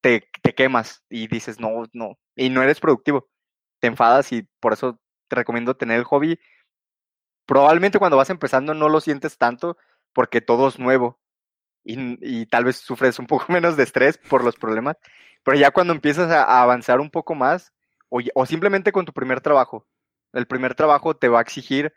te, 0.00 0.26
te 0.42 0.54
quemas 0.54 1.04
y 1.10 1.28
dices, 1.28 1.60
no, 1.60 1.84
no, 1.92 2.18
y 2.34 2.48
no 2.48 2.62
eres 2.62 2.80
productivo, 2.80 3.28
te 3.80 3.88
enfadas 3.88 4.32
y 4.32 4.48
por 4.60 4.72
eso 4.72 4.98
te 5.28 5.36
recomiendo 5.36 5.76
tener 5.76 5.98
el 5.98 6.04
hobby. 6.04 6.40
Probablemente 7.46 7.98
cuando 7.98 8.16
vas 8.16 8.30
empezando 8.30 8.72
no 8.72 8.88
lo 8.88 9.00
sientes 9.02 9.36
tanto 9.36 9.76
porque 10.14 10.40
todo 10.40 10.68
es 10.68 10.78
nuevo 10.78 11.20
y, 11.84 12.46
tal 12.46 12.64
vez 12.64 12.76
sufres 12.76 13.18
un 13.18 13.26
poco 13.32 13.52
menos 13.52 13.76
de 13.76 13.82
estrés 13.82 14.16
por 14.16 14.42
los 14.42 14.56
problemas, 14.56 14.96
pero 15.44 15.58
ya 15.58 15.70
cuando 15.70 15.92
empiezas 15.92 16.30
a, 16.30 16.62
avanzar 16.62 16.98
un 16.98 17.10
poco 17.10 17.34
más 17.34 17.74
o, 18.08 18.20
o 18.34 18.46
simplemente 18.46 18.90
con 18.90 19.04
tu 19.04 19.12
primer 19.12 19.42
trabajo, 19.42 19.86
el 20.32 20.46
primer 20.46 20.74
trabajo 20.74 21.14
te 21.14 21.28
va 21.28 21.40
a 21.40 21.42
exigir 21.42 21.92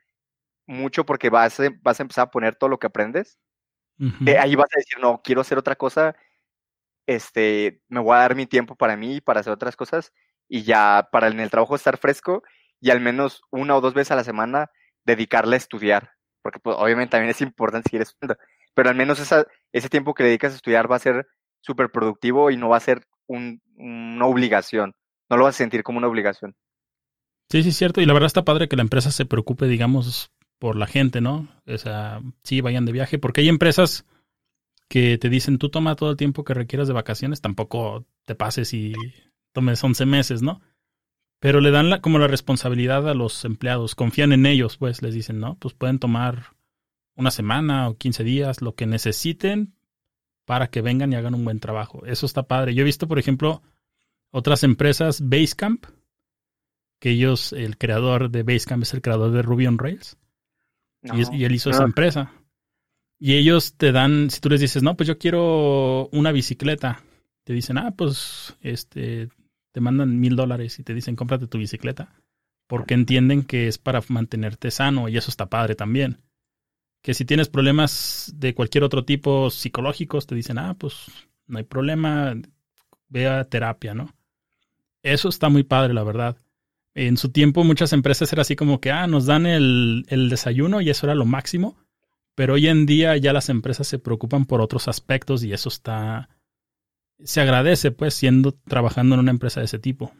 mucho 0.67 1.05
porque 1.05 1.29
vas 1.29 1.57
a, 1.61 1.69
vas 1.81 1.99
a 1.99 2.03
empezar 2.03 2.27
a 2.27 2.31
poner 2.31 2.55
todo 2.55 2.69
lo 2.69 2.79
que 2.79 2.87
aprendes. 2.87 3.39
Ahí 4.39 4.55
vas 4.55 4.69
a 4.75 4.79
decir, 4.79 4.99
no, 4.99 5.21
quiero 5.23 5.41
hacer 5.41 5.57
otra 5.57 5.75
cosa, 5.75 6.15
este, 7.07 7.81
me 7.87 7.99
voy 7.99 8.15
a 8.15 8.19
dar 8.19 8.35
mi 8.35 8.45
tiempo 8.45 8.75
para 8.75 8.97
mí, 8.97 9.21
para 9.21 9.41
hacer 9.41 9.53
otras 9.53 9.75
cosas, 9.75 10.13
y 10.47 10.63
ya 10.63 11.09
para 11.11 11.27
en 11.27 11.39
el 11.39 11.49
trabajo 11.49 11.75
estar 11.75 11.97
fresco 11.97 12.43
y 12.79 12.89
al 12.89 12.99
menos 12.99 13.41
una 13.51 13.75
o 13.75 13.81
dos 13.81 13.93
veces 13.93 14.11
a 14.11 14.15
la 14.15 14.23
semana 14.23 14.71
dedicarle 15.05 15.55
a 15.55 15.57
estudiar, 15.57 16.11
porque 16.41 16.59
pues, 16.59 16.75
obviamente 16.77 17.11
también 17.11 17.31
es 17.31 17.41
importante 17.41 17.89
seguir 17.91 18.01
estudiando, 18.01 18.37
pero 18.73 18.89
al 18.89 18.95
menos 18.95 19.19
esa, 19.19 19.45
ese 19.71 19.89
tiempo 19.89 20.13
que 20.13 20.23
dedicas 20.23 20.53
a 20.53 20.55
estudiar 20.55 20.91
va 20.91 20.95
a 20.95 20.99
ser 20.99 21.27
súper 21.61 21.91
productivo 21.91 22.51
y 22.51 22.57
no 22.57 22.69
va 22.69 22.77
a 22.77 22.81
ser 22.81 23.05
una 23.27 24.25
obligación, 24.25 24.93
no 25.29 25.37
lo 25.37 25.45
vas 25.45 25.55
a 25.55 25.59
sentir 25.59 25.83
como 25.83 25.99
una 25.99 26.07
obligación. 26.07 26.55
Sí, 27.49 27.63
sí, 27.63 27.69
es 27.69 27.77
cierto. 27.77 27.99
Y 28.01 28.05
la 28.05 28.13
verdad 28.13 28.27
está 28.27 28.45
padre 28.45 28.69
que 28.69 28.77
la 28.77 28.81
empresa 28.81 29.11
se 29.11 29.25
preocupe, 29.25 29.67
digamos, 29.67 30.31
por 30.61 30.75
la 30.75 30.85
gente, 30.85 31.21
¿no? 31.21 31.47
O 31.65 31.77
sea, 31.79 32.21
sí, 32.43 32.61
vayan 32.61 32.85
de 32.85 32.91
viaje, 32.91 33.17
porque 33.17 33.41
hay 33.41 33.49
empresas 33.49 34.05
que 34.87 35.17
te 35.17 35.27
dicen, 35.27 35.57
tú 35.57 35.69
toma 35.69 35.95
todo 35.95 36.11
el 36.11 36.17
tiempo 36.17 36.43
que 36.43 36.53
requieras 36.53 36.87
de 36.87 36.93
vacaciones, 36.93 37.41
tampoco 37.41 38.05
te 38.27 38.35
pases 38.35 38.71
y 38.75 38.93
tomes 39.53 39.83
11 39.83 40.05
meses, 40.05 40.43
¿no? 40.43 40.61
Pero 41.39 41.61
le 41.61 41.71
dan 41.71 41.89
la, 41.89 41.99
como 41.99 42.19
la 42.19 42.27
responsabilidad 42.27 43.09
a 43.09 43.15
los 43.15 43.43
empleados, 43.43 43.95
confían 43.95 44.33
en 44.33 44.45
ellos, 44.45 44.77
pues 44.77 45.01
les 45.01 45.15
dicen, 45.15 45.39
¿no? 45.39 45.55
Pues 45.55 45.73
pueden 45.73 45.97
tomar 45.97 46.55
una 47.15 47.31
semana 47.31 47.89
o 47.89 47.97
15 47.97 48.23
días, 48.23 48.61
lo 48.61 48.75
que 48.75 48.85
necesiten 48.85 49.73
para 50.45 50.67
que 50.67 50.81
vengan 50.81 51.11
y 51.11 51.15
hagan 51.15 51.33
un 51.33 51.43
buen 51.43 51.59
trabajo. 51.59 52.05
Eso 52.05 52.27
está 52.27 52.43
padre. 52.43 52.75
Yo 52.75 52.81
he 52.81 52.85
visto, 52.85 53.07
por 53.07 53.17
ejemplo, 53.17 53.63
otras 54.29 54.63
empresas, 54.63 55.27
Basecamp, 55.27 55.87
que 56.99 57.09
ellos, 57.09 57.51
el 57.51 57.79
creador 57.79 58.29
de 58.29 58.43
Basecamp 58.43 58.83
es 58.83 58.93
el 58.93 59.01
creador 59.01 59.31
de 59.31 59.41
Ruby 59.41 59.65
on 59.65 59.79
Rails. 59.79 60.17
Y, 61.03 61.43
él 61.43 61.51
hizo 61.51 61.69
esa 61.69 61.83
empresa. 61.83 62.31
Y 63.19 63.35
ellos 63.35 63.75
te 63.75 63.91
dan, 63.91 64.29
si 64.29 64.39
tú 64.39 64.49
les 64.49 64.61
dices, 64.61 64.83
no, 64.83 64.95
pues 64.95 65.07
yo 65.07 65.17
quiero 65.17 66.07
una 66.11 66.31
bicicleta, 66.31 67.03
te 67.43 67.53
dicen, 67.53 67.77
ah, 67.77 67.93
pues, 67.95 68.57
este, 68.61 69.29
te 69.71 69.81
mandan 69.81 70.19
mil 70.19 70.35
dólares 70.35 70.79
y 70.79 70.83
te 70.83 70.93
dicen, 70.93 71.15
cómprate 71.15 71.47
tu 71.47 71.57
bicicleta. 71.57 72.13
Porque 72.67 72.93
entienden 72.93 73.43
que 73.43 73.67
es 73.67 73.77
para 73.77 74.01
mantenerte 74.07 74.71
sano 74.71 75.09
y 75.09 75.17
eso 75.17 75.29
está 75.29 75.47
padre 75.47 75.75
también. 75.75 76.21
Que 77.01 77.13
si 77.13 77.25
tienes 77.25 77.49
problemas 77.49 78.31
de 78.35 78.53
cualquier 78.53 78.83
otro 78.83 79.05
tipo 79.05 79.49
psicológicos, 79.49 80.27
te 80.27 80.35
dicen, 80.35 80.57
ah, 80.57 80.75
pues 80.77 81.07
no 81.47 81.57
hay 81.57 81.63
problema, 81.63 82.35
ve 83.09 83.27
a 83.27 83.43
terapia, 83.43 83.93
¿no? 83.93 84.15
Eso 85.03 85.29
está 85.29 85.49
muy 85.49 85.63
padre, 85.63 85.93
la 85.93 86.03
verdad. 86.03 86.37
En 86.93 87.15
su 87.15 87.31
tiempo 87.31 87.63
muchas 87.63 87.93
empresas 87.93 88.31
era 88.33 88.41
así 88.41 88.55
como 88.55 88.81
que, 88.81 88.91
ah, 88.91 89.07
nos 89.07 89.25
dan 89.25 89.45
el, 89.45 90.05
desayuno 90.29 90.81
y 90.81 90.89
eso 90.89 91.05
era 91.05 91.15
lo 91.15 91.25
máximo. 91.25 91.77
Pero 92.35 92.55
hoy 92.55 92.67
en 92.67 92.85
día 92.85 93.15
ya 93.17 93.33
las 93.33 93.49
empresas 93.49 93.87
se 93.87 93.99
preocupan 93.99 94.45
por 94.45 94.61
otros 94.61 94.87
aspectos 94.87 95.43
y 95.43 95.53
eso 95.53 95.69
está, 95.69 96.29
se 97.19 97.41
agradece 97.41 97.91
pues 97.91 98.13
siendo, 98.13 98.53
trabajando 98.53 99.15
en 99.15 99.21
una 99.21 99.31
empresa 99.31 99.59
de 99.59 99.65
ese 99.65 99.79
tipo. 99.79 100.11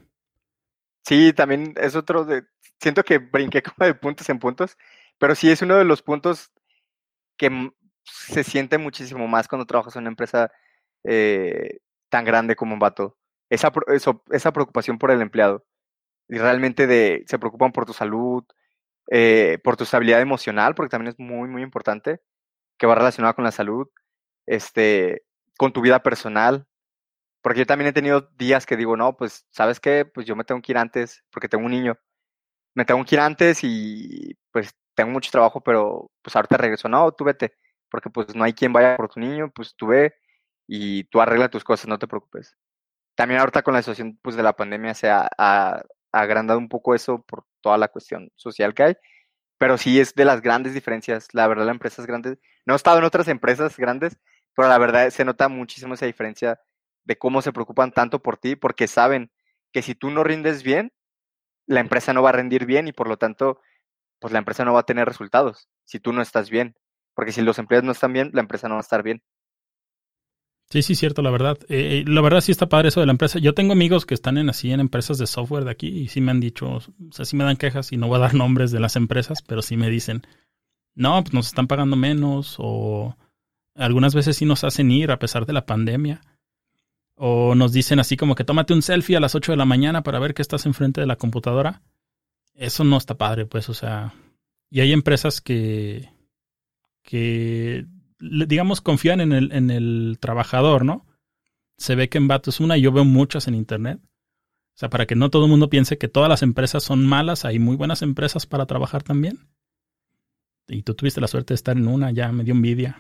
Sí, 1.04 1.34
también 1.34 1.74
es 1.78 1.96
otro 1.96 2.26
de, 2.26 2.44
siento 2.80 3.04
que 3.04 3.18
brinqué 3.18 3.62
como 3.64 3.86
de 3.86 3.96
puntos 3.96 4.30
en 4.30 4.40
puntos, 4.40 4.78
pero 5.18 5.36
sí 5.36 5.50
es 5.50 5.62
uno 5.62 5.76
de 5.78 5.86
los 5.86 6.02
puntos 6.02 6.52
que 7.38 7.72
se 8.04 8.44
siente 8.44 8.78
muchísimo 8.78 9.28
más 9.28 9.48
cuando 9.48 9.66
trabajas 9.66 9.96
en 9.96 10.02
una 10.02 10.10
empresa 10.10 10.52
eh, 11.04 11.80
tan 12.10 12.24
grande 12.24 12.56
como 12.56 12.74
un 12.74 12.80
vato. 12.80 13.18
Esa, 13.50 13.72
esa 14.32 14.54
preocupación 14.54 14.98
por 14.98 15.12
el 15.12 15.22
empleado 15.22 15.66
realmente 16.38 16.88
de, 16.88 17.24
se 17.28 17.40
preocupan 17.40 17.72
por 17.72 17.86
tu 17.86 17.94
salud, 17.94 18.44
eh, 19.10 19.60
por 19.64 19.78
tu 19.78 19.84
estabilidad 19.84 20.22
emocional, 20.22 20.76
porque 20.76 20.90
también 20.92 21.10
es 21.14 21.20
muy, 21.20 21.50
muy 21.50 21.64
importante, 21.64 22.22
que 22.78 22.88
va 22.88 22.96
relacionada 22.96 23.34
con 23.34 23.44
la 23.46 23.52
salud, 23.52 23.88
este, 24.46 25.24
con 25.58 25.74
tu 25.74 25.82
vida 25.82 26.02
personal, 26.04 26.68
porque 27.42 27.60
yo 27.60 27.66
también 27.66 27.90
he 27.90 27.94
tenido 27.94 28.30
días 28.38 28.66
que 28.66 28.78
digo, 28.78 28.98
no, 28.98 29.18
pues, 29.18 29.46
¿sabes 29.52 29.80
qué? 29.80 30.06
Pues 30.06 30.26
yo 30.28 30.36
me 30.36 30.44
tengo 30.44 30.62
que 30.62 30.72
ir 30.74 30.78
antes, 30.78 31.24
porque 31.32 31.50
tengo 31.50 31.66
un 31.66 31.72
niño, 31.72 31.98
me 32.76 32.86
tengo 32.86 33.04
que 33.06 33.16
ir 33.16 33.22
antes 33.22 33.60
y 33.64 34.38
pues 34.52 34.72
tengo 34.96 35.12
mucho 35.12 35.32
trabajo, 35.32 35.62
pero 35.62 36.12
pues 36.22 36.36
ahorita 36.36 36.58
regreso, 36.58 36.90
no, 36.90 37.12
tú 37.14 37.24
vete, 37.26 37.56
porque 37.90 38.10
pues 38.10 38.36
no 38.36 38.44
hay 38.44 38.54
quien 38.54 38.74
vaya 38.74 38.98
por 38.98 39.10
tu 39.10 39.20
niño, 39.20 39.52
pues 39.54 39.76
tú 39.76 39.88
ve 39.88 40.14
y 40.68 41.06
tú 41.06 41.22
arregla 41.22 41.50
tus 41.50 41.64
cosas, 41.64 41.88
no 41.88 42.00
te 42.00 42.08
preocupes. 42.08 42.56
También 43.16 43.42
ahorita 43.42 43.64
con 43.64 43.74
la 43.74 43.82
situación 43.82 44.20
pues 44.22 44.36
de 44.36 44.44
la 44.44 44.56
pandemia 44.56 44.94
se 44.94 45.10
ha, 45.10 45.84
agrandado 46.12 46.60
un 46.60 46.70
poco 46.70 46.96
eso 46.96 47.24
por 47.24 47.46
toda 47.62 47.78
la 47.78 47.88
cuestión 47.88 48.32
social 48.36 48.74
que 48.74 48.84
hay, 48.84 48.98
pero 49.58 49.78
sí 49.78 50.00
es 50.00 50.16
de 50.16 50.26
las 50.26 50.42
grandes 50.42 50.74
diferencias. 50.74 51.28
La 51.34 51.48
verdad, 51.48 51.66
la 51.66 51.72
empresa 51.72 52.02
es 52.02 52.08
grande. 52.08 52.40
No 52.66 52.74
he 52.74 52.78
estado 52.78 52.98
en 52.98 53.04
otras 53.04 53.28
empresas 53.28 53.78
grandes, 53.78 54.18
pero 54.56 54.68
la 54.68 54.78
verdad 54.78 55.10
se 55.10 55.26
nota 55.26 55.50
muchísimo 55.50 55.94
esa 55.94 56.06
diferencia 56.06 56.60
de 57.04 57.18
cómo 57.18 57.42
se 57.42 57.54
preocupan 57.54 57.92
tanto 57.92 58.22
por 58.22 58.38
ti, 58.38 58.56
porque 58.56 58.88
saben 58.88 59.32
que 59.72 59.82
si 59.82 59.96
tú 59.96 60.10
no 60.12 60.24
rindes 60.24 60.64
bien, 60.64 60.94
la 61.68 61.80
empresa 61.80 62.14
no 62.14 62.24
va 62.24 62.30
a 62.30 62.34
rendir 62.34 62.66
bien 62.66 62.88
y 62.88 62.94
por 62.94 63.08
lo 63.08 63.18
tanto, 63.18 63.62
pues 64.20 64.34
la 64.34 64.40
empresa 64.40 64.66
no 64.66 64.74
va 64.74 64.82
a 64.82 64.86
tener 64.86 65.08
resultados 65.08 65.70
si 65.86 66.00
tú 66.00 66.14
no 66.14 66.22
estás 66.22 66.50
bien. 66.50 66.76
Porque 67.14 67.32
si 67.32 67.42
los 67.42 67.60
empleados 67.60 67.86
no 67.86 67.92
están 67.92 68.14
bien, 68.14 68.32
la 68.34 68.42
empresa 68.42 68.68
no 68.68 68.76
va 68.76 68.80
a 68.80 68.88
estar 68.88 69.04
bien. 69.04 69.22
Sí, 70.72 70.84
sí, 70.84 70.96
cierto, 70.96 71.22
la 71.22 71.32
verdad. 71.32 71.58
Eh, 71.68 72.00
eh, 72.00 72.04
la 72.08 72.22
verdad 72.22 72.40
sí 72.40 72.54
está 72.54 72.70
padre 72.70 72.88
eso 72.88 73.02
de 73.02 73.06
la 73.06 73.12
empresa. 73.12 73.40
Yo 73.40 73.54
tengo 73.54 73.74
amigos 73.74 74.06
que 74.06 74.14
están 74.14 74.38
en 74.38 74.50
así 74.50 74.72
en 74.72 74.80
empresas 74.80 75.18
de 75.18 75.28
software 75.28 75.66
de 75.66 75.72
aquí 75.72 75.88
y 75.88 76.08
sí 76.08 76.22
me 76.22 76.32
han 76.32 76.40
dicho, 76.40 76.78
o 76.78 76.82
sea, 77.12 77.26
sí 77.26 77.36
me 77.36 77.44
dan 77.44 77.58
quejas 77.58 77.92
y 77.92 77.98
no 77.98 78.08
voy 78.08 78.16
a 78.16 78.22
dar 78.22 78.34
nombres 78.36 78.72
de 78.72 78.80
las 78.80 78.96
empresas, 78.96 79.42
pero 79.42 79.62
sí 79.62 79.76
me 79.76 79.90
dicen, 79.90 80.22
no, 80.96 81.22
pues 81.24 81.34
nos 81.34 81.48
están 81.48 81.68
pagando 81.68 81.98
menos 81.98 82.56
o 82.58 83.18
algunas 83.76 84.16
veces 84.16 84.38
sí 84.38 84.46
nos 84.46 84.64
hacen 84.64 84.92
ir 84.92 85.12
a 85.12 85.20
pesar 85.20 85.46
de 85.46 85.52
la 85.52 85.66
pandemia. 85.66 86.22
O 87.16 87.54
nos 87.54 87.74
dicen 87.74 88.00
así 88.00 88.16
como 88.16 88.34
que 88.34 88.46
tómate 88.46 88.74
un 88.74 88.82
selfie 88.82 89.18
a 89.18 89.20
las 89.20 89.36
8 89.36 89.52
de 89.52 89.58
la 89.58 89.66
mañana 89.66 90.04
para 90.04 90.20
ver 90.20 90.34
que 90.34 90.42
estás 90.42 90.66
enfrente 90.66 91.02
de 91.02 91.08
la 91.08 91.18
computadora. 91.18 91.82
Eso 92.56 92.86
no 92.86 92.98
está 92.98 93.18
padre, 93.18 93.46
pues, 93.46 93.68
o 93.68 93.74
sea. 93.74 94.14
Y 94.70 94.80
hay 94.80 94.94
empresas 94.94 95.42
que, 95.42 96.10
que 97.04 97.86
digamos, 98.22 98.82
confían 98.82 99.22
en 99.22 99.32
el, 99.32 99.52
en 99.52 99.70
el 99.72 100.18
trabajador, 100.20 100.86
¿no? 100.86 101.06
Se 101.78 101.96
ve 101.96 102.10
que 102.10 102.18
en 102.18 102.28
Vato 102.28 102.50
es 102.50 102.60
una, 102.60 102.78
y 102.78 102.82
yo 102.82 102.92
veo 102.92 103.06
muchas 103.06 103.48
en 103.48 103.56
Internet. 103.56 104.00
O 104.04 104.78
sea, 104.82 104.90
para 104.90 105.06
que 105.06 105.16
no 105.16 105.30
todo 105.30 105.46
el 105.46 105.50
mundo 105.50 105.70
piense 105.70 105.98
que 105.98 106.08
todas 106.08 106.30
las 106.30 106.44
empresas 106.44 106.84
son 106.84 107.06
malas, 107.06 107.46
hay 107.46 107.60
muy 107.60 107.76
buenas 107.76 108.02
empresas 108.02 108.46
para 108.46 108.66
trabajar 108.66 109.04
también. 109.04 109.50
Y 110.68 110.84
tú 110.84 110.96
tuviste 110.96 111.20
la 111.20 111.28
suerte 111.28 111.54
de 111.54 111.56
estar 111.56 111.76
en 111.76 111.88
una, 111.88 112.12
ya 112.12 112.32
me 112.32 112.44
dio 112.44 112.54
envidia. 112.54 113.00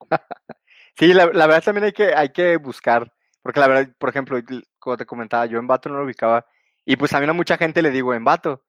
sí, 0.98 1.12
la, 1.14 1.26
verdad 1.26 1.62
también 1.62 1.84
hay 1.84 1.92
que, 1.92 2.14
hay 2.14 2.30
que 2.30 2.56
buscar, 2.56 3.12
porque 3.42 3.60
la 3.60 3.68
verdad, 3.68 3.94
por 3.98 4.08
ejemplo, 4.08 4.38
como 4.78 4.96
te 4.96 5.06
comentaba, 5.06 5.46
yo 5.46 5.58
en 5.58 5.66
Vato 5.66 5.88
no 5.88 5.98
lo 5.98 6.04
ubicaba, 6.04 6.44
y 6.84 6.96
pues 6.96 7.10
también 7.10 7.30
a 7.30 7.34
mucha 7.34 7.56
gente 7.56 7.82
le 7.82 7.90
digo 7.90 8.14
en 8.14 8.24
Vato, 8.24 8.64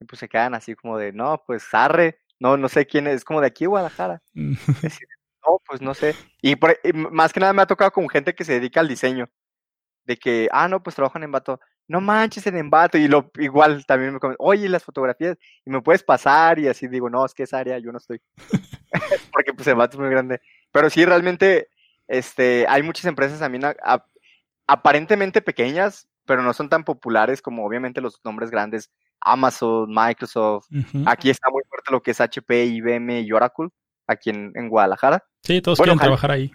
y 0.00 0.04
pues 0.04 0.20
se 0.20 0.28
quedan 0.28 0.54
así 0.54 0.74
como 0.74 0.96
de, 0.96 1.12
no, 1.12 1.42
pues 1.46 1.68
arre, 1.72 2.20
no, 2.40 2.56
no 2.56 2.68
sé 2.68 2.86
quién 2.86 3.06
es, 3.06 3.16
es 3.16 3.24
como 3.24 3.40
de 3.40 3.48
aquí 3.48 3.66
Guadalajara. 3.66 4.22
No, 5.48 5.62
pues 5.66 5.80
no 5.80 5.94
sé. 5.94 6.14
Y, 6.42 6.56
más 6.94 7.32
que 7.32 7.40
nada 7.40 7.52
me 7.52 7.62
ha 7.62 7.66
tocado 7.66 7.90
con 7.90 8.08
gente 8.08 8.34
que 8.34 8.44
se 8.44 8.54
dedica 8.54 8.80
al 8.80 8.88
diseño. 8.88 9.28
De 10.04 10.16
que, 10.16 10.48
ah, 10.52 10.68
no, 10.68 10.82
pues 10.82 10.96
trabajan 10.96 11.22
en 11.22 11.32
Bato. 11.32 11.60
No 11.86 12.00
manches 12.00 12.46
en 12.46 12.56
Embato. 12.56 12.98
Y 12.98 13.08
lo 13.08 13.30
igual 13.36 13.84
también 13.86 14.12
me 14.12 14.20
comentan, 14.20 14.36
oye, 14.40 14.68
las 14.68 14.84
fotografías, 14.84 15.36
y 15.64 15.70
me 15.70 15.82
puedes 15.82 16.02
pasar, 16.02 16.58
y 16.58 16.68
así 16.68 16.88
digo, 16.88 17.10
no, 17.10 17.24
es 17.24 17.34
que 17.34 17.44
esa 17.44 17.58
área 17.58 17.78
yo 17.78 17.92
no 17.92 17.98
estoy. 17.98 18.20
Porque 19.32 19.52
pues 19.54 19.66
Embato 19.68 19.96
es 19.96 20.00
muy 20.00 20.10
grande. 20.10 20.40
Pero 20.72 20.90
sí, 20.90 21.04
realmente, 21.04 21.68
este, 22.06 22.66
hay 22.68 22.82
muchas 22.82 23.06
empresas 23.06 23.38
también 23.38 23.64
aparentemente 24.66 25.40
pequeñas, 25.40 26.08
pero 26.26 26.42
no 26.42 26.52
son 26.52 26.68
tan 26.68 26.84
populares 26.84 27.40
como 27.40 27.64
obviamente 27.64 28.02
los 28.02 28.20
nombres 28.22 28.50
grandes, 28.50 28.90
Amazon, 29.20 29.88
Microsoft. 29.88 30.66
Aquí 31.06 31.30
está 31.30 31.50
muy 31.50 31.62
lo 31.90 32.02
que 32.02 32.12
es 32.12 32.20
HP, 32.20 32.64
IBM 32.64 33.20
y 33.20 33.32
Oracle, 33.32 33.68
aquí 34.06 34.30
en, 34.30 34.68
Guadalajara. 34.68 35.24
Sí, 35.42 35.60
todos 35.60 35.78
quieren 35.78 35.98
trabajar 35.98 36.30
ahí. 36.30 36.50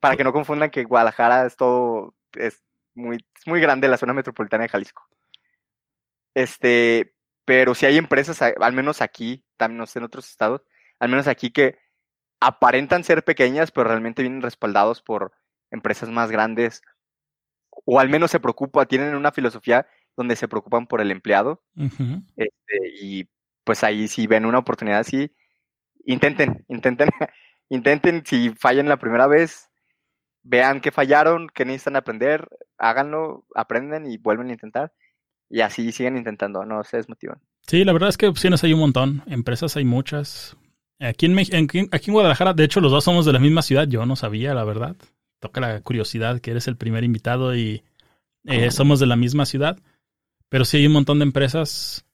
Para 0.00 0.16
que 0.16 0.24
no 0.24 0.32
confundan 0.32 0.70
que 0.70 0.84
Guadalajara 0.84 1.46
es 1.46 1.56
todo, 1.56 2.14
es 2.34 2.62
muy, 2.94 3.24
muy 3.46 3.60
grande 3.60 3.88
la 3.88 3.96
zona 3.96 4.12
metropolitana 4.12 4.64
de 4.64 4.68
Jalisco. 4.68 5.06
Este, 6.34 7.14
pero 7.44 7.74
si 7.74 7.86
hay 7.86 7.98
empresas, 7.98 8.40
al 8.42 8.72
menos 8.72 9.02
aquí, 9.02 9.44
también 9.56 9.78
no 9.78 9.86
sé 9.86 9.98
en 9.98 10.04
otros 10.04 10.28
estados, 10.28 10.62
al 10.98 11.08
menos 11.08 11.26
aquí 11.28 11.50
que 11.50 11.78
aparentan 12.40 13.04
ser 13.04 13.24
pequeñas, 13.24 13.70
pero 13.70 13.88
realmente 13.88 14.22
vienen 14.22 14.42
respaldados 14.42 15.02
por 15.02 15.32
empresas 15.70 16.08
más 16.08 16.30
grandes, 16.30 16.82
o 17.84 18.00
al 18.00 18.08
menos 18.08 18.30
se 18.30 18.40
preocupan, 18.40 18.86
tienen 18.86 19.14
una 19.14 19.32
filosofía 19.32 19.86
donde 20.16 20.36
se 20.36 20.48
preocupan 20.48 20.86
por 20.86 21.00
el 21.00 21.10
empleado. 21.10 21.62
Este, 22.36 22.78
y 23.00 23.28
pues 23.64 23.84
ahí 23.84 24.08
si 24.08 24.26
ven 24.26 24.44
una 24.44 24.58
oportunidad, 24.58 25.04
sí, 25.04 25.32
intenten, 26.04 26.64
intenten, 26.68 27.08
intenten, 27.68 28.24
si 28.26 28.50
fallan 28.50 28.88
la 28.88 28.98
primera 28.98 29.26
vez, 29.26 29.70
vean 30.42 30.80
que 30.80 30.90
fallaron, 30.90 31.48
que 31.48 31.64
necesitan 31.64 31.96
aprender, 31.96 32.48
háganlo, 32.78 33.46
aprenden 33.54 34.06
y 34.10 34.18
vuelven 34.18 34.48
a 34.48 34.52
intentar. 34.52 34.92
Y 35.48 35.60
así 35.60 35.92
siguen 35.92 36.16
intentando, 36.16 36.64
no 36.64 36.82
se 36.82 36.96
desmotivan. 36.96 37.40
Sí, 37.66 37.84
la 37.84 37.92
verdad 37.92 38.08
es 38.08 38.16
que 38.16 38.26
opciones 38.26 38.64
hay 38.64 38.72
un 38.72 38.80
montón, 38.80 39.22
empresas 39.26 39.76
hay 39.76 39.84
muchas. 39.84 40.56
Aquí 40.98 41.26
en, 41.26 41.38
aquí 41.38 42.10
en 42.10 42.12
Guadalajara, 42.12 42.54
de 42.54 42.64
hecho, 42.64 42.80
los 42.80 42.90
dos 42.90 43.04
somos 43.04 43.26
de 43.26 43.32
la 43.32 43.38
misma 43.38 43.62
ciudad, 43.62 43.86
yo 43.86 44.06
no 44.06 44.16
sabía, 44.16 44.54
la 44.54 44.64
verdad. 44.64 44.96
Toca 45.40 45.60
la 45.60 45.80
curiosidad 45.80 46.40
que 46.40 46.52
eres 46.52 46.68
el 46.68 46.76
primer 46.76 47.04
invitado 47.04 47.54
y 47.54 47.82
eh, 48.44 48.70
somos 48.70 49.00
de 49.00 49.06
la 49.06 49.16
misma 49.16 49.44
ciudad. 49.44 49.78
Pero 50.52 50.66
sí 50.66 50.76
hay 50.76 50.86
un 50.86 50.92
montón 50.92 51.18
de 51.18 51.22
empresas 51.22 52.04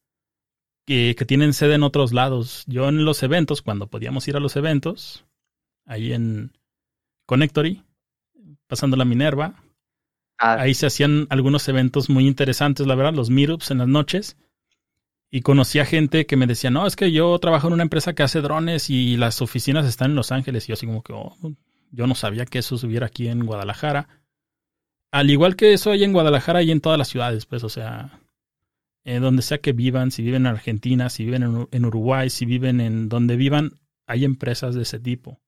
que, 0.86 1.16
que, 1.18 1.24
tienen 1.24 1.52
sede 1.52 1.74
en 1.74 1.82
otros 1.82 2.12
lados. 2.12 2.62
Yo 2.68 2.88
en 2.88 3.04
los 3.04 3.24
eventos, 3.24 3.62
cuando 3.62 3.88
podíamos 3.88 4.28
ir 4.28 4.36
a 4.36 4.40
los 4.40 4.54
eventos, 4.54 5.24
ahí 5.86 6.12
en 6.12 6.52
Connectory, 7.26 7.82
pasando 8.68 8.96
la 8.96 9.04
Minerva, 9.04 9.60
ah. 10.38 10.54
ahí 10.60 10.72
se 10.74 10.86
hacían 10.86 11.26
algunos 11.30 11.68
eventos 11.68 12.10
muy 12.10 12.28
interesantes, 12.28 12.86
la 12.86 12.94
verdad, 12.94 13.12
los 13.12 13.28
meetups 13.28 13.72
en 13.72 13.78
las 13.78 13.88
noches. 13.88 14.36
Y 15.32 15.40
conocía 15.40 15.84
gente 15.84 16.24
que 16.24 16.36
me 16.36 16.46
decía, 16.46 16.70
no, 16.70 16.86
es 16.86 16.94
que 16.94 17.10
yo 17.10 17.36
trabajo 17.40 17.66
en 17.66 17.72
una 17.72 17.82
empresa 17.82 18.12
que 18.12 18.22
hace 18.22 18.40
drones 18.40 18.88
y 18.88 19.16
las 19.16 19.42
oficinas 19.42 19.84
están 19.84 20.12
en 20.12 20.16
Los 20.16 20.30
Ángeles. 20.30 20.64
Y 20.64 20.68
yo 20.68 20.74
así 20.74 20.86
como 20.86 21.02
que, 21.02 21.12
oh, 21.12 21.36
yo 21.90 22.06
no 22.06 22.14
sabía 22.14 22.46
que 22.46 22.60
eso 22.60 22.76
estuviera 22.76 23.06
aquí 23.06 23.26
en 23.26 23.46
Guadalajara. 23.46 24.08
Al 25.10 25.28
igual 25.28 25.56
que 25.56 25.72
eso 25.72 25.90
hay 25.90 26.04
en 26.04 26.12
Guadalajara 26.12 26.62
y 26.62 26.70
en 26.70 26.80
todas 26.80 26.98
las 26.98 27.08
ciudades, 27.08 27.44
pues, 27.44 27.64
o 27.64 27.68
sea, 27.68 28.20
en 29.14 29.22
donde 29.22 29.40
sea 29.40 29.58
que 29.58 29.72
vivan, 29.72 30.10
si 30.10 30.22
viven 30.22 30.42
en 30.42 30.48
Argentina, 30.48 31.08
si 31.08 31.24
viven 31.24 31.66
en, 31.70 31.84
Uruguay, 31.86 32.28
si 32.28 32.44
viven 32.44 32.78
en 32.78 33.08
donde 33.08 33.36
vivan, 33.36 33.80
hay 34.06 34.26
empresas 34.26 34.74
de 34.74 34.82
ese 34.82 35.00
tipo. 35.00 35.40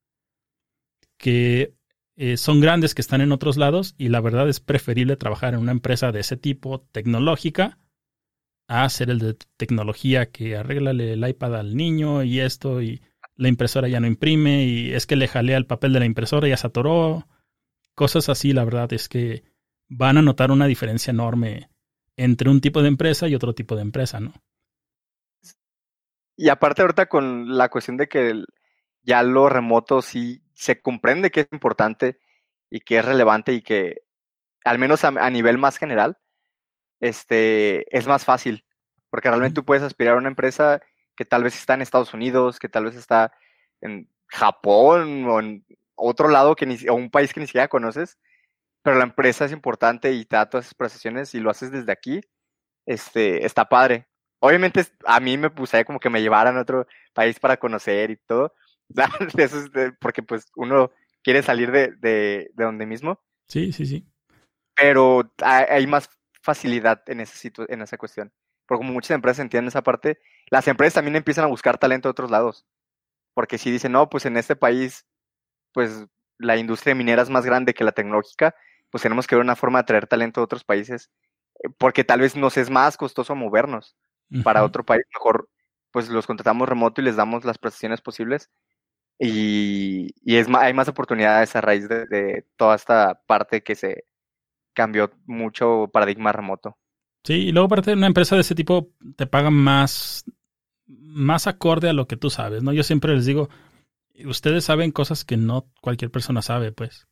Que 1.18 1.74
eh, 2.16 2.38
son 2.38 2.60
grandes, 2.60 2.94
que 2.94 3.02
están 3.02 3.20
en 3.20 3.32
otros 3.32 3.58
lados, 3.58 3.94
y 3.98 4.08
la 4.08 4.22
verdad 4.22 4.48
es 4.48 4.60
preferible 4.60 5.16
trabajar 5.16 5.52
en 5.52 5.60
una 5.60 5.72
empresa 5.72 6.10
de 6.10 6.20
ese 6.20 6.38
tipo, 6.38 6.80
tecnológica, 6.92 7.78
a 8.66 8.84
hacer 8.84 9.10
el 9.10 9.18
de 9.18 9.36
tecnología 9.58 10.30
que 10.30 10.56
arréglale 10.56 11.12
el 11.12 11.28
iPad 11.28 11.56
al 11.56 11.76
niño 11.76 12.22
y 12.22 12.40
esto, 12.40 12.80
y 12.80 13.02
la 13.36 13.48
impresora 13.48 13.88
ya 13.88 14.00
no 14.00 14.06
imprime, 14.06 14.64
y 14.64 14.92
es 14.92 15.06
que 15.06 15.16
le 15.16 15.28
jalea 15.28 15.58
el 15.58 15.66
papel 15.66 15.92
de 15.92 16.00
la 16.00 16.06
impresora 16.06 16.46
y 16.46 16.50
ya 16.50 16.56
se 16.56 16.68
atoró. 16.68 17.28
Cosas 17.94 18.30
así, 18.30 18.54
la 18.54 18.64
verdad 18.64 18.90
es 18.94 19.10
que 19.10 19.44
van 19.86 20.16
a 20.16 20.22
notar 20.22 20.50
una 20.50 20.66
diferencia 20.66 21.10
enorme 21.10 21.68
entre 22.22 22.50
un 22.50 22.60
tipo 22.60 22.82
de 22.82 22.88
empresa 22.88 23.28
y 23.28 23.34
otro 23.34 23.54
tipo 23.54 23.76
de 23.76 23.82
empresa, 23.82 24.20
¿no? 24.20 24.34
Y 26.36 26.48
aparte 26.50 26.82
ahorita 26.82 27.06
con 27.06 27.56
la 27.56 27.68
cuestión 27.70 27.96
de 27.96 28.08
que 28.08 28.44
ya 29.02 29.22
lo 29.22 29.48
remoto 29.48 30.02
sí 30.02 30.42
se 30.54 30.82
comprende 30.82 31.30
que 31.30 31.40
es 31.40 31.48
importante 31.50 32.18
y 32.68 32.80
que 32.80 32.98
es 32.98 33.04
relevante 33.04 33.52
y 33.54 33.62
que 33.62 34.02
al 34.64 34.78
menos 34.78 35.04
a 35.04 35.30
nivel 35.30 35.56
más 35.56 35.78
general, 35.78 36.18
este, 37.00 37.96
es 37.96 38.06
más 38.06 38.26
fácil, 38.26 38.64
porque 39.08 39.28
realmente 39.28 39.54
tú 39.54 39.64
puedes 39.64 39.82
aspirar 39.82 40.14
a 40.14 40.18
una 40.18 40.28
empresa 40.28 40.82
que 41.16 41.24
tal 41.24 41.42
vez 41.42 41.56
está 41.56 41.74
en 41.74 41.82
Estados 41.82 42.12
Unidos, 42.12 42.58
que 42.58 42.68
tal 42.68 42.84
vez 42.84 42.96
está 42.96 43.32
en 43.80 44.10
Japón 44.26 45.24
o 45.26 45.40
en 45.40 45.64
otro 45.94 46.28
lado 46.28 46.54
que 46.54 46.66
ni, 46.66 46.76
o 46.88 46.94
un 46.94 47.10
país 47.10 47.32
que 47.32 47.40
ni 47.40 47.46
siquiera 47.46 47.68
conoces, 47.68 48.18
pero 48.82 48.96
la 48.96 49.04
empresa 49.04 49.44
es 49.44 49.52
importante 49.52 50.12
y 50.12 50.24
te 50.24 50.36
da 50.36 50.48
todas 50.48 50.66
esas 50.66 50.74
prestaciones 50.74 51.34
y 51.34 51.40
lo 51.40 51.50
haces 51.50 51.70
desde 51.70 51.92
aquí, 51.92 52.20
este, 52.86 53.44
está 53.44 53.68
padre. 53.68 54.06
Obviamente 54.40 54.86
a 55.04 55.20
mí 55.20 55.36
me 55.36 55.48
gustaría 55.48 55.84
como 55.84 56.00
que 56.00 56.10
me 56.10 56.22
llevaran 56.22 56.56
a 56.56 56.62
otro 56.62 56.86
país 57.12 57.38
para 57.38 57.58
conocer 57.58 58.10
y 58.10 58.16
todo, 58.16 58.54
Eso 59.38 59.60
es 59.60 59.92
porque 60.00 60.22
pues 60.22 60.46
uno 60.56 60.90
quiere 61.22 61.42
salir 61.42 61.70
de, 61.70 61.92
de, 61.98 62.50
de 62.52 62.64
donde 62.64 62.86
mismo. 62.86 63.20
Sí, 63.48 63.72
sí, 63.72 63.86
sí. 63.86 64.06
Pero 64.74 65.32
hay 65.42 65.86
más 65.86 66.08
facilidad 66.42 67.02
en, 67.06 67.20
ese 67.20 67.52
en 67.68 67.82
esa 67.82 67.98
cuestión. 67.98 68.32
Porque 68.66 68.80
como 68.80 68.92
muchas 68.92 69.14
empresas 69.14 69.40
entienden 69.40 69.68
esa 69.68 69.82
parte, 69.82 70.20
las 70.48 70.68
empresas 70.68 70.94
también 70.94 71.16
empiezan 71.16 71.44
a 71.44 71.48
buscar 71.48 71.78
talento 71.78 72.08
de 72.08 72.12
otros 72.12 72.30
lados. 72.30 72.66
Porque 73.34 73.58
si 73.58 73.70
dicen, 73.70 73.92
no, 73.92 74.08
pues 74.08 74.26
en 74.26 74.36
este 74.36 74.56
país, 74.56 75.06
pues 75.72 76.06
la 76.38 76.56
industria 76.56 76.94
minera 76.94 77.22
es 77.22 77.30
más 77.30 77.44
grande 77.44 77.74
que 77.74 77.84
la 77.84 77.92
tecnológica, 77.92 78.54
pues 78.90 79.02
tenemos 79.02 79.26
que 79.26 79.36
ver 79.36 79.44
una 79.44 79.56
forma 79.56 79.78
de 79.78 79.84
traer 79.84 80.06
talento 80.06 80.40
de 80.40 80.44
otros 80.44 80.64
países, 80.64 81.10
eh, 81.62 81.68
porque 81.78 82.04
tal 82.04 82.20
vez 82.20 82.36
nos 82.36 82.56
es 82.56 82.70
más 82.70 82.96
costoso 82.96 83.34
movernos 83.34 83.96
para 84.44 84.64
otro 84.64 84.84
país. 84.84 85.02
Mejor, 85.14 85.48
pues 85.90 86.08
los 86.08 86.26
contratamos 86.26 86.68
remoto 86.68 87.00
y 87.00 87.04
les 87.04 87.16
damos 87.16 87.44
las 87.44 87.58
prestaciones 87.58 88.00
posibles. 88.00 88.50
Y, 89.18 90.14
y 90.22 90.36
es, 90.36 90.46
hay 90.54 90.72
más 90.72 90.88
oportunidades 90.88 91.54
a 91.56 91.60
raíz 91.60 91.88
de, 91.88 92.06
de 92.06 92.46
toda 92.56 92.76
esta 92.76 93.20
parte 93.26 93.62
que 93.62 93.74
se, 93.74 94.04
cambió 94.74 95.10
mucho 95.26 95.90
paradigma 95.92 96.32
remoto. 96.32 96.78
Sí, 97.24 97.34
y 97.34 97.52
luego 97.52 97.66
aparte 97.66 97.90
de 97.90 97.96
una 97.96 98.06
empresa 98.06 98.34
de 98.34 98.40
ese 98.42 98.54
tipo 98.54 98.94
te 99.16 99.26
pagan 99.26 99.52
más, 99.52 100.24
más 100.86 101.46
acorde 101.46 101.90
a 101.90 101.92
lo 101.92 102.06
que 102.06 102.16
tú 102.16 102.30
sabes, 102.30 102.62
¿no? 102.62 102.72
Yo 102.72 102.82
siempre 102.82 103.14
les 103.14 103.26
digo, 103.26 103.50
ustedes 104.24 104.64
saben 104.64 104.90
cosas 104.90 105.24
que 105.24 105.36
no 105.36 105.70
cualquier 105.80 106.10
persona 106.10 106.40
sabe, 106.40 106.72
pues. 106.72 107.08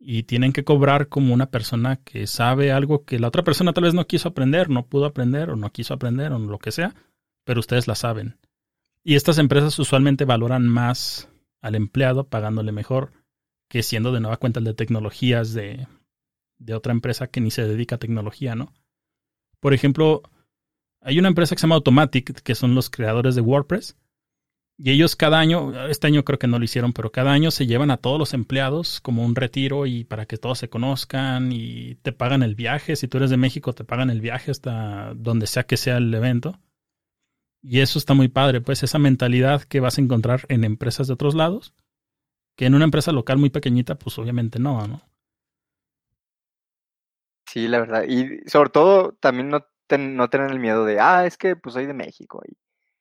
Y 0.00 0.22
tienen 0.22 0.52
que 0.52 0.64
cobrar 0.64 1.08
como 1.08 1.34
una 1.34 1.50
persona 1.50 1.96
que 1.96 2.26
sabe 2.26 2.72
algo 2.72 3.04
que 3.04 3.18
la 3.18 3.28
otra 3.28 3.44
persona 3.44 3.72
tal 3.72 3.84
vez 3.84 3.94
no 3.94 4.06
quiso 4.06 4.30
aprender, 4.30 4.70
no 4.70 4.86
pudo 4.86 5.04
aprender 5.04 5.50
o 5.50 5.56
no 5.56 5.70
quiso 5.70 5.92
aprender 5.94 6.32
o 6.32 6.38
lo 6.38 6.58
que 6.58 6.72
sea, 6.72 6.94
pero 7.44 7.60
ustedes 7.60 7.86
la 7.86 7.94
saben. 7.94 8.38
Y 9.04 9.14
estas 9.14 9.38
empresas 9.38 9.78
usualmente 9.78 10.24
valoran 10.24 10.66
más 10.66 11.28
al 11.60 11.74
empleado 11.74 12.28
pagándole 12.28 12.72
mejor 12.72 13.12
que 13.68 13.82
siendo 13.82 14.10
de 14.10 14.20
nueva 14.20 14.38
cuenta 14.38 14.58
el 14.58 14.64
de 14.64 14.74
tecnologías 14.74 15.52
de 15.52 15.86
de 16.60 16.74
otra 16.74 16.92
empresa 16.92 17.26
que 17.26 17.40
ni 17.40 17.50
se 17.50 17.66
dedica 17.66 17.96
a 17.96 17.98
tecnología, 17.98 18.54
¿no? 18.54 18.72
Por 19.58 19.74
ejemplo, 19.74 20.22
hay 21.00 21.18
una 21.18 21.28
empresa 21.28 21.54
que 21.54 21.60
se 21.60 21.64
llama 21.64 21.74
Automatic, 21.76 22.42
que 22.42 22.54
son 22.54 22.74
los 22.74 22.90
creadores 22.90 23.34
de 23.34 23.40
WordPress, 23.40 23.96
y 24.82 24.92
ellos 24.92 25.14
cada 25.14 25.38
año, 25.38 25.88
este 25.88 26.06
año 26.06 26.24
creo 26.24 26.38
que 26.38 26.46
no 26.46 26.58
lo 26.58 26.64
hicieron, 26.64 26.94
pero 26.94 27.12
cada 27.12 27.32
año 27.32 27.50
se 27.50 27.66
llevan 27.66 27.90
a 27.90 27.98
todos 27.98 28.18
los 28.18 28.32
empleados 28.32 29.02
como 29.02 29.26
un 29.26 29.34
retiro 29.34 29.84
y 29.84 30.04
para 30.04 30.24
que 30.24 30.38
todos 30.38 30.58
se 30.58 30.70
conozcan 30.70 31.52
y 31.52 31.96
te 31.96 32.12
pagan 32.12 32.42
el 32.42 32.54
viaje. 32.54 32.96
Si 32.96 33.06
tú 33.06 33.18
eres 33.18 33.28
de 33.28 33.36
México, 33.36 33.74
te 33.74 33.84
pagan 33.84 34.08
el 34.08 34.22
viaje 34.22 34.50
hasta 34.50 35.12
donde 35.14 35.46
sea 35.46 35.64
que 35.64 35.76
sea 35.76 35.98
el 35.98 36.14
evento. 36.14 36.58
Y 37.60 37.80
eso 37.80 37.98
está 37.98 38.14
muy 38.14 38.28
padre, 38.28 38.62
pues 38.62 38.82
esa 38.82 38.98
mentalidad 38.98 39.64
que 39.64 39.80
vas 39.80 39.98
a 39.98 40.00
encontrar 40.00 40.46
en 40.48 40.64
empresas 40.64 41.08
de 41.08 41.12
otros 41.12 41.34
lados, 41.34 41.74
que 42.56 42.64
en 42.64 42.74
una 42.74 42.86
empresa 42.86 43.12
local 43.12 43.36
muy 43.36 43.50
pequeñita, 43.50 43.96
pues 43.96 44.18
obviamente 44.18 44.58
no, 44.58 44.86
¿no? 44.88 45.02
Sí, 47.44 47.68
la 47.68 47.80
verdad. 47.80 48.04
Y 48.08 48.48
sobre 48.48 48.70
todo 48.70 49.12
también 49.20 49.50
no, 49.50 49.66
no 49.98 50.30
tener 50.30 50.50
el 50.50 50.58
miedo 50.58 50.86
de, 50.86 51.00
ah, 51.00 51.26
es 51.26 51.36
que 51.36 51.54
pues 51.54 51.74
soy 51.74 51.84
de 51.84 51.92
México. 51.92 52.42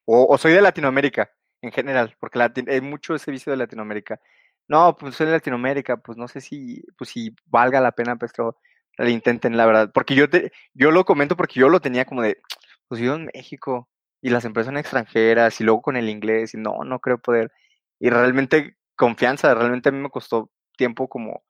o, 0.03 0.38
soy 0.38 0.51
de 0.51 0.61
Latinoamérica 0.61 1.30
en 1.61 1.72
general, 1.72 2.15
porque 2.19 2.40
hay 2.41 2.81
mucho 2.81 3.15
ese 3.15 3.31
vicio 3.31 3.52
de 3.52 3.57
Latinoamérica. 3.57 4.19
No, 4.68 4.95
pues 4.98 5.15
soy 5.15 5.27
de 5.27 5.34
Latinoamérica, 5.34 5.98
pues 5.98 6.18
no 6.18 6.27
sé 6.27 6.41
si, 6.41 6.84
pues 6.98 7.10
si 7.10 7.36
valga 7.48 7.81
la 7.81 7.91
pena, 7.91 8.15
pues 8.18 8.31
que 8.34 8.44
le 8.98 9.11
intenten, 9.11 9.57
la 9.57 9.65
verdad. 9.65 9.91
Porque 9.94 10.15
yo 10.15 10.30
te, 10.30 10.52
yo 10.73 10.91
lo 10.91 11.06
comento 11.06 11.36
porque 11.36 11.60
yo 11.60 11.69
lo 11.69 11.80
tenía 11.81 12.06
como 12.06 12.22
de, 12.22 12.38
pues 12.88 13.02
yo 13.02 13.15
en 13.15 13.30
México 13.34 13.90
y 14.22 14.30
las 14.30 14.45
empresas 14.45 14.68
son 14.68 14.77
extranjeras 14.77 15.60
y 15.61 15.64
luego 15.64 15.81
con 15.81 15.98
el 15.98 16.10
inglés 16.10 16.53
y 16.53 16.57
no, 16.57 16.84
no 16.84 16.99
creo 16.99 17.19
poder. 17.19 17.52
Y 17.99 18.10
realmente 18.10 18.77
confianza, 18.95 19.53
realmente 19.56 19.90
a 19.90 19.91
mí 19.91 19.99
me 19.99 20.10
costó 20.10 20.52
tiempo 20.77 21.07
como 21.10 21.44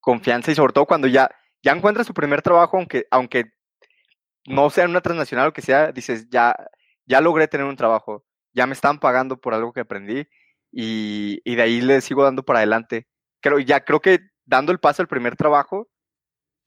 confianza 0.00 0.50
y 0.52 0.54
sobre 0.54 0.72
todo 0.72 0.86
cuando 0.86 1.08
ya 1.08 1.30
ya 1.62 1.72
encuentras 1.72 2.06
tu 2.06 2.14
primer 2.14 2.42
trabajo, 2.42 2.76
aunque, 2.76 3.06
aunque 3.10 3.52
no 4.46 4.70
sea 4.70 4.84
en 4.84 4.90
una 4.90 5.00
transnacional 5.00 5.48
o 5.48 5.52
que 5.52 5.62
sea, 5.62 5.92
dices, 5.92 6.28
ya, 6.30 6.54
ya 7.06 7.20
logré 7.20 7.48
tener 7.48 7.66
un 7.66 7.76
trabajo, 7.76 8.24
ya 8.52 8.66
me 8.66 8.74
están 8.74 8.98
pagando 8.98 9.40
por 9.40 9.54
algo 9.54 9.72
que 9.72 9.80
aprendí 9.80 10.26
y, 10.72 11.40
de 11.44 11.62
ahí 11.62 11.80
le 11.80 12.00
sigo 12.00 12.24
dando 12.24 12.44
para 12.44 12.60
adelante. 12.60 13.06
Creo, 13.40 13.58
ya 13.58 13.84
creo 13.84 14.00
que 14.00 14.20
dando 14.44 14.72
el 14.72 14.80
paso 14.80 15.02
al 15.02 15.08
primer 15.08 15.36
trabajo, 15.36 15.88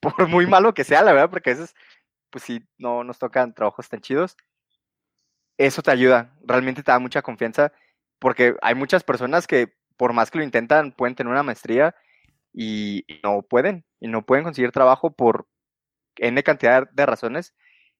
por 0.00 0.28
muy 0.28 0.46
malo 0.46 0.74
que 0.74 0.84
sea, 0.84 1.02
la 1.02 1.12
verdad, 1.12 1.30
porque 1.30 1.50
a 1.50 1.54
veces, 1.54 1.74
pues 2.30 2.44
sí, 2.44 2.60
no 2.78 3.04
nos 3.04 3.18
tocan 3.18 3.54
trabajos 3.54 3.88
tan 3.88 4.00
chidos. 4.00 4.36
Eso 5.58 5.82
te 5.82 5.90
ayuda, 5.90 6.34
realmente 6.42 6.82
te 6.82 6.90
da 6.90 6.98
mucha 6.98 7.22
confianza, 7.22 7.72
porque 8.18 8.56
hay 8.62 8.74
muchas 8.74 9.04
personas 9.04 9.46
que, 9.46 9.74
por 9.96 10.12
más 10.12 10.30
que 10.30 10.38
lo 10.38 10.44
intentan, 10.44 10.92
pueden 10.92 11.14
tener 11.14 11.30
una 11.30 11.42
maestría 11.42 11.94
y, 12.52 13.04
no 13.22 13.42
pueden, 13.42 13.84
y 14.00 14.08
no 14.08 14.24
pueden 14.24 14.44
conseguir 14.44 14.72
trabajo 14.72 15.12
por 15.14 15.46
N 16.16 16.42
cantidad 16.42 16.88
de 16.90 17.06
razones. 17.06 17.54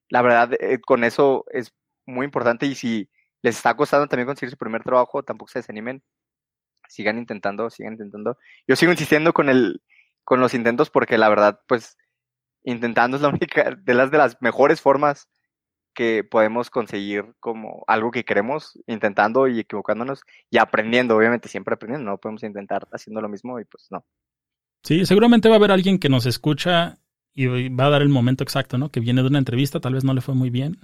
La 0.09 0.21
verdad, 0.21 0.53
eh, 0.59 0.79
con 0.81 1.03
eso 1.03 1.45
es 1.51 1.73
muy 2.05 2.25
importante 2.25 2.65
y 2.65 2.75
si 2.75 3.09
les 3.43 3.57
está 3.57 3.75
costando 3.75 4.07
también 4.07 4.25
conseguir 4.25 4.49
su 4.49 4.57
primer 4.57 4.83
trabajo, 4.83 5.21
tampoco 5.21 5.51
se 5.51 5.59
desanimen. 5.59 6.01
Sigan 6.89 7.17
intentando, 7.17 7.69
sigan 7.69 7.93
intentando. 7.93 8.37
Yo 8.67 8.75
sigo 8.75 8.91
insistiendo 8.91 9.33
con 9.33 9.49
el, 9.49 9.81
con 10.23 10.39
los 10.39 10.53
intentos 10.53 10.89
porque 10.89 11.17
la 11.17 11.29
verdad, 11.29 11.59
pues, 11.67 11.97
intentando 12.63 13.17
es 13.17 13.21
la 13.21 13.29
única 13.29 13.75
de 13.75 13.93
las 13.93 14.09
de 14.09 14.17
las 14.17 14.41
mejores 14.41 14.81
formas 14.81 15.29
que 15.93 16.23
podemos 16.23 16.69
conseguir 16.69 17.35
como 17.39 17.83
algo 17.85 18.11
que 18.11 18.25
queremos, 18.25 18.79
intentando 18.87 19.47
y 19.47 19.59
equivocándonos 19.59 20.21
y 20.49 20.57
aprendiendo, 20.57 21.15
obviamente 21.15 21.49
siempre 21.49 21.75
aprendiendo, 21.75 22.09
no 22.09 22.17
podemos 22.17 22.43
intentar 22.43 22.87
haciendo 22.91 23.21
lo 23.21 23.29
mismo 23.29 23.59
y 23.59 23.65
pues 23.65 23.87
no. 23.91 24.03
Sí, 24.83 25.05
seguramente 25.05 25.49
va 25.49 25.55
a 25.55 25.57
haber 25.57 25.71
alguien 25.71 25.99
que 25.99 26.09
nos 26.09 26.25
escucha 26.25 26.97
y 27.33 27.69
va 27.69 27.85
a 27.85 27.89
dar 27.89 28.01
el 28.01 28.09
momento 28.09 28.43
exacto, 28.43 28.77
¿no? 28.77 28.89
Que 28.89 28.99
viene 28.99 29.21
de 29.21 29.27
una 29.27 29.39
entrevista, 29.39 29.79
tal 29.79 29.93
vez 29.93 30.03
no 30.03 30.13
le 30.13 30.21
fue 30.21 30.35
muy 30.35 30.49
bien, 30.49 30.79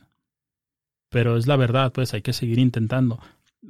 pero 1.09 1.37
es 1.37 1.47
la 1.47 1.55
verdad, 1.55 1.91
pues 1.91 2.13
hay 2.13 2.21
que 2.21 2.33
seguir 2.33 2.59
intentando. 2.59 3.19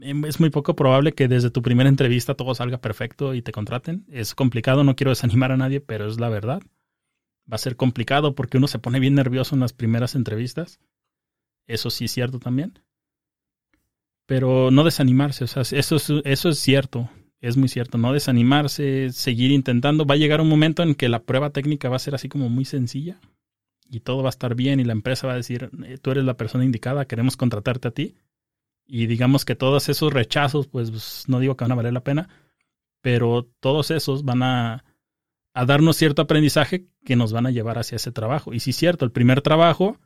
Em, 0.02 0.26
es 0.26 0.40
muy 0.40 0.50
poco 0.50 0.76
probable 0.76 1.14
que 1.14 1.28
desde 1.28 1.50
tu 1.50 1.62
primera 1.62 1.90
entrevista 1.90 2.36
todo 2.36 2.54
salga 2.56 2.80
perfecto 2.80 3.34
y 3.34 3.42
te 3.42 3.52
contraten. 3.52 4.06
Es 4.10 4.36
complicado, 4.36 4.84
no 4.84 4.96
quiero 4.96 5.12
desanimar 5.12 5.52
a 5.52 5.58
nadie, 5.58 5.82
pero 5.82 6.08
es 6.08 6.20
la 6.20 6.30
verdad. 6.30 6.62
Va 7.52 7.56
a 7.56 7.58
ser 7.58 7.76
complicado 7.76 8.36
porque 8.36 8.58
uno 8.58 8.68
se 8.68 8.80
pone 8.80 9.00
bien 9.00 9.16
nervioso 9.16 9.56
en 9.56 9.62
las 9.62 9.74
primeras 9.74 10.16
entrevistas. 10.16 10.80
Eso 11.68 11.90
sí 11.90 12.06
es 12.06 12.12
cierto 12.12 12.40
también. 12.40 12.80
Pero 14.26 14.70
no 14.70 14.84
desanimarse, 14.84 15.46
o 15.46 15.48
sea, 15.48 15.64
eso 15.64 15.96
es, 15.96 16.10
eso 16.24 16.50
es 16.50 16.60
cierto 16.60 17.10
es 17.42 17.56
muy 17.56 17.70
cierto, 17.70 17.98
no 17.98 18.14
desanimarse, 18.14 19.12
seguir 19.12 19.52
intentando. 19.52 20.06
Va 20.06 20.16
a 20.16 20.18
llegar 20.18 20.42
un 20.42 20.50
momento 20.50 20.84
en 20.84 20.96
que 20.96 21.10
la 21.10 21.24
prueba 21.24 21.52
técnica 21.52 21.90
va 21.90 21.96
a 21.96 22.00
ser 22.00 22.16
así 22.16 22.28
como 22.28 22.50
muy 22.50 22.66
sencilla 22.66 23.20
y 23.90 24.02
todo 24.02 24.24
va 24.24 24.30
a 24.30 24.32
estar 24.32 24.56
bien 24.56 24.80
y 24.80 24.84
la 24.84 24.94
empresa 24.94 25.28
va 25.28 25.34
a 25.34 25.38
decir, 25.38 25.70
eh, 25.86 25.98
tú 25.98 26.12
eres 26.12 26.24
la 26.24 26.38
persona 26.38 26.64
indicada, 26.64 27.06
queremos 27.06 27.38
contratarte 27.38 27.88
a 27.88 27.92
ti. 27.92 28.16
Y 28.86 29.08
digamos 29.08 29.46
que 29.46 29.56
todos 29.56 29.90
esos 29.90 30.14
rechazos, 30.14 30.68
pues 30.68 31.26
no 31.28 31.40
digo 31.40 31.56
que 31.56 31.64
van 31.64 31.74
a 31.74 31.76
valer 31.76 31.94
la 31.94 32.04
pena, 32.04 32.30
pero 33.02 33.50
todos 33.60 33.92
esos 33.92 34.24
van 34.24 34.42
a, 34.44 34.84
a 35.54 35.66
darnos 35.66 35.96
cierto 35.98 36.22
aprendizaje 36.22 36.88
que 37.06 37.16
nos 37.16 37.32
van 37.32 37.46
a 37.46 37.52
llevar 37.52 37.78
hacia 37.78 37.98
ese 37.98 38.12
trabajo. 38.12 38.54
Y 38.54 38.60
si 38.60 38.72
es 38.72 38.78
cierto, 38.78 39.06
el 39.06 39.12
primer 39.12 39.42
trabajo, 39.42 40.00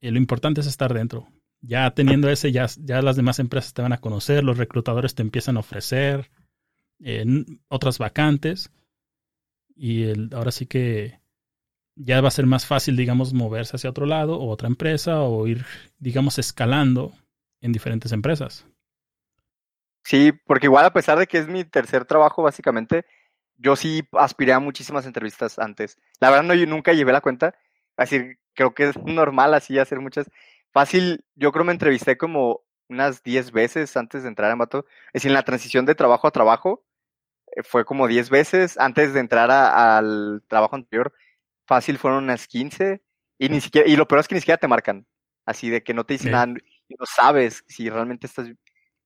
eh, 0.00 0.10
lo 0.10 0.18
importante 0.18 0.60
es 0.60 0.66
estar 0.66 0.94
dentro. 0.94 1.28
Ya 1.60 1.90
teniendo 1.92 2.30
ese, 2.30 2.52
ya, 2.52 2.66
ya 2.78 3.02
las 3.02 3.16
demás 3.16 3.38
empresas 3.38 3.74
te 3.74 3.82
van 3.82 3.92
a 3.92 3.98
conocer, 3.98 4.44
los 4.44 4.58
reclutadores 4.58 5.14
te 5.14 5.22
empiezan 5.22 5.56
a 5.56 5.60
ofrecer, 5.60 6.30
en 7.00 7.60
otras 7.68 7.98
vacantes 7.98 8.70
y 9.74 10.04
el, 10.04 10.30
ahora 10.32 10.50
sí 10.50 10.66
que 10.66 11.20
ya 11.96 12.20
va 12.20 12.28
a 12.28 12.30
ser 12.30 12.46
más 12.46 12.66
fácil, 12.66 12.96
digamos, 12.96 13.32
moverse 13.32 13.76
hacia 13.76 13.90
otro 13.90 14.06
lado 14.06 14.38
o 14.38 14.50
otra 14.50 14.68
empresa 14.68 15.22
o 15.22 15.46
ir, 15.46 15.64
digamos, 15.98 16.38
escalando 16.38 17.12
en 17.60 17.72
diferentes 17.72 18.12
empresas. 18.12 18.66
Sí, 20.04 20.32
porque 20.32 20.66
igual 20.66 20.84
a 20.84 20.92
pesar 20.92 21.18
de 21.18 21.26
que 21.26 21.38
es 21.38 21.48
mi 21.48 21.64
tercer 21.64 22.04
trabajo, 22.04 22.42
básicamente, 22.42 23.04
yo 23.56 23.74
sí 23.74 24.06
aspiré 24.12 24.52
a 24.52 24.60
muchísimas 24.60 25.06
entrevistas 25.06 25.58
antes. 25.58 25.98
La 26.20 26.30
verdad, 26.30 26.44
no, 26.44 26.54
yo 26.54 26.66
nunca 26.66 26.92
llevé 26.92 27.12
la 27.12 27.22
cuenta. 27.22 27.56
Así, 27.96 28.36
creo 28.54 28.74
que 28.74 28.90
es 28.90 28.96
normal 29.02 29.54
así 29.54 29.78
hacer 29.78 30.00
muchas. 30.00 30.30
Fácil, 30.72 31.24
yo 31.34 31.50
creo 31.50 31.64
me 31.64 31.72
entrevisté 31.72 32.16
como 32.16 32.60
unas 32.88 33.22
10 33.22 33.50
veces 33.50 33.96
antes 33.96 34.22
de 34.22 34.28
entrar 34.28 34.50
a 34.50 34.56
Mato. 34.56 34.86
Es 35.08 35.14
decir, 35.14 35.30
en 35.30 35.34
la 35.34 35.44
transición 35.44 35.86
de 35.86 35.94
trabajo 35.94 36.28
a 36.28 36.30
trabajo 36.30 36.84
eh, 37.56 37.62
fue 37.64 37.84
como 37.84 38.06
10 38.06 38.30
veces. 38.30 38.78
Antes 38.78 39.14
de 39.14 39.20
entrar 39.20 39.50
al 39.50 40.42
trabajo 40.46 40.76
anterior, 40.76 41.12
fácil 41.66 41.98
fueron 41.98 42.24
unas 42.24 42.46
15. 42.46 43.02
Y, 43.38 43.48
ni 43.48 43.60
siquiera, 43.60 43.88
y 43.88 43.96
lo 43.96 44.08
peor 44.08 44.20
es 44.20 44.28
que 44.28 44.34
ni 44.34 44.40
siquiera 44.40 44.58
te 44.58 44.68
marcan. 44.68 45.06
Así 45.44 45.70
de 45.70 45.82
que 45.82 45.94
no 45.94 46.04
te 46.04 46.14
dicen 46.14 46.32
nada 46.32 46.46
y 46.88 46.94
no 46.98 47.06
sabes 47.06 47.64
si 47.68 47.88
realmente 47.88 48.26
estás. 48.26 48.48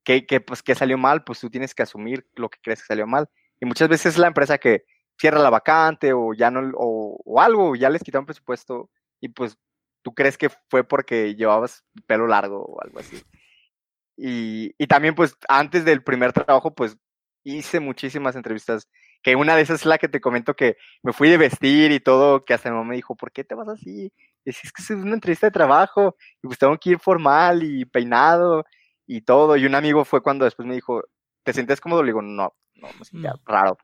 Que, 0.04 0.26
que, 0.26 0.40
pues, 0.40 0.62
que 0.62 0.74
salió 0.74 0.96
mal, 0.96 1.24
pues 1.24 1.40
tú 1.40 1.50
tienes 1.50 1.74
que 1.74 1.82
asumir 1.82 2.26
lo 2.34 2.48
que 2.48 2.58
crees 2.62 2.80
que 2.80 2.86
salió 2.86 3.06
mal. 3.06 3.28
Y 3.60 3.66
muchas 3.66 3.88
veces 3.88 4.14
es 4.14 4.18
la 4.18 4.28
empresa 4.28 4.58
que 4.58 4.84
cierra 5.18 5.40
la 5.40 5.50
vacante 5.50 6.12
o 6.14 6.32
ya 6.32 6.50
no, 6.50 6.72
o, 6.76 7.20
o 7.22 7.40
algo, 7.40 7.76
ya 7.76 7.90
les 7.90 8.02
quitaron 8.02 8.24
presupuesto 8.24 8.88
y 9.20 9.28
pues 9.28 9.58
tú 10.02 10.14
crees 10.14 10.38
que 10.38 10.48
fue 10.70 10.84
porque 10.84 11.34
llevabas 11.34 11.84
pelo 12.06 12.26
largo 12.26 12.64
o 12.64 12.82
algo 12.82 13.00
así. 13.00 13.22
Y, 14.16 14.74
y 14.78 14.86
también, 14.86 15.14
pues, 15.14 15.36
antes 15.48 15.84
del 15.84 16.02
primer 16.02 16.32
trabajo, 16.32 16.74
pues, 16.74 16.96
hice 17.42 17.80
muchísimas 17.80 18.36
entrevistas. 18.36 18.88
Que 19.22 19.36
una 19.36 19.56
de 19.56 19.62
esas 19.62 19.80
es 19.80 19.86
la 19.86 19.98
que 19.98 20.08
te 20.08 20.20
comento 20.20 20.54
que 20.54 20.76
me 21.02 21.12
fui 21.12 21.28
de 21.28 21.36
vestir 21.36 21.92
y 21.92 22.00
todo, 22.00 22.44
que 22.44 22.54
hasta 22.54 22.70
mi 22.70 22.76
mamá 22.76 22.90
me 22.90 22.96
dijo, 22.96 23.16
¿por 23.16 23.32
qué 23.32 23.44
te 23.44 23.54
vas 23.54 23.68
así? 23.68 24.12
Y 24.44 24.50
es 24.50 24.72
que 24.72 24.82
es 24.82 24.90
una 24.90 25.14
entrevista 25.14 25.46
de 25.46 25.50
trabajo, 25.52 26.16
y 26.42 26.46
pues 26.46 26.58
tengo 26.58 26.76
que 26.78 26.90
ir 26.90 26.98
formal 26.98 27.62
y 27.62 27.84
peinado 27.84 28.64
y 29.06 29.22
todo. 29.22 29.56
Y 29.56 29.66
un 29.66 29.74
amigo 29.74 30.04
fue 30.04 30.22
cuando 30.22 30.44
después 30.44 30.66
me 30.66 30.74
dijo, 30.74 31.02
¿te 31.44 31.52
sientes 31.52 31.80
cómodo? 31.80 32.02
Le 32.02 32.08
digo, 32.08 32.22
no, 32.22 32.54
no, 32.76 32.88
me 32.98 33.04
sentía 33.04 33.34
mm. 33.34 33.40
raro. 33.46 33.78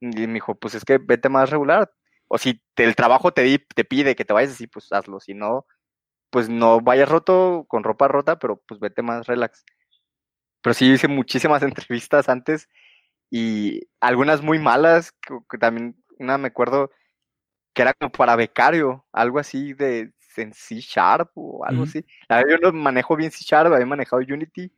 Y 0.00 0.26
me 0.26 0.34
dijo, 0.34 0.54
pues 0.54 0.74
es 0.74 0.84
que 0.84 0.98
vete 0.98 1.28
más 1.28 1.50
regular. 1.50 1.90
O 2.28 2.38
si 2.38 2.62
el 2.76 2.94
trabajo 2.94 3.32
te, 3.32 3.58
te 3.74 3.84
pide 3.84 4.14
que 4.14 4.24
te 4.24 4.32
vayas 4.32 4.52
así, 4.52 4.66
pues 4.66 4.92
hazlo. 4.92 5.20
Si 5.20 5.34
no, 5.34 5.66
pues 6.30 6.48
no 6.48 6.80
vayas 6.80 7.08
roto, 7.08 7.64
con 7.68 7.84
ropa 7.84 8.08
rota, 8.08 8.38
pero 8.38 8.62
pues 8.66 8.80
vete 8.80 9.02
más 9.02 9.26
relax. 9.26 9.64
Pero 10.62 10.74
sí 10.74 10.92
hice 10.92 11.08
muchísimas 11.08 11.62
entrevistas 11.62 12.28
antes 12.28 12.68
y 13.30 13.88
algunas 14.00 14.42
muy 14.42 14.58
malas, 14.58 15.12
que, 15.12 15.58
también 15.58 15.96
una 16.18 16.38
me 16.38 16.48
acuerdo 16.48 16.90
que 17.74 17.82
era 17.82 17.94
como 17.94 18.10
para 18.10 18.36
becario, 18.36 19.06
algo 19.12 19.38
así 19.38 19.72
de 19.74 20.12
en 20.38 20.52
C 20.52 20.76
Sharp 20.80 21.30
o 21.34 21.64
algo 21.64 21.84
así. 21.84 22.04
yo 22.28 22.58
no 22.58 22.72
manejo 22.72 23.16
bien 23.16 23.30
C 23.30 23.44
Sharp, 23.44 23.72
había 23.72 23.86
manejado 23.86 24.22
Unity. 24.22 24.72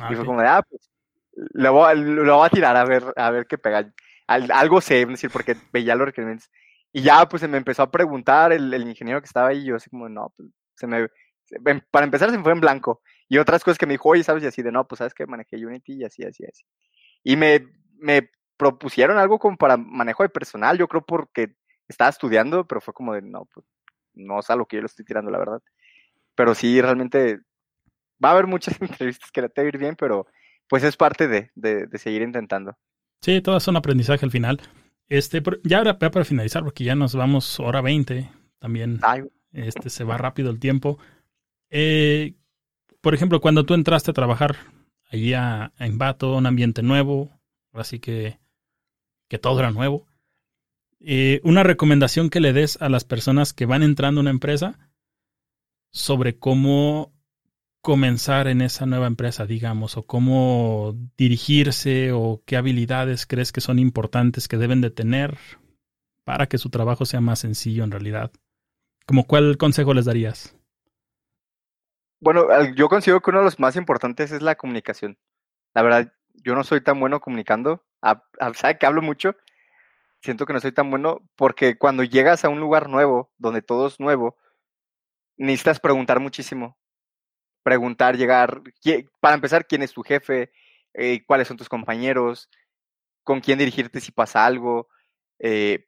Ah, 0.00 0.08
y 0.10 0.16
fue 0.16 0.26
como 0.26 0.40
de, 0.40 0.48
ah, 0.48 0.62
pues 0.68 0.90
lo 1.36 1.72
voy, 1.72 1.96
lo 1.96 2.36
voy, 2.36 2.46
a 2.46 2.50
tirar 2.50 2.76
a 2.76 2.84
ver, 2.84 3.04
a 3.16 3.30
ver 3.30 3.46
qué 3.46 3.58
pega. 3.58 3.92
algo 4.26 4.80
sé, 4.80 5.02
es 5.02 5.08
decir, 5.08 5.30
porque 5.30 5.56
veía 5.72 5.94
los 5.94 6.06
requerimientos. 6.06 6.50
Y 6.92 7.02
ya, 7.02 7.26
pues 7.28 7.40
se 7.40 7.48
me 7.48 7.58
empezó 7.58 7.82
a 7.82 7.90
preguntar 7.90 8.52
el, 8.52 8.72
el 8.72 8.88
ingeniero 8.88 9.20
que 9.20 9.26
estaba 9.26 9.48
ahí, 9.48 9.58
y 9.58 9.64
yo 9.66 9.76
así 9.76 9.90
como, 9.90 10.08
no, 10.08 10.32
pues 10.36 10.48
se 10.74 10.86
me, 10.86 11.08
para 11.90 12.04
empezar 12.04 12.30
se 12.30 12.36
me 12.36 12.44
fue 12.44 12.52
en 12.52 12.60
blanco. 12.60 13.02
Y 13.28 13.38
otras 13.38 13.64
cosas 13.64 13.78
que 13.78 13.86
me 13.86 13.94
dijo, 13.94 14.08
oye, 14.08 14.22
¿sabes? 14.22 14.42
Y 14.44 14.46
así 14.46 14.62
de, 14.62 14.72
no, 14.72 14.86
pues 14.86 14.98
sabes 14.98 15.14
que 15.14 15.26
manejé 15.26 15.56
Unity 15.64 15.94
y 15.94 16.04
así, 16.04 16.24
así, 16.24 16.44
así. 16.44 16.64
Y 17.22 17.36
me, 17.36 17.66
me 17.98 18.30
propusieron 18.56 19.18
algo 19.18 19.38
como 19.38 19.56
para 19.56 19.76
manejo 19.76 20.22
de 20.22 20.28
personal, 20.28 20.78
yo 20.78 20.88
creo 20.88 21.04
porque 21.04 21.54
estaba 21.88 22.10
estudiando, 22.10 22.66
pero 22.66 22.80
fue 22.80 22.94
como 22.94 23.14
de, 23.14 23.22
no, 23.22 23.46
pues 23.52 23.66
no 24.14 24.40
es 24.40 24.50
a 24.50 24.56
lo 24.56 24.66
que 24.66 24.76
yo 24.76 24.82
le 24.82 24.86
estoy 24.86 25.04
tirando, 25.04 25.30
la 25.30 25.38
verdad. 25.38 25.62
Pero 26.34 26.54
sí, 26.54 26.80
realmente 26.80 27.40
va 28.22 28.30
a 28.30 28.32
haber 28.32 28.46
muchas 28.46 28.80
entrevistas 28.80 29.30
que 29.30 29.48
te 29.48 29.62
va 29.62 29.64
a 29.64 29.68
ir 29.68 29.78
bien, 29.78 29.96
pero 29.96 30.26
pues 30.68 30.82
es 30.82 30.96
parte 30.96 31.28
de, 31.28 31.50
de, 31.54 31.98
seguir 31.98 32.22
intentando. 32.22 32.76
Sí, 33.20 33.40
todas 33.40 33.62
son 33.62 33.76
aprendizaje 33.76 34.24
al 34.24 34.30
final. 34.30 34.60
Este, 35.08 35.42
ya 35.62 35.78
ahora 35.78 35.98
para 35.98 36.24
finalizar, 36.24 36.64
porque 36.64 36.84
ya 36.84 36.96
nos 36.96 37.14
vamos 37.14 37.60
hora 37.60 37.80
20, 37.80 38.28
también 38.58 38.98
este 39.52 39.90
se 39.90 40.04
va 40.04 40.18
rápido 40.18 40.50
el 40.50 40.58
tiempo. 40.58 40.98
Eh, 41.70 42.34
por 43.00 43.14
ejemplo, 43.14 43.40
cuando 43.40 43.64
tú 43.64 43.74
entraste 43.74 44.10
a 44.10 44.14
trabajar 44.14 44.56
allí 45.10 45.32
a, 45.34 45.72
en 45.78 45.98
Bato, 45.98 46.36
un 46.36 46.46
ambiente 46.46 46.82
nuevo, 46.82 47.35
así 47.80 48.00
que, 48.00 48.38
que 49.28 49.38
todo 49.38 49.58
era 49.60 49.70
nuevo, 49.70 50.06
eh, 51.00 51.40
una 51.44 51.62
recomendación 51.62 52.30
que 52.30 52.40
le 52.40 52.52
des 52.52 52.80
a 52.80 52.88
las 52.88 53.04
personas 53.04 53.52
que 53.52 53.66
van 53.66 53.82
entrando 53.82 54.20
a 54.20 54.22
una 54.22 54.30
empresa 54.30 54.78
sobre 55.92 56.38
cómo 56.38 57.12
comenzar 57.82 58.48
en 58.48 58.62
esa 58.62 58.86
nueva 58.86 59.06
empresa, 59.06 59.46
digamos, 59.46 59.96
o 59.96 60.06
cómo 60.06 60.94
dirigirse 61.16 62.10
o 62.12 62.42
qué 62.44 62.56
habilidades 62.56 63.26
crees 63.26 63.52
que 63.52 63.60
son 63.60 63.78
importantes 63.78 64.48
que 64.48 64.56
deben 64.56 64.80
de 64.80 64.90
tener 64.90 65.38
para 66.24 66.48
que 66.48 66.58
su 66.58 66.70
trabajo 66.70 67.04
sea 67.04 67.20
más 67.20 67.38
sencillo 67.38 67.84
en 67.84 67.92
realidad. 67.92 68.32
¿Como 69.06 69.24
cuál 69.24 69.56
consejo 69.56 69.94
les 69.94 70.06
darías? 70.06 70.56
Bueno, 72.20 72.46
yo 72.74 72.88
considero 72.88 73.20
que 73.20 73.30
uno 73.30 73.38
de 73.38 73.44
los 73.44 73.60
más 73.60 73.76
importantes 73.76 74.32
es 74.32 74.42
la 74.42 74.56
comunicación. 74.56 75.16
La 75.72 75.82
verdad, 75.82 76.12
yo 76.42 76.54
no 76.54 76.64
soy 76.64 76.80
tan 76.80 76.98
bueno 77.00 77.20
comunicando. 77.20 77.84
A, 78.02 78.22
¿Sabe 78.54 78.78
que 78.78 78.86
hablo 78.86 79.02
mucho? 79.02 79.34
Siento 80.20 80.46
que 80.46 80.52
no 80.52 80.60
soy 80.60 80.72
tan 80.72 80.90
bueno 80.90 81.22
porque 81.36 81.76
cuando 81.78 82.02
llegas 82.02 82.44
a 82.44 82.48
un 82.48 82.60
lugar 82.60 82.88
nuevo, 82.88 83.32
donde 83.38 83.62
todo 83.62 83.86
es 83.86 84.00
nuevo, 84.00 84.36
necesitas 85.36 85.80
preguntar 85.80 86.20
muchísimo. 86.20 86.78
Preguntar, 87.62 88.16
llegar. 88.16 88.62
Para 89.20 89.34
empezar, 89.34 89.66
¿quién 89.66 89.82
es 89.82 89.92
tu 89.92 90.02
jefe? 90.02 90.52
Eh, 90.94 91.24
¿Cuáles 91.26 91.48
son 91.48 91.56
tus 91.56 91.68
compañeros? 91.68 92.48
¿Con 93.22 93.40
quién 93.40 93.58
dirigirte 93.58 94.00
si 94.00 94.12
pasa 94.12 94.46
algo? 94.46 94.88
Eh, 95.38 95.86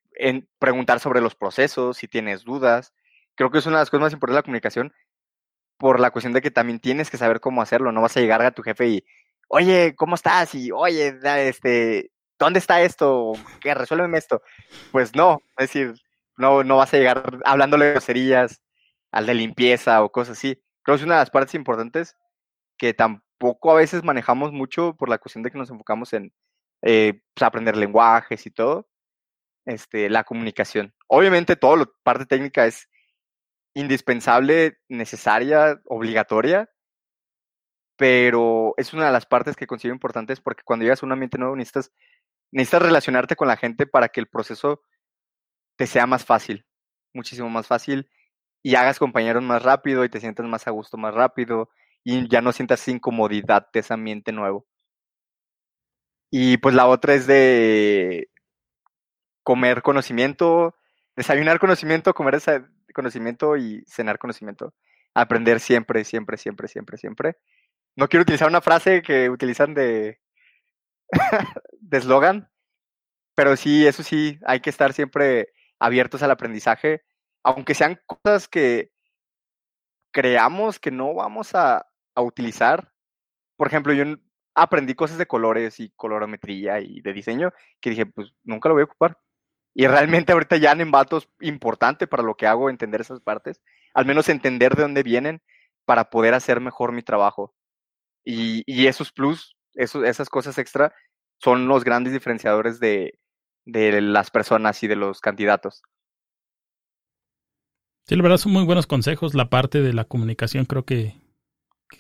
preguntar 0.59 1.01
sobre 1.01 1.21
los 1.21 1.35
procesos, 1.35 1.97
si 1.97 2.09
tienes 2.09 2.45
dudas. 2.45 2.93
Creo 3.37 3.51
que 3.51 3.59
es 3.59 3.67
una 3.67 3.77
de 3.77 3.83
las 3.83 3.91
cosas 3.91 4.03
más 4.03 4.13
importantes 4.13 4.35
de 4.35 4.39
la 4.39 4.43
comunicación 4.43 4.93
por 5.79 6.01
la 6.01 6.11
cuestión 6.11 6.33
de 6.33 6.43
que 6.43 6.51
también 6.51 6.81
tienes 6.81 7.09
que 7.11 7.17
saber 7.17 7.41
cómo 7.41 7.63
hacerlo. 7.63 7.93
No 7.93 8.03
vas 8.03 8.17
a 8.17 8.21
llegar 8.21 8.43
a 8.43 8.51
tu 8.51 8.63
jefe 8.63 8.89
y, 8.89 9.05
oye, 9.49 9.95
¿cómo 9.97 10.15
estás? 10.15 10.55
Y, 10.55 10.71
oye, 10.71 11.19
este, 11.49 12.11
¿dónde 12.39 12.59
está 12.59 12.81
esto? 12.83 13.33
¿Qué? 13.61 13.75
Resuélveme 13.75 14.19
esto. 14.19 14.43
Pues 14.93 15.15
no, 15.15 15.43
es 15.57 15.69
decir, 15.69 15.95
no, 16.37 16.63
no 16.63 16.77
vas 16.77 16.95
a 16.95 16.99
llegar 16.99 17.39
hablándole 17.45 17.93
groserías 17.93 18.63
al 19.11 19.27
de 19.27 19.35
limpieza 19.35 20.03
o 20.03 20.13
cosas 20.13 20.39
así. 20.39 20.63
Creo 20.83 20.97
que 20.97 21.01
es 21.01 21.07
una 21.07 21.17
de 21.17 21.23
las 21.23 21.31
partes 21.31 21.55
importantes 21.55 22.17
que 22.77 22.95
tampoco 22.95 23.73
a 23.73 23.75
veces 23.75 24.05
manejamos 24.05 24.53
mucho 24.53 24.95
por 24.97 25.09
la 25.09 25.19
cuestión 25.19 25.43
de 25.43 25.51
que 25.51 25.59
nos 25.59 25.71
enfocamos 25.71 26.13
en 26.13 26.33
eh, 26.83 27.21
pues, 27.35 27.43
aprender 27.43 27.77
lenguajes 27.77 28.47
y 28.47 28.51
todo. 28.51 28.89
Este, 29.67 30.09
la 30.09 30.25
comunicación. 30.25 30.95
Obviamente, 31.09 31.55
toda 31.55 31.77
la 31.77 31.87
parte 32.03 32.25
técnica 32.25 32.65
es 32.65 32.89
indispensable, 33.75 34.79
necesaria, 34.89 35.79
obligatoria, 35.85 36.71
pero 37.99 38.75
es 38.79 38.95
una 38.95 39.07
de 39.07 39.13
las 39.13 39.27
partes 39.27 39.57
que 39.57 39.67
considero 39.67 39.95
importantes 39.95 40.41
porque 40.41 40.63
cuando 40.65 40.85
llegas 40.85 41.03
a 41.03 41.07
un 41.07 41.13
ambiente 41.13 41.37
nuevo 41.37 41.57
necesitas, 41.57 41.93
necesitas 42.53 42.83
relacionarte 42.83 43.37
con 43.37 43.49
la 43.49 43.57
gente 43.57 43.87
para 43.87 44.09
que 44.09 44.21
el 44.21 44.29
proceso 44.29 44.83
te 45.77 45.87
sea 45.87 46.07
más 46.07 46.25
fácil, 46.25 46.65
muchísimo 47.13 47.51
más 47.51 47.67
fácil, 47.67 48.09
y 48.63 48.77
hagas 48.77 49.01
compañeros 49.01 49.43
más 49.43 49.63
rápido 49.65 50.05
y 50.05 50.09
te 50.09 50.21
sientas 50.21 50.47
más 50.47 50.69
a 50.69 50.71
gusto 50.71 50.97
más 50.97 51.13
rápido 51.13 51.71
y 52.05 52.29
ya 52.29 52.41
no 52.41 52.53
sientas 52.53 52.87
incomodidad 52.89 53.69
de 53.73 53.81
ese 53.81 53.95
ambiente 53.95 54.33
nuevo. 54.33 54.67
Y 56.31 56.59
pues 56.59 56.75
la 56.75 56.87
otra 56.87 57.15
es 57.15 57.27
de 57.27 58.31
comer 59.43 59.83
conocimiento, 59.83 60.77
desayunar 61.17 61.59
conocimiento, 61.59 62.15
comer 62.15 62.37
ese 62.37 62.65
conocimiento 62.95 63.57
y 63.57 63.83
cenar 63.87 64.19
conocimiento. 64.19 64.75
Aprender 65.15 65.59
siempre, 65.59 66.05
siempre, 66.05 66.37
siempre, 66.37 66.69
siempre, 66.69 66.97
siempre. 66.99 67.39
No 67.99 68.09
quiero 68.09 68.23
utilizar 68.23 68.47
una 68.49 68.61
frase 68.61 69.03
que 69.03 69.29
utilizan 69.29 69.75
de 69.75 70.19
eslogan, 71.91 72.49
pero 73.35 73.57
sí, 73.57 73.89
eso 73.89 74.05
sí, 74.05 74.39
hay 74.47 74.61
que 74.61 74.71
estar 74.71 74.93
siempre 74.93 75.49
abiertos 75.81 76.23
al 76.23 76.31
aprendizaje, 76.31 77.03
aunque 77.43 77.75
sean 77.75 78.01
cosas 78.07 78.47
que 78.47 78.93
creamos 80.13 80.79
que 80.79 80.93
no 80.93 81.13
vamos 81.13 81.57
a, 81.57 81.87
utilizar. 82.15 82.93
Por 83.57 83.67
ejemplo, 83.67 83.93
yo 83.93 84.05
aprendí 84.55 84.95
cosas 84.95 85.19
de 85.19 85.27
colores 85.27 85.81
y 85.81 85.91
colorometría 85.97 86.79
y 86.79 87.01
de 87.01 87.13
diseño 87.13 87.53
que 87.81 87.91
dije, 87.91 88.07
pues 88.07 88.33
nunca 88.45 88.69
lo 88.69 88.77
voy 88.77 88.83
a 88.83 88.85
ocupar. 88.85 89.19
Y 89.75 89.89
realmente 89.89 90.33
ahorita 90.33 90.57
ya 90.57 90.71
en 90.71 90.83
Envato 90.83 91.17
es 91.17 91.29
importante 91.41 92.07
para 92.07 92.23
lo 92.23 92.37
que 92.37 92.47
hago 92.47 92.71
entender 92.71 93.01
esas 93.01 93.21
partes, 93.21 93.61
al 93.93 94.07
menos 94.07 94.29
entender 94.29 94.77
de 94.77 94.83
dónde 94.83 95.03
vienen 95.03 95.43
para 95.85 96.11
poder 96.11 96.35
hacer 96.35 96.61
mejor 96.61 96.93
mi 96.93 97.03
trabajo. 97.03 97.58
Y, 98.31 98.63
y 98.67 98.89
esos 98.89 99.11
plus, 99.11 99.57
esas 99.73 100.29
cosas 100.29 100.59
extra, 100.59 100.93
son 101.43 101.67
los 101.67 101.83
grandes 101.83 102.13
diferenciadores 102.13 102.79
de, 102.79 103.19
las 103.65 104.31
personas 104.31 104.83
y 104.83 104.87
de 104.87 104.97
los 104.97 105.21
candidatos. 105.21 105.81
Sí, 108.07 108.17
la 108.17 108.23
verdad 108.23 108.37
son 108.37 108.53
muy 108.53 108.65
buenos 108.65 108.87
consejos. 108.87 109.35
La 109.35 109.49
parte 109.49 109.81
de 109.81 109.95
la 109.95 110.05
comunicación 110.05 110.67
creo 110.67 110.85
que, 110.85 111.15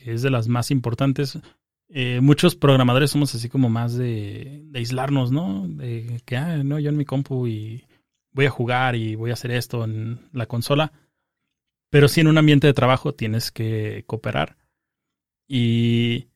es 0.04 0.20
de 0.20 0.28
las 0.28 0.48
más 0.48 0.70
importantes. 0.70 1.38
Eh, 1.88 2.20
muchos 2.20 2.56
programadores 2.56 3.10
somos 3.10 3.34
así 3.34 3.48
como 3.48 3.70
más 3.70 3.96
de, 3.96 4.64
de 4.64 4.78
aislarnos, 4.80 5.32
¿no? 5.32 5.66
De 5.66 6.20
que, 6.26 6.36
ah, 6.36 6.58
no, 6.58 6.78
yo 6.78 6.90
en 6.90 6.98
mi 6.98 7.06
compu 7.06 7.46
y 7.46 7.86
voy 8.32 8.44
a 8.44 8.50
jugar 8.50 8.96
y 8.96 9.14
voy 9.14 9.30
a 9.30 9.32
hacer 9.32 9.50
esto 9.50 9.82
en 9.84 10.28
la 10.34 10.44
consola. 10.44 10.92
Pero 11.88 12.06
sí 12.06 12.20
en 12.20 12.28
un 12.28 12.36
ambiente 12.36 12.66
de 12.66 12.74
trabajo 12.74 13.14
tienes 13.14 13.50
que 13.50 14.04
cooperar. 14.06 14.57
Y, 15.48 16.28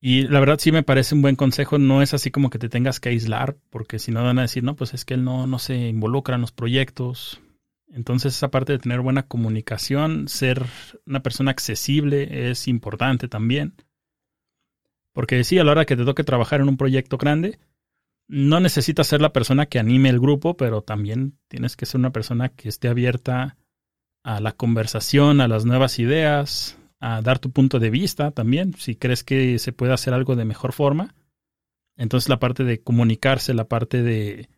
y 0.00 0.22
la 0.22 0.40
verdad 0.40 0.58
sí 0.58 0.72
me 0.72 0.82
parece 0.82 1.14
un 1.14 1.22
buen 1.22 1.36
consejo. 1.36 1.78
No 1.78 2.02
es 2.02 2.12
así 2.12 2.30
como 2.30 2.50
que 2.50 2.58
te 2.58 2.68
tengas 2.68 3.00
que 3.00 3.10
aislar, 3.10 3.56
porque 3.70 3.98
si 3.98 4.10
no 4.10 4.22
van 4.22 4.38
a 4.38 4.42
decir, 4.42 4.64
no, 4.64 4.76
pues 4.76 4.92
es 4.92 5.04
que 5.04 5.14
él 5.14 5.24
no, 5.24 5.46
no 5.46 5.58
se 5.58 5.76
involucra 5.88 6.34
en 6.34 6.42
los 6.42 6.52
proyectos. 6.52 7.40
Entonces 7.90 8.34
esa 8.34 8.50
parte 8.50 8.72
de 8.72 8.78
tener 8.80 9.00
buena 9.00 9.26
comunicación, 9.26 10.28
ser 10.28 10.66
una 11.06 11.22
persona 11.22 11.52
accesible 11.52 12.50
es 12.50 12.68
importante 12.68 13.28
también. 13.28 13.74
Porque 15.14 15.42
sí, 15.42 15.58
a 15.58 15.64
la 15.64 15.72
hora 15.72 15.86
que 15.86 15.96
te 15.96 16.04
toque 16.04 16.24
trabajar 16.24 16.60
en 16.60 16.68
un 16.68 16.76
proyecto 16.76 17.16
grande, 17.16 17.58
no 18.28 18.60
necesitas 18.60 19.06
ser 19.06 19.22
la 19.22 19.32
persona 19.32 19.66
que 19.66 19.78
anime 19.78 20.10
el 20.10 20.20
grupo, 20.20 20.56
pero 20.56 20.82
también 20.82 21.38
tienes 21.48 21.76
que 21.76 21.86
ser 21.86 21.98
una 21.98 22.12
persona 22.12 22.50
que 22.50 22.68
esté 22.68 22.88
abierta 22.88 23.56
a 24.22 24.40
la 24.40 24.52
conversación, 24.52 25.40
a 25.40 25.48
las 25.48 25.64
nuevas 25.64 25.98
ideas, 25.98 26.77
a 27.00 27.22
dar 27.22 27.38
tu 27.38 27.50
punto 27.50 27.78
de 27.78 27.90
vista 27.90 28.30
también, 28.30 28.74
si 28.74 28.96
crees 28.96 29.24
que 29.24 29.58
se 29.58 29.72
puede 29.72 29.92
hacer 29.92 30.14
algo 30.14 30.36
de 30.36 30.44
mejor 30.44 30.72
forma. 30.72 31.14
Entonces 31.96 32.28
la 32.28 32.38
parte 32.38 32.64
de 32.64 32.80
comunicarse, 32.80 33.54
la 33.54 33.64
parte 33.64 34.02
de 34.02 34.48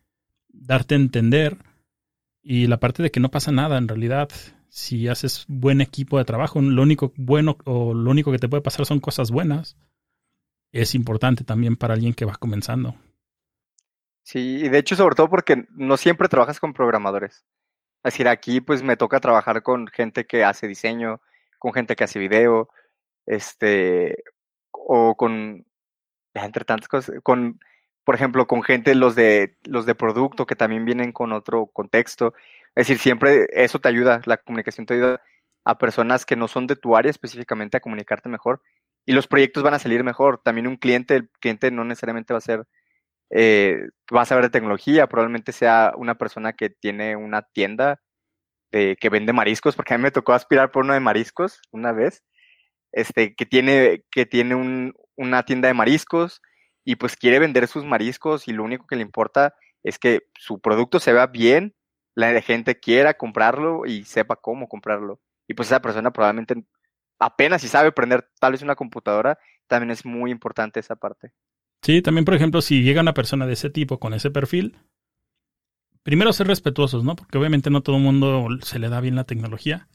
darte 0.49 0.95
a 0.95 0.97
entender 0.97 1.57
y 2.41 2.67
la 2.67 2.79
parte 2.79 3.03
de 3.03 3.11
que 3.11 3.19
no 3.19 3.29
pasa 3.29 3.51
nada 3.51 3.77
en 3.77 3.87
realidad. 3.87 4.29
Si 4.69 5.07
haces 5.07 5.45
buen 5.47 5.81
equipo 5.81 6.17
de 6.17 6.25
trabajo, 6.25 6.61
lo 6.61 6.81
único 6.81 7.13
bueno 7.17 7.57
o 7.65 7.93
lo 7.93 8.09
único 8.09 8.31
que 8.31 8.39
te 8.39 8.47
puede 8.47 8.63
pasar 8.63 8.85
son 8.85 8.99
cosas 8.99 9.29
buenas 9.31 9.75
es 10.71 10.95
importante 10.95 11.43
también 11.43 11.75
para 11.75 11.93
alguien 11.93 12.13
que 12.13 12.25
va 12.25 12.35
comenzando. 12.35 12.95
Sí, 14.23 14.61
y 14.63 14.69
de 14.69 14.77
hecho 14.77 14.95
sobre 14.95 15.15
todo 15.15 15.29
porque 15.29 15.65
no 15.71 15.97
siempre 15.97 16.29
trabajas 16.29 16.59
con 16.59 16.73
programadores. 16.73 17.43
Es 18.03 18.13
decir, 18.13 18.27
aquí 18.27 18.61
pues 18.61 18.81
me 18.83 18.97
toca 18.97 19.19
trabajar 19.19 19.61
con 19.63 19.87
gente 19.87 20.25
que 20.25 20.43
hace 20.43 20.67
diseño, 20.67 21.21
con 21.61 21.73
gente 21.73 21.95
que 21.95 22.05
hace 22.05 22.17
video, 22.19 22.69
este, 23.27 24.23
o 24.71 25.15
con, 25.15 25.65
entre 26.33 26.65
tantas 26.65 26.87
cosas, 26.89 27.21
con, 27.21 27.59
por 28.03 28.15
ejemplo, 28.15 28.47
con 28.47 28.63
gente, 28.63 28.95
los 28.95 29.15
de, 29.15 29.57
los 29.65 29.85
de 29.85 29.93
producto 29.95 30.47
que 30.47 30.55
también 30.55 30.85
vienen 30.85 31.11
con 31.11 31.31
otro 31.33 31.67
contexto. 31.67 32.33
Es 32.75 32.87
decir, 32.87 32.97
siempre 32.97 33.47
eso 33.51 33.79
te 33.79 33.89
ayuda, 33.89 34.21
la 34.25 34.37
comunicación 34.37 34.87
te 34.87 34.95
ayuda 34.95 35.21
a 35.65 35.77
personas 35.77 36.25
que 36.25 36.35
no 36.35 36.47
son 36.47 36.65
de 36.65 36.75
tu 36.75 36.95
área 36.97 37.11
específicamente 37.11 37.77
a 37.77 37.81
comunicarte 37.81 38.27
mejor 38.27 38.61
y 39.05 39.13
los 39.13 39.27
proyectos 39.27 39.61
van 39.61 39.75
a 39.75 39.79
salir 39.79 40.03
mejor. 40.03 40.41
También 40.43 40.67
un 40.67 40.77
cliente, 40.77 41.15
el 41.15 41.29
cliente 41.39 41.69
no 41.69 41.83
necesariamente 41.83 42.33
va 42.33 42.39
a 42.39 42.41
ser, 42.41 42.65
eh, 43.29 43.89
va 44.15 44.23
a 44.23 44.25
saber 44.25 44.45
de 44.45 44.49
tecnología, 44.49 45.07
probablemente 45.07 45.51
sea 45.51 45.93
una 45.95 46.15
persona 46.15 46.53
que 46.53 46.71
tiene 46.71 47.15
una 47.15 47.43
tienda 47.43 48.01
que 48.71 49.09
vende 49.09 49.33
mariscos, 49.33 49.75
porque 49.75 49.93
a 49.93 49.97
mí 49.97 50.03
me 50.03 50.11
tocó 50.11 50.33
aspirar 50.33 50.71
por 50.71 50.83
uno 50.83 50.93
de 50.93 50.99
mariscos 50.99 51.59
una 51.71 51.91
vez, 51.91 52.23
este, 52.91 53.35
que 53.35 53.45
tiene, 53.45 54.03
que 54.11 54.25
tiene 54.25 54.55
un, 54.55 54.93
una 55.15 55.43
tienda 55.43 55.67
de 55.67 55.73
mariscos 55.73 56.41
y 56.83 56.95
pues 56.95 57.15
quiere 57.15 57.39
vender 57.39 57.67
sus 57.67 57.85
mariscos 57.85 58.47
y 58.47 58.53
lo 58.53 58.63
único 58.63 58.87
que 58.87 58.95
le 58.95 59.01
importa 59.01 59.53
es 59.83 59.99
que 59.99 60.21
su 60.37 60.59
producto 60.59 60.99
se 60.99 61.13
vea 61.13 61.27
bien, 61.27 61.75
la 62.15 62.41
gente 62.41 62.79
quiera 62.79 63.13
comprarlo 63.13 63.85
y 63.85 64.03
sepa 64.03 64.35
cómo 64.35 64.67
comprarlo. 64.67 65.19
Y 65.47 65.53
pues 65.53 65.69
esa 65.69 65.81
persona 65.81 66.11
probablemente 66.11 66.55
apenas 67.19 67.61
si 67.61 67.67
sabe 67.67 67.91
prender 67.91 68.27
tal 68.39 68.53
vez 68.53 68.61
una 68.61 68.75
computadora, 68.75 69.37
también 69.67 69.91
es 69.91 70.05
muy 70.05 70.31
importante 70.31 70.79
esa 70.79 70.95
parte. 70.95 71.31
Sí, 71.83 72.01
también 72.01 72.25
por 72.25 72.35
ejemplo, 72.35 72.61
si 72.61 72.83
llega 72.83 73.01
una 73.01 73.13
persona 73.13 73.45
de 73.47 73.53
ese 73.53 73.69
tipo 73.69 73.99
con 73.99 74.13
ese 74.13 74.31
perfil, 74.31 74.77
primero 76.03 76.33
ser 76.33 76.47
respetuosos, 76.47 77.03
¿no? 77.03 77.15
Porque 77.15 77.37
obviamente 77.37 77.69
no 77.69 77.81
todo 77.81 77.97
el 77.97 78.03
mundo 78.03 78.47
se 78.61 78.79
le 78.79 78.89
da 78.89 79.01
bien 79.01 79.15
la 79.15 79.23
tecnología. 79.23 79.87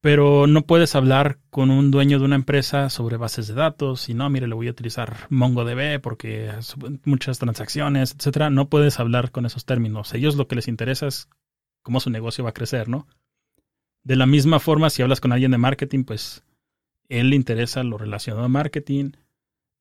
Pero 0.00 0.48
no 0.48 0.62
puedes 0.62 0.96
hablar 0.96 1.38
con 1.50 1.70
un 1.70 1.92
dueño 1.92 2.18
de 2.18 2.24
una 2.24 2.34
empresa 2.34 2.90
sobre 2.90 3.16
bases 3.16 3.46
de 3.46 3.54
datos 3.54 4.08
y 4.08 4.14
no, 4.14 4.28
mire, 4.30 4.48
le 4.48 4.54
voy 4.56 4.66
a 4.66 4.72
utilizar 4.72 5.28
MongoDB 5.30 6.00
porque 6.00 6.50
muchas 7.04 7.38
transacciones, 7.38 8.12
etcétera. 8.18 8.50
No 8.50 8.68
puedes 8.68 8.98
hablar 8.98 9.30
con 9.30 9.46
esos 9.46 9.64
términos. 9.64 10.12
A 10.12 10.16
ellos 10.16 10.34
lo 10.34 10.48
que 10.48 10.56
les 10.56 10.66
interesa 10.66 11.06
es 11.06 11.28
cómo 11.82 12.00
su 12.00 12.10
negocio 12.10 12.42
va 12.42 12.50
a 12.50 12.54
crecer, 12.54 12.88
¿no? 12.88 13.06
De 14.02 14.16
la 14.16 14.26
misma 14.26 14.58
forma, 14.58 14.90
si 14.90 15.02
hablas 15.02 15.20
con 15.20 15.32
alguien 15.32 15.52
de 15.52 15.58
marketing, 15.58 16.02
pues 16.02 16.42
él 17.08 17.30
le 17.30 17.36
interesa 17.36 17.84
lo 17.84 17.96
relacionado 17.96 18.44
a 18.44 18.48
marketing. 18.48 19.12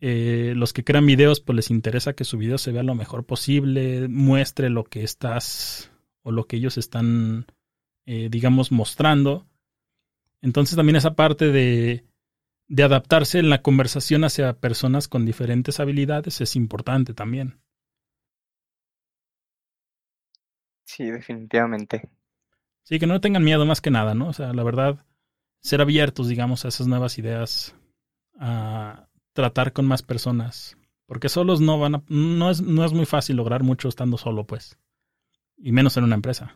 Eh, 0.03 0.53
los 0.55 0.73
que 0.73 0.83
crean 0.83 1.05
videos, 1.05 1.41
pues 1.41 1.55
les 1.55 1.69
interesa 1.69 2.13
que 2.13 2.23
su 2.23 2.39
video 2.39 2.57
se 2.57 2.71
vea 2.71 2.81
lo 2.81 2.95
mejor 2.95 3.23
posible, 3.23 4.07
muestre 4.07 4.71
lo 4.71 4.83
que 4.83 5.03
estás 5.03 5.91
o 6.23 6.31
lo 6.31 6.45
que 6.45 6.55
ellos 6.55 6.79
están, 6.79 7.45
eh, 8.07 8.27
digamos, 8.31 8.71
mostrando. 8.71 9.47
Entonces 10.41 10.75
también 10.75 10.95
esa 10.95 11.13
parte 11.13 11.51
de, 11.51 12.03
de 12.67 12.83
adaptarse 12.83 13.37
en 13.37 13.51
la 13.51 13.61
conversación 13.61 14.23
hacia 14.23 14.59
personas 14.59 15.07
con 15.07 15.23
diferentes 15.23 15.79
habilidades 15.79 16.41
es 16.41 16.55
importante 16.55 17.13
también. 17.13 17.61
Sí, 20.83 21.11
definitivamente. 21.11 22.09
Sí, 22.83 22.97
que 22.97 23.05
no 23.05 23.21
tengan 23.21 23.43
miedo 23.43 23.67
más 23.67 23.81
que 23.81 23.91
nada, 23.91 24.15
¿no? 24.15 24.29
O 24.29 24.33
sea, 24.33 24.51
la 24.51 24.63
verdad, 24.63 25.05
ser 25.61 25.79
abiertos, 25.79 26.27
digamos, 26.27 26.65
a 26.65 26.69
esas 26.69 26.87
nuevas 26.87 27.19
ideas, 27.19 27.75
a 28.39 29.07
tratar 29.33 29.73
con 29.73 29.85
más 29.85 30.01
personas, 30.03 30.77
porque 31.05 31.29
solos 31.29 31.61
no 31.61 31.79
van 31.79 31.95
a, 31.95 32.03
no 32.07 32.49
es, 32.49 32.61
no 32.61 32.85
es 32.85 32.93
muy 32.93 33.05
fácil 33.05 33.37
lograr 33.37 33.63
mucho 33.63 33.87
estando 33.87 34.17
solo, 34.17 34.45
pues. 34.45 34.77
y 35.57 35.71
menos 35.71 35.97
en 35.97 36.03
una 36.03 36.15
empresa. 36.15 36.55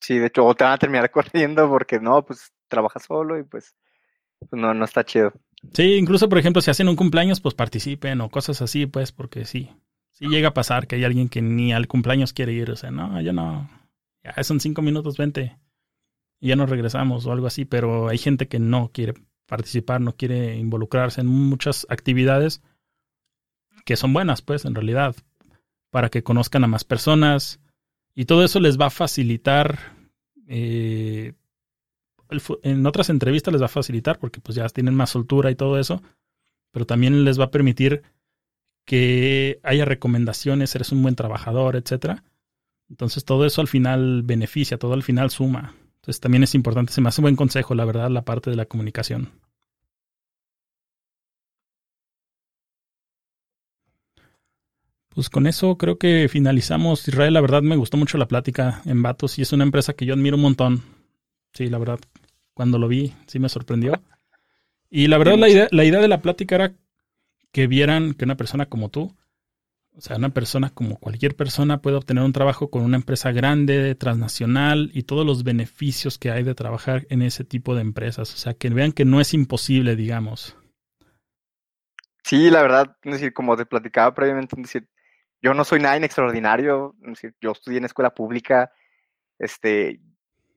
Sí, 0.00 0.18
de 0.18 0.26
hecho, 0.26 0.44
o 0.44 0.54
te 0.54 0.64
van 0.64 0.74
a 0.74 0.78
terminar 0.78 1.10
corriendo 1.10 1.68
porque 1.68 1.98
no, 1.98 2.24
pues 2.24 2.52
trabajas 2.68 3.04
solo 3.04 3.38
y 3.38 3.44
pues, 3.44 3.76
pues 4.38 4.60
no, 4.60 4.74
no 4.74 4.84
está 4.84 5.04
chido. 5.04 5.32
Sí, 5.72 5.94
incluso 5.94 6.28
por 6.28 6.38
ejemplo, 6.38 6.62
si 6.62 6.70
hacen 6.70 6.88
un 6.88 6.96
cumpleaños, 6.96 7.40
pues 7.40 7.54
participen 7.54 8.20
o 8.20 8.28
cosas 8.28 8.62
así, 8.62 8.86
pues, 8.86 9.12
porque 9.12 9.44
sí, 9.44 9.70
sí 10.12 10.26
llega 10.28 10.48
a 10.48 10.54
pasar 10.54 10.86
que 10.86 10.96
hay 10.96 11.04
alguien 11.04 11.28
que 11.28 11.42
ni 11.42 11.72
al 11.72 11.88
cumpleaños 11.88 12.32
quiere 12.32 12.52
ir, 12.52 12.70
o 12.70 12.76
sea, 12.76 12.90
no, 12.90 13.20
yo 13.20 13.32
no, 13.32 13.68
ya 14.22 14.42
son 14.44 14.60
cinco 14.60 14.82
minutos, 14.82 15.16
vente, 15.16 15.58
y 16.40 16.48
ya 16.48 16.56
nos 16.56 16.70
regresamos 16.70 17.26
o 17.26 17.32
algo 17.32 17.46
así, 17.46 17.64
pero 17.64 18.08
hay 18.08 18.18
gente 18.18 18.48
que 18.48 18.58
no 18.58 18.90
quiere 18.92 19.14
participar, 19.46 20.00
no 20.00 20.16
quiere 20.16 20.56
involucrarse 20.56 21.20
en 21.20 21.28
muchas 21.28 21.86
actividades 21.88 22.62
que 23.84 23.96
son 23.96 24.12
buenas, 24.12 24.42
pues, 24.42 24.64
en 24.64 24.74
realidad, 24.74 25.14
para 25.90 26.10
que 26.10 26.22
conozcan 26.22 26.64
a 26.64 26.66
más 26.66 26.84
personas 26.84 27.60
y 28.14 28.24
todo 28.24 28.44
eso 28.44 28.60
les 28.60 28.78
va 28.78 28.86
a 28.86 28.90
facilitar, 28.90 29.78
eh, 30.48 31.34
en 32.62 32.86
otras 32.86 33.10
entrevistas 33.10 33.52
les 33.52 33.62
va 33.62 33.66
a 33.66 33.68
facilitar 33.68 34.18
porque 34.18 34.40
pues 34.40 34.56
ya 34.56 34.68
tienen 34.68 34.94
más 34.94 35.10
soltura 35.10 35.50
y 35.50 35.54
todo 35.54 35.78
eso, 35.78 36.02
pero 36.72 36.86
también 36.86 37.24
les 37.24 37.38
va 37.38 37.44
a 37.44 37.50
permitir 37.50 38.02
que 38.84 39.60
haya 39.62 39.84
recomendaciones, 39.84 40.74
eres 40.74 40.92
un 40.92 41.02
buen 41.02 41.14
trabajador, 41.14 41.76
etcétera. 41.76 42.24
Entonces 42.88 43.24
todo 43.24 43.46
eso 43.46 43.60
al 43.60 43.68
final 43.68 44.22
beneficia, 44.22 44.78
todo 44.78 44.94
al 44.94 45.02
final 45.02 45.30
suma. 45.30 45.74
Entonces 46.06 46.20
también 46.20 46.44
es 46.44 46.54
importante, 46.54 46.92
se 46.92 47.00
me 47.00 47.08
hace 47.08 47.20
un 47.20 47.24
buen 47.24 47.34
consejo, 47.34 47.74
la 47.74 47.84
verdad, 47.84 48.08
la 48.10 48.22
parte 48.22 48.48
de 48.48 48.54
la 48.54 48.66
comunicación. 48.66 49.32
Pues 55.08 55.28
con 55.28 55.48
eso 55.48 55.76
creo 55.76 55.98
que 55.98 56.28
finalizamos. 56.28 57.08
Israel, 57.08 57.34
la 57.34 57.40
verdad 57.40 57.62
me 57.62 57.74
gustó 57.74 57.96
mucho 57.96 58.18
la 58.18 58.28
plática 58.28 58.82
en 58.84 59.02
Vatos 59.02 59.36
y 59.40 59.42
es 59.42 59.52
una 59.52 59.64
empresa 59.64 59.94
que 59.94 60.06
yo 60.06 60.14
admiro 60.14 60.36
un 60.36 60.42
montón. 60.42 60.84
Sí, 61.52 61.68
la 61.68 61.78
verdad, 61.78 61.98
cuando 62.54 62.78
lo 62.78 62.86
vi, 62.86 63.12
sí 63.26 63.40
me 63.40 63.48
sorprendió. 63.48 64.00
Y 64.88 65.08
la 65.08 65.18
verdad, 65.18 65.36
la 65.36 65.48
idea, 65.48 65.66
la 65.72 65.84
idea 65.84 66.00
de 66.00 66.06
la 66.06 66.22
plática 66.22 66.54
era 66.54 66.72
que 67.50 67.66
vieran 67.66 68.14
que 68.14 68.26
una 68.26 68.36
persona 68.36 68.66
como 68.66 68.90
tú, 68.90 69.12
o 69.96 70.00
sea, 70.00 70.16
una 70.16 70.28
persona 70.28 70.70
como 70.70 70.98
cualquier 70.98 71.34
persona 71.34 71.80
puede 71.80 71.96
obtener 71.96 72.22
un 72.22 72.34
trabajo 72.34 72.70
con 72.70 72.82
una 72.82 72.98
empresa 72.98 73.32
grande, 73.32 73.94
transnacional 73.94 74.90
y 74.92 75.04
todos 75.04 75.24
los 75.24 75.42
beneficios 75.42 76.18
que 76.18 76.30
hay 76.30 76.42
de 76.42 76.54
trabajar 76.54 77.06
en 77.08 77.22
ese 77.22 77.44
tipo 77.44 77.74
de 77.74 77.80
empresas. 77.80 78.34
O 78.34 78.36
sea, 78.36 78.52
que 78.52 78.68
vean 78.68 78.92
que 78.92 79.06
no 79.06 79.22
es 79.22 79.32
imposible, 79.32 79.96
digamos. 79.96 80.54
Sí, 82.22 82.50
la 82.50 82.60
verdad, 82.60 82.96
decir, 83.04 83.32
como 83.32 83.56
te 83.56 83.64
platicaba 83.64 84.12
previamente, 84.12 84.54
decir, 84.60 84.86
yo 85.40 85.54
no 85.54 85.64
soy 85.64 85.80
nada 85.80 85.96
extraordinario, 85.96 86.94
yo 87.40 87.52
estudié 87.52 87.78
en 87.78 87.84
escuela 87.84 88.10
pública, 88.14 88.72
este, 89.38 90.00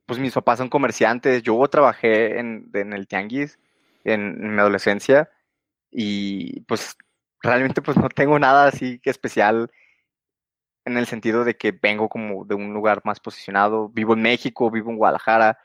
pues 0.04 0.18
mis 0.18 0.34
papás 0.34 0.58
son 0.58 0.68
comerciantes, 0.68 1.42
yo 1.42 1.56
trabajé 1.68 2.40
en, 2.40 2.68
el 2.74 3.06
tianguis 3.06 3.58
en, 4.04 4.54
mi 4.54 4.60
adolescencia 4.60 5.30
y 5.90 6.60
pues 6.62 6.96
realmente 7.42 7.82
pues 7.82 7.96
no 7.96 8.08
tengo 8.08 8.38
nada 8.38 8.66
así 8.66 8.98
que 9.00 9.10
especial 9.10 9.70
en 10.84 10.96
el 10.96 11.06
sentido 11.06 11.44
de 11.44 11.56
que 11.56 11.72
vengo 11.72 12.08
como 12.08 12.44
de 12.44 12.54
un 12.54 12.72
lugar 12.72 13.02
más 13.04 13.20
posicionado, 13.20 13.88
vivo 13.88 14.14
en 14.14 14.22
México, 14.22 14.70
vivo 14.70 14.90
en 14.90 14.96
Guadalajara, 14.96 15.58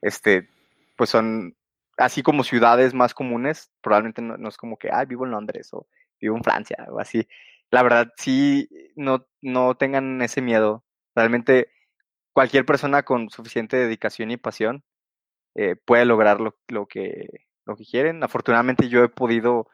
este, 0.00 0.48
pues 0.96 1.10
son 1.10 1.56
así 1.96 2.22
como 2.22 2.44
ciudades 2.44 2.94
más 2.94 3.14
comunes, 3.14 3.70
probablemente 3.82 4.22
no, 4.22 4.48
es 4.48 4.56
como 4.56 4.78
que, 4.78 4.90
ah, 4.90 5.04
vivo 5.04 5.24
en 5.24 5.32
Londres 5.32 5.68
o 5.72 5.86
vivo 6.20 6.36
en 6.36 6.44
Francia 6.44 6.86
o 6.90 6.98
así, 6.98 7.28
la 7.70 7.82
verdad 7.82 8.12
sí 8.16 8.68
no, 8.96 9.26
no 9.42 9.76
tengan 9.76 10.20
ese 10.22 10.40
miedo. 10.40 10.84
Realmente 11.14 11.70
cualquier 12.32 12.64
persona 12.64 13.02
con 13.02 13.30
suficiente 13.30 13.76
dedicación 13.76 14.30
y 14.30 14.36
pasión 14.36 14.84
eh, 15.54 15.76
puede 15.76 16.04
lograr 16.04 16.40
lo, 16.40 16.56
lo, 16.68 16.86
que, 16.86 17.46
lo 17.66 17.76
que 17.76 17.84
quieren. 17.84 18.22
Afortunadamente 18.22 18.88
yo 18.88 19.04
he 19.04 19.08
podido 19.08 19.68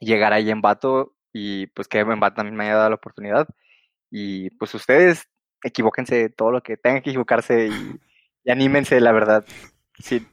llegar 0.00 0.32
ahí 0.32 0.50
en 0.50 0.60
Vato 0.60 1.14
y 1.32 1.66
pues 1.68 1.88
que 1.88 2.00
en 2.00 2.20
Vato 2.20 2.36
también 2.36 2.56
me 2.56 2.64
haya 2.64 2.76
dado 2.76 2.90
la 2.90 2.96
oportunidad. 2.96 3.48
Y 4.10 4.50
pues 4.50 4.74
ustedes 4.74 5.28
equivóquense 5.62 6.28
todo 6.30 6.52
lo 6.52 6.62
que 6.62 6.76
tengan 6.76 7.02
que 7.02 7.10
equivocarse 7.10 7.68
y, 7.68 8.50
anímense, 8.50 9.00
la 9.00 9.12
verdad. 9.12 9.44
Sí, 9.98 10.26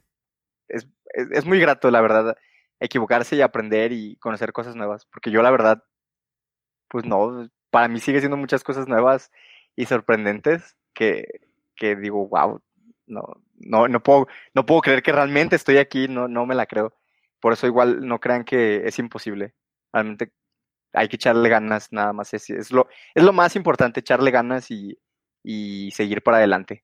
es, 0.68 0.88
es 1.14 1.46
muy 1.46 1.60
grato, 1.60 1.92
la 1.92 2.02
verdad, 2.02 2.38
equivocarse 2.80 3.36
y 3.36 3.42
aprender 3.42 3.92
y 3.92 4.18
conocer 4.18 4.54
cosas 4.54 4.76
nuevas. 4.76 5.06
Porque 5.06 5.32
yo 5.32 5.42
la 5.42 5.52
verdad 5.52 5.84
pues 6.92 7.06
no, 7.06 7.50
para 7.72 7.88
mí 7.88 8.00
sigue 8.00 8.20
siendo 8.20 8.38
muchas 8.38 8.64
cosas 8.64 8.88
nuevas 8.88 9.32
y 9.76 9.86
sorprendentes 9.86 10.76
que, 10.94 11.26
que 11.76 11.96
digo, 11.96 12.28
wow, 12.28 12.62
no, 13.08 13.42
no, 13.56 13.88
no 13.88 14.04
puedo, 14.04 14.28
no 14.54 14.66
puedo 14.66 14.82
creer 14.82 15.02
que 15.02 15.14
realmente 15.14 15.56
estoy 15.56 15.78
aquí, 15.78 16.08
no, 16.10 16.28
no 16.28 16.46
me 16.46 16.54
la 16.54 16.66
creo. 16.66 16.94
Por 17.42 17.54
eso 17.54 17.68
igual 17.68 18.08
no 18.08 18.20
crean 18.20 18.46
que 18.46 18.88
es 18.88 19.00
imposible. 19.00 19.56
Realmente 19.92 20.32
hay 20.94 21.08
que 21.08 21.16
echarle 21.18 21.50
ganas 21.50 21.92
nada 21.92 22.14
más. 22.14 22.34
Es, 22.34 22.50
es, 22.50 22.72
lo, 22.72 22.88
es 23.14 23.24
lo 23.24 23.34
más 23.34 23.56
importante, 23.56 24.00
echarle 24.00 24.32
ganas 24.32 24.72
y, 24.72 24.98
y 25.44 25.92
seguir 25.92 26.22
para 26.22 26.38
adelante. 26.38 26.84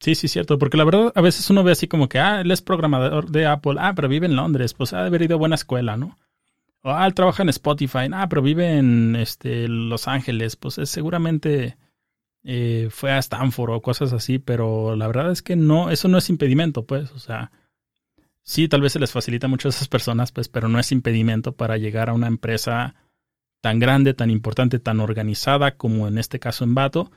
Sí, 0.00 0.14
sí, 0.14 0.28
cierto, 0.28 0.58
porque 0.58 0.78
la 0.78 0.84
verdad 0.84 1.12
a 1.14 1.20
veces 1.20 1.50
uno 1.50 1.62
ve 1.62 1.72
así 1.72 1.86
como 1.86 2.08
que, 2.08 2.18
ah, 2.18 2.40
él 2.40 2.50
es 2.50 2.62
programador 2.62 3.30
de 3.30 3.46
Apple, 3.46 3.74
ah, 3.78 3.92
pero 3.94 4.08
vive 4.08 4.26
en 4.26 4.36
Londres, 4.36 4.72
pues 4.72 4.94
ha 4.94 5.02
de 5.02 5.08
haber 5.08 5.20
ido 5.20 5.34
a 5.34 5.38
buena 5.38 5.56
escuela, 5.56 5.98
¿no? 5.98 6.16
ah, 6.82 7.06
él 7.06 7.12
trabaja 7.12 7.42
en 7.42 7.50
Spotify, 7.50 8.08
ah, 8.12 8.26
pero 8.30 8.40
vive 8.40 8.78
en 8.78 9.14
este, 9.16 9.68
Los 9.68 10.08
Ángeles, 10.08 10.56
pues 10.56 10.78
es, 10.78 10.88
seguramente 10.88 11.76
eh, 12.44 12.88
fue 12.90 13.12
a 13.12 13.18
Stanford 13.18 13.70
o 13.72 13.82
cosas 13.82 14.14
así, 14.14 14.38
pero 14.38 14.96
la 14.96 15.06
verdad 15.06 15.30
es 15.32 15.42
que 15.42 15.56
no, 15.56 15.90
eso 15.90 16.08
no 16.08 16.16
es 16.16 16.30
impedimento, 16.30 16.86
pues, 16.86 17.12
o 17.12 17.18
sea, 17.18 17.52
sí, 18.42 18.68
tal 18.68 18.80
vez 18.80 18.92
se 18.92 18.98
les 18.98 19.12
facilita 19.12 19.48
mucho 19.48 19.68
a 19.68 19.70
esas 19.70 19.88
personas, 19.88 20.32
pues, 20.32 20.48
pero 20.48 20.68
no 20.68 20.78
es 20.78 20.92
impedimento 20.92 21.52
para 21.52 21.76
llegar 21.76 22.10
a 22.10 22.14
una 22.14 22.26
empresa 22.26 22.94
tan 23.60 23.78
grande, 23.78 24.14
tan 24.14 24.30
importante, 24.30 24.78
tan 24.78 25.00
organizada 25.00 25.76
como 25.76 26.08
en 26.08 26.18
este 26.18 26.38
caso 26.38 26.64
en 26.64 26.74
Bato. 26.74 27.10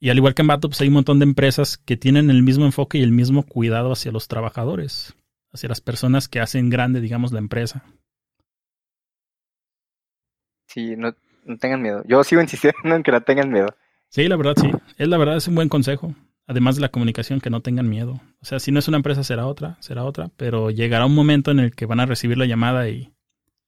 Y 0.00 0.10
al 0.10 0.16
igual 0.16 0.34
que 0.34 0.42
en 0.42 0.48
Bato, 0.48 0.68
pues 0.68 0.80
hay 0.80 0.88
un 0.88 0.94
montón 0.94 1.18
de 1.18 1.24
empresas 1.24 1.76
que 1.76 1.96
tienen 1.96 2.30
el 2.30 2.42
mismo 2.42 2.64
enfoque 2.64 2.98
y 2.98 3.02
el 3.02 3.12
mismo 3.12 3.44
cuidado 3.44 3.92
hacia 3.92 4.12
los 4.12 4.28
trabajadores, 4.28 5.14
hacia 5.52 5.68
las 5.68 5.80
personas 5.80 6.28
que 6.28 6.40
hacen 6.40 6.70
grande, 6.70 7.00
digamos, 7.00 7.32
la 7.32 7.38
empresa. 7.38 7.84
Sí, 10.66 10.96
no, 10.96 11.14
no 11.44 11.58
tengan 11.58 11.82
miedo. 11.82 12.02
Yo 12.06 12.24
sigo 12.24 12.40
insistiendo 12.40 12.96
en 12.96 13.02
que 13.02 13.12
no 13.12 13.20
tengan 13.20 13.50
miedo. 13.50 13.68
Sí, 14.08 14.26
la 14.26 14.36
verdad, 14.36 14.54
sí. 14.60 14.70
Es 14.96 15.08
la 15.08 15.18
verdad, 15.18 15.36
es 15.36 15.46
un 15.48 15.54
buen 15.54 15.68
consejo. 15.68 16.14
Además 16.46 16.74
de 16.74 16.82
la 16.82 16.90
comunicación, 16.90 17.40
que 17.40 17.50
no 17.50 17.62
tengan 17.62 17.88
miedo. 17.88 18.20
O 18.40 18.44
sea, 18.44 18.58
si 18.58 18.72
no 18.72 18.78
es 18.78 18.88
una 18.88 18.96
empresa, 18.96 19.22
será 19.22 19.46
otra, 19.46 19.76
será 19.80 20.04
otra. 20.04 20.30
Pero 20.36 20.70
llegará 20.70 21.06
un 21.06 21.14
momento 21.14 21.50
en 21.50 21.60
el 21.60 21.74
que 21.74 21.86
van 21.86 22.00
a 22.00 22.06
recibir 22.06 22.36
la 22.36 22.46
llamada 22.46 22.88
y 22.88 23.12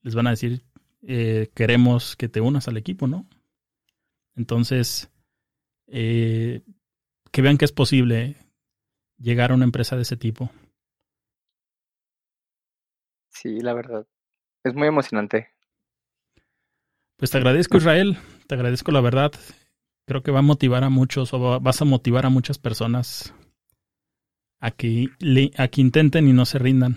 les 0.02 0.14
van 0.14 0.26
a 0.26 0.30
decir, 0.30 0.64
eh, 1.02 1.50
queremos 1.54 2.16
que 2.16 2.28
te 2.28 2.40
unas 2.40 2.68
al 2.68 2.76
equipo, 2.76 3.06
¿no? 3.06 3.26
Entonces, 4.36 5.10
eh, 5.86 6.62
que 7.30 7.42
vean 7.42 7.58
que 7.58 7.64
es 7.64 7.72
posible 7.72 8.36
llegar 9.18 9.52
a 9.52 9.54
una 9.54 9.64
empresa 9.64 9.96
de 9.96 10.02
ese 10.02 10.16
tipo. 10.16 10.50
Sí, 13.28 13.60
la 13.60 13.74
verdad. 13.74 14.06
Es 14.64 14.74
muy 14.74 14.88
emocionante. 14.88 15.50
Pues 17.16 17.30
te 17.30 17.38
agradezco, 17.38 17.76
Israel. 17.76 18.18
Te 18.46 18.54
agradezco 18.54 18.92
la 18.92 19.00
verdad. 19.00 19.32
Creo 20.06 20.22
que 20.22 20.30
va 20.30 20.40
a 20.40 20.42
motivar 20.42 20.84
a 20.84 20.90
muchos 20.90 21.32
o 21.32 21.60
vas 21.60 21.80
a 21.80 21.84
motivar 21.84 22.26
a 22.26 22.30
muchas 22.30 22.58
personas 22.58 23.34
a 24.60 24.70
que, 24.70 25.08
a 25.56 25.68
que 25.68 25.80
intenten 25.80 26.28
y 26.28 26.32
no 26.32 26.44
se 26.44 26.58
rindan. 26.58 26.96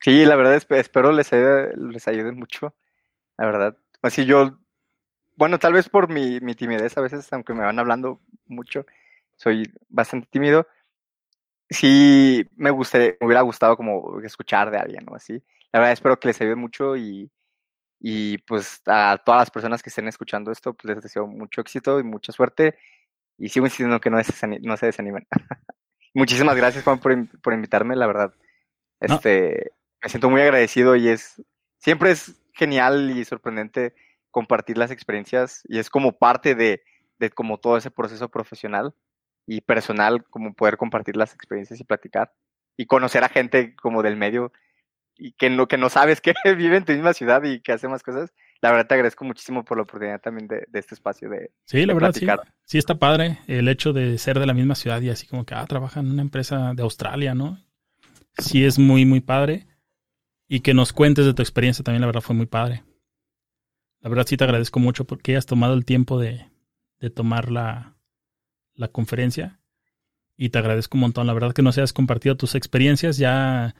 Sí, 0.00 0.24
la 0.24 0.36
verdad 0.36 0.54
espero 0.54 1.12
les, 1.12 1.30
les 1.32 2.08
ayude 2.08 2.32
mucho. 2.32 2.74
La 3.36 3.46
verdad. 3.46 3.76
Así 4.02 4.24
yo, 4.24 4.58
bueno, 5.36 5.58
tal 5.58 5.74
vez 5.74 5.88
por 5.88 6.08
mi, 6.08 6.40
mi 6.40 6.54
timidez 6.54 6.96
a 6.98 7.00
veces, 7.00 7.32
aunque 7.32 7.54
me 7.54 7.64
van 7.64 7.78
hablando 7.78 8.20
mucho, 8.46 8.84
soy 9.36 9.72
bastante 9.88 10.28
tímido. 10.30 10.66
Sí, 11.70 12.46
me, 12.56 12.70
gustaría, 12.70 13.16
me 13.20 13.26
hubiera 13.26 13.42
gustado 13.42 13.76
como 13.76 14.20
escuchar 14.20 14.70
de 14.70 14.78
alguien 14.78 15.06
o 15.08 15.14
así. 15.14 15.42
La 15.72 15.80
verdad 15.80 15.92
espero 15.92 16.18
que 16.18 16.28
les 16.28 16.40
ayude 16.40 16.56
mucho 16.56 16.96
y 16.96 17.30
y 18.04 18.38
pues 18.38 18.82
a 18.86 19.16
todas 19.24 19.42
las 19.42 19.50
personas 19.52 19.80
que 19.80 19.88
estén 19.88 20.08
escuchando 20.08 20.50
esto, 20.50 20.74
pues 20.74 20.92
les 20.92 21.04
deseo 21.04 21.28
mucho 21.28 21.60
éxito 21.60 22.00
y 22.00 22.02
mucha 22.02 22.32
suerte. 22.32 22.76
Y 23.38 23.48
sigo 23.48 23.64
insistiendo 23.64 24.00
que 24.00 24.10
no, 24.10 24.18
no 24.62 24.76
se 24.76 24.86
desanimen. 24.86 25.24
Muchísimas 26.12 26.56
gracias, 26.56 26.82
Juan, 26.82 26.98
por, 26.98 27.14
por, 27.40 27.54
invitarme, 27.54 27.94
la 27.94 28.08
verdad. 28.08 28.34
Este, 28.98 29.70
Me 30.02 30.08
siento 30.08 30.30
muy 30.30 30.40
agradecido 30.40 30.96
y 30.96 31.08
es 31.08 31.40
siempre 31.78 32.10
es 32.10 32.34
genial 32.54 33.16
y 33.16 33.24
sorprendente 33.24 33.94
compartir 34.32 34.78
las 34.78 34.90
experiencias 34.90 35.62
y 35.68 35.78
es 35.78 35.88
como 35.88 36.18
parte 36.18 36.56
de, 36.56 36.82
de 37.20 37.30
como 37.30 37.58
todo 37.58 37.76
ese 37.76 37.92
proceso 37.92 38.28
profesional 38.30 38.96
y 39.46 39.60
personal, 39.60 40.24
como 40.24 40.54
poder 40.54 40.76
compartir 40.76 41.16
las 41.16 41.34
experiencias 41.34 41.78
y 41.78 41.84
platicar 41.84 42.32
y 42.76 42.86
conocer 42.86 43.22
a 43.22 43.28
gente 43.28 43.76
como 43.76 44.02
del 44.02 44.16
medio 44.16 44.52
y 45.22 45.32
que 45.32 45.48
no, 45.50 45.68
que 45.68 45.78
no 45.78 45.88
sabes 45.88 46.20
que 46.20 46.34
vive 46.56 46.76
en 46.76 46.84
tu 46.84 46.92
misma 46.92 47.14
ciudad 47.14 47.44
y 47.44 47.60
que 47.60 47.72
hace 47.72 47.86
más 47.86 48.02
cosas, 48.02 48.32
la 48.60 48.72
verdad 48.72 48.88
te 48.88 48.94
agradezco 48.94 49.24
muchísimo 49.24 49.64
por 49.64 49.78
la 49.78 49.84
oportunidad 49.84 50.20
también 50.20 50.48
de, 50.48 50.66
este 50.72 50.94
espacio 50.94 51.30
de 51.30 51.52
Sí, 51.64 51.86
la 51.86 51.94
verdad 51.94 52.12
sí. 52.12 52.26
Sí 52.64 52.78
está 52.78 52.96
padre 52.96 53.38
el 53.46 53.68
hecho 53.68 53.92
de 53.92 54.18
ser 54.18 54.40
de 54.40 54.46
la 54.46 54.54
misma 54.54 54.74
ciudad 54.74 55.00
y 55.00 55.10
así 55.10 55.26
como 55.26 55.46
que, 55.46 55.54
ah, 55.54 55.64
trabaja 55.66 56.00
en 56.00 56.10
una 56.10 56.22
empresa 56.22 56.72
de 56.74 56.82
Australia, 56.82 57.34
¿no? 57.34 57.58
Sí 58.38 58.64
es 58.64 58.78
muy, 58.78 59.04
muy 59.04 59.20
padre. 59.20 59.66
Y 60.48 60.60
que 60.60 60.74
nos 60.74 60.92
cuentes 60.92 61.24
de 61.24 61.34
tu 61.34 61.42
experiencia 61.42 61.84
también, 61.84 62.02
la 62.02 62.06
verdad 62.06 62.20
fue 62.20 62.36
muy 62.36 62.46
padre. 62.46 62.82
La 64.00 64.10
verdad 64.10 64.26
sí 64.26 64.36
te 64.36 64.44
agradezco 64.44 64.80
mucho 64.80 65.06
porque 65.06 65.32
hayas 65.32 65.46
tomado 65.46 65.74
el 65.74 65.84
tiempo 65.84 66.18
de, 66.18 66.46
de 66.98 67.10
tomar 67.10 67.50
la, 67.50 67.96
la 68.74 68.88
conferencia. 68.88 69.60
Y 70.36 70.50
te 70.50 70.58
agradezco 70.58 70.96
un 70.96 71.02
montón, 71.02 71.26
la 71.26 71.32
verdad 71.32 71.52
que 71.52 71.62
nos 71.62 71.78
hayas 71.78 71.92
compartido 71.92 72.36
tus 72.36 72.54
experiencias. 72.54 73.16
Ya 73.16 73.74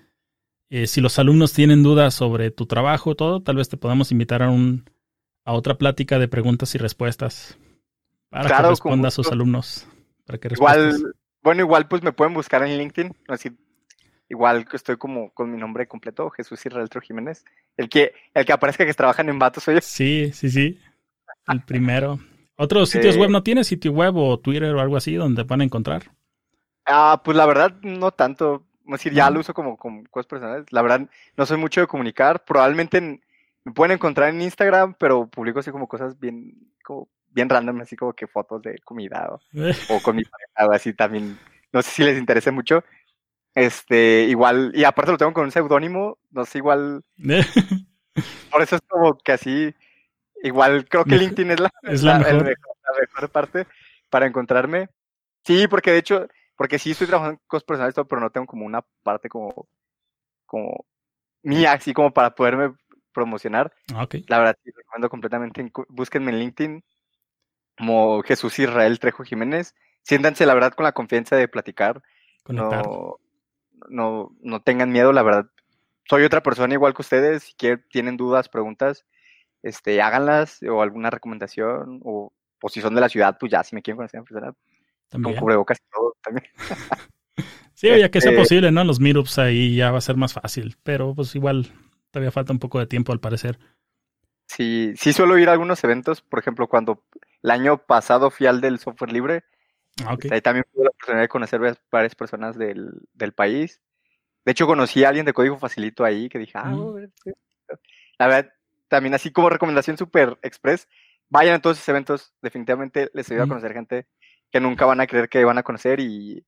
eh, 0.75 0.87
si 0.87 1.03
los 1.03 1.19
alumnos 1.19 1.53
tienen 1.53 1.83
dudas 1.83 2.15
sobre 2.15 2.51
tu 2.51 2.65
trabajo, 2.65 3.15
todo, 3.15 3.43
tal 3.43 3.57
vez 3.57 3.69
te 3.69 3.77
podamos 3.77 4.11
invitar 4.11 4.43
a 4.43 4.49
un 4.49 4.89
a 5.45 5.53
otra 5.53 5.77
plática 5.77 6.19
de 6.19 6.29
preguntas 6.29 6.75
y 6.75 6.79
respuestas 6.79 7.59
para 8.31 8.57
que 8.57 8.69
responda 8.69 9.09
a 9.09 9.11
sus 9.11 9.31
alumnos. 9.31 9.87
Para 10.25 10.39
que 10.39 10.49
igual, 10.51 11.15
bueno, 11.43 11.61
igual 11.61 11.89
pues 11.89 12.03
me 12.03 12.13
pueden 12.13 12.33
buscar 12.33 12.63
en 12.63 12.79
LinkedIn, 12.79 13.15
así 13.29 13.51
igual 14.31 14.67
que 14.67 14.79
estoy 14.79 14.97
como 14.97 15.35
con 15.35 15.53
mi 15.53 15.59
nombre 15.59 15.87
completo, 15.87 16.31
Jesús 16.31 16.65
Israel 16.65 16.89
Jiménez. 17.03 17.45
El 17.77 17.91
que, 17.91 18.15
el 18.33 18.47
que 18.47 18.53
aparezca 18.55 18.87
que 18.87 18.95
trabajan 18.95 19.29
en 19.29 19.39
Vatos, 19.39 19.69
oye. 19.69 19.83
Sí, 19.83 20.31
sí, 20.33 20.49
sí. 20.49 20.81
El 21.49 21.63
primero. 21.65 22.19
¿Otros 22.57 22.89
sitios 22.89 23.19
web 23.19 23.29
no 23.29 23.43
tienes? 23.43 23.67
¿Sitio 23.67 23.93
web 23.93 24.17
o 24.17 24.41
Twitter 24.41 24.75
o 24.75 24.81
algo 24.81 24.97
así 24.97 25.17
donde 25.17 25.43
van 25.43 25.61
a 25.61 25.65
encontrar? 25.65 26.05
Ah, 26.87 27.21
pues 27.23 27.37
la 27.37 27.45
verdad, 27.45 27.77
no 27.83 28.11
tanto 28.11 28.65
decir, 28.87 29.13
ya 29.13 29.31
lo 29.31 29.41
uso 29.41 29.55
como, 29.55 29.77
como, 29.77 30.05
cosas 30.11 30.27
personales. 30.27 30.67
La 30.71 30.83
verdad, 30.83 31.09
no 31.37 31.47
soy 31.47 31.57
mucho 31.57 31.81
de 31.81 31.87
comunicar. 31.87 32.45
Probablemente 32.45 33.01
me 33.65 33.73
pueden 33.73 33.93
encontrar 33.93 34.31
en 34.31 34.43
Instagram, 34.43 34.95
pero 34.99 35.27
publico 35.27 35.61
así 35.61 35.71
como 35.71 35.89
cosas 35.89 36.19
bien, 36.19 36.55
como 36.85 37.09
bien 37.29 37.49
random, 37.49 37.81
así 37.81 37.97
como 37.97 38.13
que 38.13 38.27
fotos 38.27 38.63
de 38.63 38.79
comida 38.85 39.31
o, 39.89 40.03
con 40.03 40.17
mi 40.17 40.25
pareja, 40.57 40.75
así 40.75 40.93
también. 40.93 41.39
No 41.73 41.83
sé 41.83 41.91
si 41.91 42.05
les 42.05 42.19
interese 42.19 42.51
mucho. 42.51 42.85
Este, 43.55 44.25
igual, 44.25 44.73
y 44.75 44.85
aparte 44.85 45.13
lo 45.13 45.19
tengo 45.19 45.33
con 45.33 45.45
un 45.45 45.51
seudónimo, 45.51 46.19
no 46.31 46.45
sé, 46.45 46.59
igual. 46.59 47.03
por 48.51 48.63
eso 48.63 48.77
es 48.77 48.83
como 48.89 49.19
que 49.19 49.33
así, 49.33 49.75
igual 50.43 50.87
creo 50.89 51.05
que 51.05 51.17
LinkedIn 51.17 51.51
es 51.53 51.61
la, 51.61 51.71
es 51.83 52.03
la, 52.03 52.19
mejor. 52.19 52.45
la 52.45 53.01
mejor 53.01 53.29
parte 53.31 53.67
para 54.11 54.27
encontrarme. 54.27 54.89
Sí, 55.45 55.67
porque 55.69 55.91
de 55.91 55.99
hecho, 55.99 56.29
porque 56.57 56.79
sí 56.79 56.93
estoy 56.93 57.07
trabajando 57.07 57.39
en 57.39 57.47
cosas 57.47 57.65
personales, 57.65 57.95
pero 58.09 58.21
no 58.21 58.31
tengo 58.31 58.47
como 58.47 58.67
una 58.67 58.83
parte 59.03 59.29
como, 59.29 59.69
como 60.47 60.85
mía, 61.43 61.73
así 61.73 61.93
como 61.93 62.13
para 62.13 62.35
poderme 62.35 62.75
promocionar. 63.13 63.73
Ah, 63.95 64.07
la 64.27 64.39
verdad, 64.39 64.57
sí, 64.63 64.71
recomiendo 64.75 65.11
completamente. 65.11 65.73
Búsquenme 65.89 66.31
en 66.31 66.39
LinkedIn 66.39 66.85
como 67.77 68.23
Jesús 68.23 68.59
Israel 68.59 68.99
Trejo 68.99 69.25
Jiménez. 69.25 69.75
Siéntanse, 70.03 70.47
la 70.47 70.55
verdad, 70.55 70.73
con 70.73 70.85
la 70.85 70.93
confianza 70.93 71.37
de 71.37 71.49
platicar. 71.49 72.03
No, 72.49 73.19
no, 73.89 74.31
no 74.41 74.63
tengan 74.63 74.91
miedo, 74.91 75.13
la 75.13 75.23
verdad. 75.23 75.47
Soy 76.09 76.25
otra 76.25 76.43
persona 76.43 76.75
igual 76.75 76.95
que 76.95 77.03
ustedes. 77.03 77.45
Si 77.45 77.55
quieren, 77.55 77.85
tienen 77.89 78.17
dudas, 78.17 78.49
preguntas, 78.49 79.05
este, 79.63 80.03
háganlas 80.03 80.61
o 80.63 80.83
alguna 80.83 81.11
recomendación 81.11 82.01
o, 82.05 82.33
o 82.61 82.69
si 82.69 82.81
son 82.81 82.95
de 82.95 83.01
la 83.01 83.09
ciudad, 83.09 83.37
pues 83.39 83.53
ya, 83.53 83.63
si 83.63 83.75
me 83.75 83.83
quieren 83.83 83.97
conocer 83.97 84.19
en 84.19 84.25
persona, 84.25 84.55
también. 85.13 85.37
Con 85.37 85.65
casi 85.65 85.83
todo 85.93 86.17
también. 86.23 86.47
sí, 87.75 87.89
ya 87.89 88.11
que 88.11 88.21
sea 88.21 88.31
este 88.31 88.43
posible, 88.43 88.73
¿no? 88.73 88.83
Los 88.85 88.99
meetups 88.99 89.39
ahí 89.39 89.77
ya 89.77 89.91
va 89.91 89.99
a 89.99 90.03
ser 90.03 90.17
más 90.17 90.33
fácil, 90.33 90.77
pero 90.83 91.15
pues 91.15 91.35
igual 91.35 91.71
todavía 92.11 92.31
falta 92.31 92.53
un 92.53 92.59
poco 92.59 92.79
de 92.79 92.87
tiempo 92.87 93.13
al 93.13 93.21
parecer. 93.21 93.59
Sí, 94.47 94.95
sí 94.97 95.13
suelo 95.13 95.39
ir 95.39 95.49
a 95.49 95.53
algunos 95.53 95.83
eventos, 95.85 96.21
por 96.21 96.39
ejemplo, 96.39 96.69
cuando 96.69 97.05
el 97.43 97.51
año 97.51 97.79
pasado 97.79 98.31
fui 98.31 98.47
al 98.47 98.61
del 98.61 98.79
software 98.79 99.13
libre, 99.13 99.45
ah, 100.05 100.17
ahí 100.31 100.41
también 100.41 100.65
tuve 100.73 100.85
la 100.85 100.91
oportunidad 100.91 101.23
de 101.23 101.29
conocer 101.29 101.61
varias 101.91 102.15
personas 102.15 102.59
del, 102.59 102.91
del, 103.15 103.33
país. 103.33 103.81
De 104.45 104.53
hecho, 104.53 104.67
conocí 104.67 105.05
a 105.05 105.09
alguien 105.09 105.27
de 105.27 105.33
código 105.33 105.59
facilito 105.59 106.05
ahí 106.05 106.29
que 106.29 106.39
dije, 106.39 106.53
ah, 106.57 106.71
mm. 106.71 107.09
la 108.19 108.27
verdad, 108.27 108.53
también 108.89 109.15
así 109.15 109.31
como 109.31 109.49
recomendación 109.49 109.97
super 109.97 110.39
express, 110.43 110.89
vayan 111.29 111.55
a 111.55 111.63
todos 111.63 111.79
esos 111.79 111.89
eventos, 111.89 112.35
definitivamente 112.43 113.11
les 113.15 113.31
ayuda 113.31 113.45
a 113.45 113.47
mm. 113.47 113.49
conocer 113.49 113.73
gente 113.73 114.07
que 114.53 114.61
nunca 114.61 114.85
van 114.85 115.01
a 115.01 115.07
creer 115.07 115.29
que 115.29 115.45
van 115.45 115.59
a 115.59 115.63
conocer 115.63 115.99
y, 115.99 116.45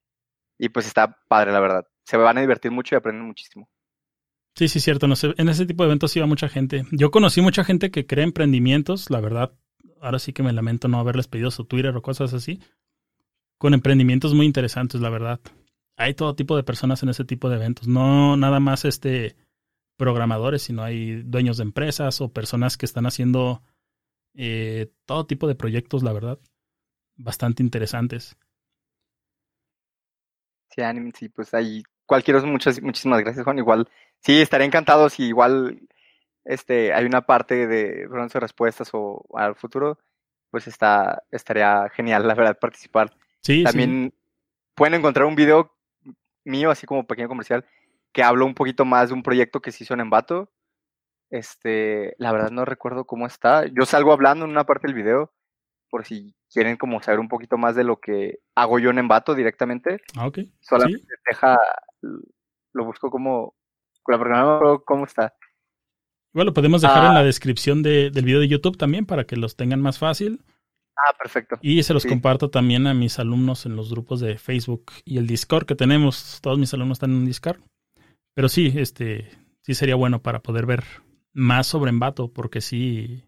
pues 0.73 0.87
está 0.87 1.19
padre, 1.27 1.53
la 1.53 1.61
verdad. 1.61 1.87
Se 2.05 2.17
van 2.19 2.37
a 2.37 2.43
divertir 2.43 2.71
mucho 2.71 2.95
y 2.95 2.99
aprenden 2.99 3.27
muchísimo. 3.27 3.69
Sí, 4.55 4.69
sí, 4.69 4.79
cierto. 4.79 5.09
No 5.09 5.17
sé, 5.17 5.35
en 5.39 5.49
ese 5.49 5.67
tipo 5.67 5.83
de 5.83 5.89
eventos 5.89 6.15
iba 6.15 6.27
mucha 6.27 6.49
gente. 6.49 6.85
Yo 6.93 7.11
conocí 7.11 7.41
mucha 7.41 7.65
gente 7.65 7.91
que 7.91 8.07
crea 8.07 8.25
emprendimientos, 8.25 9.11
la 9.11 9.21
verdad. 9.21 9.53
Ahora 10.01 10.19
sí 10.19 10.35
que 10.35 10.43
me 10.43 10.53
lamento 10.53 10.87
no 10.87 11.01
haberles 11.01 11.29
pedido 11.29 11.51
su 11.51 11.65
Twitter 11.65 11.97
o 11.97 12.03
cosas 12.03 12.35
así. 12.35 12.61
Con 13.59 13.73
emprendimientos 13.73 14.35
muy 14.35 14.45
interesantes, 14.45 15.01
la 15.01 15.09
verdad. 15.09 15.41
Hay 15.97 16.13
todo 16.15 16.35
tipo 16.35 16.57
de 16.57 16.63
personas 16.63 17.03
en 17.03 17.09
ese 17.09 17.25
tipo 17.25 17.49
de 17.49 17.57
eventos. 17.57 17.89
No 17.89 18.37
nada 18.37 18.61
más 18.61 18.85
este 18.85 19.35
programadores, 19.97 20.63
sino 20.63 20.83
hay 20.83 21.23
dueños 21.23 21.57
de 21.57 21.63
empresas 21.63 22.21
o 22.21 22.33
personas 22.33 22.77
que 22.77 22.85
están 22.85 23.07
haciendo 23.07 23.63
eh, 24.35 24.93
todo 25.07 25.27
tipo 25.27 25.49
de 25.49 25.55
proyectos, 25.55 26.03
la 26.03 26.13
verdad 26.13 26.39
bastante 27.17 27.63
interesantes. 27.63 28.37
Sí, 30.71 30.83
sí, 31.15 31.29
pues 31.29 31.55
ahí 31.55 31.83
cualquiera, 32.07 32.41
muchas, 32.43 32.83
muchísimas 32.83 33.21
gracias, 33.21 33.45
Juan. 33.45 33.59
Igual, 33.59 33.89
sí, 34.21 34.41
estaré 34.41 34.65
encantado 34.65 35.09
si 35.09 35.25
igual 35.25 35.81
este, 36.45 36.93
hay 36.93 37.05
una 37.05 37.23
parte 37.23 37.67
de 37.67 38.09
preguntas 38.09 38.43
respuestas 38.43 38.91
o 38.93 39.25
al 39.35 39.55
futuro, 39.55 39.99
pues 40.51 40.67
está, 40.67 41.23
estaría 41.31 41.89
genial, 41.91 42.27
la 42.27 42.35
verdad, 42.35 42.59
participar. 42.59 43.17
Sí, 43.41 43.63
También 43.65 44.15
pueden 44.75 44.95
encontrar 44.95 45.27
un 45.27 45.35
video 45.35 45.75
mío, 46.45 46.71
así 46.71 46.87
como 46.87 47.07
pequeño 47.07 47.29
comercial, 47.29 47.65
que 48.13 48.23
hablo 48.23 48.47
un 48.47 48.55
poquito 48.55 48.85
más 48.85 49.09
de 49.09 49.15
un 49.15 49.23
proyecto 49.23 49.61
que 49.61 49.73
se 49.73 49.85
hizo 49.85 49.95
en 49.95 50.01
Embato. 50.01 50.51
Este, 51.31 52.15
la 52.19 52.33
verdad 52.33 52.51
no 52.51 52.65
recuerdo 52.65 53.07
cómo 53.07 53.27
está. 53.27 53.67
Yo 53.67 53.87
salgo 53.87 54.13
hablando 54.13 54.45
en 54.45 54.51
una 54.51 54.65
parte 54.65 54.87
del 54.87 54.95
video, 54.95 55.33
por 55.89 56.05
si 56.05 56.35
quieren 56.51 56.77
como 56.77 57.03
saber 57.03 57.21
un 57.21 57.29
poquito 57.29 57.57
más 57.57 57.75
de 57.75 57.85
lo 57.85 58.01
que 58.01 58.39
hago 58.55 58.79
yo 58.79 58.91
en 58.91 58.99
Embato 58.99 59.35
directamente. 59.35 60.01
Ah, 60.17 60.27
ok. 60.27 60.41
Solamente 60.61 61.07
deja, 61.29 61.57
lo 62.73 62.85
busco 62.85 63.11
como, 63.11 63.55
la 64.07 64.19
programa, 64.19 64.79
cómo 64.85 65.05
está. 65.05 65.35
Bueno, 66.33 66.51
lo 66.51 66.55
podemos 66.55 66.83
dejar 66.83 67.05
en 67.07 67.15
la 67.15 67.21
ah. 67.21 67.25
descripción 67.25 67.83
del 67.83 68.11
video 68.11 68.41
de 68.41 68.49
YouTube 68.49 68.77
también 68.77 69.07
para 69.07 69.25
que 69.25 69.37
los 69.37 69.57
tengan 69.57 69.81
más 69.81 69.99
fácil. 69.99 70.45
Ah, 70.97 71.15
perfecto. 71.19 71.59
Y 71.61 71.83
se 71.83 71.95
los 71.95 72.07
comparto 72.07 72.51
también 72.51 72.87
a 72.87 72.95
mis 72.95 73.19
alumnos 73.19 73.67
en 73.67 73.77
los 73.77 73.91
grupos 73.91 74.21
de 74.21 74.39
Facebook 74.39 74.93
y 75.05 75.19
el 75.19 75.27
Discord 75.27 75.67
que 75.67 75.75
tenemos. 75.75 76.41
Todos 76.41 76.59
mis 76.59 76.73
alumnos 76.75 76.97
están 76.97 77.11
en 77.11 77.19
un 77.19 77.27
Discord. 77.27 77.61
Pero 78.35 78.49
sí, 78.49 78.73
este, 78.77 79.31
sí 79.63 79.75
sería 79.75 79.95
bueno 79.95 80.23
para 80.23 80.41
poder 80.41 80.67
ver 80.67 80.85
más 81.33 81.67
sobre 81.67 81.91
Embato, 81.91 82.33
porque 82.33 82.61
sí, 82.61 83.25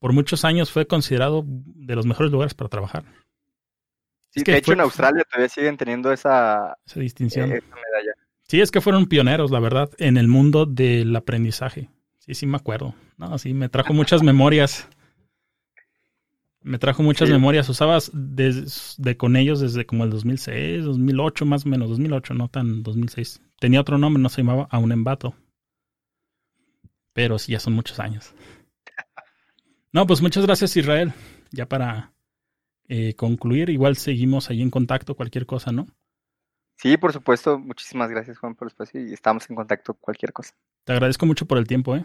por 0.00 0.12
muchos 0.12 0.44
años 0.44 0.72
fue 0.72 0.86
considerado 0.86 1.44
de 1.46 1.94
los 1.94 2.06
mejores 2.06 2.32
lugares 2.32 2.54
para 2.54 2.68
trabajar. 2.68 3.04
Sí, 4.30 4.42
de 4.42 4.56
hecho 4.56 4.72
en 4.72 4.80
Australia 4.80 5.24
todavía 5.24 5.48
siguen 5.48 5.76
teniendo 5.76 6.12
esa, 6.12 6.76
distinción. 6.94 7.50
Eh, 7.50 7.62
medalla. 7.62 8.14
Sí, 8.42 8.60
es 8.60 8.70
que 8.70 8.80
fueron 8.80 9.06
pioneros, 9.06 9.50
la 9.50 9.60
verdad, 9.60 9.90
en 9.98 10.16
el 10.16 10.26
mundo 10.26 10.66
del 10.66 11.14
aprendizaje. 11.14 11.88
Sí, 12.18 12.34
sí 12.34 12.46
me 12.46 12.56
acuerdo. 12.56 12.94
No, 13.16 13.38
sí, 13.38 13.54
me 13.54 13.68
trajo 13.68 13.92
muchas 13.92 14.22
memorias. 14.22 14.88
Me 16.62 16.78
trajo 16.78 17.02
muchas 17.02 17.28
memorias. 17.28 17.68
Usabas 17.68 18.10
de, 18.12 19.16
con 19.16 19.36
ellos 19.36 19.60
desde 19.60 19.86
como 19.86 20.04
el 20.04 20.10
2006, 20.10 20.84
2008 20.84 21.46
más 21.46 21.66
o 21.66 21.68
menos, 21.68 21.88
2008, 21.90 22.34
no 22.34 22.48
tan 22.48 22.82
2006. 22.82 23.40
Tenía 23.58 23.80
otro 23.80 23.98
nombre, 23.98 24.22
no 24.22 24.28
se 24.28 24.42
llamaba 24.42 24.68
Aún 24.70 24.92
Embato. 24.92 25.34
Pero 27.12 27.38
sí, 27.38 27.52
ya 27.52 27.60
son 27.60 27.72
muchos 27.72 27.98
años. 27.98 28.34
No, 29.92 30.06
pues 30.06 30.22
muchas 30.22 30.46
gracias 30.46 30.76
Israel. 30.76 31.12
Ya 31.50 31.66
para 31.66 32.12
eh, 32.88 33.14
concluir, 33.14 33.70
igual 33.70 33.96
seguimos 33.96 34.50
ahí 34.50 34.62
en 34.62 34.70
contacto, 34.70 35.14
cualquier 35.14 35.46
cosa, 35.46 35.72
¿no? 35.72 35.86
Sí, 36.76 36.96
por 36.96 37.12
supuesto. 37.12 37.58
Muchísimas 37.58 38.10
gracias 38.10 38.38
Juan 38.38 38.54
por 38.54 38.66
el 38.66 38.72
espacio 38.72 39.04
y 39.04 39.12
estamos 39.12 39.48
en 39.50 39.56
contacto 39.56 39.94
cualquier 39.94 40.32
cosa. 40.32 40.54
Te 40.84 40.92
agradezco 40.92 41.26
mucho 41.26 41.46
por 41.46 41.58
el 41.58 41.66
tiempo, 41.66 41.96
¿eh? 41.96 42.04